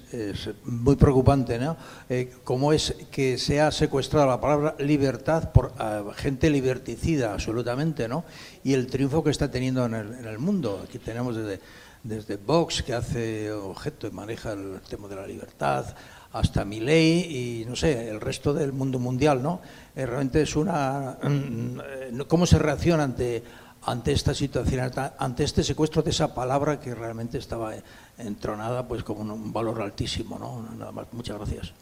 muy 0.65 0.97
preocupante, 0.97 1.57
¿no? 1.57 1.77
Eh, 2.09 2.33
¿Cómo 2.43 2.73
es 2.73 2.93
que 3.09 3.37
se 3.37 3.61
ha 3.61 3.71
secuestrado 3.71 4.27
la 4.27 4.41
palabra 4.41 4.75
libertad 4.79 5.51
por 5.53 5.73
gente 6.15 6.49
liberticida, 6.49 7.33
absolutamente, 7.33 8.09
¿no? 8.09 8.25
Y 8.63 8.73
el 8.73 8.87
triunfo 8.87 9.23
que 9.23 9.29
está 9.29 9.49
teniendo 9.49 9.85
en 9.85 9.93
el, 9.93 10.39
mundo. 10.39 10.83
Aquí 10.83 10.99
tenemos 10.99 11.37
desde, 11.37 11.61
desde 12.03 12.35
Vox, 12.35 12.83
que 12.83 12.93
hace 12.93 13.51
objeto 13.51 14.07
y 14.07 14.11
maneja 14.11 14.51
el 14.51 14.81
tema 14.81 15.07
de 15.07 15.15
la 15.15 15.25
libertad, 15.25 15.85
hasta 16.33 16.65
Milley 16.65 17.61
y, 17.61 17.65
no 17.65 17.77
sé, 17.77 18.09
el 18.09 18.19
resto 18.19 18.53
del 18.53 18.73
mundo 18.73 18.99
mundial, 18.99 19.41
¿no? 19.41 19.61
realmente 19.95 20.41
es 20.41 20.55
una... 20.57 21.17
Mm, 21.23 21.79
¿Cómo 22.27 22.45
se 22.45 22.59
reacciona 22.59 23.03
ante 23.03 23.41
ante 23.85 24.11
esta 24.11 24.33
situación, 24.33 24.91
ante 25.19 25.43
este 25.43 25.63
secuestro 25.63 26.01
de 26.01 26.09
esa 26.09 26.33
palabra 26.33 26.79
que 26.79 26.95
realmente 26.95 27.37
estaba 27.37 27.73
entronada 28.17 28.87
pues 28.87 29.03
como 29.03 29.21
un 29.21 29.53
valor 29.53 29.81
altísimo, 29.81 30.39
¿no? 30.39 30.65
Nada 30.77 30.91
más, 30.91 31.07
muchas 31.11 31.37
gracias. 31.37 31.73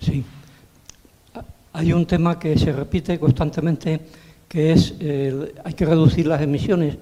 Sí. 0.00 0.24
Hay 1.72 1.92
un 1.92 2.06
tema 2.06 2.38
que 2.38 2.58
se 2.58 2.72
repite 2.72 3.18
constantemente 3.18 4.00
que 4.48 4.72
es 4.72 4.94
hay 5.64 5.74
que 5.74 5.86
reducir 5.86 6.26
las 6.26 6.42
emisiones, 6.42 6.96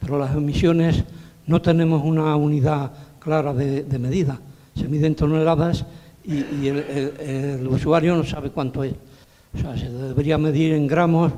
pero 0.00 0.18
las 0.18 0.34
emisiones 0.34 1.04
no 1.46 1.60
tenemos 1.60 2.02
una 2.04 2.34
unidad 2.36 2.92
clara 3.18 3.52
de, 3.52 3.98
medida. 3.98 4.38
Se 4.74 4.88
miden 4.88 5.14
toneladas 5.14 5.84
y, 6.24 6.68
el 6.68 7.66
usuario 7.68 8.16
no 8.16 8.24
sabe 8.24 8.50
cuánto 8.50 8.84
es. 8.84 8.94
O 9.54 9.58
sea, 9.58 9.76
se 9.76 9.90
debería 9.90 10.38
medir 10.38 10.72
en 10.72 10.86
gramos 10.86 11.32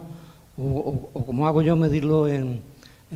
o, 0.59 1.25
como 1.27 1.47
hago 1.47 1.63
yo, 1.63 1.77
medirlo 1.77 2.29
en, 2.29 2.61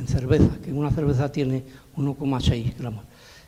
cerveza, 0.07 0.49
que 0.63 0.71
una 0.71 0.91
cerveza 0.91 1.31
tiene 1.31 1.63
1,6 1.97 2.77
gramos. 2.77 3.03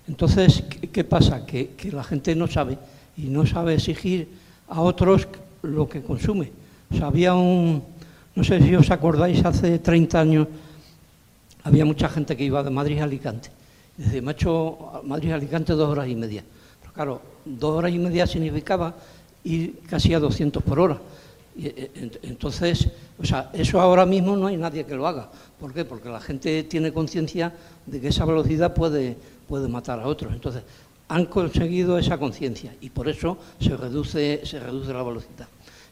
Entonces, 0.08 0.64
¿qué, 0.92 1.04
pasa? 1.04 1.46
Que, 1.46 1.72
la 1.92 2.04
gente 2.04 2.36
no 2.36 2.48
sabe 2.48 2.78
y 3.18 3.24
no 3.24 3.46
sabe 3.46 3.76
exigir 3.76 4.28
a 4.68 4.82
otros 4.82 5.28
lo 5.62 5.88
que 5.88 6.02
consume. 6.02 6.52
O 6.92 6.96
sea, 6.96 7.08
había 7.08 7.36
un, 7.36 7.84
no 8.36 8.44
sé 8.44 8.62
si 8.62 8.76
os 8.76 8.90
acordáis, 8.90 9.44
hace 9.46 9.80
30 9.80 10.20
años 10.20 10.48
había 11.64 11.86
mucha 11.86 12.10
gente 12.10 12.36
que 12.36 12.44
iba 12.44 12.64
de 12.64 12.70
Madrid 12.70 13.00
a 13.00 13.04
Alicante. 13.04 13.50
Ha 14.00 14.32
hecho 14.32 15.02
Madrid 15.04 15.32
a 15.32 15.36
Alicante 15.36 15.74
dos 15.74 15.90
horas 15.90 16.08
y 16.08 16.16
media. 16.16 16.44
Pero 16.82 16.94
claro, 16.94 17.22
dos 17.46 17.78
horas 17.78 17.92
y 17.92 18.00
media 18.00 18.26
significaba 18.26 18.96
ir 19.44 19.82
casi 19.88 20.14
a 20.14 20.20
200 20.20 20.64
por 20.64 20.80
hora. 20.80 20.98
Eh, 21.62 22.20
entonces, 22.24 22.88
o 23.18 23.26
sea, 23.26 23.50
eso 23.54 23.82
ahora 23.82 24.06
mismo 24.06 24.38
no 24.38 24.48
hay 24.48 24.56
nadie 24.58 24.86
que 24.86 24.96
lo 24.96 25.06
haga. 25.06 25.30
¿Por 25.60 25.74
qué? 25.74 25.84
Porque 25.84 26.10
la 26.10 26.22
gente 26.22 26.64
tiene 26.64 26.94
conciencia 26.94 27.54
de 27.86 28.00
que 28.00 28.08
esa 28.08 28.26
velocidad 28.26 28.74
puede, 28.74 29.18
puede 29.48 29.68
matar 29.68 30.00
a 30.00 30.08
otros. 30.08 30.34
Entonces, 30.34 30.64
han 31.10 31.26
conseguido 31.26 31.98
esa 31.98 32.18
conciencia 32.18 32.74
y 32.80 32.90
por 32.90 33.10
eso 33.10 33.38
se 33.60 33.76
reduce, 33.76 34.42
se 34.46 34.60
reduce 34.60 34.94
la 34.94 35.04
velocidad. 35.04 35.48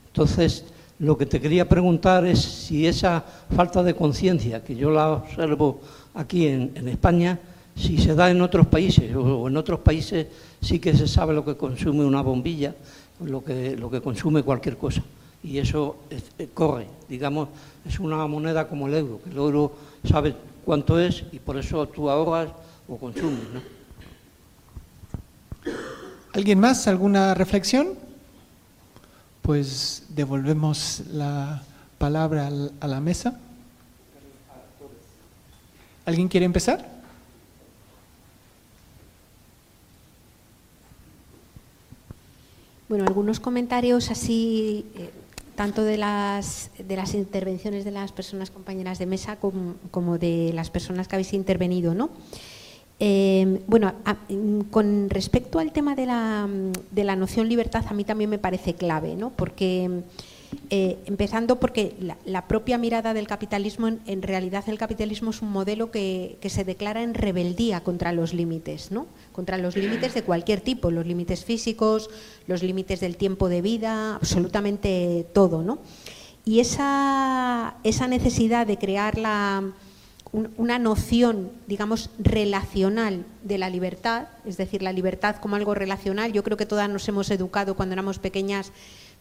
Entonces, 0.07 0.63
lo 0.99 1.17
que 1.17 1.25
te 1.25 1.41
quería 1.41 1.67
preguntar 1.67 2.25
es 2.25 2.39
si 2.39 2.87
esa 2.87 3.23
falta 3.55 3.83
de 3.83 3.93
conciencia, 3.93 4.63
que 4.63 4.75
yo 4.75 4.89
la 4.89 5.09
observo 5.09 5.81
aquí 6.13 6.47
en, 6.47 6.71
en, 6.75 6.87
España, 6.87 7.39
si 7.75 7.97
se 7.97 8.15
da 8.15 8.31
en 8.31 8.41
otros 8.41 8.67
países 8.67 9.13
o 9.15 9.47
en 9.47 9.57
otros 9.57 9.81
países 9.81 10.27
sí 10.61 10.79
que 10.79 10.95
se 10.95 11.07
sabe 11.07 11.33
lo 11.33 11.43
que 11.43 11.55
consume 11.55 12.05
una 12.05 12.21
bombilla, 12.21 12.73
lo 13.19 13.43
que, 13.43 13.75
lo 13.75 13.91
que 13.91 14.01
consume 14.01 14.43
cualquier 14.43 14.77
cosa 14.77 15.03
y 15.43 15.59
eso 15.59 15.97
eh, 16.09 16.49
corre, 16.53 16.87
digamos, 17.07 17.49
es 17.87 17.99
una 17.99 18.25
moneda 18.27 18.67
como 18.67 18.87
el 18.87 18.95
euro, 18.95 19.21
que 19.23 19.29
el 19.29 19.37
euro 19.37 19.71
sabe 20.03 20.35
cuánto 20.65 20.99
es 20.99 21.23
y 21.31 21.39
por 21.39 21.57
eso 21.57 21.87
tú 21.87 22.09
ahorras 22.09 22.49
o 22.87 22.97
consumes. 22.97 23.43
¿no? 23.53 23.61
¿Alguien 26.33 26.59
más? 26.59 26.87
¿Alguna 26.87 27.33
reflexión? 27.33 27.95
Pues 29.41 30.05
devolvemos 30.09 31.03
la 31.11 31.63
palabra 31.97 32.49
a 32.79 32.87
la 32.87 32.99
mesa. 32.99 33.39
¿Alguien 36.05 36.27
quiere 36.27 36.45
empezar? 36.45 36.97
Bueno, 42.89 43.03
algunos 43.05 43.41
comentarios 43.41 44.09
así, 44.11 44.85
eh, 44.95 45.11
tanto 45.57 45.83
de 45.83 45.97
las, 45.97 46.69
de 46.77 46.95
las 46.95 47.15
intervenciones 47.15 47.83
de 47.83 47.89
las 47.89 48.11
personas 48.11 48.51
compañeras 48.51 48.99
de 48.99 49.07
mesa 49.07 49.37
como, 49.37 49.73
como 49.89 50.19
de 50.19 50.51
las 50.53 50.69
personas 50.69 51.07
que 51.07 51.15
habéis 51.15 51.33
intervenido, 51.33 51.95
¿no? 51.95 52.11
Eh, 52.99 53.63
bueno, 53.65 53.91
mm, 54.29 54.61
con 54.69 55.09
respecto 55.09 55.57
al 55.57 55.71
tema 55.71 55.95
de 55.95 56.05
la, 56.05 56.45
mm, 56.47 56.71
de 56.91 57.03
la 57.03 57.15
noción 57.15 57.49
libertad, 57.49 57.83
a 57.89 57.93
mí 57.95 58.03
también 58.03 58.29
me 58.29 58.37
parece 58.37 58.75
clave, 58.75 59.15
¿no? 59.15 59.31
Porque, 59.31 60.03
eh, 60.69 60.97
empezando 61.05 61.59
porque 61.59 61.95
la, 62.25 62.47
propia 62.47 62.77
mirada 62.77 63.13
del 63.13 63.27
capitalismo, 63.27 63.87
en, 63.87 64.21
realidad 64.21 64.63
el 64.67 64.77
capitalismo 64.77 65.31
es 65.31 65.41
un 65.41 65.51
modelo 65.51 65.91
que, 65.91 66.37
que 66.41 66.49
se 66.49 66.63
declara 66.63 67.03
en 67.03 67.13
rebeldía 67.13 67.81
contra 67.81 68.11
los 68.11 68.33
límites, 68.33 68.91
¿no? 68.91 69.07
Contra 69.31 69.57
los 69.57 69.75
límites 69.75 70.13
de 70.13 70.23
cualquier 70.23 70.61
tipo, 70.61 70.91
los 70.91 71.05
límites 71.05 71.45
físicos, 71.45 72.09
los 72.47 72.63
límites 72.63 72.99
del 72.99 73.17
tiempo 73.17 73.49
de 73.49 73.61
vida, 73.61 74.15
absolutamente 74.15 75.25
todo, 75.33 75.63
¿no? 75.63 75.79
Y 76.45 76.59
esa, 76.59 77.75
esa 77.83 78.07
necesidad 78.07 78.65
de 78.67 78.77
crear 78.77 79.17
la, 79.17 79.63
un- 80.31 80.49
una 80.57 80.79
noción, 80.79 81.51
digamos, 81.67 82.09
relacional 82.19 83.25
de 83.43 83.57
la 83.57 83.69
libertad, 83.69 84.27
es 84.45 84.57
decir, 84.57 84.81
la 84.81 84.93
libertad 84.93 85.37
como 85.37 85.55
algo 85.55 85.73
relacional. 85.73 86.31
Yo 86.33 86.43
creo 86.43 86.57
que 86.57 86.65
todas 86.65 86.89
nos 86.89 87.07
hemos 87.09 87.29
educado 87.31 87.75
cuando 87.75 87.93
éramos 87.93 88.19
pequeñas 88.19 88.71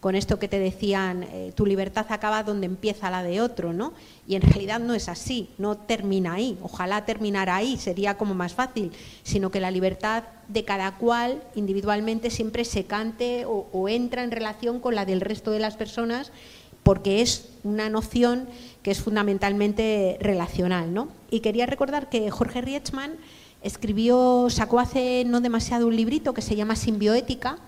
con 0.01 0.15
esto 0.15 0.39
que 0.39 0.49
te 0.49 0.59
decían, 0.59 1.25
eh, 1.25 1.53
tu 1.55 1.67
libertad 1.67 2.07
acaba 2.11 2.43
donde 2.43 2.67
empieza 2.67 3.11
la 3.11 3.23
de 3.23 3.41
otro, 3.41 3.73
¿no? 3.73 3.93
Y 4.29 4.37
en 4.37 4.43
realidad 4.43 4.79
no 4.79 4.95
es 4.95 5.09
así, 5.09 5.49
no 5.59 5.77
termina 5.77 6.35
ahí. 6.35 6.59
Ojalá 6.63 7.05
terminara 7.05 7.57
ahí, 7.57 7.77
sería 7.77 8.17
como 8.17 8.35
más 8.35 8.55
fácil, 8.55 8.93
sino 9.23 9.51
que 9.51 9.61
la 9.61 9.71
libertad 9.71 10.25
de 10.49 10.65
cada 10.65 10.97
cual 10.97 11.43
individualmente 11.55 12.31
siempre 12.31 12.65
se 12.65 12.85
cante 12.85 13.45
o, 13.47 13.89
entra 13.89 14.23
en 14.23 14.31
relación 14.31 14.81
con 14.81 14.95
la 14.95 15.05
del 15.05 15.21
resto 15.21 15.51
de 15.51 15.61
las 15.61 15.77
personas 15.77 16.31
porque 16.83 17.21
es 17.21 17.49
una 17.65 17.91
noción 17.91 18.49
que 18.83 18.93
es 18.93 19.01
fundamentalmente 19.01 20.19
relacional. 20.21 20.95
¿no? 20.95 21.09
Y 21.31 21.41
quería 21.41 21.67
recordar 21.67 22.09
que 22.09 22.31
Jorge 22.31 22.61
Rietzmann 22.61 23.15
escribió, 23.63 24.47
sacó 24.51 24.79
hace 24.79 25.25
no 25.27 25.41
demasiado 25.41 25.89
un 25.89 25.97
librito 25.97 26.33
que 26.33 26.43
se 26.43 26.55
llama 26.55 26.77
Simbioética, 26.77 27.59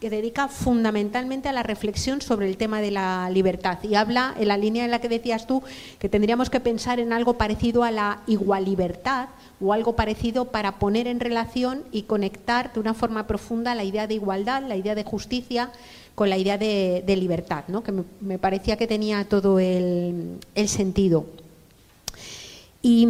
que 0.00 0.08
dedica 0.08 0.48
fundamentalmente 0.48 1.48
a 1.50 1.52
la 1.52 1.62
reflexión 1.62 2.22
sobre 2.22 2.48
el 2.48 2.56
tema 2.56 2.80
de 2.80 2.90
la 2.90 3.28
libertad 3.30 3.78
y 3.82 3.94
habla 3.94 4.34
en 4.38 4.48
la 4.48 4.56
línea 4.56 4.84
en 4.84 4.90
la 4.90 5.00
que 5.00 5.10
decías 5.10 5.46
tú 5.46 5.62
que 5.98 6.08
tendríamos 6.08 6.48
que 6.48 6.58
pensar 6.58 6.98
en 7.00 7.12
algo 7.12 7.34
parecido 7.34 7.84
a 7.84 7.90
la 7.90 8.22
igual 8.26 8.64
libertad 8.64 9.28
o 9.60 9.74
algo 9.74 9.96
parecido 9.96 10.46
para 10.46 10.78
poner 10.78 11.06
en 11.06 11.20
relación 11.20 11.84
y 11.92 12.02
conectar 12.02 12.72
de 12.72 12.80
una 12.80 12.94
forma 12.94 13.26
profunda 13.26 13.74
la 13.74 13.84
idea 13.84 14.06
de 14.06 14.14
igualdad, 14.14 14.62
la 14.66 14.76
idea 14.76 14.94
de 14.94 15.04
justicia 15.04 15.70
con 16.14 16.30
la 16.30 16.38
idea 16.38 16.56
de, 16.56 17.16
libertad, 17.16 17.64
¿no? 17.68 17.82
que 17.82 17.92
me, 17.92 18.04
me 18.20 18.38
parecía 18.38 18.76
que 18.76 18.86
tenía 18.86 19.24
todo 19.24 19.58
el, 19.58 20.38
el 20.54 20.68
sentido. 20.68 21.26
Y, 22.82 23.06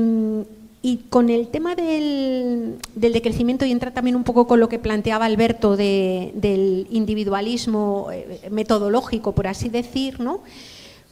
y 0.83 0.99
con 1.11 1.29
el 1.29 1.49
tema 1.49 1.75
del, 1.75 2.79
del, 2.95 3.13
decrecimiento, 3.13 3.67
y 3.67 3.73
entra 3.73 3.93
también 3.93 4.17
un 4.17 4.25
poco 4.25 4.47
con 4.47 4.61
lo 4.61 4.69
que 4.69 4.79
planteaba 4.79 5.27
Alberto 5.27 5.77
de, 5.77 6.33
del 6.35 6.87
individualismo 6.91 8.09
eh, 8.13 8.49
metodológico, 8.51 9.33
por 9.33 9.47
así 9.47 9.69
decir, 9.69 10.21
¿no? 10.21 10.41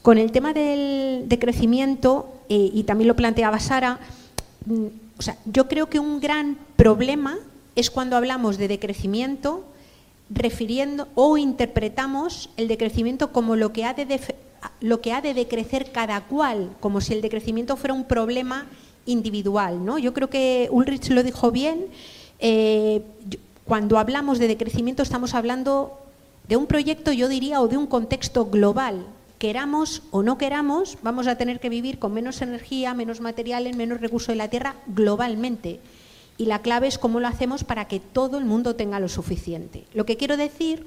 con 0.03 0.17
el 0.17 0.33
tema 0.33 0.55
del 0.55 1.29
decrecimiento, 1.29 2.33
eh, 2.49 2.71
y 2.73 2.85
también 2.85 3.09
lo 3.09 3.17
planteaba 3.17 3.61
Sara, 3.61 4.01
mm, 4.65 4.87
o 5.19 5.23
sea, 5.23 5.37
yo 5.45 5.69
creo 5.69 5.91
que 5.91 5.99
un 5.99 6.21
gran 6.21 6.57
problema 6.77 7.39
es 7.77 7.91
cuando 7.91 8.17
hablamos 8.17 8.57
de 8.57 8.69
decrecimiento 8.69 9.65
refiriendo 10.31 11.09
o 11.15 11.37
interpretamos 11.39 12.51
el 12.57 12.69
decrecimiento 12.69 13.33
como 13.33 13.57
lo 13.57 13.73
que 13.73 13.85
ha 13.85 13.95
de, 13.95 14.21
lo 14.81 15.01
que 15.01 15.13
ha 15.13 15.21
de 15.21 15.35
decrecer 15.35 15.91
cada 15.93 16.23
cual, 16.23 16.71
como 16.81 17.01
si 17.01 17.15
el 17.15 17.21
decrecimiento 17.21 17.77
fuera 17.77 17.95
un 17.95 18.05
problema 18.05 18.67
individual. 19.09 19.85
¿no? 19.85 19.99
Yo 19.99 20.15
creo 20.15 20.31
que 20.31 20.69
Ulrich 20.71 21.11
lo 21.11 21.23
dijo 21.23 21.51
bien. 21.51 21.87
Eh, 22.39 23.03
cuando 23.65 23.99
hablamos 23.99 24.39
de 24.39 24.49
decrecimiento 24.49 25.03
estamos 25.03 25.35
hablando 25.35 25.99
de 26.49 26.57
un 26.57 26.67
proyecto, 26.67 27.13
yo 27.13 27.29
diría, 27.29 27.61
o 27.61 27.69
de 27.69 27.77
un 27.77 27.87
contexto 27.87 28.47
global. 28.47 29.07
Queramos 29.39 30.03
o 30.11 30.23
no 30.23 30.39
queramos, 30.39 30.99
vamos 31.03 31.27
a 31.27 31.37
tener 31.37 31.61
que 31.61 31.69
vivir 31.69 31.99
con 31.99 32.13
menos 32.13 32.43
energía, 32.43 32.95
menos 32.95 33.21
materiales, 33.21 33.77
menos 33.77 34.01
recursos 34.01 34.29
de 34.29 34.37
la 34.37 34.49
tierra 34.49 34.77
globalmente. 34.87 35.81
Y 36.39 36.47
la 36.47 36.63
clave 36.63 36.87
es 36.87 36.99
cómo 36.99 37.21
lo 37.21 37.29
hacemos 37.29 37.65
para 37.65 37.87
que 37.87 38.01
todo 38.01 38.39
el 38.39 38.45
mundo 38.45 38.77
tenga 38.77 39.01
lo 39.01 39.09
suficiente. 39.09 39.85
Lo 39.93 40.07
que 40.07 40.17
quiero 40.17 40.37
decir 40.37 40.87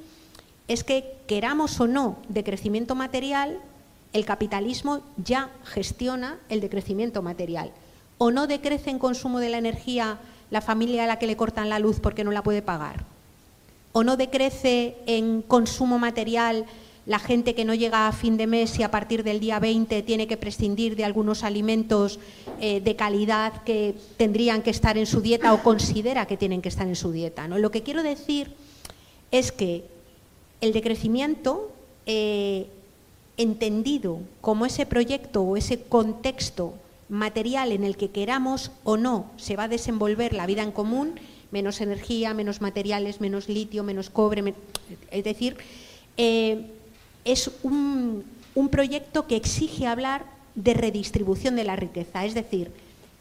es 0.68 0.84
que 0.84 1.16
queramos 1.28 1.80
o 1.80 1.88
no 1.88 2.18
decrecimiento 2.30 2.96
material, 2.96 3.60
el 4.14 4.26
capitalismo 4.26 5.02
ya 5.18 5.50
gestiona 5.64 6.40
el 6.50 6.62
decrecimiento 6.62 7.22
material. 7.22 7.72
O 8.22 8.30
no 8.30 8.46
decrece 8.46 8.92
en 8.92 9.00
consumo 9.00 9.40
de 9.40 9.50
la 9.50 9.58
energía 9.58 10.20
la 10.52 10.62
familia 10.62 11.06
a 11.06 11.08
la 11.08 11.18
que 11.18 11.26
le 11.26 11.36
cortan 11.36 11.70
la 11.70 11.80
luz 11.80 12.00
porque 12.00 12.24
no 12.24 12.30
la 12.30 12.44
puede 12.44 12.62
pagar. 12.62 13.04
O 13.94 14.04
no 14.04 14.16
decrece 14.16 14.96
en 15.08 15.42
consumo 15.42 15.98
material 15.98 16.68
la 17.08 17.18
gente 17.18 17.56
que 17.56 17.66
no 17.66 17.74
llega 17.74 18.08
a 18.08 18.12
fin 18.12 18.38
de 18.38 18.46
mes 18.46 18.78
y 18.78 18.84
a 18.84 18.92
partir 18.92 19.24
del 19.24 19.40
día 19.40 19.58
20 19.58 20.04
tiene 20.04 20.28
que 20.28 20.38
prescindir 20.38 20.96
de 20.96 21.04
algunos 21.04 21.44
alimentos 21.44 22.20
eh, 22.60 22.80
de 22.80 22.96
calidad 22.96 23.64
que 23.64 23.96
tendrían 24.18 24.62
que 24.62 24.70
estar 24.70 25.00
en 25.00 25.08
su 25.08 25.22
dieta 25.22 25.52
o 25.52 25.64
considera 25.64 26.28
que 26.28 26.38
tienen 26.38 26.62
que 26.62 26.70
estar 26.70 26.88
en 26.88 26.96
su 26.96 27.12
dieta. 27.12 27.48
¿no? 27.48 27.58
Lo 27.58 27.72
que 27.72 27.82
quiero 27.82 28.04
decir 28.04 28.54
es 29.32 29.52
que 29.52 29.84
el 30.62 30.74
decrecimiento, 30.74 31.72
eh, 32.06 32.68
entendido 33.38 34.20
como 34.42 34.68
ese 34.68 34.86
proyecto 34.86 35.42
o 35.42 35.58
ese 35.58 35.82
contexto 35.82 36.76
material 37.12 37.74
en 37.74 37.84
el 37.84 37.98
que 37.98 38.10
queramos 38.10 38.72
o 38.86 38.96
no 38.96 39.30
se 39.36 39.58
va 39.58 39.64
a 39.64 39.68
desenvolver 39.68 40.34
la 40.34 40.46
vida 40.46 40.64
en 40.64 40.72
común, 40.72 41.20
menos 41.52 41.82
energía, 41.82 42.34
menos 42.34 42.62
materiales, 42.62 43.20
menos 43.20 43.50
litio, 43.50 43.84
menos 43.84 44.10
cobre, 44.10 44.54
es 45.12 45.24
decir, 45.26 45.58
eh, 46.16 46.68
es 47.26 47.52
un, 47.64 48.24
un 48.56 48.70
proyecto 48.70 49.28
que 49.28 49.36
exige 49.36 49.88
hablar 49.88 50.24
de 50.56 50.74
redistribución 50.74 51.58
de 51.58 51.66
la 51.66 51.76
riqueza, 51.76 52.24
es 52.24 52.34
decir, 52.34 52.72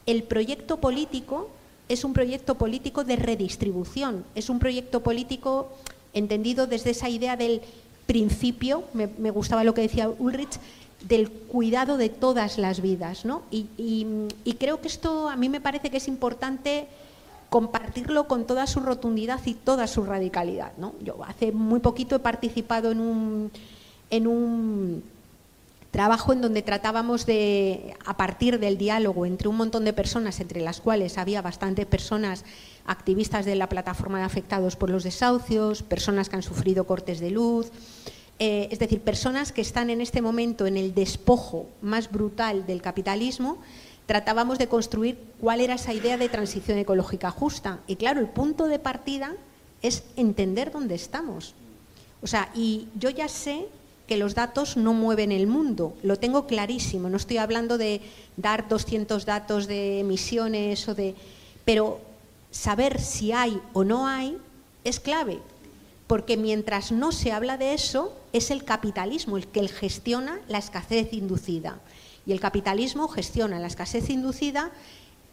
el 0.07 0.23
proyecto 0.23 0.77
político 0.77 1.51
es 1.89 2.05
un 2.05 2.13
proyecto 2.13 2.55
político 2.55 3.03
de 3.03 3.17
redistribución, 3.17 4.25
es 4.37 4.51
un 4.51 4.61
proyecto 4.61 5.03
político 5.03 5.69
entendido 6.15 6.69
desde 6.69 6.91
esa 6.91 7.09
idea 7.09 7.37
del 7.37 7.61
principio, 8.07 8.85
me 8.95 9.31
gustaba 9.33 9.65
lo 9.65 9.75
que 9.75 9.83
decía 9.83 10.09
Ulrich, 10.09 10.61
del 11.03 11.31
cuidado 11.31 11.97
de 11.97 12.09
todas 12.09 12.59
las 12.59 12.81
vidas. 12.81 13.25
¿no? 13.25 13.43
Y, 13.51 14.07
creo 14.59 14.81
que 14.81 14.89
esto 14.89 15.29
a 15.29 15.37
mí 15.37 15.49
me 15.49 15.61
parece 15.61 15.91
que 15.91 15.97
es 15.97 16.09
importante 16.09 16.87
compartirlo 17.49 18.29
con 18.29 18.47
toda 18.47 18.67
su 18.67 18.81
rotundidad 18.81 19.41
y 19.45 19.55
toda 19.55 19.87
su 19.87 20.05
radicalidad. 20.05 20.73
¿no? 20.79 20.95
Yo 21.03 21.25
hace 21.25 21.53
muy 21.53 21.81
poquito 21.81 22.17
he 22.17 22.21
participado 22.21 22.93
en 22.93 23.01
un, 23.01 23.51
en 24.11 24.27
un 24.27 25.03
trabajo 25.91 26.33
en 26.33 26.41
donde 26.41 26.63
tratábamos 26.63 27.27
de, 27.27 27.97
a 28.05 28.17
partir 28.17 28.61
del 28.61 28.79
diálogo 28.79 29.27
entre 29.27 29.49
un 29.49 29.57
montón 29.57 29.85
de 29.85 29.93
personas, 29.93 30.39
entre 30.41 30.61
las 30.61 30.81
cuales 30.81 31.19
había 31.19 31.43
bastantes 31.43 31.87
personas 31.87 32.45
activistas 32.87 33.45
de 33.45 33.57
la 33.57 33.69
plataforma 33.69 34.19
de 34.19 34.25
afectados 34.25 34.77
por 34.77 34.91
los 34.91 35.03
desahucios, 35.03 35.83
personas 35.83 36.29
que 36.29 36.37
han 36.37 36.43
sufrido 36.43 36.85
cortes 36.85 37.19
de 37.19 37.31
luz, 37.31 37.73
eh, 38.41 38.69
es 38.71 38.79
decir, 38.79 39.03
personas 39.03 39.53
que 39.53 39.61
están 39.61 39.91
en 39.91 40.01
este 40.01 40.23
momento 40.23 40.67
en 40.67 40.79
el 40.79 40.95
despojo 40.95 41.69
más 41.83 42.11
brutal 42.11 42.67
del 42.67 42.81
capitalismo, 42.81 43.59
tratábamos 44.07 44.59
de 44.59 44.67
construir 44.67 45.19
cuál 45.41 45.61
era 45.61 45.75
esa 45.75 45.93
idea 45.93 46.17
de 46.17 46.31
transición 46.31 46.79
ecológica 46.79 47.31
justa. 47.31 47.81
Y 47.87 47.97
claro, 47.97 48.19
el 48.19 48.29
punto 48.29 48.65
de 48.65 48.79
partida 48.79 49.37
es 49.83 50.05
entender 50.17 50.73
dónde 50.73 50.95
estamos. 50.95 51.55
O 52.23 52.27
sea, 52.27 52.51
y 52.55 52.89
yo 52.99 53.11
ya 53.11 53.29
sé 53.29 53.67
que 54.07 54.17
los 54.17 54.35
datos 54.35 54.79
no 54.79 54.95
mueven 54.95 55.33
el 55.33 55.47
mundo, 55.47 55.95
lo 56.03 56.17
tengo 56.17 56.47
clarísimo, 56.47 57.11
no 57.11 57.19
estoy 57.19 57.37
hablando 57.37 57.77
de 57.77 58.01
dar 58.39 58.69
200 58.69 59.27
datos 59.27 59.67
de 59.67 60.01
emisiones 60.01 60.89
o 60.89 60.95
de... 60.95 61.15
Pero 61.67 62.01
saber 62.51 63.01
si 63.01 63.33
hay 63.33 63.61
o 63.75 63.85
no 63.85 64.09
hay 64.09 64.39
es 64.83 64.99
clave, 64.99 65.41
porque 66.11 66.37
mientras 66.37 66.91
no 66.91 67.13
se 67.13 67.31
habla 67.31 67.57
de 67.57 67.73
eso, 67.73 68.13
es 68.33 68.51
el 68.51 68.65
capitalismo 68.65 69.37
el 69.37 69.47
que 69.47 69.69
gestiona 69.69 70.41
la 70.49 70.59
escasez 70.59 71.13
inducida. 71.13 71.79
Y 72.27 72.33
el 72.33 72.41
capitalismo 72.41 73.07
gestiona 73.07 73.61
la 73.61 73.69
escasez 73.69 74.11
inducida 74.11 74.73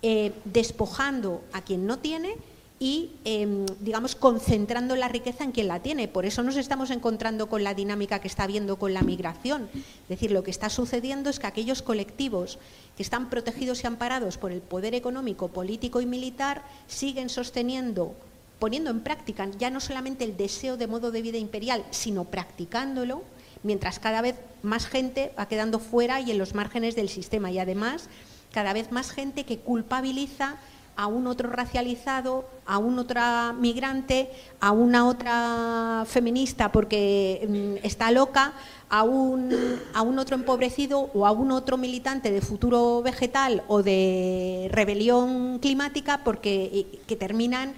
eh, 0.04 0.34
despojando 0.46 1.42
a 1.52 1.64
quien 1.64 1.88
no 1.88 1.98
tiene 1.98 2.36
y, 2.80 3.14
eh, 3.26 3.66
digamos, 3.80 4.14
concentrando 4.14 4.96
la 4.96 5.08
riqueza 5.08 5.44
en 5.44 5.52
quien 5.52 5.68
la 5.68 5.82
tiene. 5.82 6.08
Por 6.08 6.28
eso 6.28 6.44
nos 6.44 6.58
estamos 6.58 6.92
encontrando 6.92 7.50
con 7.50 7.64
la 7.64 7.74
dinámica 7.74 8.20
que 8.20 8.28
está 8.28 8.44
habiendo 8.44 8.78
con 8.78 8.94
la 8.94 9.02
migración. 9.02 9.72
Es 9.74 10.10
decir, 10.10 10.30
lo 10.30 10.44
que 10.44 10.52
está 10.52 10.70
sucediendo 10.70 11.32
es 11.32 11.40
que 11.40 11.48
aquellos 11.48 11.82
colectivos 11.82 12.60
que 12.96 13.02
están 13.02 13.32
protegidos 13.32 13.84
y 13.84 13.88
amparados 13.88 14.38
por 14.38 14.52
el 14.52 14.62
poder 14.62 14.94
económico, 14.94 15.48
político 15.48 16.02
y 16.02 16.06
militar 16.06 16.64
siguen 16.86 17.30
sosteniendo 17.30 18.14
poniendo 18.60 18.90
en 18.90 19.02
práctica 19.02 19.48
ya 19.58 19.70
no 19.70 19.80
solamente 19.80 20.24
el 20.24 20.38
deseo 20.38 20.78
de 20.78 20.88
modo 20.88 21.12
de 21.12 21.22
vida 21.22 21.38
imperial, 21.38 21.84
sino 21.92 22.26
practicándolo, 22.26 23.24
mientras 23.64 24.00
cada 24.00 24.22
vez 24.22 24.36
más 24.64 24.88
gente 24.88 25.32
va 25.38 25.48
quedando 25.48 25.80
fuera 25.80 26.20
y 26.22 26.32
en 26.32 26.38
los 26.38 26.56
márgenes 26.56 26.96
del 26.96 27.10
sistema. 27.10 27.52
Y 27.52 27.60
además 27.60 28.10
cada 28.52 28.74
vez 28.74 28.92
más 28.92 29.12
gente 29.12 29.44
que 29.44 29.60
culpabiliza 29.60 30.58
a 30.96 31.06
un 31.06 31.28
otro 31.28 31.50
racializado, 31.52 32.50
a 32.66 32.80
un 32.80 32.98
otra 32.98 33.54
migrante, 33.54 34.32
a 34.60 34.72
una 34.72 35.08
otra 35.08 36.06
feminista 36.08 36.72
porque 36.72 37.48
mm, 37.48 37.86
está 37.86 38.10
loca, 38.10 38.54
a 38.90 39.04
un, 39.04 39.54
a 39.94 40.02
un 40.02 40.18
otro 40.18 40.36
empobrecido 40.36 41.12
o 41.14 41.28
a 41.28 41.32
un 41.32 41.52
otro 41.52 41.78
militante 41.78 42.32
de 42.32 42.42
futuro 42.42 43.04
vegetal 43.04 43.64
o 43.68 43.84
de 43.84 44.70
rebelión 44.72 45.60
climática 45.60 46.24
porque 46.24 47.04
que 47.06 47.16
terminan, 47.16 47.76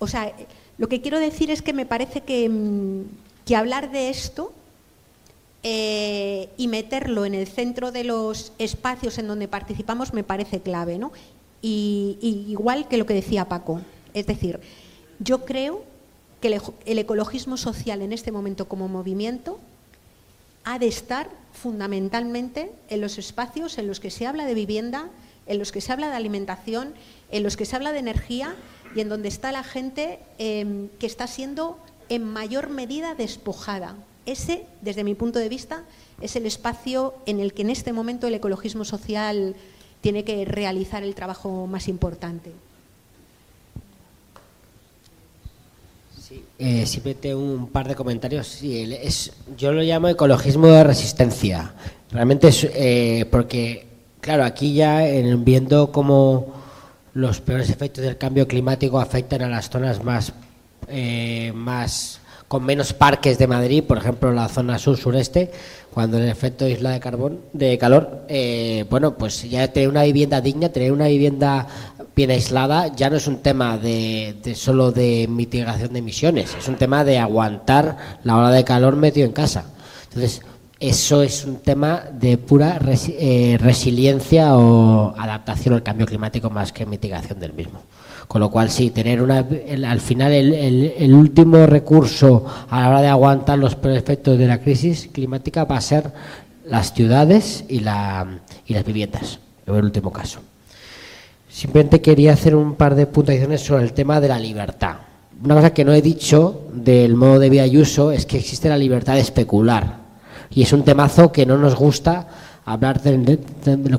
o 0.00 0.08
sea, 0.08 0.34
lo 0.78 0.88
que 0.88 1.00
quiero 1.00 1.20
decir 1.20 1.50
es 1.50 1.62
que 1.62 1.72
me 1.72 1.86
parece 1.86 2.22
que, 2.22 2.48
mm, 2.48 3.04
que 3.44 3.54
hablar 3.54 3.92
de 3.92 4.10
esto 4.10 4.52
eh, 5.62 6.48
y 6.56 6.68
meterlo 6.68 7.26
en 7.26 7.34
el 7.34 7.46
centro 7.46 7.92
de 7.92 8.02
los 8.02 8.52
espacios 8.58 9.18
en 9.18 9.28
donde 9.28 9.46
participamos 9.46 10.14
me 10.14 10.24
parece 10.24 10.60
clave, 10.60 10.98
¿no? 10.98 11.12
Y, 11.60 12.16
igual 12.48 12.88
que 12.88 12.96
lo 12.96 13.04
que 13.04 13.12
decía 13.12 13.44
Paco, 13.44 13.82
es 14.14 14.26
decir, 14.26 14.58
yo 15.18 15.44
creo 15.44 15.84
que 16.40 16.58
el, 16.86 16.98
ecologismo 16.98 17.58
social 17.58 18.00
en 18.00 18.14
este 18.14 18.32
momento 18.32 18.68
como 18.68 18.88
movimiento 18.88 19.60
ha 20.64 20.78
de 20.78 20.86
estar 20.86 21.28
fundamentalmente 21.52 22.72
en 22.88 23.02
los 23.02 23.18
espacios 23.18 23.76
en 23.76 23.86
los 23.86 24.00
que 24.00 24.10
se 24.10 24.26
habla 24.26 24.46
de 24.46 24.54
vivienda, 24.54 25.10
en 25.46 25.58
los 25.58 25.72
que 25.72 25.82
se 25.82 25.92
habla 25.92 26.08
de 26.08 26.16
alimentación, 26.16 26.94
en 27.30 27.42
los 27.42 27.58
que 27.58 27.66
se 27.66 27.76
habla 27.76 27.92
de 27.92 27.98
energía 27.98 28.54
y 28.94 29.00
en 29.00 29.08
donde 29.08 29.28
está 29.28 29.52
la 29.52 29.62
gente 29.62 30.18
em, 30.38 30.88
que 30.98 31.06
está 31.06 31.26
siendo 31.26 31.78
en 32.08 32.24
mayor 32.24 32.70
medida 32.70 33.14
despojada. 33.14 33.96
Ese, 34.26 34.64
desde 34.82 35.04
mi 35.04 35.14
punto 35.14 35.38
de 35.38 35.48
vista, 35.48 35.84
es 36.20 36.36
el 36.36 36.46
espacio 36.46 37.14
en 37.26 37.40
el 37.40 37.54
que 37.54 37.62
en 37.62 37.70
este 37.70 37.92
momento 37.92 38.26
el 38.26 38.34
ecologismo 38.34 38.84
social 38.84 39.54
tiene 40.00 40.24
que 40.24 40.44
realizar 40.44 41.02
el 41.02 41.14
trabajo 41.14 41.66
más 41.66 41.88
importante. 41.88 42.52
Sí, 46.20 46.44
eh, 46.58 46.86
simplemente 46.86 47.34
un 47.34 47.68
par 47.68 47.88
de 47.88 47.94
comentarios. 47.94 48.60
Yo 49.56 49.72
lo 49.72 49.82
llamo 49.82 50.08
ecologismo 50.08 50.66
de 50.68 50.84
resistencia. 50.84 51.74
Realmente 52.10 52.48
es 52.48 52.64
eh, 52.72 53.26
porque, 53.30 53.86
claro, 54.20 54.44
aquí 54.44 54.74
ya 54.74 55.06
en, 55.06 55.44
viendo 55.44 55.92
cómo 55.92 56.59
los 57.14 57.40
peores 57.40 57.70
efectos 57.70 58.04
del 58.04 58.18
cambio 58.18 58.46
climático 58.46 59.00
afectan 59.00 59.42
a 59.42 59.48
las 59.48 59.70
zonas 59.70 60.02
más, 60.04 60.32
eh, 60.88 61.52
más 61.54 62.20
con 62.50 62.64
menos 62.64 62.92
parques 62.92 63.38
de 63.38 63.46
Madrid, 63.46 63.84
por 63.84 63.98
ejemplo, 63.98 64.32
la 64.32 64.48
zona 64.48 64.76
sur-sureste, 64.76 65.52
cuando 65.92 66.18
el 66.18 66.28
efecto 66.28 66.66
isla 66.66 66.90
de 66.90 66.98
carbón, 66.98 67.40
de 67.52 67.78
calor, 67.78 68.24
eh, 68.28 68.84
bueno, 68.90 69.16
pues 69.16 69.48
ya 69.48 69.68
tener 69.68 69.88
una 69.88 70.02
vivienda 70.02 70.40
digna, 70.40 70.68
tener 70.68 70.90
una 70.90 71.06
vivienda 71.06 71.68
bien 72.16 72.32
aislada, 72.32 72.88
ya 72.88 73.08
no 73.08 73.16
es 73.16 73.28
un 73.28 73.38
tema 73.38 73.78
de, 73.78 74.34
solo 74.56 74.90
de 74.90 75.26
mitigación 75.28 75.92
de 75.92 76.00
emisiones, 76.00 76.56
es 76.58 76.66
un 76.66 76.74
tema 76.74 77.04
de 77.04 77.18
aguantar 77.18 77.96
la 78.24 78.36
ola 78.36 78.50
de 78.50 78.64
calor 78.64 78.96
medio 78.96 79.24
en 79.24 79.32
casa. 79.32 79.66
Entonces, 80.08 80.42
eso 80.80 81.22
es 81.22 81.44
un 81.44 81.56
tema 81.56 82.04
de 82.10 82.38
pura 82.38 82.80
eh, 82.88 83.58
resiliencia 83.60 84.56
o 84.56 85.14
adaptación 85.14 85.74
al 85.74 85.82
cambio 85.82 86.06
climático 86.06 86.48
más 86.48 86.72
que 86.72 86.86
mitigación 86.86 87.38
del 87.38 87.52
mismo. 87.52 87.82
Con 88.26 88.40
lo 88.40 88.50
cual, 88.50 88.70
sí, 88.70 88.90
tener 88.90 89.20
una, 89.20 89.46
al 89.86 90.00
final 90.00 90.32
el, 90.32 91.14
último 91.14 91.66
recurso 91.66 92.46
a 92.70 92.80
la 92.80 92.88
hora 92.88 93.02
de 93.02 93.08
aguantar 93.08 93.58
los 93.58 93.76
efectos 93.84 94.38
de 94.38 94.46
la 94.46 94.60
crisis 94.60 95.10
climática 95.12 95.64
va 95.64 95.76
a 95.76 95.80
ser 95.82 96.12
las 96.64 96.94
ciudades 96.94 97.64
y, 97.68 97.80
la, 97.80 98.38
y 98.66 98.72
las 98.72 98.84
viviendas, 98.84 99.38
en 99.66 99.74
el 99.74 99.84
último 99.84 100.10
caso. 100.12 100.40
Simplemente 101.48 102.00
quería 102.00 102.32
hacer 102.32 102.54
un 102.54 102.76
par 102.76 102.94
de 102.94 103.06
puntuaciones 103.06 103.60
sobre 103.60 103.82
el 103.82 103.92
tema 103.92 104.20
de 104.20 104.28
la 104.28 104.38
libertad. 104.38 104.96
Una 105.44 105.56
cosa 105.56 105.74
que 105.74 105.84
no 105.84 105.92
he 105.92 106.00
dicho 106.00 106.68
del 106.72 107.16
modo 107.16 107.38
de 107.38 107.50
vida 107.50 107.66
y 107.66 107.76
uso 107.76 108.12
es 108.12 108.24
que 108.24 108.38
existe 108.38 108.68
la 108.68 108.78
libertad 108.78 109.14
de 109.14 109.20
especular. 109.20 109.99
Y 110.50 110.62
es 110.62 110.72
un 110.72 110.84
temazo 110.84 111.30
que 111.30 111.46
no 111.46 111.56
nos 111.56 111.76
gusta 111.76 112.26
hablar 112.64 113.00
del, 113.02 113.38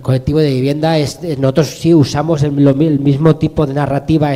colectivo 0.02 0.40
de 0.40 0.52
vivienda, 0.52 0.98
es, 0.98 1.20
nosotros 1.40 1.68
sí 1.68 1.94
usamos 1.94 2.44
el, 2.44 2.52
mismo 2.52 3.36
tipo 3.36 3.66
de 3.66 3.74
narrativa 3.74 4.32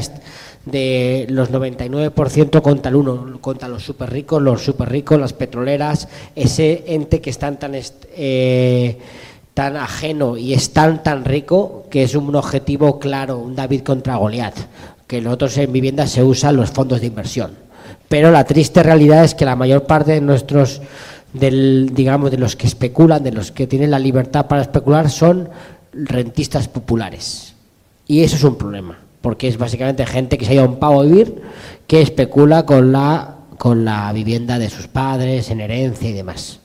de 0.66 1.28
los 1.30 1.52
99% 1.52 2.62
contra 2.62 2.90
el 2.90 2.96
1, 2.96 3.40
contra 3.40 3.68
los 3.68 3.84
super 3.84 4.12
ricos, 4.12 4.42
los 4.42 4.62
super 4.62 4.90
ricos, 4.90 5.20
las 5.20 5.34
petroleras, 5.34 6.08
ese 6.36 6.84
ente 6.88 7.22
que 7.22 7.30
están 7.30 7.60
tan, 7.60 7.74
eh, 7.76 8.98
tan 9.54 9.78
ajeno 9.78 10.38
y 10.38 10.54
es 10.54 10.74
tan, 10.74 11.04
tan 11.04 11.24
rico 11.24 11.86
que 11.90 12.04
es 12.04 12.16
un 12.16 12.36
objetivo 12.36 13.00
claro, 13.00 13.38
un 13.38 13.56
David 13.56 13.82
contra 13.82 14.18
Goliat, 14.18 14.56
que 15.08 15.22
nosotros 15.22 15.58
en 15.58 15.72
vivienda 15.72 16.08
se 16.08 16.24
usan 16.24 16.56
los 16.56 16.72
fondos 16.72 17.00
de 17.02 17.08
inversión. 17.08 17.66
Pero 18.10 18.32
la 18.32 18.44
triste 18.44 18.84
realidad 18.84 19.24
es 19.24 19.34
que 19.34 19.46
la 19.46 19.56
mayor 19.56 19.84
parte 19.84 20.14
de 20.14 20.22
nuestros 20.22 20.82
del, 21.40 21.92
digamos, 21.94 22.32
de 22.32 22.38
los 22.38 22.56
que 22.56 22.68
especulan, 22.68 23.24
de 23.24 23.32
los 23.32 23.52
que 23.52 23.68
tienen 23.68 23.92
la 23.92 24.00
libertad 24.00 24.48
para 24.48 24.62
especular, 24.62 25.10
son 25.10 25.50
rentistas 25.94 26.68
populares. 26.68 27.54
Y 28.08 28.22
eso 28.22 28.36
es 28.36 28.44
un 28.44 28.58
problema, 28.58 28.98
porque 29.22 29.48
es 29.48 29.58
básicamente 29.58 30.06
gente 30.06 30.38
que 30.38 30.46
se 30.46 30.52
ha 30.52 30.56
ido 30.56 30.64
a 30.64 30.68
un 30.68 30.80
pavo 30.80 31.02
a 31.02 31.06
vivir, 31.06 31.42
que 31.88 32.02
especula 32.02 32.66
con 32.66 32.92
la, 32.92 33.36
con 33.58 33.86
la 33.86 34.12
vivienda 34.14 34.60
de 34.60 34.70
sus 34.70 34.88
padres, 34.88 35.50
en 35.50 35.62
herencia 35.62 36.10
y 36.10 36.14
demás. 36.14 36.60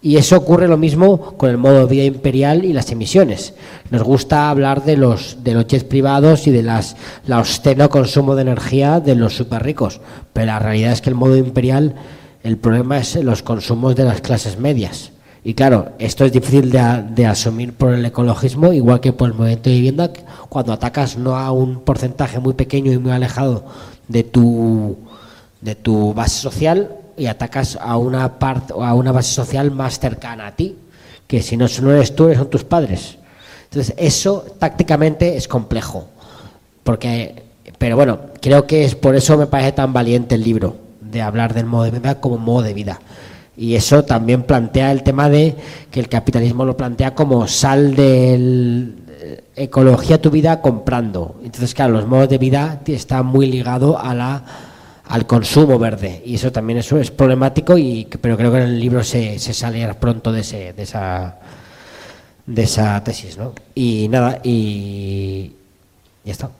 Y 0.00 0.16
eso 0.16 0.36
ocurre 0.36 0.68
lo 0.68 0.76
mismo 0.76 1.36
con 1.36 1.50
el 1.50 1.56
modo 1.56 1.80
de 1.80 1.86
vida 1.86 2.04
imperial 2.04 2.64
y 2.64 2.72
las 2.72 2.90
emisiones. 2.90 3.54
Nos 3.90 4.02
gusta 4.02 4.50
hablar 4.50 4.84
de 4.84 4.96
los, 4.96 5.38
de 5.44 5.54
los 5.54 5.66
jets 5.66 5.84
privados 5.84 6.46
y 6.46 6.50
de 6.50 6.62
las, 6.62 6.96
la 7.26 7.38
obsceno 7.38 7.88
consumo 7.88 8.34
de 8.34 8.42
energía 8.42 9.00
de 9.00 9.14
los 9.14 9.34
super 9.34 9.62
ricos, 9.62 10.00
pero 10.32 10.46
la 10.46 10.58
realidad 10.58 10.92
es 10.92 11.00
que 11.00 11.10
el 11.10 11.16
modo 11.16 11.36
imperial 11.36 11.94
el 12.42 12.56
problema 12.56 12.98
es 12.98 13.16
los 13.16 13.42
consumos 13.42 13.96
de 13.96 14.04
las 14.04 14.20
clases 14.20 14.58
medias. 14.58 15.12
Y 15.44 15.54
claro, 15.54 15.92
esto 15.98 16.24
es 16.24 16.32
difícil 16.32 16.70
de, 16.70 17.26
asumir 17.26 17.72
por 17.72 17.94
el 17.94 18.04
ecologismo, 18.04 18.72
igual 18.72 19.00
que 19.00 19.12
por 19.12 19.28
el 19.28 19.34
movimiento 19.34 19.70
de 19.70 19.76
vivienda, 19.76 20.10
cuando 20.48 20.72
atacas 20.72 21.16
no 21.16 21.36
a 21.36 21.52
un 21.52 21.80
porcentaje 21.80 22.38
muy 22.38 22.54
pequeño 22.54 22.92
y 22.92 22.98
muy 22.98 23.12
alejado 23.12 23.64
de 24.08 24.24
tu, 24.24 24.98
de 25.60 25.74
tu 25.74 26.12
base 26.12 26.40
social 26.40 26.90
y 27.16 27.26
atacas 27.26 27.78
a 27.80 27.96
una 27.96 28.38
parte 28.38 28.74
a 28.78 28.94
una 28.94 29.12
base 29.12 29.32
social 29.32 29.70
más 29.70 29.98
cercana 29.98 30.48
a 30.48 30.56
ti, 30.56 30.76
que 31.26 31.42
si 31.42 31.56
no, 31.56 31.66
no 31.82 31.92
eres 31.92 32.14
tú, 32.14 32.32
son 32.34 32.50
tus 32.50 32.64
padres. 32.64 33.18
Entonces, 33.64 33.94
eso 33.98 34.44
tácticamente 34.58 35.36
es 35.36 35.46
complejo. 35.46 36.08
Porque, 36.84 37.42
pero 37.78 37.96
bueno, 37.96 38.18
creo 38.40 38.66
que 38.66 38.84
es 38.84 38.94
por 38.94 39.14
eso 39.14 39.36
me 39.36 39.46
parece 39.46 39.72
tan 39.72 39.92
valiente 39.92 40.34
el 40.34 40.42
libro 40.42 40.87
de 41.18 41.22
hablar 41.22 41.54
del 41.54 41.66
modo 41.66 41.84
de 41.84 41.90
vida 41.90 42.20
como 42.20 42.38
modo 42.38 42.62
de 42.62 42.74
vida. 42.74 43.00
Y 43.56 43.74
eso 43.74 44.04
también 44.04 44.44
plantea 44.44 44.92
el 44.92 45.02
tema 45.02 45.28
de 45.28 45.56
que 45.90 45.98
el 45.98 46.08
capitalismo 46.08 46.64
lo 46.64 46.76
plantea 46.76 47.14
como 47.14 47.48
sal 47.48 47.96
de 47.96 48.34
eh, 49.20 49.44
ecología 49.56 50.22
tu 50.22 50.30
vida 50.30 50.60
comprando. 50.60 51.40
Entonces, 51.42 51.74
claro, 51.74 51.94
los 51.94 52.06
modos 52.06 52.28
de 52.28 52.38
vida 52.38 52.80
están 52.86 53.26
muy 53.26 53.46
ligados 53.46 53.96
a 54.00 54.14
la 54.14 54.44
al 55.08 55.26
consumo 55.26 55.78
verde 55.78 56.22
y 56.26 56.34
eso 56.34 56.52
también 56.52 56.80
eso 56.80 56.98
es 56.98 57.10
problemático 57.10 57.78
y 57.78 58.06
pero 58.20 58.36
creo 58.36 58.52
que 58.52 58.58
en 58.58 58.64
el 58.64 58.78
libro 58.78 59.02
se, 59.02 59.38
se 59.38 59.54
sale 59.54 59.94
pronto 59.94 60.30
de 60.30 60.42
ese 60.42 60.74
de 60.74 60.82
esa 60.82 61.38
de 62.44 62.62
esa 62.62 63.02
tesis 63.02 63.38
¿no? 63.38 63.54
y 63.74 64.06
nada 64.08 64.38
y 64.44 65.50
ya 66.24 66.32
está 66.32 66.50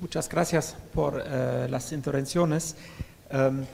Muchas 0.00 0.30
gracias 0.30 0.74
por 0.94 1.22
eh, 1.22 1.66
las 1.68 1.92
intervenciones. 1.92 2.74
Um, 3.30 3.66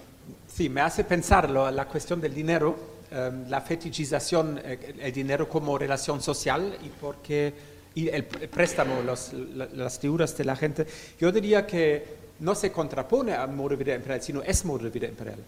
sí, 0.52 0.68
me 0.68 0.80
hace 0.80 1.04
pensar 1.04 1.48
la 1.48 1.86
cuestión 1.86 2.20
del 2.20 2.34
dinero, 2.34 2.76
um, 3.12 3.48
la 3.48 3.60
fetichización, 3.60 4.60
eh, 4.64 4.96
el 4.98 5.12
dinero 5.12 5.48
como 5.48 5.78
relación 5.78 6.20
social 6.20 6.76
y, 6.82 6.88
porque, 6.88 7.54
y 7.94 8.08
el, 8.08 8.24
préstamo, 8.24 9.02
los, 9.02 9.32
las 9.34 10.00
figuras 10.00 10.36
de 10.36 10.44
la 10.44 10.56
gente. 10.56 10.84
Yo 11.20 11.30
diría 11.30 11.64
que 11.64 12.04
no 12.40 12.56
se 12.56 12.72
contrapone 12.72 13.32
a 13.32 13.46
modo 13.46 13.68
de 13.68 13.76
vida 13.76 13.94
imperial, 13.94 14.20
sino 14.20 14.42
es 14.42 14.64
modo 14.64 14.82
de 14.82 14.90
vida 14.90 15.06
imperial. 15.06 15.38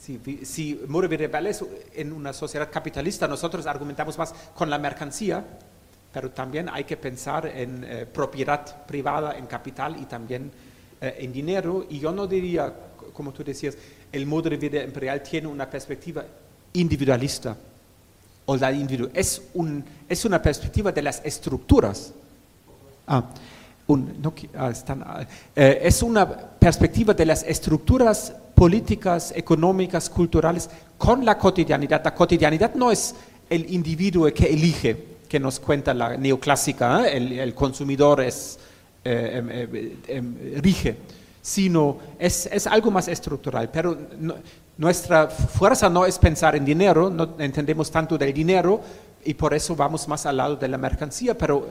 Si, 0.00 0.18
si 0.42 0.80
modo 0.88 1.02
de 1.02 1.08
vida 1.08 1.24
imperial 1.24 1.48
es 1.48 1.62
en 1.92 2.14
una 2.14 2.32
sociedad 2.32 2.70
capitalista, 2.72 3.28
nosotros 3.28 3.66
argumentamos 3.66 4.16
más 4.16 4.34
con 4.54 4.70
la 4.70 4.78
mercancía, 4.78 5.44
pero 6.14 6.30
también 6.30 6.68
hay 6.72 6.84
que 6.84 6.96
pensar 6.96 7.44
en 7.46 7.82
eh, 7.82 8.06
propiedad 8.06 8.86
privada, 8.86 9.36
en 9.36 9.46
capital 9.46 9.96
y 10.00 10.04
también 10.04 10.48
eh, 11.00 11.16
en 11.18 11.32
dinero. 11.32 11.86
Y 11.90 11.98
yo 11.98 12.12
no 12.12 12.28
diría, 12.28 12.72
como 13.12 13.32
tú 13.32 13.42
decías, 13.42 13.76
el 14.12 14.24
modo 14.24 14.48
de 14.48 14.56
vida 14.56 14.80
imperial 14.84 15.20
tiene 15.24 15.48
una 15.48 15.68
perspectiva 15.68 16.24
individualista. 16.74 17.56
O 18.46 18.56
la 18.56 18.70
individu 18.70 19.10
es, 19.12 19.42
un, 19.54 19.84
es 20.08 20.24
una 20.24 20.40
perspectiva 20.40 20.92
de 20.92 21.02
las 21.02 21.20
estructuras. 21.24 22.12
Ah, 23.08 23.24
un- 23.88 24.22
no 24.22 24.32
ah, 24.56 24.70
están, 24.70 25.02
ah, 25.04 25.26
eh, 25.56 25.80
es 25.82 26.00
una 26.00 26.28
perspectiva 26.28 27.12
de 27.12 27.26
las 27.26 27.42
estructuras 27.42 28.32
políticas, 28.54 29.32
económicas, 29.34 30.08
culturales 30.08 30.70
con 30.96 31.24
la 31.24 31.36
cotidianidad. 31.36 32.02
La 32.04 32.14
cotidianidad 32.14 32.72
no 32.76 32.92
es 32.92 33.16
el 33.50 33.72
individuo 33.72 34.32
que 34.32 34.46
elige, 34.46 35.13
que 35.34 35.40
nos 35.40 35.58
cuenta 35.58 35.92
la 35.92 36.16
neoclásica, 36.16 37.08
¿eh? 37.08 37.16
el, 37.16 37.32
el 37.40 37.54
consumidor 37.56 38.20
es, 38.20 38.56
eh, 39.04 39.98
em, 40.06 40.60
rige, 40.62 40.96
sino 41.42 41.98
es, 42.20 42.46
es 42.52 42.68
algo 42.68 42.92
más 42.92 43.08
estructural. 43.08 43.68
Pero 43.68 43.98
no- 44.20 44.36
nuestra 44.78 45.26
fuerza 45.26 45.90
no 45.90 46.06
es 46.06 46.20
pensar 46.20 46.54
en 46.54 46.64
dinero, 46.64 47.10
no 47.10 47.34
entendemos 47.40 47.90
tanto 47.90 48.16
del 48.16 48.32
dinero 48.32 48.80
y 49.24 49.34
por 49.34 49.52
eso 49.54 49.74
vamos 49.74 50.06
más 50.06 50.24
al 50.24 50.36
lado 50.36 50.54
de 50.54 50.68
la 50.68 50.78
mercancía, 50.78 51.36
pero 51.36 51.66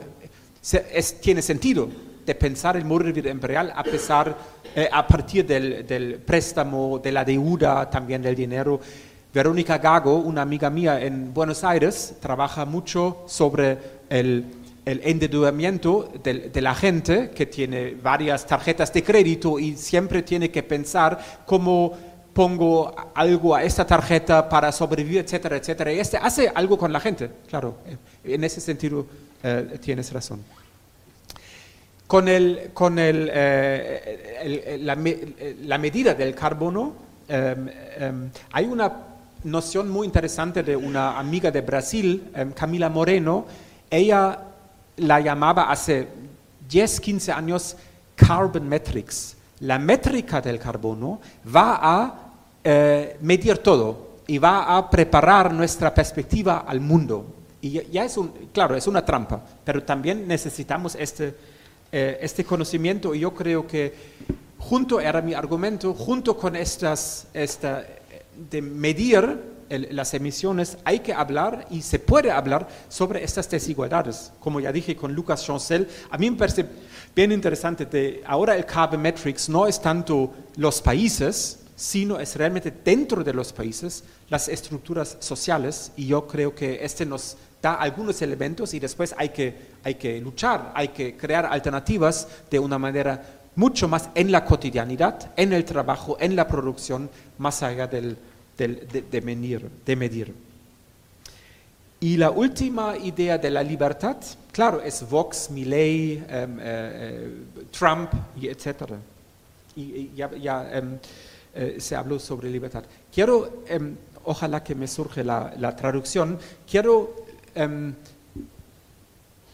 se- 0.59 0.85
es- 0.93 1.21
tiene 1.21 1.41
sentido 1.41 1.87
de 2.25 2.35
pensar 2.35 2.75
el 2.75 2.83
vida 3.13 3.29
imperial 3.29 3.71
a, 3.73 3.83
pesar, 3.83 4.35
eh, 4.75 4.89
a 4.91 5.07
partir 5.07 5.45
del, 5.45 5.87
del 5.87 6.15
préstamo, 6.15 6.99
de 6.99 7.13
la 7.13 7.23
deuda, 7.23 7.89
también 7.89 8.21
del 8.21 8.35
dinero. 8.35 8.81
Verónica 9.33 9.79
Gago, 9.79 10.17
una 10.17 10.43
amiga 10.43 10.69
mía 10.69 11.01
en 11.01 11.33
Buenos 11.33 11.63
Aires, 11.63 12.13
trabaja 12.19 12.65
mucho 12.65 13.23
sobre 13.25 13.79
el, 14.07 14.45
endeudamiento 14.85 16.11
de, 16.23 16.61
la 16.61 16.75
gente 16.75 17.31
que 17.31 17.47
tiene 17.47 17.95
varias 17.95 18.45
tarjetas 18.45 18.93
de 18.93 19.01
crédito 19.01 19.57
y 19.57 19.75
siempre 19.75 20.21
tiene 20.21 20.51
que 20.51 20.61
pensar 20.61 21.17
cómo 21.47 21.97
pongo 22.31 22.93
algo 23.15 23.55
a 23.55 23.63
esta 23.63 23.87
tarjeta 23.87 24.47
para 24.47 24.71
sobrevivir, 24.71 25.21
etcétera, 25.21 25.57
etcétera. 25.57 25.91
Y 25.91 25.99
este 25.99 26.17
hace 26.17 26.51
algo 26.53 26.77
con 26.77 26.93
la 26.93 26.99
gente, 26.99 27.31
claro. 27.49 27.77
En 28.23 28.43
ese 28.43 28.61
sentido 28.61 29.07
eh, 29.41 29.79
tienes 29.81 30.13
razón. 30.13 30.43
Con, 32.05 32.27
el, 32.27 32.69
con 32.71 32.99
el, 32.99 33.31
eh, 33.33 34.79
la 35.63 35.77
medida 35.79 36.13
del 36.13 36.35
carbono, 36.35 36.93
em, 37.27 37.69
em, 37.97 38.29
hay 38.51 38.65
una 38.65 39.12
noción 39.43 39.89
muy 39.89 40.05
interesante 40.07 40.63
de 40.63 40.75
una 40.75 41.17
amiga 41.19 41.51
de 41.51 41.61
Brasil, 41.61 42.29
em, 42.35 42.51
Camila 42.51 42.89
Moreno. 42.89 43.45
Ella 43.89 44.39
la 44.97 45.19
llamaba 45.19 45.71
hace 45.71 46.07
10, 46.69 46.99
15 46.99 47.31
años 47.31 47.75
carbon 48.15 48.67
metrics. 48.67 49.35
La 49.59 49.79
métrica 49.79 50.41
del 50.41 50.59
carbono 50.59 51.19
va 51.53 51.79
a 51.81 52.19
eh, 52.63 53.17
medir 53.21 53.57
todo 53.57 54.11
y 54.27 54.37
va 54.37 54.77
a 54.77 54.89
preparar 54.89 55.53
nuestra 55.53 55.93
perspectiva 55.93 56.63
al 56.67 56.79
mundo. 56.79 57.25
Y 57.61 57.81
ya- 57.91 58.05
es 58.05 58.17
un, 58.17 58.29
claro, 58.53 58.75
es 58.75 58.87
una 58.87 59.03
trampa, 59.03 59.41
pero 59.63 59.83
también 59.83 60.27
necesitamos 60.27 60.95
este, 60.95 61.35
eh, 61.91 62.17
este 62.21 62.43
conocimiento 62.45 63.13
y 63.13 63.19
yo 63.19 63.33
creo 63.33 63.67
que 63.67 63.93
junto, 64.59 64.99
era 65.01 65.21
mi 65.21 65.33
argumento, 65.33 65.93
junto 65.93 66.37
con 66.37 66.55
estas, 66.55 67.27
esta, 67.33 67.83
de 68.49 68.61
medir 68.61 69.53
las 69.69 70.13
emisiones, 70.13 70.77
hay 70.83 70.99
que 70.99 71.13
hablar 71.13 71.65
y 71.69 71.81
se 71.81 71.99
puede 71.99 72.31
hablar 72.31 72.67
sobre 72.89 73.23
estas 73.23 73.49
desigualdades. 73.49 74.31
Como 74.39 74.59
ya 74.59 74.71
dije 74.71 74.95
con 74.95 75.13
Lucas 75.13 75.43
Chancel, 75.43 75.87
a 76.09 76.17
mí 76.17 76.29
me 76.29 76.37
parece 76.37 76.65
bien 77.15 77.31
interesante, 77.31 77.85
de, 77.85 78.23
ahora 78.25 78.55
el 78.55 78.65
Carbon 78.65 79.01
Metrics 79.01 79.49
no 79.49 79.65
es 79.67 79.81
tanto 79.81 80.33
los 80.57 80.81
países, 80.81 81.59
sino 81.75 82.19
es 82.19 82.35
realmente 82.35 82.71
dentro 82.83 83.23
de 83.23 83.33
los 83.33 83.51
países 83.51 84.03
las 84.29 84.47
estructuras 84.47 85.17
sociales 85.19 85.91
y 85.95 86.07
yo 86.07 86.27
creo 86.27 86.53
que 86.53 86.83
este 86.83 87.05
nos 87.05 87.35
da 87.61 87.75
algunos 87.75 88.21
elementos 88.21 88.73
y 88.73 88.79
después 88.79 89.15
hay 89.17 89.29
que, 89.29 89.55
hay 89.83 89.95
que 89.95 90.19
luchar, 90.19 90.71
hay 90.75 90.89
que 90.89 91.17
crear 91.17 91.45
alternativas 91.45 92.27
de 92.49 92.59
una 92.59 92.77
manera 92.77 93.42
mucho 93.55 93.87
más 93.87 94.09
en 94.15 94.31
la 94.31 94.45
cotidianidad, 94.45 95.31
en 95.35 95.53
el 95.53 95.65
trabajo, 95.65 96.17
en 96.19 96.35
la 96.35 96.47
producción, 96.47 97.09
más 97.37 97.61
allá 97.63 97.87
del, 97.87 98.17
de, 98.57 99.21
medir. 99.95 100.33
Y 101.99 102.17
la 102.17 102.31
última 102.31 102.97
idea 102.97 103.37
de 103.37 103.49
la 103.49 103.63
libertad, 103.63 104.17
claro, 104.51 104.81
es 104.81 105.07
Vox, 105.09 105.49
Milley, 105.51 106.23
em, 106.27 106.59
eh, 106.59 106.63
eh, 106.63 107.31
Trump, 107.71 108.11
etcétera. 108.41 108.97
Y, 109.75 110.11
ya, 110.15 110.69
em, 110.71 110.97
eh, 111.55 111.77
se 111.79 111.95
habló 111.95 112.19
sobre 112.19 112.49
libertad. 112.49 112.83
Quiero, 113.13 113.63
em, 113.67 113.95
ojalá 114.25 114.63
que 114.63 114.75
me 114.75 114.87
surge 114.87 115.23
la, 115.23 115.53
la 115.57 115.75
traducción, 115.75 116.37
quiero 116.69 117.23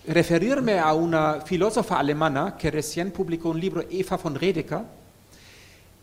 referirme 0.10 0.80
a 0.80 0.94
una 0.94 1.41
filósofa 1.41 1.99
alemana 1.99 2.56
que 2.57 2.72
recién 2.72 3.11
publicó 3.11 3.49
un 3.49 3.60
libro, 3.60 3.84
Eva 3.90 4.18
von 4.18 4.36
Redeker. 4.36 4.81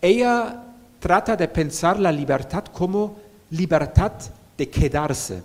Ella 0.01 0.63
trata 1.01 1.37
de 1.37 1.49
pensar 1.49 1.99
la 1.99 2.13
libertad 2.13 2.65
como 2.67 3.17
libertad 3.51 4.13
de 4.57 4.69
quedarse. 4.69 5.43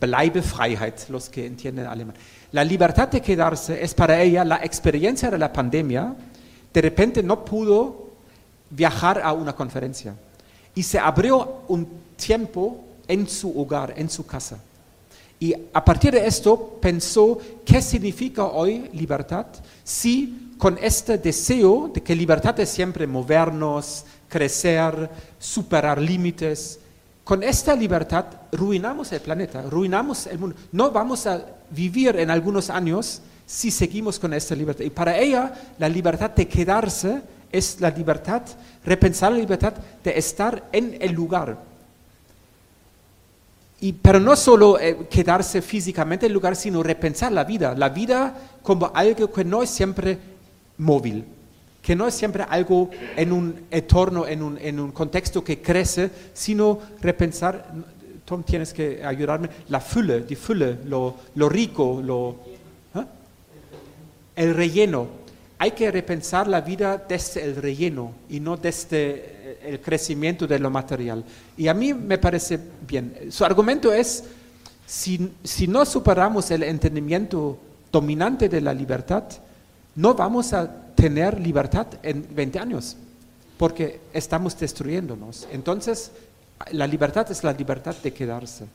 Bleibefreiheit, 0.00 1.08
los 1.08 1.28
que 1.28 1.46
entienden 1.46 1.86
alemán. 1.86 2.14
La 2.52 2.64
libertad 2.64 3.08
de 3.08 3.20
quedarse 3.20 3.82
es 3.82 3.94
para 3.94 4.20
ella 4.20 4.44
la 4.44 4.56
experiencia 4.56 5.30
de 5.30 5.38
la 5.38 5.52
pandemia. 5.52 6.14
De 6.72 6.80
repente 6.80 7.22
no 7.22 7.44
pudo 7.44 8.08
viajar 8.70 9.20
a 9.22 9.32
una 9.32 9.52
conferencia 9.54 10.14
y 10.74 10.82
se 10.82 10.98
abrió 10.98 11.62
un 11.68 11.86
tiempo 12.16 12.84
en 13.06 13.28
su 13.28 13.58
hogar, 13.60 13.94
en 13.96 14.08
su 14.08 14.26
casa. 14.26 14.58
Y 15.44 15.54
a 15.74 15.84
partir 15.84 16.14
de 16.14 16.26
esto 16.26 16.78
pensó 16.80 17.36
qué 17.66 17.82
significa 17.82 18.46
hoy 18.46 18.88
libertad 18.94 19.44
si 19.82 20.54
con 20.56 20.78
este 20.80 21.18
deseo 21.18 21.90
de 21.92 22.02
que 22.02 22.16
libertad 22.16 22.58
es 22.60 22.70
siempre 22.70 23.06
movernos, 23.06 24.06
crecer, 24.26 25.10
superar 25.38 26.00
límites, 26.00 26.80
con 27.24 27.42
esta 27.42 27.76
libertad 27.76 28.24
ruinamos 28.52 29.12
el 29.12 29.20
planeta, 29.20 29.60
ruinamos 29.60 30.26
el 30.28 30.38
mundo. 30.38 30.56
No 30.72 30.90
vamos 30.90 31.26
a 31.26 31.44
vivir 31.68 32.16
en 32.16 32.30
algunos 32.30 32.70
años 32.70 33.20
si 33.44 33.70
seguimos 33.70 34.18
con 34.18 34.32
esta 34.32 34.54
libertad. 34.54 34.84
Y 34.86 34.88
para 34.88 35.18
ella 35.18 35.52
la 35.78 35.90
libertad 35.90 36.30
de 36.30 36.48
quedarse 36.48 37.20
es 37.52 37.82
la 37.82 37.90
libertad, 37.90 38.40
repensar 38.82 39.32
la 39.32 39.40
libertad 39.40 39.74
de 40.02 40.18
estar 40.18 40.70
en 40.72 40.96
el 41.02 41.12
lugar. 41.12 41.73
Y, 43.84 43.92
pero 43.92 44.18
no 44.18 44.34
solo 44.34 44.80
eh, 44.80 44.96
quedarse 45.10 45.60
físicamente 45.60 46.24
en 46.24 46.30
el 46.30 46.34
lugar, 46.34 46.56
sino 46.56 46.82
repensar 46.82 47.30
la 47.32 47.44
vida. 47.44 47.74
La 47.76 47.90
vida 47.90 48.34
como 48.62 48.90
algo 48.94 49.30
que 49.30 49.44
no 49.44 49.62
es 49.62 49.68
siempre 49.68 50.16
móvil, 50.78 51.22
que 51.82 51.94
no 51.94 52.06
es 52.06 52.14
siempre 52.14 52.46
algo 52.48 52.88
en 53.14 53.30
un 53.30 53.54
entorno, 53.70 54.26
en 54.26 54.42
un, 54.42 54.56
en 54.56 54.80
un 54.80 54.90
contexto 54.90 55.44
que 55.44 55.60
crece, 55.60 56.10
sino 56.32 56.78
repensar, 57.02 57.74
Tom, 58.24 58.42
tienes 58.42 58.72
que 58.72 59.04
ayudarme, 59.04 59.50
la 59.68 59.80
fülle, 59.80 60.22
die 60.22 60.34
Fülle, 60.34 60.78
lo, 60.86 61.16
lo 61.34 61.50
rico, 61.50 62.00
lo, 62.02 62.36
¿ah? 62.94 63.04
el 64.34 64.54
relleno. 64.54 65.08
Hay 65.58 65.72
que 65.72 65.90
repensar 65.90 66.48
la 66.48 66.62
vida 66.62 67.04
desde 67.06 67.44
el 67.44 67.56
relleno 67.56 68.12
y 68.30 68.40
no 68.40 68.56
desde 68.56 69.33
el 69.62 69.80
crecimiento 69.80 70.46
de 70.46 70.58
lo 70.58 70.70
material. 70.70 71.24
Y 71.56 71.68
a 71.68 71.74
mí 71.74 71.94
me 71.94 72.18
parece 72.18 72.58
bien. 72.86 73.30
Su 73.30 73.44
argumento 73.44 73.92
es, 73.92 74.24
si, 74.86 75.32
si 75.42 75.66
no 75.66 75.84
superamos 75.84 76.50
el 76.50 76.62
entendimiento 76.62 77.58
dominante 77.92 78.48
de 78.48 78.60
la 78.60 78.74
libertad, 78.74 79.24
no 79.94 80.14
vamos 80.14 80.52
a 80.52 80.68
tener 80.94 81.40
libertad 81.40 81.86
en 82.02 82.26
20 82.34 82.58
años, 82.58 82.96
porque 83.56 84.00
estamos 84.12 84.58
destruyéndonos. 84.58 85.46
Entonces, 85.52 86.10
la 86.72 86.86
libertad 86.86 87.30
es 87.30 87.44
la 87.44 87.52
libertad 87.52 87.94
de 88.02 88.12
quedarse, 88.12 88.66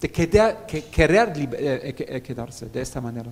de 0.00 0.10
querer 0.10 1.32
eh, 1.36 1.48
eh, 1.56 1.94
eh, 1.98 2.22
quedarse 2.22 2.66
de 2.66 2.80
esta 2.80 3.00
manera. 3.00 3.30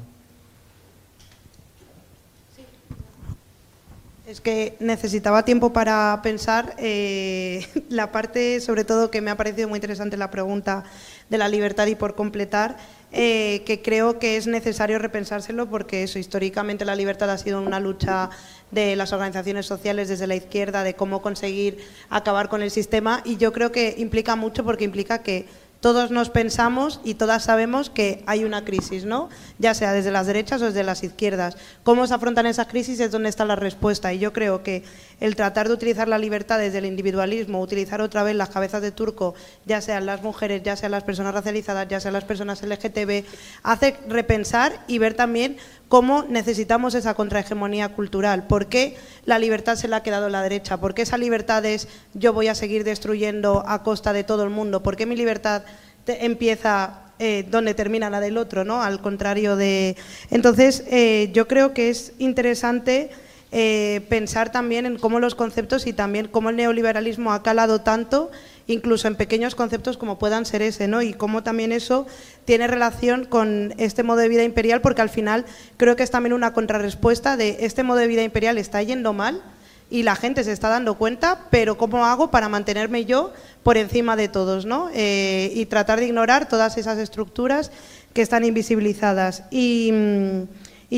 Es 4.24 4.40
que 4.40 4.76
necesitaba 4.78 5.44
tiempo 5.44 5.72
para 5.72 6.20
pensar 6.22 6.76
eh, 6.78 7.66
la 7.88 8.12
parte, 8.12 8.60
sobre 8.60 8.84
todo, 8.84 9.10
que 9.10 9.20
me 9.20 9.32
ha 9.32 9.36
parecido 9.36 9.68
muy 9.68 9.78
interesante 9.78 10.16
la 10.16 10.30
pregunta 10.30 10.84
de 11.28 11.38
la 11.38 11.48
libertad 11.48 11.88
y 11.88 11.96
por 11.96 12.14
completar, 12.14 12.76
eh, 13.10 13.62
que 13.66 13.82
creo 13.82 14.20
que 14.20 14.36
es 14.36 14.46
necesario 14.46 15.00
repensárselo 15.00 15.68
porque 15.68 16.04
eso, 16.04 16.20
históricamente 16.20 16.84
la 16.84 16.94
libertad 16.94 17.30
ha 17.30 17.36
sido 17.36 17.60
una 17.60 17.80
lucha 17.80 18.30
de 18.70 18.94
las 18.94 19.12
organizaciones 19.12 19.66
sociales 19.66 20.08
desde 20.08 20.28
la 20.28 20.36
izquierda, 20.36 20.84
de 20.84 20.94
cómo 20.94 21.20
conseguir 21.20 21.78
acabar 22.08 22.48
con 22.48 22.62
el 22.62 22.70
sistema 22.70 23.22
y 23.24 23.38
yo 23.38 23.52
creo 23.52 23.72
que 23.72 23.96
implica 23.98 24.36
mucho 24.36 24.64
porque 24.64 24.84
implica 24.84 25.22
que 25.22 25.46
todos 25.82 26.12
nos 26.12 26.30
pensamos 26.30 27.00
y 27.02 27.14
todas 27.14 27.42
sabemos 27.42 27.90
que 27.90 28.22
hay 28.26 28.44
una 28.44 28.64
crisis, 28.64 29.04
¿no? 29.04 29.28
Ya 29.58 29.74
sea 29.74 29.92
desde 29.92 30.12
las 30.12 30.28
derechas 30.28 30.62
o 30.62 30.66
desde 30.66 30.84
las 30.84 31.02
izquierdas. 31.02 31.56
¿Cómo 31.82 32.06
se 32.06 32.14
afrontan 32.14 32.46
esas 32.46 32.68
crisis 32.68 33.00
es 33.00 33.10
donde 33.10 33.28
está 33.28 33.44
la 33.44 33.56
respuesta? 33.56 34.12
Y 34.12 34.20
yo 34.20 34.32
creo 34.32 34.62
que 34.62 34.84
el 35.18 35.34
tratar 35.34 35.66
de 35.66 35.74
utilizar 35.74 36.06
la 36.06 36.18
libertad 36.18 36.60
desde 36.60 36.78
el 36.78 36.86
individualismo, 36.86 37.60
utilizar 37.60 38.00
otra 38.00 38.22
vez 38.22 38.36
las 38.36 38.50
cabezas 38.50 38.80
de 38.80 38.92
turco, 38.92 39.34
ya 39.66 39.80
sean 39.80 40.06
las 40.06 40.22
mujeres, 40.22 40.62
ya 40.62 40.76
sean 40.76 40.92
las 40.92 41.02
personas 41.02 41.34
racializadas, 41.34 41.88
ya 41.88 41.98
sean 41.98 42.14
las 42.14 42.24
personas 42.24 42.62
LGTB, 42.62 43.24
hace 43.64 43.96
repensar 44.06 44.84
y 44.86 44.98
ver 44.98 45.14
también 45.14 45.56
cómo 45.92 46.24
necesitamos 46.26 46.94
esa 46.94 47.12
contrahegemonía 47.12 47.90
cultural. 47.90 48.46
¿Por 48.46 48.68
qué 48.68 48.96
la 49.26 49.38
libertad 49.38 49.76
se 49.76 49.88
la 49.88 49.96
ha 49.98 50.02
quedado 50.02 50.30
la 50.30 50.42
derecha? 50.42 50.78
¿Por 50.78 50.94
qué 50.94 51.02
esa 51.02 51.18
libertad 51.18 51.66
es 51.66 51.86
yo 52.14 52.32
voy 52.32 52.48
a 52.48 52.54
seguir 52.54 52.82
destruyendo 52.82 53.62
a 53.66 53.82
costa 53.82 54.14
de 54.14 54.24
todo 54.24 54.42
el 54.42 54.48
mundo? 54.48 54.82
¿Por 54.82 54.96
qué 54.96 55.04
mi 55.04 55.16
libertad 55.16 55.64
empieza 56.06 57.00
eh, 57.18 57.46
donde 57.50 57.74
termina 57.74 58.08
la 58.08 58.20
del 58.20 58.38
otro, 58.38 58.64
¿no? 58.64 58.82
Al 58.82 59.02
contrario 59.02 59.54
de. 59.54 59.96
Entonces, 60.30 60.82
eh, 60.86 61.28
yo 61.34 61.46
creo 61.46 61.74
que 61.74 61.90
es 61.90 62.14
interesante 62.18 63.10
eh, 63.54 64.00
pensar 64.08 64.50
también 64.50 64.86
en 64.86 64.96
cómo 64.98 65.20
los 65.20 65.34
conceptos 65.34 65.86
y 65.86 65.92
también 65.92 66.26
cómo 66.26 66.48
el 66.48 66.56
neoliberalismo 66.56 67.34
ha 67.34 67.42
calado 67.42 67.82
tanto, 67.82 68.30
incluso 68.66 69.08
en 69.08 69.16
pequeños 69.16 69.54
conceptos 69.54 69.96
como 69.96 70.18
puedan 70.18 70.46
ser 70.46 70.62
ese, 70.62 70.88
¿no? 70.88 71.02
Y 71.02 71.12
cómo 71.12 71.42
también 71.42 71.72
eso 71.72 72.06
tiene 72.44 72.66
relación 72.66 73.24
con 73.24 73.74
este 73.78 74.02
modo 74.02 74.18
de 74.18 74.28
vida 74.28 74.44
imperial, 74.44 74.80
porque 74.80 75.02
al 75.02 75.10
final 75.10 75.44
creo 75.76 75.96
que 75.96 76.02
es 76.02 76.10
también 76.10 76.32
una 76.32 76.52
contrarrespuesta 76.52 77.36
de 77.36 77.58
este 77.60 77.82
modo 77.82 77.98
de 77.98 78.06
vida 78.06 78.22
imperial 78.22 78.58
está 78.58 78.82
yendo 78.82 79.12
mal 79.12 79.42
y 79.90 80.04
la 80.04 80.16
gente 80.16 80.42
se 80.42 80.52
está 80.52 80.68
dando 80.68 80.96
cuenta, 80.96 81.46
pero 81.50 81.76
¿cómo 81.76 82.06
hago 82.06 82.30
para 82.30 82.48
mantenerme 82.48 83.04
yo 83.04 83.32
por 83.62 83.76
encima 83.76 84.16
de 84.16 84.28
todos, 84.28 84.64
¿no? 84.64 84.88
Eh, 84.94 85.52
y 85.54 85.66
tratar 85.66 86.00
de 86.00 86.06
ignorar 86.06 86.48
todas 86.48 86.78
esas 86.78 86.98
estructuras 86.98 87.70
que 88.14 88.22
están 88.22 88.44
invisibilizadas. 88.44 89.44
Y. 89.50 89.90
Mm, 89.92 90.42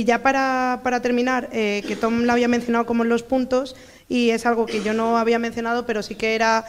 ya 0.03 0.23
para, 0.23 1.01
terminar, 1.03 1.49
eh, 1.53 1.85
que 1.86 1.95
Tom 1.95 2.24
lo 2.24 2.32
había 2.32 2.49
mencionado 2.49 2.85
como 2.85 3.05
en 3.05 3.09
los 3.09 3.23
puntos, 3.23 3.77
y 4.09 4.31
es 4.31 4.45
algo 4.45 4.66
que 4.66 4.82
yo 4.82 4.93
no 4.93 5.16
había 5.19 5.39
mencionado, 5.39 5.86
pero 5.86 6.03
sí 6.03 6.16
que 6.16 6.35
era 6.35 6.65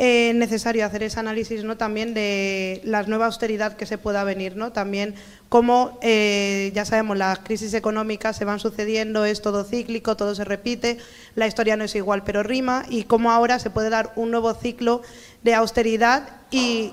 eh, 0.00 0.32
necesario 0.32 0.86
hacer 0.86 1.02
ese 1.02 1.18
análisis 1.18 1.64
¿no? 1.64 1.76
también 1.76 2.14
de 2.14 2.80
la 2.84 3.02
nueva 3.02 3.26
austeridad 3.26 3.76
que 3.76 3.84
se 3.84 3.98
pueda 3.98 4.22
venir, 4.22 4.54
¿no? 4.54 4.70
también 4.70 5.16
cómo, 5.48 5.98
eh, 6.02 6.70
ya 6.72 6.84
sabemos, 6.84 7.18
las 7.18 7.40
crisis 7.40 7.74
económicas 7.74 8.36
se 8.36 8.44
van 8.44 8.60
sucediendo, 8.60 9.24
es 9.24 9.42
todo 9.42 9.64
cíclico, 9.64 10.16
todo 10.16 10.36
se 10.36 10.44
repite, 10.44 10.98
la 11.34 11.48
historia 11.48 11.76
no 11.76 11.82
es 11.82 11.96
igual 11.96 12.22
pero 12.22 12.44
rima, 12.44 12.84
y 12.88 13.02
cómo 13.02 13.32
ahora 13.32 13.58
se 13.58 13.70
puede 13.70 13.90
dar 13.90 14.12
un 14.14 14.30
nuevo 14.30 14.54
ciclo 14.54 15.02
de 15.42 15.54
austeridad 15.54 16.28
y 16.52 16.92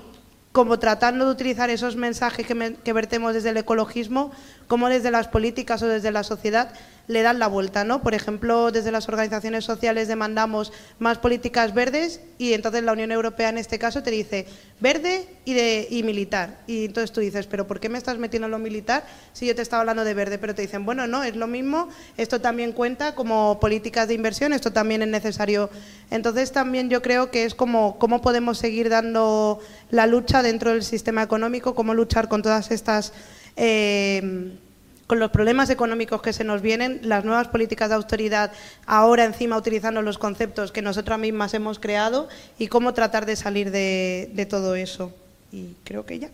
como 0.50 0.80
tratando 0.80 1.26
de 1.26 1.30
utilizar 1.30 1.70
esos 1.70 1.94
mensajes 1.94 2.44
que, 2.44 2.92
vertemos 2.92 3.34
desde 3.34 3.50
el 3.50 3.58
ecologismo, 3.58 4.32
como 4.66 4.88
desde 4.88 5.12
las 5.12 5.28
políticas 5.28 5.80
o 5.82 5.86
desde 5.86 6.10
la 6.10 6.24
sociedad 6.24 6.72
le 7.08 7.22
dan 7.22 7.38
la 7.38 7.46
vuelta, 7.46 7.84
¿no? 7.84 8.02
Por 8.02 8.14
ejemplo, 8.14 8.72
desde 8.72 8.90
las 8.90 9.08
organizaciones 9.08 9.64
sociales 9.64 10.08
demandamos 10.08 10.72
más 10.98 11.18
políticas 11.18 11.72
verdes 11.72 12.20
y 12.38 12.52
entonces 12.52 12.82
la 12.82 12.92
Unión 12.92 13.12
Europea 13.12 13.48
en 13.48 13.58
este 13.58 13.78
caso 13.78 14.02
te 14.02 14.10
dice 14.10 14.46
verde 14.80 15.28
y, 15.44 16.02
militar. 16.02 16.58
Y 16.66 16.86
entonces 16.86 17.12
tú 17.12 17.20
dices, 17.20 17.46
pero 17.46 17.66
¿por 17.66 17.80
qué 17.80 17.88
me 17.88 17.98
estás 17.98 18.18
metiendo 18.18 18.46
en 18.46 18.52
lo 18.52 18.58
militar 18.58 19.04
si 19.32 19.46
yo 19.46 19.54
te 19.54 19.62
estaba 19.62 19.80
hablando 19.80 20.04
de 20.04 20.14
verde? 20.14 20.38
Pero 20.38 20.54
te 20.54 20.62
dicen, 20.62 20.84
bueno, 20.84 21.06
no, 21.06 21.22
es 21.22 21.36
lo 21.36 21.46
mismo, 21.46 21.88
esto 22.16 22.40
también 22.40 22.72
cuenta 22.72 23.14
como 23.14 23.60
políticas 23.60 24.08
de 24.08 24.14
inversión, 24.14 24.52
esto 24.52 24.72
también 24.72 25.02
es 25.02 25.08
necesario. 25.08 25.70
Entonces 26.10 26.52
también 26.52 26.90
yo 26.90 27.02
creo 27.02 27.30
que 27.30 27.44
es 27.44 27.54
como 27.54 27.98
cómo 27.98 28.20
podemos 28.20 28.58
seguir 28.58 28.88
dando 28.88 29.60
la 29.90 30.06
lucha 30.06 30.42
dentro 30.42 30.72
del 30.72 30.82
sistema 30.82 31.22
económico, 31.22 31.74
cómo 31.74 31.94
luchar 31.94 32.28
con 32.28 32.42
todas 32.42 32.70
estas... 32.70 33.12
Eh, 33.56 34.58
con 35.06 35.20
los 35.20 35.30
problemas 35.30 35.70
económicos 35.70 36.20
que 36.20 36.32
se 36.32 36.44
nos 36.44 36.62
vienen, 36.62 37.00
las 37.02 37.24
nuevas 37.24 37.48
políticas 37.48 37.88
de 37.88 37.94
austeridad, 37.94 38.52
ahora 38.86 39.24
encima 39.24 39.56
utilizando 39.56 40.02
los 40.02 40.18
conceptos 40.18 40.72
que 40.72 40.82
nosotras 40.82 41.18
mismas 41.18 41.54
hemos 41.54 41.78
creado 41.78 42.28
y 42.58 42.66
cómo 42.66 42.92
tratar 42.92 43.24
de 43.24 43.36
salir 43.36 43.70
de, 43.70 44.46
todo 44.50 44.74
eso. 44.74 45.12
Y 45.52 45.74
creo 45.84 46.04
que 46.04 46.18
ya. 46.18 46.30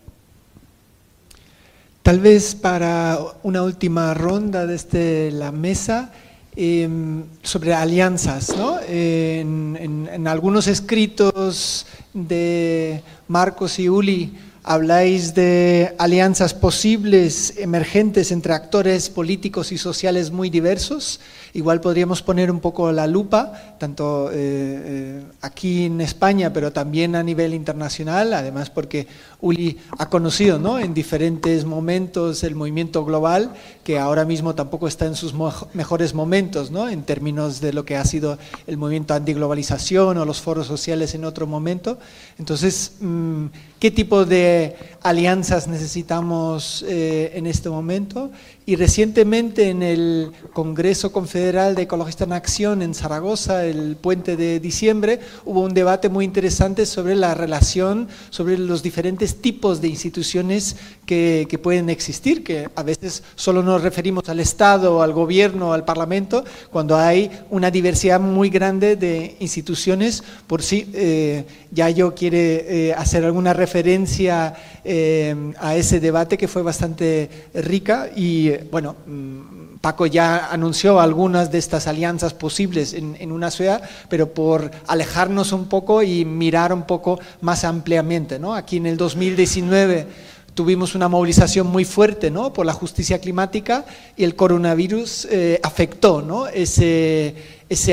Tal 2.01 2.19
vez 2.19 2.55
para 2.55 3.17
una 3.43 3.63
última 3.63 4.13
ronda 4.13 4.65
desde 4.65 5.31
la 5.31 5.51
mesa 5.51 6.11
em, 6.55 7.23
sobre 7.43 7.73
alianzas. 7.73 8.55
¿no? 8.57 8.79
En, 8.87 10.09
en 10.11 10.27
algunos 10.27 10.67
escritos 10.67 11.85
de 12.13 13.01
Marcos 13.27 13.79
y 13.79 13.87
Uli, 13.87 14.33
habláis 14.63 15.35
de 15.35 15.93
alianzas 15.97 16.53
posibles, 16.53 17.53
emergentes 17.57 18.31
entre 18.31 18.53
actores 18.53 19.09
políticos 19.09 19.71
y 19.73 19.77
sociales 19.77 20.31
muy 20.31 20.49
diversos. 20.49 21.19
Igual 21.55 21.81
podríamos 21.81 22.23
poner 22.23 22.49
un 22.49 22.59
poco 22.59 22.91
la 22.91 23.05
lupa, 23.05 23.75
tanto 23.77 24.31
eh, 24.31 24.33
eh, 24.35 25.23
aquí 25.41 25.85
en 25.85 26.01
España, 26.01 26.51
pero 26.51 26.73
también 26.73 27.15
a 27.15 27.21
nivel 27.21 27.53
internacional, 27.53 28.33
además 28.33 28.71
porque 28.71 29.05
Uli 29.39 29.77
ha 29.99 30.09
conocido 30.09 30.57
¿no? 30.57 30.79
en 30.79 30.95
diferentes 30.95 31.63
momentos 31.63 32.43
el 32.43 32.55
movimiento 32.55 33.05
global, 33.05 33.53
que 33.83 33.99
ahora 33.99 34.25
mismo 34.25 34.55
tampoco 34.55 34.87
está 34.87 35.05
en 35.05 35.15
sus 35.15 35.35
mejores 35.75 36.15
momentos, 36.15 36.71
¿no? 36.71 36.89
en 36.89 37.03
términos 37.03 37.61
de 37.61 37.71
lo 37.71 37.85
que 37.85 37.97
ha 37.97 38.05
sido 38.05 38.39
el 38.65 38.77
movimiento 38.77 39.13
antiglobalización 39.13 40.17
o 40.17 40.25
los 40.25 40.41
foros 40.41 40.65
sociales 40.65 41.13
en 41.13 41.23
otro 41.23 41.45
momento. 41.45 41.99
Entonces, 42.39 42.93
mm, 42.99 43.45
¿qué 43.79 43.91
tipo 43.91 44.25
de 44.25 44.75
alianzas 45.03 45.67
necesitamos 45.67 46.83
eh, 46.87 47.33
en 47.35 47.45
este 47.45 47.69
momento? 47.69 48.31
Y 48.65 48.75
recientemente 48.75 49.69
en 49.69 49.83
el 49.83 50.31
Congreso 50.53 51.11
Confederal 51.11 51.42
de 51.51 51.81
Ecologistas 51.81 52.25
en 52.25 52.33
Acción 52.33 52.81
en 52.81 52.93
Zaragoza, 52.93 53.65
el 53.65 53.97
puente 53.97 54.37
de 54.37 54.61
diciembre, 54.61 55.19
hubo 55.43 55.59
un 55.59 55.73
debate 55.73 56.07
muy 56.07 56.23
interesante 56.23 56.85
sobre 56.85 57.15
la 57.15 57.33
relación, 57.33 58.07
sobre 58.29 58.57
los 58.57 58.81
diferentes 58.81 59.41
tipos 59.41 59.81
de 59.81 59.89
instituciones 59.89 60.77
que, 61.05 61.45
que 61.49 61.57
pueden 61.57 61.89
existir, 61.89 62.45
que 62.45 62.69
a 62.73 62.83
veces 62.83 63.23
solo 63.35 63.61
nos 63.61 63.81
referimos 63.81 64.29
al 64.29 64.39
Estado, 64.39 65.03
al 65.03 65.11
gobierno, 65.11 65.73
al 65.73 65.83
Parlamento, 65.83 66.45
cuando 66.71 66.95
hay 66.95 67.29
una 67.49 67.69
diversidad 67.69 68.21
muy 68.21 68.49
grande 68.49 68.95
de 68.95 69.35
instituciones. 69.41 70.23
Por 70.47 70.63
si 70.63 70.89
eh, 70.93 71.43
Yayo 71.71 72.15
quiere 72.15 72.87
eh, 72.89 72.93
hacer 72.93 73.25
alguna 73.25 73.51
referencia 73.51 74.53
eh, 74.85 75.53
a 75.59 75.75
ese 75.75 75.99
debate 75.99 76.37
que 76.37 76.47
fue 76.47 76.61
bastante 76.61 77.29
rica 77.53 78.09
y 78.15 78.49
bueno, 78.71 78.95
mm, 79.05 79.72
Paco 79.83 80.05
ya 80.05 80.47
anunció 80.49 81.01
algunas 81.01 81.51
de 81.51 81.57
estas 81.57 81.87
alianzas 81.87 82.33
posibles 82.33 82.93
en, 82.93 83.31
una 83.33 83.51
ciudad, 83.51 83.81
pero 84.07 84.33
por 84.33 84.71
alejarnos 84.87 85.51
un 85.51 85.65
poco 85.65 86.01
y 86.01 86.23
mirar 86.23 86.71
un 86.71 86.83
poco 86.83 87.19
más 87.41 87.65
ampliamente. 87.65 88.39
¿no? 88.39 88.55
Aquí 88.55 88.77
en 88.77 88.85
el 88.85 88.95
2019 88.95 90.07
tuvimos 90.53 90.95
una 90.95 91.09
movilización 91.09 91.67
muy 91.67 91.83
fuerte 91.83 92.31
¿no? 92.31 92.53
por 92.53 92.65
la 92.65 92.71
justicia 92.71 93.19
climática 93.19 93.83
y 94.15 94.23
el 94.23 94.37
coronavirus 94.37 95.27
eh, 95.29 95.59
afectó 95.61 96.21
¿no? 96.21 96.47
ese, 96.47 97.35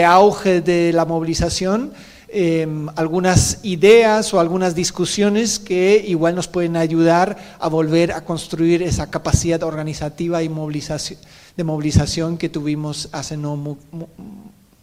auge 0.07 0.61
de 0.61 0.93
la 0.93 1.05
movilización 1.07 1.93
Em, 2.33 2.87
algunas 2.95 3.59
ideas 3.65 4.33
o 4.33 4.39
algunas 4.39 4.77
discusiones 4.77 5.59
que 5.59 6.05
igual 6.07 6.37
nos 6.37 6.47
pueden 6.47 6.77
ayudar 6.77 7.37
a 7.59 7.67
volver 7.67 8.13
a 8.13 8.21
construir 8.25 8.85
esa 8.85 9.11
capacidad 9.11 9.61
organizativa 9.65 10.41
y 10.41 10.49
movilización, 10.49 11.19
de 11.57 11.65
movilización 11.65 12.39
que 12.39 12.49
tuvimos 12.49 13.09
hace 13.13 13.37
no 13.37 13.57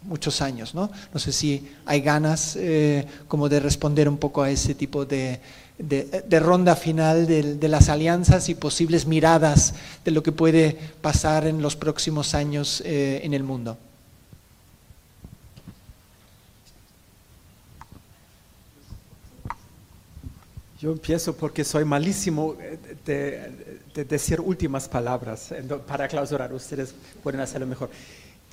muchos 0.02 0.40
años. 0.40 0.74
¿no? 0.74 0.90
no 1.12 1.20
sé 1.20 1.32
si 1.32 1.68
hay 1.86 2.00
ganas 2.00 2.56
eh, 2.56 3.06
como 3.28 3.48
de 3.48 3.60
responder 3.60 4.08
un 4.08 4.16
poco 4.16 4.42
a 4.42 4.50
ese 4.50 4.74
tipo 4.74 5.04
de, 5.04 5.40
de, 5.78 6.40
ronda 6.40 6.74
final 6.76 7.26
de, 7.26 7.68
las 7.68 7.88
alianzas 7.88 8.48
y 8.48 8.54
posibles 8.54 9.06
miradas 9.06 9.74
de 10.04 10.10
lo 10.10 10.22
que 10.22 10.32
puede 10.32 10.76
pasar 11.00 11.46
en 11.46 11.62
los 11.62 11.76
próximos 11.76 12.34
años 12.34 12.82
eh, 12.84 13.20
en 13.22 13.34
el 13.34 13.44
mundo. 13.44 13.76
Yo 20.80 20.92
empiezo 20.92 21.34
porque 21.36 21.64
soy 21.64 21.84
malísimo 21.84 22.54
eh, 22.60 22.78
de, 23.94 24.04
decir 24.04 24.40
últimas 24.40 24.88
palabras 24.88 25.52
para 25.86 26.06
clausurar. 26.06 26.52
Ustedes 26.52 26.94
pueden 27.20 27.40
hacerlo 27.40 27.66
mejor. 27.66 27.90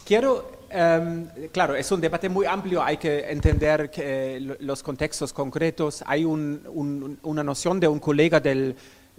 Quiero, 0.03 0.65
em, 0.71 1.27
claro, 1.51 1.75
es 1.75 1.91
un 1.91 2.01
debate 2.01 2.27
muy 2.27 2.47
amplio, 2.47 2.83
hay 2.83 2.97
que 2.97 3.29
entender 3.29 3.91
que, 3.91 4.39
los 4.59 4.81
contextos 4.81 5.33
concretos. 5.33 6.03
Hay 6.07 6.25
una 6.25 7.43
noción 7.43 7.79
de 7.79 7.87
un 7.87 7.99
colega 7.99 8.39
del, 8.39 8.75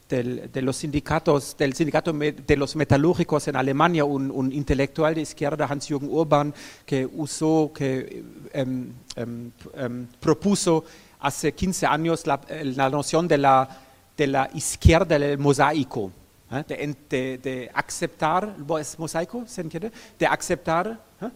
de 0.08 0.62
los 0.62 0.76
sindicatos, 0.76 1.56
del 1.56 1.74
sindicato 1.74 2.12
de 2.12 2.56
los 2.56 2.74
metalúrgicos 2.74 3.46
en 3.46 3.54
Alemania, 3.54 4.04
un, 4.04 4.52
intelectual 4.52 5.14
de 5.14 5.20
izquierda, 5.20 5.66
Hans-Jürgen 5.66 6.08
Urban, 6.10 6.52
que 6.84 7.06
usó, 7.06 7.70
que 7.72 8.24
em, 8.52 8.92
em, 9.14 10.06
propuso 10.18 10.84
hace 11.20 11.52
15 11.52 11.86
años 11.86 12.26
la, 12.26 12.40
la 12.48 12.90
noción 12.90 13.26
de 13.28 13.38
la, 13.38 13.68
de 14.16 14.26
la, 14.26 14.50
izquierda 14.54 15.18
del 15.18 15.38
mosaico, 15.38 16.10
¿eh? 16.50 16.64
de, 17.08 17.38
de, 17.38 17.70
aceptar, 17.74 18.54
¿es 18.80 18.98
mosaico? 18.98 19.44
¿Se 19.46 19.60
entiende? 19.60 19.90
De 20.18 20.26
aceptar, 20.26 20.98
¿eh? 21.20 21.28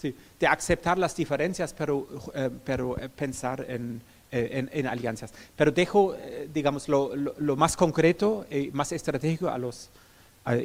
sí, 0.00 0.14
de 0.38 0.46
aceptar 0.46 0.98
las 0.98 1.14
diferencias, 1.16 1.72
pero, 1.72 2.06
eh, 2.34 2.50
pero 2.64 2.96
pensar 3.16 3.64
en, 3.68 4.00
en, 4.30 4.70
en, 4.72 4.86
alianzas. 4.86 5.32
Pero 5.56 5.70
dejo, 5.70 6.16
digamos, 6.52 6.88
lo, 6.88 7.14
lo, 7.14 7.34
lo, 7.38 7.56
más 7.56 7.76
concreto 7.76 8.46
y 8.50 8.70
más 8.72 8.90
estratégico 8.92 9.48
a 9.48 9.58
los, 9.58 9.90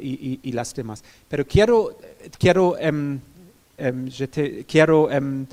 y, 0.02 0.08
y- 0.32 0.40
y 0.42 0.52
las 0.52 0.74
demás. 0.74 1.02
Pero 1.28 1.46
quiero, 1.46 1.96
quiero, 2.38 2.76
em, 2.78 3.18
em, 3.78 4.10
quiero 4.66 5.10
em, 5.10 5.46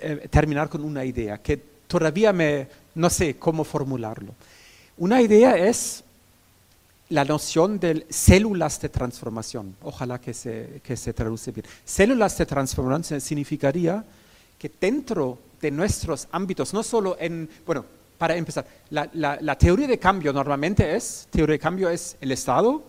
eh, 0.00 0.28
terminar 0.30 0.68
con 0.68 0.84
una 0.84 1.04
idea 1.04 1.38
que 1.38 1.56
todavía 1.88 2.32
me, 2.32 2.68
no 2.94 3.10
sé 3.10 3.36
cómo 3.36 3.64
formularlo. 3.64 4.34
Una 4.98 5.20
idea 5.20 5.56
es 5.56 6.04
la 7.10 7.24
noción 7.24 7.80
de 7.80 8.06
células 8.10 8.80
de 8.80 8.88
transformación. 8.90 9.74
Ojalá 9.82 10.20
que 10.20 10.34
se, 10.34 10.80
que 10.84 10.96
se 10.96 11.12
traduce 11.14 11.50
bien. 11.52 11.66
Células 11.84 12.36
de 12.38 12.46
transformación 12.46 13.20
significaría 13.20 14.04
que 14.58 14.70
dentro 14.80 15.38
de 15.60 15.70
nuestros 15.70 16.28
ámbitos, 16.32 16.74
no 16.74 16.82
solo 16.82 17.16
en, 17.18 17.48
bueno, 17.64 17.84
para 18.18 18.36
empezar, 18.36 18.66
la, 18.90 19.08
la- 19.14 19.56
teoría 19.56 19.86
de 19.86 19.98
cambio 19.98 20.32
normalmente 20.32 20.94
es, 20.96 21.28
teoría 21.30 21.54
de 21.54 21.58
cambio 21.58 21.88
es 21.88 22.16
el 22.20 22.32
Estado, 22.32 22.82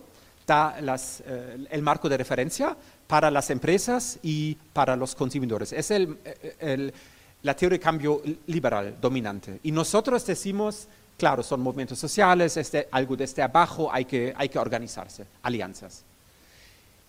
da 0.46 0.80
las, 0.80 1.22
eh, 1.24 1.66
el 1.70 1.82
marco 1.82 2.08
de 2.08 2.16
referencia 2.16 2.76
para 3.06 3.30
las 3.30 3.48
empresas 3.50 4.18
y 4.22 4.56
para 4.72 4.96
los 4.96 5.14
consumidores. 5.14 5.72
Es 5.72 5.90
el, 5.92 6.18
el- 6.58 6.92
la 7.42 7.54
teoría 7.56 7.78
de 7.78 7.82
cambio 7.82 8.22
liberal 8.46 8.96
dominante. 9.00 9.60
Y 9.62 9.72
nosotros 9.72 10.24
decimos, 10.26 10.86
claro, 11.16 11.42
son 11.42 11.60
movimientos 11.60 11.98
sociales, 11.98 12.56
es 12.56 12.70
de- 12.72 12.88
algo 12.90 13.16
desde 13.16 13.42
abajo, 13.42 13.90
hay 13.92 14.04
que, 14.04 14.34
hay 14.36 14.48
que 14.48 14.58
organizarse, 14.58 15.26
alianzas. 15.42 16.04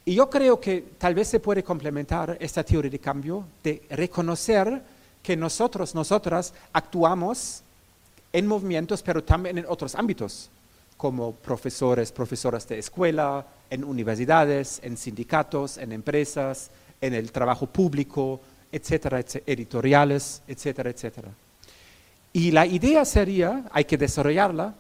Y 0.06 0.16
yo 0.16 0.30
creo 0.30 0.60
que 0.60 0.94
tal 0.98 1.14
vez 1.14 1.28
se 1.28 1.40
puede 1.40 1.64
complementar 1.64 2.38
esta 2.40 2.64
teoría 2.64 2.90
de 2.90 3.00
cambio 3.00 3.46
de 3.64 3.84
reconocer 3.90 4.82
que 5.22 5.38
nosotros, 5.38 5.94
nosotras, 5.94 6.54
actuamos 6.74 7.62
en 8.34 8.48
movimientos, 8.48 9.04
pero 9.04 9.24
también 9.24 9.60
en 9.60 9.66
otros 9.68 9.94
ámbitos, 9.94 10.50
como 10.98 11.34
profesores, 11.34 12.12
profesoras 12.12 12.68
de 12.68 12.80
escuela, 12.80 13.46
en 13.70 13.84
universidades, 13.84 14.80
en 14.84 14.98
sindicatos, 14.98 15.78
en 15.78 15.92
empresas, 15.92 16.72
en 17.00 17.14
el 17.14 17.32
trabajo 17.32 17.68
público, 17.68 18.40
etcétera, 18.72 19.20
etcétera, 19.20 19.54
editoriales, 19.54 20.42
etcétera, 20.48 20.90
etcétera. 20.90 21.30
Y 22.34 22.52
la 22.52 22.66
idea 22.66 23.04
sería, 23.06 23.64
hay 23.72 23.86
que 23.86 23.98
desarrollarla, 23.98 24.74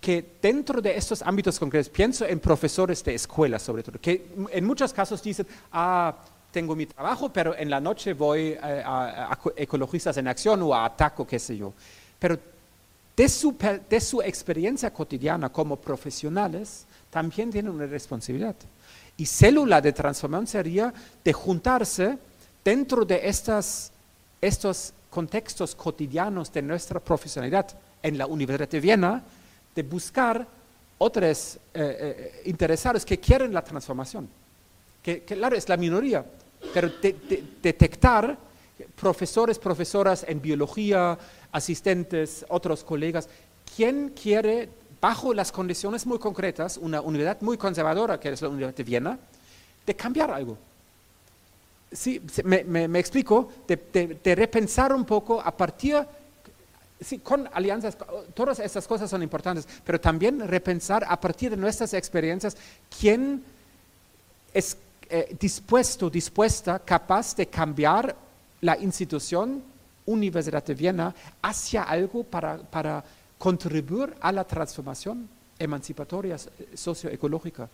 que 0.00 0.24
dentro 0.40 0.80
de 0.80 0.96
estos 0.96 1.22
ámbitos 1.22 1.58
concretos, 1.58 1.90
pienso 1.90 2.24
en 2.24 2.40
profesores 2.40 3.04
de 3.04 3.14
escuela 3.14 3.58
sobre 3.58 3.82
todo, 3.82 4.00
que 4.00 4.26
en 4.50 4.64
muchos 4.64 4.92
casos 4.92 5.22
dicen, 5.22 5.46
ah, 5.72 6.14
tengo 6.50 6.74
mi 6.74 6.86
trabajo, 6.86 7.32
pero 7.32 7.56
en 7.56 7.68
la 7.70 7.80
noche 7.80 8.14
voy 8.14 8.56
eh, 8.62 8.82
a, 8.84 9.32
a 9.32 9.38
Ecologistas 9.56 10.16
en 10.16 10.28
Acción 10.28 10.62
o 10.62 10.74
a 10.74 10.84
Ataco, 10.84 11.26
qué 11.26 11.38
sé 11.38 11.56
yo. 11.56 11.72
Pero 12.18 12.38
de 13.16 13.28
su, 13.28 13.54
de 13.88 14.00
su 14.00 14.22
experiencia 14.22 14.92
cotidiana 14.92 15.50
como 15.50 15.76
profesionales, 15.76 16.86
también 17.10 17.50
tienen 17.50 17.72
una 17.72 17.86
responsabilidad. 17.86 18.56
Y 19.16 19.26
célula 19.26 19.80
de 19.80 19.92
transformación 19.92 20.46
sería 20.46 20.94
de 21.22 21.32
juntarse 21.32 22.18
dentro 22.64 23.04
de 23.04 23.20
estos 24.40 24.92
contextos 25.10 25.74
cotidianos 25.74 26.52
de 26.52 26.62
nuestra 26.62 27.00
profesionalidad 27.00 27.66
en 28.02 28.16
la 28.16 28.26
Universidad 28.26 28.68
de 28.68 28.80
Viena, 28.80 29.22
de 29.74 29.82
buscar 29.82 30.46
otros 30.98 31.56
eh, 31.56 31.60
eh, 31.74 32.42
interesados 32.46 33.04
que 33.04 33.18
quieren 33.18 33.52
la 33.52 33.62
transformación. 33.64 34.28
Que, 35.02 35.22
claro, 35.22 35.56
es 35.56 35.68
la 35.68 35.76
minoría, 35.76 36.24
pero 36.74 36.88
de- 36.88 37.12
de- 37.28 37.44
detectar 37.62 38.36
profesores, 38.96 39.58
profesoras 39.58 40.24
en 40.28 40.40
biología, 40.40 41.18
asistentes, 41.52 42.44
otros 42.48 42.84
colegas, 42.84 43.28
quién 43.76 44.10
quiere, 44.10 44.68
bajo 45.00 45.32
las 45.32 45.50
condiciones 45.52 46.06
muy 46.06 46.18
concretas, 46.18 46.76
una 46.76 47.00
universidad 47.00 47.40
muy 47.40 47.56
conservadora, 47.56 48.20
que 48.20 48.28
es 48.30 48.42
la 48.42 48.48
Universidad 48.48 48.76
de 48.76 48.84
Viena, 48.84 49.18
de 49.86 49.96
cambiar 49.96 50.30
algo. 50.30 50.56
Sí, 51.92 52.22
me, 52.44 52.62
me- 52.64 52.98
explico, 53.00 53.50
de 53.66 54.34
repensar 54.36 54.94
un 54.94 55.04
poco 55.04 55.40
a 55.40 55.50
partir, 55.56 55.96
sí, 57.00 57.18
con 57.18 57.48
alianzas, 57.52 57.96
todas 58.32 58.60
estas 58.60 58.86
cosas 58.86 59.10
son 59.10 59.22
importantes, 59.24 59.66
pero 59.84 60.00
también 60.00 60.46
repensar 60.46 61.04
a 61.08 61.18
partir 61.20 61.50
de 61.50 61.56
nuestras 61.56 61.92
experiencias 61.94 62.56
quién 63.00 63.42
es 64.54 64.76
eh, 65.08 65.36
dispuesto, 65.40 66.08
dispuesta, 66.08 66.78
capaz 66.78 67.34
de 67.34 67.46
cambiar 67.46 68.14
la 68.60 68.76
institución 68.78 69.62
Universidad 70.06 70.64
de 70.64 70.74
Viena 70.74 71.14
hacia 71.42 71.82
algo 71.82 72.22
para, 72.22 72.58
para 72.58 73.02
contribuir 73.38 74.14
a 74.20 74.30
la 74.30 74.44
transformación 74.44 75.28
emancipatoria 75.58 76.36
eh, 76.36 76.76
socioecológica 76.76 77.68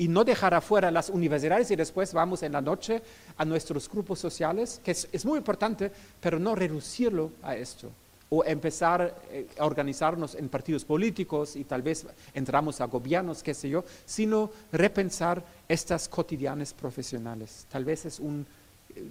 y 0.00 0.08
no 0.08 0.24
dejar 0.24 0.54
afuera 0.54 0.90
las 0.90 1.10
universidades 1.10 1.70
y 1.70 1.76
después 1.76 2.14
vamos 2.14 2.42
en 2.42 2.52
la 2.52 2.62
noche 2.62 3.02
a 3.36 3.44
nuestros 3.44 3.86
grupos 3.86 4.18
sociales, 4.18 4.80
que 4.82 4.92
es, 4.92 5.24
muy 5.26 5.36
importante, 5.36 5.92
pero 6.22 6.38
no 6.38 6.54
reducirlo 6.54 7.32
a 7.42 7.54
esto. 7.54 7.90
O 8.30 8.42
empezar 8.42 9.14
eh, 9.30 9.46
a 9.58 9.66
organizarnos 9.66 10.36
en 10.36 10.48
partidos 10.48 10.86
políticos 10.86 11.54
y 11.54 11.64
tal 11.64 11.82
vez 11.82 12.06
entramos 12.32 12.80
a 12.80 12.86
gobiernos, 12.86 13.42
qué 13.42 13.52
sé 13.52 13.68
yo, 13.68 13.84
sino 14.06 14.50
repensar 14.72 15.44
estas 15.68 16.08
cotidianas 16.08 16.72
profesionales. 16.72 17.66
Tal 17.70 17.84
vez 17.84 18.06
es 18.06 18.20
un, 18.20 18.46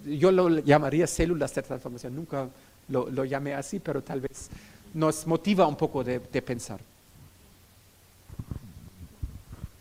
yo 0.07 0.31
lo 0.31 0.49
llamaría 0.57 1.05
células 1.05 1.53
de 1.53 1.61
transformación, 1.61 2.15
nunca 2.15 2.49
lo, 2.87 3.25
llamé 3.25 3.53
así, 3.53 3.79
pero 3.79 4.01
tal 4.01 4.21
vez 4.21 4.49
nos 4.95 5.27
motiva 5.27 5.67
un 5.67 5.75
poco 5.75 6.03
de, 6.03 6.17
de 6.17 6.41
pensar. 6.41 6.79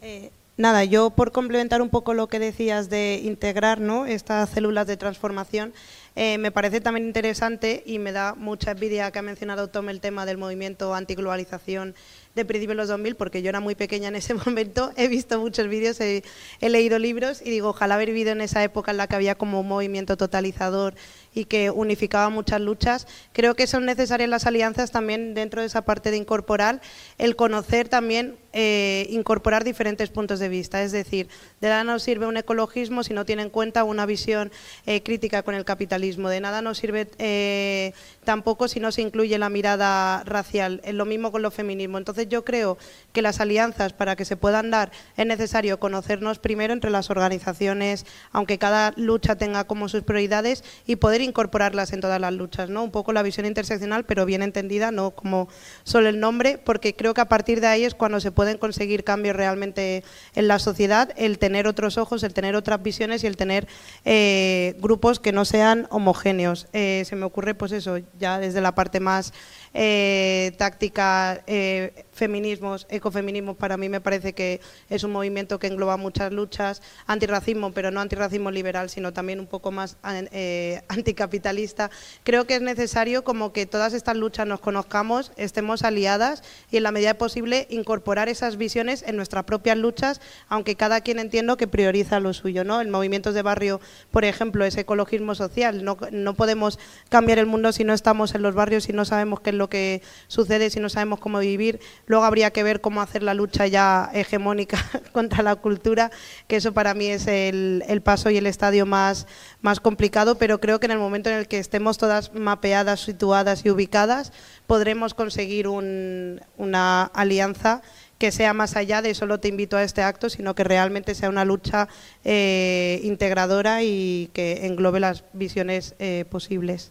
Eh, 0.03 0.31
nada, 0.59 0.85
yo 0.85 1.11
por 1.11 1.33
complementar 1.33 1.81
un 1.81 1.89
poco 1.89 2.13
lo 2.13 2.29
que 2.29 2.39
decías 2.39 2.91
de 2.91 3.21
integrar 3.25 3.81
¿no? 3.81 4.05
estas 4.05 4.51
células 4.51 4.87
de 4.87 4.99
transformación, 4.99 5.73
eh, 6.17 6.37
me 6.37 6.51
parece 6.51 6.81
también 6.81 7.07
interesante 7.07 7.85
y 7.87 8.01
me 8.01 8.11
da 8.11 8.35
mucha 8.35 8.73
envidia 8.73 9.11
que 9.13 9.21
ha 9.21 9.23
mencionado 9.23 9.69
Tom 9.69 9.89
el 9.89 10.01
tema 10.01 10.27
del 10.27 10.37
movimiento 10.37 10.93
antiglobalización 10.93 11.95
de 12.35 12.45
principios 12.45 12.77
de 12.77 12.83
los 12.83 12.89
2000, 12.89 13.15
porque 13.15 13.41
yo 13.41 13.49
era 13.49 13.61
muy 13.61 13.77
pequeña 13.77 14.09
en 14.09 14.17
ese 14.17 14.35
momento, 14.47 14.93
he 14.97 15.07
visto 15.07 15.39
muchos 15.39 15.69
vídeos, 15.69 16.01
he, 16.01 16.25
he 16.61 16.69
leído 16.71 16.99
libros 16.99 17.41
y 17.41 17.51
digo, 17.51 17.69
ojalá 17.69 17.95
haber 17.95 18.09
vivido 18.09 18.33
en 18.33 18.41
esa 18.41 18.65
época 18.65 18.91
en 18.91 18.97
la 18.97 19.07
que 19.07 19.15
había 19.15 19.37
como 19.37 19.61
un 19.61 19.69
movimiento 19.69 20.17
totalizador 20.17 20.95
y 21.35 21.45
que 21.45 21.71
unificaba 21.71 22.31
muchas 22.31 22.61
luchas. 22.61 23.07
Creo 23.33 23.55
que 23.55 23.69
son 23.69 23.87
necesarias 23.87 24.29
las 24.29 24.45
alianzas 24.45 24.91
también 24.91 25.35
dentro 25.35 25.61
de 25.61 25.69
esa 25.69 25.83
parte 25.83 26.11
de 26.11 26.17
incorporar, 26.17 26.81
el 27.19 27.37
conocer 27.37 27.89
también, 27.89 28.37
eh, 28.53 29.07
incorporar 29.11 29.65
diferentes 29.65 30.09
puntos 30.11 30.39
de 30.39 30.49
vista. 30.49 30.83
Es 30.83 30.93
decir, 30.93 31.29
de 31.61 31.69
nada 31.69 31.85
nos 31.85 32.03
sirve 32.03 32.27
un 32.27 32.37
ecologismo 32.37 33.03
si 33.03 33.13
no 33.13 33.25
tiene 33.25 33.43
en 33.43 33.51
cuenta 33.51 33.85
una 33.85 34.07
visión 34.07 34.51
eh, 34.87 35.03
crítica 35.03 35.43
con 35.43 35.55
el 35.55 35.65
capitalismo. 35.65 36.29
De 36.29 36.41
nada 36.41 36.63
nos 36.63 36.79
sirve 36.79 37.09
eh, 37.19 37.93
tampoco 38.25 38.69
si 38.69 38.81
no 38.81 38.91
se 38.91 39.03
incluye 39.03 39.37
la 39.39 39.51
mirada 39.51 40.25
racial. 40.25 40.81
Es 40.85 40.95
lo 40.95 41.05
mismo 41.05 41.31
con 41.31 41.43
los 41.43 41.53
feminismos. 41.53 42.01
Entonces 42.01 42.29
yo 42.29 42.45
creo 42.45 42.79
que 43.13 43.23
las 43.23 43.41
alianzas 43.41 43.93
para 43.93 44.17
que 44.17 44.25
se 44.25 44.37
puedan 44.37 44.71
dar 44.71 44.93
es 45.17 45.27
necesario 45.27 45.79
conocernos 45.79 46.39
primero 46.39 46.73
entre 46.73 46.91
las 46.91 47.11
organizaciones, 47.11 48.07
aunque 48.33 48.59
cada 48.59 48.93
lucha 48.97 49.37
tenga 49.37 49.65
como 49.65 49.89
sus 49.89 50.03
prioridades 50.03 50.65
y 50.87 50.97
poder 50.97 51.21
incorporarlas 51.21 51.93
en 51.93 52.01
todas 52.01 52.21
las 52.21 52.33
luchas, 52.33 52.71
¿no? 52.71 52.83
Un 52.83 52.91
poco 52.91 53.13
la 53.13 53.23
visión 53.23 53.47
interseccional, 53.47 54.05
pero 54.05 54.25
bien 54.25 54.43
entendida, 54.43 54.91
no 54.91 55.11
como 55.11 55.49
solo 55.85 56.09
el 56.09 56.19
nombre, 56.21 56.59
porque 56.59 56.95
creo 56.95 57.15
que 57.15 57.21
a 57.21 57.29
partir 57.29 57.61
de 57.61 57.67
ahí 57.67 57.85
es 57.85 57.95
cuando 57.95 58.21
se 58.21 58.33
pueden 58.39 58.57
conseguir 58.57 59.03
cambios 59.03 59.35
realmente 59.35 60.05
en 60.37 60.47
la 60.47 60.61
sociedad, 60.61 61.13
el 61.17 61.41
tener 61.41 61.67
otros 61.67 61.99
ojos, 61.99 62.23
el 62.23 62.35
tener 62.35 62.55
otras 62.55 62.81
visiones 62.81 63.25
y 63.25 63.27
el 63.27 63.37
tener 63.37 63.67
eh, 64.05 64.77
grupos 64.79 65.19
que 65.19 65.33
no 65.33 65.45
sean 65.45 65.89
homogéneos. 65.91 66.69
Eh, 66.73 67.03
se 67.05 67.17
me 67.17 67.25
ocurre, 67.25 67.57
pues 67.57 67.73
eso, 67.73 67.99
ya 68.17 68.39
desde 68.39 68.61
la 68.61 68.77
parte 68.77 69.01
más 69.01 69.33
eh, 69.75 70.53
táctica, 70.57 71.43
eh, 71.47 72.05
feminismos, 72.13 72.87
ecofeminismos, 72.91 73.57
para 73.57 73.77
mí 73.77 73.89
me 73.89 74.01
parece 74.01 74.33
que 74.33 74.61
es 74.91 75.05
un 75.05 75.13
movimiento 75.13 75.59
que 75.59 75.69
engloba 75.69 75.97
muchas 75.97 76.33
luchas, 76.33 76.83
antirracismo, 77.07 77.73
pero 77.73 77.91
no 77.91 78.01
antirracismo 78.01 78.51
liberal, 78.51 78.91
sino 78.91 79.13
también 79.13 79.41
un 79.41 79.47
poco 79.47 79.71
más 79.71 79.97
eh, 80.33 80.83
anticapitalista. 80.89 81.91
Creo 82.25 82.47
que 82.47 82.57
es 82.57 82.63
necesario 82.63 83.25
como 83.25 83.53
que 83.53 83.67
todas 83.67 83.93
estas 83.93 84.17
luchas 84.17 84.47
nos 84.47 84.61
conozcamos, 84.61 85.33
estemos 85.37 85.83
aliadas 85.83 86.43
y 86.71 86.79
en 86.79 86.83
la 86.83 86.93
medida 86.93 87.15
posible 87.15 87.67
incorporar 87.71 88.29
esas 88.29 88.57
visiones 88.57 89.05
en 89.07 89.17
nuestras 89.17 89.45
propias 89.45 89.77
luchas, 89.77 90.21
aunque 90.49 90.77
cada 90.77 91.01
quien 91.01 91.19
entiendo 91.19 91.57
que 91.57 91.69
prioriza 91.69 92.21
lo 92.21 92.33
suyo. 92.33 92.65
¿no? 92.65 92.81
El 92.81 92.89
movimiento 92.89 93.33
de 93.33 93.43
barrio, 93.43 93.81
por 94.11 94.25
ejemplo, 94.25 94.65
es 94.65 94.77
ecologismo 94.77 95.35
social. 95.35 95.85
No, 95.85 95.99
no 96.11 96.35
podemos 96.35 96.79
cambiar 97.09 97.39
el 97.39 97.47
mundo 97.47 97.73
si 97.73 97.85
no 97.85 97.93
estamos 97.93 98.35
en 98.35 98.43
los 98.43 98.55
barrios, 98.55 98.85
si 98.85 98.93
no 98.93 99.05
sabemos 99.05 99.41
qué 99.41 99.51
es 99.51 99.57
lo 99.59 99.69
que 99.69 100.03
sucede, 100.27 100.71
si 100.71 100.81
no 100.81 100.89
sabemos 100.89 101.21
cómo 101.21 101.39
vivir. 101.41 101.81
Luego 102.07 102.25
habría 102.25 102.51
que 102.51 102.63
ver 102.63 102.81
cómo 102.81 103.03
hacer 103.03 103.23
la 103.23 103.35
lucha 103.35 103.67
ya 103.67 104.11
hegemónica 104.15 104.79
contra 105.13 105.43
la 105.43 105.57
cultura, 105.57 106.11
que 106.47 106.57
eso 106.57 106.73
para 106.73 106.95
mí 106.95 107.07
es 107.07 107.27
el, 107.27 108.03
paso 108.05 108.31
y 108.31 108.37
el 108.37 108.47
estadio 108.47 108.87
más, 108.87 109.27
más 109.61 109.81
complicado, 109.81 110.39
pero 110.39 110.61
creo 110.61 110.81
que 110.81 110.87
en 110.87 110.93
el 110.93 110.99
momento 110.99 111.29
en 111.29 111.37
el 111.37 111.49
que 111.49 111.59
estemos 111.59 111.99
todas 111.99 112.33
mapeadas, 112.35 113.01
situadas 113.01 113.65
y 113.65 113.71
ubicadas, 113.71 114.33
podremos 114.67 115.15
conseguir 115.15 115.69
un, 115.69 116.41
una 116.57 117.05
alianza 117.05 117.83
que 118.19 118.33
sea 118.33 118.53
más 118.53 118.77
allá 118.77 119.01
de 119.01 119.15
solo 119.15 119.39
te 119.39 119.49
invito 119.49 119.77
a 119.77 119.85
este 119.85 120.03
acto, 120.03 120.29
sino 120.29 120.55
que 120.55 120.65
realmente 120.65 121.15
sea 121.15 121.29
una 121.29 121.45
lucha 121.45 121.89
eh, 122.25 123.01
integradora 123.05 123.83
y 123.85 124.31
que 124.33 124.67
englobe 124.67 125.01
las 125.01 125.25
visiones 125.33 125.95
eh, 125.99 126.25
posibles. 126.29 126.91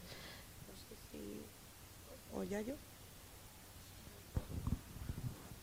¿O 2.38 2.43
ya 2.43 2.61
yo? 2.61 2.76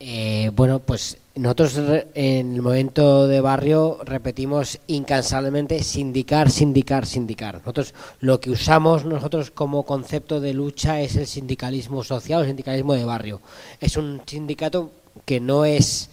Eh, 0.01 0.51
bueno, 0.53 0.79
pues 0.79 1.17
nosotros 1.35 1.79
en 2.13 2.53
el 2.53 2.61
momento 2.61 3.29
de 3.29 3.39
barrio 3.39 3.99
repetimos 4.03 4.79
incansablemente 4.87 5.81
sindicar, 5.83 6.51
sindicar, 6.51 7.05
sindicar. 7.05 7.59
Nosotros 7.59 7.93
lo 8.19 8.41
que 8.41 8.51
usamos 8.51 9.05
nosotros 9.05 9.51
como 9.51 9.83
concepto 9.83 10.41
de 10.41 10.53
lucha 10.53 10.99
es 10.99 11.15
el 11.15 11.27
sindicalismo 11.27 12.03
social, 12.03 12.41
el 12.41 12.47
sindicalismo 12.47 12.93
de 12.93 13.05
barrio. 13.05 13.41
Es 13.79 13.95
un 13.95 14.21
sindicato 14.25 14.91
que 15.23 15.39
no 15.39 15.63
es 15.63 16.09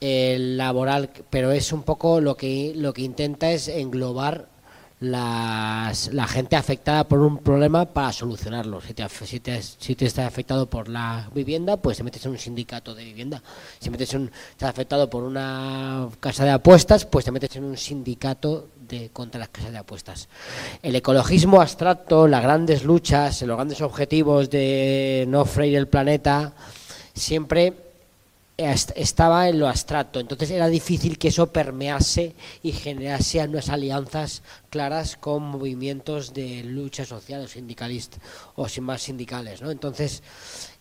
eh, 0.00 0.38
laboral, 0.38 1.10
pero 1.28 1.52
es 1.52 1.70
un 1.70 1.82
poco 1.82 2.18
lo 2.22 2.34
que 2.34 2.72
lo 2.74 2.94
que 2.94 3.02
intenta 3.02 3.52
es 3.52 3.68
englobar 3.68 4.48
las, 5.02 6.12
la 6.12 6.26
gente 6.28 6.54
afectada 6.56 7.04
por 7.04 7.18
un 7.18 7.38
problema 7.38 7.84
para 7.86 8.12
solucionarlo. 8.12 8.80
Si 8.80 8.94
te, 8.94 9.08
si, 9.08 9.40
te, 9.40 9.60
si 9.62 9.94
te 9.96 10.06
estás 10.06 10.26
afectado 10.26 10.66
por 10.70 10.88
la 10.88 11.28
vivienda, 11.34 11.76
pues 11.76 11.96
te 11.96 12.04
metes 12.04 12.24
en 12.24 12.30
un 12.32 12.38
sindicato 12.38 12.94
de 12.94 13.04
vivienda. 13.04 13.42
Si 13.80 13.90
metes 13.90 14.14
un- 14.14 14.30
estás 14.50 14.70
afectado 14.70 15.10
por 15.10 15.24
una 15.24 16.08
casa 16.20 16.44
de 16.44 16.50
apuestas, 16.52 17.04
pues 17.04 17.24
te 17.24 17.32
metes 17.32 17.56
en 17.56 17.64
un 17.64 17.76
sindicato 17.76 18.68
de, 18.88 19.10
contra 19.10 19.40
las 19.40 19.48
casas 19.48 19.72
de 19.72 19.78
apuestas. 19.78 20.28
El 20.82 20.94
ecologismo 20.94 21.60
abstracto, 21.60 22.28
las 22.28 22.42
grandes 22.42 22.84
luchas, 22.84 23.42
los 23.42 23.56
grandes 23.56 23.80
objetivos 23.80 24.50
de 24.50 25.24
no 25.28 25.44
freír 25.44 25.76
el 25.78 25.88
planeta, 25.88 26.52
siempre 27.12 27.81
estaba 28.64 29.48
en 29.48 29.58
lo 29.58 29.68
abstracto, 29.68 30.20
entonces 30.20 30.50
era 30.50 30.68
difícil 30.68 31.18
que 31.18 31.28
eso 31.28 31.46
permease 31.48 32.34
y 32.62 32.72
generase 32.72 33.40
unas 33.44 33.68
alianzas 33.68 34.42
claras 34.70 35.16
con 35.16 35.42
movimientos 35.42 36.32
de 36.32 36.62
lucha 36.64 37.04
social 37.04 37.42
o 37.42 37.48
sindicalista 37.48 38.18
o 38.56 38.68
sin 38.68 38.84
más 38.84 39.02
sindicales, 39.02 39.62
¿no? 39.62 39.70
Entonces 39.70 40.22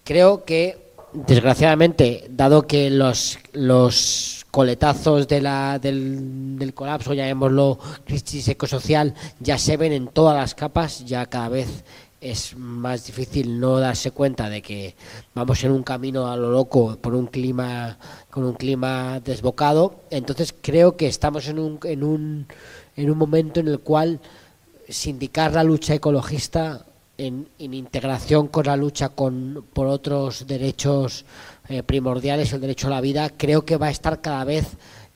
creo 0.03 0.43
que 0.45 0.91
desgraciadamente, 1.13 2.27
dado 2.29 2.67
que 2.67 2.89
los 2.89 3.37
los 3.53 4.45
coletazos 4.51 5.27
de 5.27 5.41
la, 5.41 5.79
del, 5.79 6.59
del 6.59 6.73
colapso, 6.73 7.13
llamémoslo 7.13 7.79
crisis 8.05 8.49
ecosocial, 8.49 9.13
ya 9.39 9.57
se 9.57 9.77
ven 9.77 9.93
en 9.93 10.07
todas 10.07 10.35
las 10.35 10.53
capas, 10.53 11.05
ya 11.05 11.25
cada 11.25 11.49
vez 11.49 11.83
es 12.21 12.55
más 12.55 13.07
difícil 13.07 13.59
no 13.59 13.79
darse 13.79 14.11
cuenta 14.11 14.47
de 14.47 14.61
que 14.61 14.95
vamos 15.33 15.63
en 15.63 15.71
un 15.71 15.81
camino 15.81 16.31
a 16.31 16.37
lo 16.37 16.51
loco 16.51 16.95
por 17.01 17.15
un 17.15 17.25
clima 17.25 17.97
con 18.29 18.45
un 18.45 18.53
clima 18.53 19.19
desbocado. 19.19 20.01
Entonces 20.11 20.53
creo 20.61 20.95
que 20.95 21.07
estamos 21.07 21.47
en 21.47 21.57
un 21.57 21.79
en 21.83 22.03
un 22.03 22.47
en 22.95 23.09
un 23.09 23.17
momento 23.17 23.59
en 23.59 23.67
el 23.67 23.79
cual 23.79 24.19
sindicar 24.87 25.53
la 25.53 25.63
lucha 25.63 25.95
ecologista 25.95 26.85
en, 27.17 27.47
integración 27.57 28.47
con 28.47 28.65
la 28.67 28.77
lucha 28.77 29.09
con 29.09 29.65
por 29.73 29.87
otros 29.87 30.45
derechos 30.45 31.25
eh, 31.69 31.81
primordiales 31.81 32.53
el 32.53 32.61
derecho 32.61 32.87
a 32.87 32.91
la 32.91 33.01
vida 33.01 33.31
creo 33.35 33.65
que 33.65 33.77
va 33.77 33.87
a 33.87 33.91
estar 33.91 34.21
cada 34.21 34.43
vez 34.43 34.67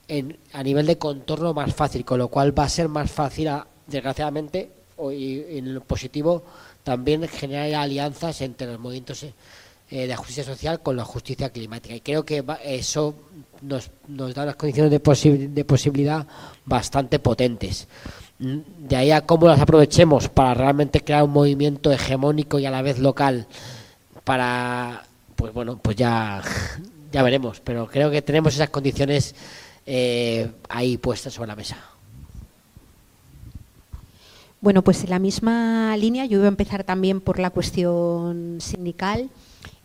en, 0.08 0.38
a 0.52 0.62
nivel 0.62 0.86
de 0.86 0.98
contorno 0.98 1.54
más 1.54 1.74
fácil 1.74 2.04
con 2.04 2.18
lo 2.18 2.28
cual 2.28 2.56
va 2.58 2.64
a 2.64 2.68
ser 2.68 2.88
más 2.88 3.10
fácil 3.10 3.50
desgraciadamente 3.86 4.70
y 5.12 5.58
en 5.58 5.74
lo 5.74 5.82
positivo 5.82 6.42
también 6.86 7.26
generar 7.26 7.82
alianzas 7.82 8.40
entre 8.42 8.68
los 8.68 8.78
movimientos 8.78 9.24
eh, 9.24 10.06
de 10.06 10.14
justicia 10.14 10.44
social 10.44 10.78
con 10.80 10.94
la 10.94 11.04
justicia 11.04 11.50
climática. 11.50 11.96
Y 11.96 12.00
creo 12.00 12.24
que 12.24 12.44
eso 12.64 13.12
nos, 13.60 13.90
nos 14.06 14.32
da 14.32 14.44
unas 14.44 14.54
condiciones 14.54 14.92
de, 14.92 15.02
posi- 15.02 15.48
de 15.52 15.64
posibilidad 15.64 16.24
bastante 16.64 17.18
potentes. 17.18 17.88
Mm, 18.38 18.58
De 18.86 18.94
ahí 18.94 19.10
a 19.10 19.22
cómo 19.22 19.48
las 19.48 19.60
aprovechemos 19.60 20.28
para 20.28 20.54
realmente 20.54 21.00
crear 21.00 21.24
un 21.24 21.32
movimiento 21.32 21.90
hegemónico 21.90 22.60
y 22.60 22.66
a 22.66 22.70
la 22.70 22.82
vez 22.82 23.00
local 23.00 23.48
para, 24.22 25.02
pues 25.34 25.52
bueno, 25.52 25.78
pues 25.82 25.96
ya, 25.96 26.40
ya 27.10 27.22
veremos. 27.24 27.58
Pero 27.64 27.88
creo 27.88 28.12
que 28.12 28.22
tenemos 28.22 28.54
esas 28.54 28.70
condiciones 28.70 29.34
eh, 29.84 30.52
ahí 30.68 30.98
puestas 30.98 31.32
sobre 31.32 31.48
la 31.48 31.56
mesa. 31.56 31.78
Bueno, 34.66 34.82
pues 34.82 35.04
en 35.04 35.10
la 35.10 35.20
misma 35.20 35.96
línea 35.96 36.26
yo 36.26 36.38
voy 36.38 36.46
a 36.46 36.48
empezar 36.48 36.82
también 36.82 37.20
por 37.20 37.38
la 37.38 37.50
cuestión 37.50 38.56
sindical 38.58 39.30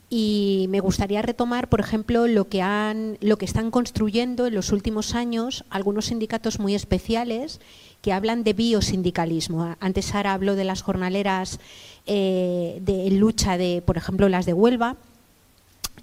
y 0.09 0.65
me 0.69 0.79
gustaría 0.79 1.21
retomar, 1.21 1.69
por 1.69 1.81
ejemplo, 1.81 2.25
lo 2.25 2.49
que 2.49 2.63
han, 2.63 3.19
lo 3.21 3.37
que 3.37 3.45
están 3.45 3.69
construyendo 3.69 4.47
en 4.47 4.55
los 4.55 4.71
últimos 4.71 5.13
años 5.13 5.65
algunos 5.69 6.05
sindicatos 6.05 6.57
muy 6.57 6.73
especiales 6.73 7.61
que 8.01 8.11
hablan 8.11 8.43
de 8.43 8.53
biosindicalismo. 8.53 9.75
Antes 9.79 10.05
Sara 10.05 10.33
habló 10.33 10.55
de 10.55 10.63
las 10.63 10.81
jornaleras 10.81 11.59
eh, 12.07 12.81
de 12.81 13.11
lucha 13.11 13.59
de, 13.59 13.83
por 13.85 13.97
ejemplo, 13.97 14.29
las 14.29 14.47
de 14.47 14.53
Huelva. 14.53 14.95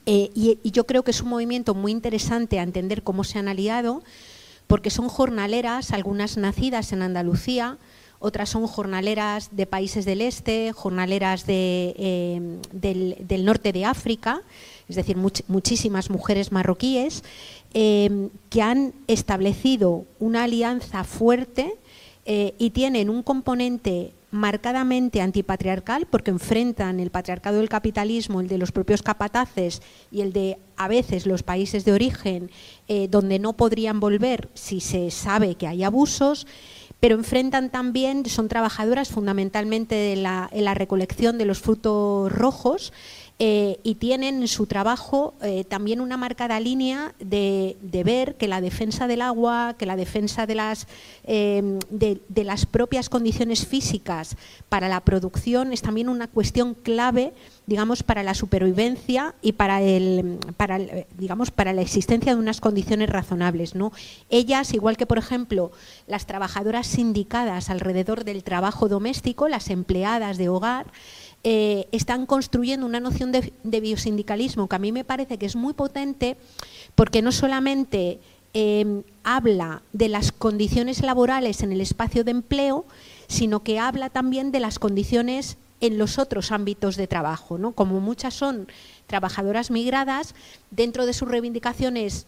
Eh, 0.07 0.31
y, 0.37 0.61
y 0.63 0.71
yo 0.71 0.87
creo 0.87 1.03
que 1.03 1.11
es 1.11 1.21
un 1.21 1.31
movimiento 1.31 1.75
muy 1.75 1.91
interesante 1.91 2.61
a 2.61 2.63
entender 2.63 3.03
cómo 3.03 3.25
se 3.25 3.41
han 3.41 3.49
aliado, 3.49 4.05
porque 4.69 4.91
son 4.91 5.09
jornaleras, 5.09 5.91
algunas 5.91 6.37
nacidas 6.37 6.93
en 6.93 7.03
Andalucía, 7.03 7.77
otras 8.21 8.49
son 8.49 8.67
jornaleras 8.67 9.51
de 9.53 9.67
países 9.67 10.05
del 10.05 10.21
este, 10.23 10.73
jornaleras 10.73 11.45
eh, 11.47 12.59
del, 12.73 13.45
norte 13.45 13.73
de 13.73 13.85
África, 13.85 14.43
es 14.89 14.97
decir, 14.97 15.17
much- 15.17 15.45
muchísimas 15.47 16.11
mujeres 16.11 16.51
marroquíes, 16.51 17.23
eh, 17.75 18.29
que 18.51 18.63
han 18.63 18.93
establecido 19.07 20.05
una 20.19 20.45
alianza 20.45 21.05
fuerte 21.05 21.75
eh, 22.27 22.55
y 22.59 22.71
tienen 22.71 23.09
un 23.09 23.23
componente 23.23 24.13
marcadamente 24.31 25.23
antipatriarcal 25.23 26.07
porque 26.07 26.31
enfrentan 26.31 27.01
el 27.01 27.11
patriarcado 27.11 27.59
del 27.59 27.69
capitalismo, 27.71 28.41
el 28.41 28.49
de 28.49 28.59
los 28.59 28.73
propios 28.73 29.01
capataces 29.01 29.81
y 30.11 30.21
el 30.21 30.33
de 30.35 30.59
a 30.77 30.87
veces 30.89 31.25
los 31.25 31.43
países 31.43 31.87
de 31.87 31.93
origen 31.93 32.51
donde 33.09 33.39
no 33.39 33.55
podrían 33.55 34.01
volver 34.01 34.51
si 34.53 34.81
se 34.81 35.11
sabe 35.11 35.55
que 35.55 35.67
hay 35.67 35.83
abusos, 35.83 36.47
pero 37.01 37.15
enfrentan 37.15 37.71
también, 37.71 38.27
son 38.27 38.49
trabajadoras 38.49 39.09
fundamentalmente 39.09 39.95
de 39.95 40.17
la, 40.17 40.49
en 40.53 40.65
la 40.65 40.75
recolección 40.75 41.39
de 41.39 41.45
los 41.45 41.61
frutos 41.61 42.33
rojos 42.33 42.93
eh, 43.41 43.79
y 43.85 43.95
tienen 43.95 44.43
en 44.43 44.49
su 44.49 44.67
trabajo 44.67 45.35
eh, 45.43 45.63
también 45.63 46.01
una 46.01 46.17
marcada 46.17 46.59
línea 46.59 47.15
de, 47.21 47.77
ver 48.05 48.35
que 48.35 48.49
la 48.49 48.61
defensa 48.61 49.07
del 49.07 49.23
agua, 49.23 49.77
que 49.79 49.87
la 49.87 49.95
defensa 49.95 50.45
de 50.45 50.57
las, 50.57 50.89
eh, 51.23 51.79
de, 51.89 52.21
de 52.29 52.45
las 52.45 52.67
propias 52.67 53.09
condiciones 53.09 53.65
físicas 53.65 54.37
para 54.69 54.89
la 54.89 55.01
producción 55.03 55.73
es 55.73 55.83
también 55.83 56.09
una 56.09 56.27
cuestión 56.27 56.75
clave 56.75 57.33
digamos 57.69 58.03
para 58.03 58.23
la 58.23 58.33
supervivencia 58.33 59.35
y 59.43 59.53
para 59.53 59.83
el 59.83 60.39
para 60.57 60.77
el, 60.77 61.07
digamos 61.19 61.51
para 61.51 61.75
la 61.75 61.83
existencia 61.83 62.35
de 62.35 62.41
unas 62.41 62.63
condiciones 62.63 63.11
razonables 63.11 63.75
no 63.75 63.93
ellas 64.31 64.73
igual 64.73 64.97
que 64.97 65.05
por 65.05 65.19
ejemplo 65.19 65.71
las 66.07 66.25
trabajadoras 66.25 66.87
sindicadas 66.87 67.69
alrededor 67.69 68.25
del 68.25 68.43
trabajo 68.43 68.89
doméstico 68.89 69.49
las 69.49 69.69
empleadas 69.69 70.39
de 70.39 70.49
hogar 70.49 70.87
eh, 71.45 71.87
están 71.93 72.27
construyendo 72.27 72.85
una 72.85 73.01
noción 73.01 73.31
de, 73.33 73.53
biosindicalismo 73.81 74.69
que 74.69 74.77
a 74.77 74.81
mí 74.81 74.93
me 74.93 75.05
parece 75.05 75.39
que 75.39 75.47
es 75.47 75.57
muy 75.57 75.73
potente 75.73 76.37
porque 76.95 77.23
no 77.23 77.31
solamente 77.31 78.19
eh, 78.55 79.03
habla 79.23 79.83
de 79.93 80.09
las 80.09 80.33
condiciones 80.33 81.03
laborales 81.03 81.63
en 81.63 81.73
el 81.73 81.81
espacio 81.81 82.25
de 82.25 82.33
empleo, 82.33 82.85
sino 83.29 83.61
que 83.61 83.79
habla 83.79 84.11
también 84.11 84.51
de 84.51 84.61
las 84.61 84.79
condiciones 84.79 85.59
en 85.81 85.97
los 85.97 86.19
otros 86.19 86.51
ámbitos 86.51 86.97
de 86.97 87.07
trabajo. 87.07 87.57
¿no? 87.57 87.73
Como 87.73 88.01
muchas 88.01 88.35
son 88.35 88.67
trabajadoras 89.07 89.71
migradas, 89.71 90.35
dentro 90.71 91.07
de 91.07 91.13
sus 91.13 91.29
reivindicaciones 91.29 92.27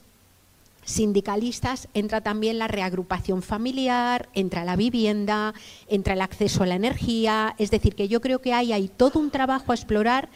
sindicalistas 0.85 1.89
entra 1.94 2.20
también 2.20 2.59
la 2.59 2.69
reagrupación 2.69 3.43
familiar, 3.43 4.28
entra 4.35 4.65
la 4.65 4.77
vivienda, 4.77 5.55
entra 5.89 6.15
el 6.15 6.20
acceso 6.20 6.62
a 6.62 6.66
la 6.66 6.74
energía, 6.74 7.55
es 7.59 7.70
decir, 7.70 7.94
que 7.94 8.09
yo 8.09 8.20
creo 8.20 8.40
que 8.40 8.52
hay, 8.52 8.73
hay 8.73 8.89
todo 8.89 9.19
un 9.19 9.31
trabajo 9.31 9.73
a 9.73 9.74
explorar 9.74 10.28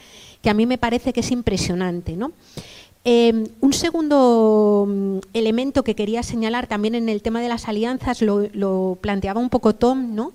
que 0.42 0.50
a 0.50 0.54
mí 0.54 0.66
me 0.66 0.78
parece 0.78 1.12
que 1.12 1.20
es 1.20 1.30
impresionante. 1.30 2.16
¿no? 2.16 2.32
Eh, 3.04 3.48
un 3.60 3.72
segundo 3.72 4.86
mm, 4.88 5.18
elemento 5.34 5.84
que 5.84 5.94
quería 5.94 6.22
señalar 6.22 6.66
también 6.66 6.94
en 6.94 7.08
el 7.08 7.20
tema 7.20 7.40
de 7.42 7.48
las 7.48 7.68
alianzas, 7.68 8.22
lo, 8.22 8.48
lo 8.52 8.98
planteaba 9.00 9.40
un 9.40 9.50
poco 9.50 9.74
Tom, 9.74 10.14
¿no? 10.14 10.32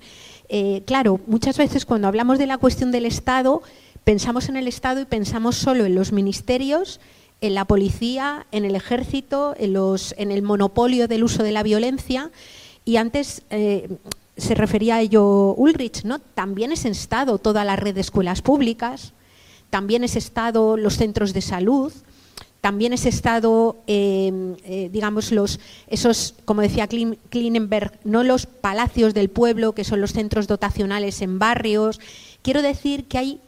Eh, 0.50 0.82
claro, 0.86 1.20
muchas 1.28 1.58
veces 1.58 1.86
cuando 1.86 2.08
hablamos 2.08 2.40
de 2.40 2.48
la 2.48 2.58
cuestión 2.58 2.92
del 2.92 3.06
Estado, 3.06 3.62
pensamos 4.04 4.50
en 4.50 4.58
el 4.58 4.68
Estado 4.68 5.00
y 5.02 5.06
pensamos 5.06 5.56
solo 5.56 5.86
en 5.86 5.96
los 5.96 6.12
ministerios, 6.12 7.00
en 7.42 7.54
la 7.54 7.66
policía, 7.66 8.46
en 8.52 8.66
el 8.66 8.76
ejército, 8.76 9.56
en, 9.58 9.74
los, 9.74 10.14
en 10.18 10.32
el 10.32 10.42
monopolio 10.42 11.08
del 11.08 11.24
uso 11.24 11.44
de 11.44 11.52
la 11.52 11.64
violencia. 11.64 12.32
Y 12.86 12.98
antes 12.98 13.44
eh, 13.50 13.90
se 14.38 14.56
refería 14.56 14.96
a 14.96 15.02
ello 15.02 15.54
Ulrich, 15.54 16.04
¿no? 16.04 16.20
También 16.20 16.72
es 16.72 16.86
Estado 16.86 17.38
toda 17.38 17.64
la 17.64 17.76
red 17.76 17.96
de 17.96 18.02
escuelas 18.02 18.42
públicas, 18.42 19.14
también 19.70 20.04
es 20.04 20.16
Estado 20.16 20.78
los 20.78 20.98
centros 20.98 21.34
de 21.34 21.42
salud, 21.42 21.94
también 22.62 22.92
ese 22.92 23.08
estado, 23.08 23.78
eh, 23.88 24.56
eh, 24.66 24.90
digamos, 24.92 25.32
los, 25.32 25.62
esos, 25.88 26.36
como 26.44 26.62
decía 26.62 26.88
Klinenberg, 26.88 27.94
no 28.04 28.24
los 28.24 28.48
palacios 28.48 29.14
del 29.14 29.30
pueblo, 29.30 29.72
que 29.72 29.86
son 29.86 30.02
los 30.02 30.12
centros 30.12 30.48
dotacionales 30.48 31.22
en 31.22 31.40
barrios. 31.40 32.02
Quiero 32.42 32.62
decir 32.62 33.06
que 33.06 33.18
hay 33.18 33.40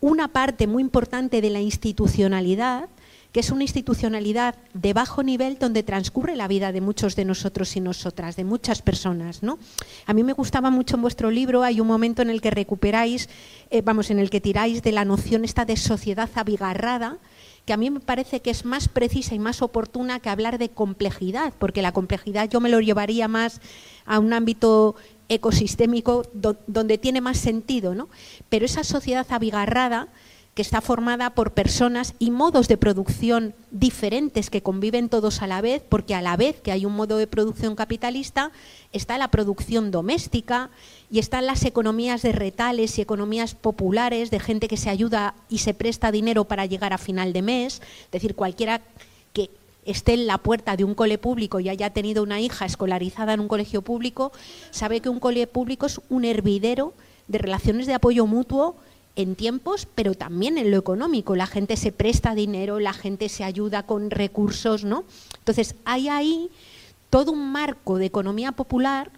una 0.00 0.28
parte 0.28 0.68
muy 0.68 0.82
importante 0.82 1.40
de 1.40 1.50
la 1.50 1.60
institucionalidad, 1.60 2.88
que 3.32 3.40
es 3.40 3.50
una 3.50 3.62
institucionalidad 3.62 4.56
de 4.74 4.92
bajo 4.92 5.22
nivel 5.22 5.58
donde 5.58 5.82
transcurre 5.82 6.36
la 6.36 6.48
vida 6.48 6.72
de 6.72 6.80
muchos 6.80 7.16
de 7.16 7.24
nosotros 7.24 7.76
y 7.76 7.80
nosotras, 7.80 8.36
de 8.36 8.44
muchas 8.44 8.82
personas. 8.82 9.42
¿no? 9.42 9.58
A 10.06 10.14
mí 10.14 10.24
me 10.24 10.32
gustaba 10.32 10.70
mucho 10.70 10.96
en 10.96 11.02
vuestro 11.02 11.30
libro, 11.30 11.62
hay 11.62 11.80
un 11.80 11.86
momento 11.86 12.22
en 12.22 12.30
el 12.30 12.40
que 12.40 12.50
recuperáis, 12.50 13.28
eh, 13.70 13.82
vamos, 13.82 14.10
en 14.10 14.18
el 14.18 14.30
que 14.30 14.40
tiráis 14.40 14.82
de 14.82 14.92
la 14.92 15.04
noción 15.04 15.44
esta 15.44 15.64
de 15.64 15.76
sociedad 15.76 16.28
abigarrada, 16.34 17.18
que 17.64 17.72
a 17.72 17.76
mí 17.76 17.90
me 17.90 18.00
parece 18.00 18.40
que 18.40 18.50
es 18.50 18.64
más 18.64 18.88
precisa 18.88 19.34
y 19.34 19.38
más 19.38 19.62
oportuna 19.62 20.18
que 20.18 20.28
hablar 20.28 20.58
de 20.58 20.70
complejidad, 20.70 21.52
porque 21.58 21.82
la 21.82 21.92
complejidad 21.92 22.48
yo 22.48 22.60
me 22.60 22.68
lo 22.68 22.80
llevaría 22.80 23.28
más 23.28 23.60
a 24.06 24.18
un 24.18 24.32
ámbito 24.32 24.96
ecosistémico 25.28 26.24
donde 26.66 26.98
tiene 26.98 27.20
más 27.20 27.38
sentido, 27.38 27.94
¿no? 27.94 28.08
Pero 28.48 28.64
esa 28.64 28.82
sociedad 28.82 29.26
abigarrada 29.30 30.08
que 30.54 30.62
está 30.62 30.80
formada 30.80 31.30
por 31.30 31.52
personas 31.52 32.14
y 32.18 32.30
modos 32.30 32.66
de 32.66 32.76
producción 32.76 33.54
diferentes 33.70 34.50
que 34.50 34.62
conviven 34.62 35.08
todos 35.08 35.42
a 35.42 35.46
la 35.46 35.60
vez, 35.60 35.82
porque 35.88 36.14
a 36.14 36.22
la 36.22 36.36
vez 36.36 36.60
que 36.60 36.72
hay 36.72 36.84
un 36.84 36.94
modo 36.94 37.18
de 37.18 37.28
producción 37.28 37.76
capitalista, 37.76 38.50
está 38.92 39.16
la 39.16 39.28
producción 39.28 39.92
doméstica 39.92 40.70
y 41.10 41.20
están 41.20 41.46
las 41.46 41.64
economías 41.64 42.22
de 42.22 42.32
retales 42.32 42.98
y 42.98 43.02
economías 43.02 43.54
populares 43.54 44.30
de 44.30 44.40
gente 44.40 44.66
que 44.66 44.76
se 44.76 44.90
ayuda 44.90 45.34
y 45.48 45.58
se 45.58 45.72
presta 45.72 46.10
dinero 46.10 46.44
para 46.44 46.66
llegar 46.66 46.92
a 46.92 46.98
final 46.98 47.32
de 47.32 47.42
mes, 47.42 47.80
es 48.04 48.10
decir, 48.10 48.34
cualquiera 48.34 48.80
que 49.32 49.50
esté 49.84 50.14
en 50.14 50.26
la 50.26 50.38
puerta 50.38 50.76
de 50.76 50.84
un 50.84 50.94
cole 50.94 51.16
público 51.16 51.60
y 51.60 51.68
haya 51.68 51.90
tenido 51.90 52.24
una 52.24 52.40
hija 52.40 52.66
escolarizada 52.66 53.34
en 53.34 53.40
un 53.40 53.48
colegio 53.48 53.82
público, 53.82 54.32
sabe 54.72 55.00
que 55.00 55.08
un 55.08 55.20
cole 55.20 55.46
público 55.46 55.86
es 55.86 56.00
un 56.08 56.24
hervidero 56.24 56.92
de 57.28 57.38
relaciones 57.38 57.86
de 57.86 57.94
apoyo 57.94 58.26
mutuo 58.26 58.76
en 59.16 59.34
tiempos, 59.34 59.86
pero 59.94 60.14
también 60.14 60.58
en 60.58 60.70
lo 60.70 60.78
económico. 60.78 61.36
La 61.36 61.46
gente 61.46 61.76
se 61.76 61.92
presta 61.92 62.34
dinero, 62.34 62.80
la 62.80 62.92
gente 62.92 63.28
se 63.28 63.44
ayuda 63.44 63.84
con 63.84 64.10
recursos, 64.10 64.84
¿no? 64.84 65.04
Entonces, 65.38 65.74
hay 65.84 66.08
ahí 66.08 66.50
todo 67.10 67.32
un 67.32 67.50
marco 67.50 67.98
de 67.98 68.06
economía 68.06 68.52
popular 68.52 69.10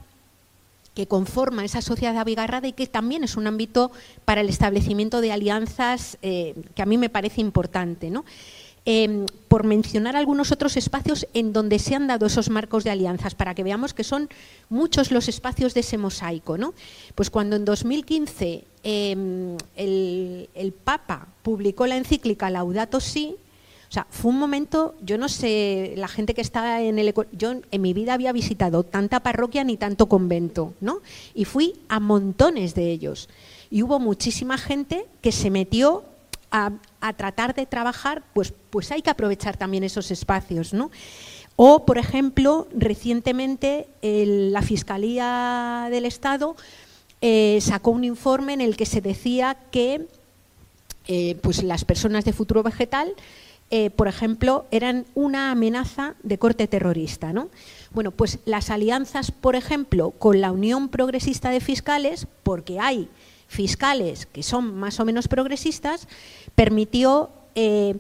que 0.94 1.06
conforma 1.06 1.64
esa 1.64 1.81
sociedad 1.81 2.16
abigarrada 2.19 2.69
y 2.69 2.73
que 2.73 2.86
también 2.86 3.24
es 3.24 3.36
un 3.36 3.47
ámbito 3.47 3.93
para 4.24 4.43
el 4.43 4.48
establecimiento 4.48 5.20
de 5.20 5.32
alianzas 5.32 6.19
eh, 6.23 6.55
que 6.74 6.82
a 6.82 6.86
mí 6.86 6.98
me 6.98 7.09
parece 7.09 7.40
importante, 7.40 8.10
¿no? 8.10 8.24
Em, 8.85 9.27
por 9.47 9.63
mencionar 9.63 10.17
algunos 10.17 10.51
otros 10.51 10.77
espacios 10.77 11.29
en 11.35 11.53
donde 11.53 11.79
se 11.79 11.95
han 11.95 12.09
dado 12.09 12.27
esos 12.27 12.51
marcos 12.51 12.83
de 12.83 12.91
alianzas, 12.91 13.37
para 13.37 13.55
que 13.55 13.63
veamos 13.63 13.95
que 13.95 14.03
son 14.03 14.29
muchos 14.71 15.13
los 15.13 15.29
espacios 15.29 15.73
de 15.75 15.81
ese 15.81 15.99
mosaico. 15.99 16.59
¿no? 16.59 16.75
Pues 17.15 17.31
cuando 17.31 17.55
en 17.55 17.65
2015 17.65 18.65
em, 18.83 19.57
el, 19.77 20.75
Papa 20.85 21.29
publicó 21.43 21.87
la 21.87 21.97
encíclica 21.97 22.51
Laudato 22.51 22.99
Si, 22.99 23.37
o 23.89 23.93
sea, 23.93 24.07
fue 24.11 24.33
un 24.33 24.39
momento, 24.39 24.97
yo 25.01 25.17
no 25.17 25.29
sé, 25.29 25.95
la 25.97 26.09
gente 26.09 26.35
que 26.35 26.41
está 26.41 26.81
en 26.83 26.99
el... 26.99 27.15
Yo 27.33 27.55
en 27.71 27.83
mi 27.83 27.93
vida 27.93 28.15
había 28.15 28.33
visitado 28.33 28.83
tanta 28.83 29.21
parroquia 29.21 29.63
ni 29.63 29.77
tanto 29.77 30.07
convento, 30.07 30.75
¿no? 30.81 31.03
Y 31.35 31.45
fui 31.45 31.75
a 31.89 32.01
montones 32.01 32.75
de 32.75 32.91
ellos. 32.91 33.29
Y 33.71 33.83
hubo 33.83 34.01
muchísima 34.01 34.59
gente 34.59 35.07
que 35.21 35.31
se 35.31 35.51
metió 35.51 36.05
a, 36.53 37.12
tratar 37.15 37.55
de 37.55 37.66
trabajar, 37.66 38.23
pues, 38.35 38.53
pues 38.70 38.93
hay 38.93 39.03
que 39.03 39.11
aprovechar 39.11 39.57
también 39.57 39.83
esos 39.83 40.11
espacios. 40.11 40.73
¿no? 40.73 40.91
O, 41.57 41.85
por 41.85 41.99
ejemplo, 41.99 42.69
recientemente 42.77 43.89
la 44.03 44.62
Fiscalía 44.62 45.89
del 45.91 46.05
Estado 46.05 46.55
eh, 47.20 47.59
sacó 47.61 47.91
un 47.91 48.05
informe 48.05 48.53
en 48.53 48.61
el 48.61 48.77
que 48.77 48.87
se 48.87 49.01
decía 49.01 49.57
que 49.70 50.07
eh, 51.09 51.37
pues 51.43 51.62
las 51.62 51.85
personas 51.85 52.24
de 52.24 52.33
futuro 52.33 52.62
vegetal, 52.62 53.15
eh, 53.70 53.91
por 53.91 54.07
ejemplo, 54.07 54.66
eran 54.70 55.07
una 55.15 55.51
amenaza 55.51 56.15
de 56.23 56.39
corte 56.39 56.69
terrorista. 56.69 57.33
¿no? 57.33 57.49
Bueno, 57.93 58.11
pues 58.11 58.39
las 58.45 58.70
alianzas, 58.70 59.31
por 59.31 59.57
ejemplo, 59.57 60.11
con 60.11 60.41
la 60.41 60.53
Unión 60.53 60.89
Progresista 60.89 61.51
de 61.51 61.61
Fiscales, 61.61 62.27
porque 62.43 62.79
hay 62.79 63.09
fiscales 63.53 64.24
que 64.24 64.43
son 64.43 64.74
más 64.74 64.99
o 64.99 65.05
menos 65.05 65.29
progresistas, 65.29 66.09
permitió 66.55 67.29
eh, 67.55 67.97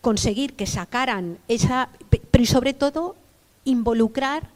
conseguir 0.00 0.54
que 0.54 0.66
sacaran 0.66 1.38
esa, 1.48 1.88
pero 2.30 2.42
y 2.42 2.46
sobre 2.46 2.74
todo 2.74 3.16
involucrar 3.64 4.50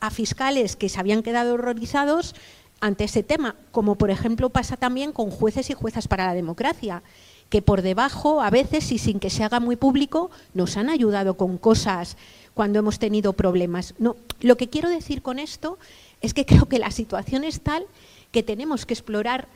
a 0.00 0.10
fiscales 0.10 0.76
que 0.76 0.88
se 0.88 0.98
habían 0.98 1.22
quedado 1.22 1.54
horrorizados 1.54 2.34
ante 2.80 3.04
ese 3.04 3.22
tema, 3.22 3.54
como 3.70 3.96
por 3.96 4.10
ejemplo 4.10 4.48
pasa 4.48 4.76
también 4.76 5.12
con 5.12 5.30
jueces 5.30 5.68
y 5.68 5.74
juezas 5.74 6.08
para 6.08 6.26
la 6.26 6.34
democracia, 6.34 7.02
que 7.50 7.60
por 7.60 7.82
debajo, 7.82 8.40
a 8.40 8.48
veces 8.48 8.90
y 8.92 8.98
sin 8.98 9.20
que 9.20 9.28
se 9.28 9.44
haga 9.44 9.60
muy 9.60 9.76
público, 9.76 10.30
nos 10.54 10.78
han 10.78 10.88
ayudado 10.88 11.36
con 11.36 11.58
cosas 11.58 12.16
cuando 12.54 12.78
hemos 12.78 12.98
tenido 12.98 13.34
problemas. 13.34 13.94
No, 13.98 14.16
lo 14.40 14.56
que 14.56 14.70
quiero 14.70 14.88
decir 14.88 15.20
con 15.20 15.38
esto 15.38 15.78
es 16.22 16.32
que 16.32 16.46
creo 16.46 16.66
que 16.66 16.78
la 16.78 16.90
situación 16.90 17.44
es 17.44 17.60
tal 17.60 17.84
que 18.30 18.42
tenemos 18.42 18.86
que 18.86 18.94
explorar 18.94 19.46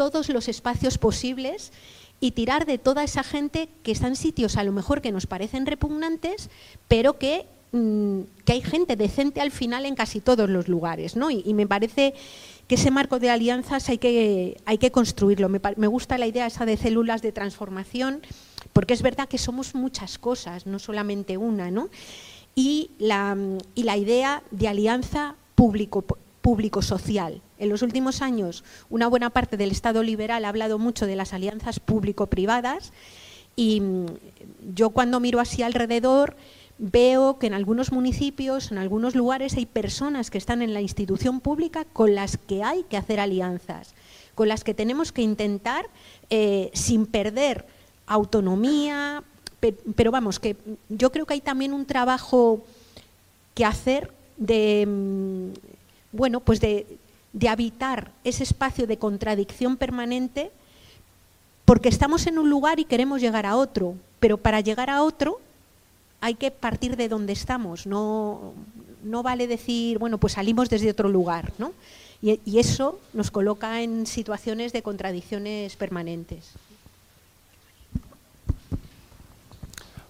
todos 0.00 0.30
los 0.30 0.48
espacios 0.48 0.96
posibles 0.96 1.72
y 2.20 2.30
tirar 2.30 2.64
de 2.64 2.78
toda 2.78 3.04
esa 3.04 3.22
gente 3.22 3.68
que 3.82 3.92
está 3.92 4.06
en 4.06 4.16
sitios 4.16 4.56
a 4.56 4.64
lo 4.64 4.72
mejor 4.72 5.02
que 5.02 5.12
nos 5.12 5.26
parecen 5.26 5.66
repugnantes, 5.66 6.48
pero 6.88 7.18
que, 7.18 7.44
mm, 7.72 8.20
que 8.46 8.52
hay 8.54 8.62
gente 8.62 8.96
decente 8.96 9.42
al 9.42 9.50
final 9.50 9.84
en 9.84 9.94
casi 9.94 10.22
todos 10.22 10.48
los 10.48 10.68
lugares. 10.68 11.16
¿no? 11.16 11.30
Y, 11.30 11.52
me 11.52 11.66
parece 11.66 12.14
que 12.66 12.76
ese 12.76 12.90
marco 12.90 13.18
de 13.18 13.28
alianzas 13.28 13.90
hay 13.90 13.98
que, 13.98 14.56
hay 14.64 14.78
que 14.78 14.90
construirlo. 14.90 15.50
Me, 15.50 15.60
me, 15.76 15.86
gusta 15.86 16.16
la 16.16 16.26
idea 16.26 16.46
esa 16.46 16.64
de 16.64 16.78
células 16.78 17.20
de 17.20 17.32
transformación, 17.32 18.22
porque 18.72 18.94
es 18.94 19.02
verdad 19.02 19.28
que 19.28 19.36
somos 19.36 19.74
muchas 19.74 20.16
cosas, 20.16 20.64
no 20.64 20.78
solamente 20.78 21.36
una. 21.36 21.70
¿no? 21.70 21.90
Y, 22.54 22.92
la, 22.98 23.36
y 23.74 23.82
la 23.82 23.98
idea 23.98 24.42
de 24.50 24.66
alianza 24.66 25.34
público 25.54 26.06
público-social. 26.40 27.42
En 27.58 27.68
los 27.68 27.82
últimos 27.82 28.22
años, 28.22 28.64
una 28.88 29.06
buena 29.06 29.30
parte 29.30 29.56
del 29.56 29.70
Estado 29.70 30.02
liberal 30.02 30.44
ha 30.44 30.48
hablado 30.48 30.78
mucho 30.78 31.06
de 31.06 31.16
las 31.16 31.32
alianzas 31.32 31.80
público-privadas 31.80 32.92
y 33.56 33.80
mm, 33.80 34.06
yo 34.74 34.90
cuando 34.90 35.20
miro 35.20 35.40
así 35.40 35.62
alrededor 35.62 36.36
veo 36.78 37.38
que 37.38 37.46
en 37.46 37.54
algunos 37.54 37.92
municipios, 37.92 38.72
en 38.72 38.78
algunos 38.78 39.14
lugares, 39.14 39.54
hay 39.54 39.66
personas 39.66 40.30
que 40.30 40.38
están 40.38 40.62
en 40.62 40.72
la 40.72 40.80
institución 40.80 41.40
pública 41.40 41.84
con 41.84 42.14
las 42.14 42.38
que 42.38 42.62
hay 42.62 42.84
que 42.84 42.96
hacer 42.96 43.20
alianzas, 43.20 43.94
con 44.34 44.48
las 44.48 44.64
que 44.64 44.72
tenemos 44.72 45.12
que 45.12 45.20
intentar, 45.20 45.86
eh, 46.30 46.70
sin 46.72 47.04
perder 47.04 47.66
autonomía, 48.06 49.22
pero 49.94 50.10
vamos, 50.10 50.40
que 50.40 50.56
yo 50.88 51.12
creo 51.12 51.26
que 51.26 51.34
hay 51.34 51.40
también 51.42 51.74
un 51.74 51.84
trabajo 51.84 52.64
que 53.54 53.66
hacer 53.66 54.10
de 54.38 54.86
mm, 54.86 55.79
bueno, 56.12 56.40
pues 56.40 56.60
de, 56.60 56.86
habitar 57.48 58.10
ese 58.24 58.42
espacio 58.42 58.86
de 58.86 58.98
contradicción 58.98 59.76
permanente 59.76 60.50
porque 61.64 61.88
estamos 61.88 62.26
en 62.26 62.38
un 62.38 62.50
lugar 62.50 62.80
y 62.80 62.84
queremos 62.84 63.20
llegar 63.20 63.46
a 63.46 63.56
otro, 63.56 63.94
pero 64.18 64.36
para 64.36 64.60
llegar 64.60 64.90
a 64.90 65.02
otro 65.02 65.40
hay 66.20 66.34
que 66.34 66.50
partir 66.50 66.96
de 66.96 67.08
donde 67.08 67.32
estamos, 67.32 67.86
no, 67.86 68.52
no 69.04 69.22
vale 69.22 69.46
decir, 69.46 69.98
bueno, 69.98 70.18
pues 70.18 70.34
salimos 70.34 70.68
desde 70.68 70.90
otro 70.90 71.08
lugar, 71.08 71.52
¿no? 71.58 71.72
Y, 72.22 72.58
eso 72.58 73.00
nos 73.14 73.30
coloca 73.30 73.80
en 73.80 74.06
situaciones 74.06 74.74
de 74.74 74.82
contradicciones 74.82 75.76
permanentes. 75.76 76.50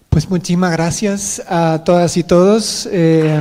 Pues 0.09 0.29
muchísimas 0.29 0.73
gracias 0.73 1.41
a 1.47 1.81
todas 1.85 2.17
y 2.17 2.23
todos. 2.23 2.89
Eh, 2.91 3.39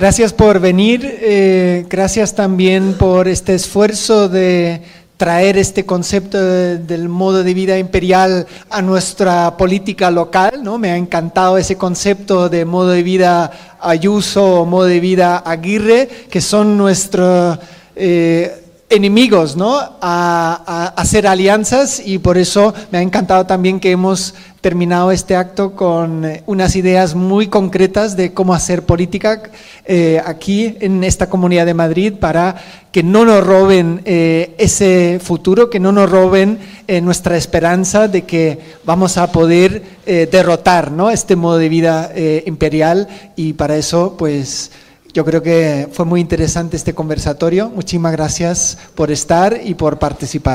Gracias 0.00 0.32
por 0.32 0.60
venir, 0.60 1.18
eh, 1.20 1.84
gracias 1.90 2.34
también 2.34 2.94
por 2.94 3.28
este 3.28 3.54
esfuerzo 3.54 4.30
de 4.30 4.80
traer 5.18 5.58
este 5.58 5.84
concepto 5.84 6.42
del 6.42 7.10
modo 7.10 7.44
de 7.44 7.52
vida 7.52 7.78
imperial 7.78 8.46
a 8.70 8.80
nuestra 8.80 9.58
política 9.58 10.10
local, 10.10 10.62
¿no? 10.62 10.78
Me 10.78 10.90
ha 10.90 10.96
encantado 10.96 11.58
ese 11.58 11.76
concepto 11.76 12.48
de 12.48 12.64
modo 12.64 12.88
de 12.88 13.02
vida 13.02 13.76
Ayuso 13.78 14.62
o 14.62 14.64
modo 14.64 14.86
de 14.86 15.00
vida 15.00 15.36
Aguirre, 15.36 16.08
que 16.30 16.40
son 16.40 16.78
nuestros 16.78 17.58
eh, 17.94 18.60
enemigos, 18.90 19.56
¿no? 19.56 19.78
A, 20.00 20.94
hacer 20.96 21.26
alianzas 21.26 22.02
y 22.04 22.18
por 22.18 22.36
eso 22.36 22.74
me 22.90 22.98
ha 22.98 23.02
encantado 23.02 23.46
también 23.46 23.78
que 23.78 23.92
hemos 23.92 24.34
terminado 24.60 25.10
este 25.10 25.36
acto 25.36 25.72
con 25.74 26.24
eh, 26.24 26.42
unas 26.46 26.76
ideas 26.76 27.14
muy 27.14 27.48
concretas 27.48 28.16
de 28.16 28.32
cómo 28.34 28.52
hacer 28.54 28.84
política 28.84 29.42
eh, 29.86 30.20
aquí 30.24 30.76
en 30.80 31.02
esta 31.02 31.30
comunidad 31.30 31.66
de 31.66 31.74
Madrid 31.74 32.14
para 32.20 32.56
que 32.92 33.02
no 33.02 33.24
nos 33.24 33.46
roben 33.46 34.02
eh, 34.04 34.54
ese 34.58 35.18
futuro, 35.22 35.70
que 35.70 35.80
no 35.80 35.92
nos 35.92 36.10
roben 36.10 36.58
nuestra 37.02 37.36
esperanza 37.36 38.08
de 38.08 38.22
que 38.22 38.58
vamos 38.84 39.16
a 39.16 39.30
poder 39.30 39.80
derrotar 40.04 40.90
¿no? 40.90 41.08
este 41.08 41.36
modo 41.36 41.56
de 41.56 41.68
vida 41.68 42.10
imperial 42.46 43.06
y 43.36 43.52
para 43.52 43.76
eso 43.76 44.16
pues 44.18 44.72
yo 45.12 45.24
creo 45.24 45.40
que 45.42 45.88
fue 45.92 46.04
muy 46.04 46.20
interesante 46.20 46.76
este 46.76 46.94
conversatorio. 46.94 47.68
Muchísimas 47.68 48.10
gracias 48.12 48.78
por 48.96 49.12
estar 49.12 49.60
y 49.62 49.74
por 49.74 50.00
participar. 50.00 50.48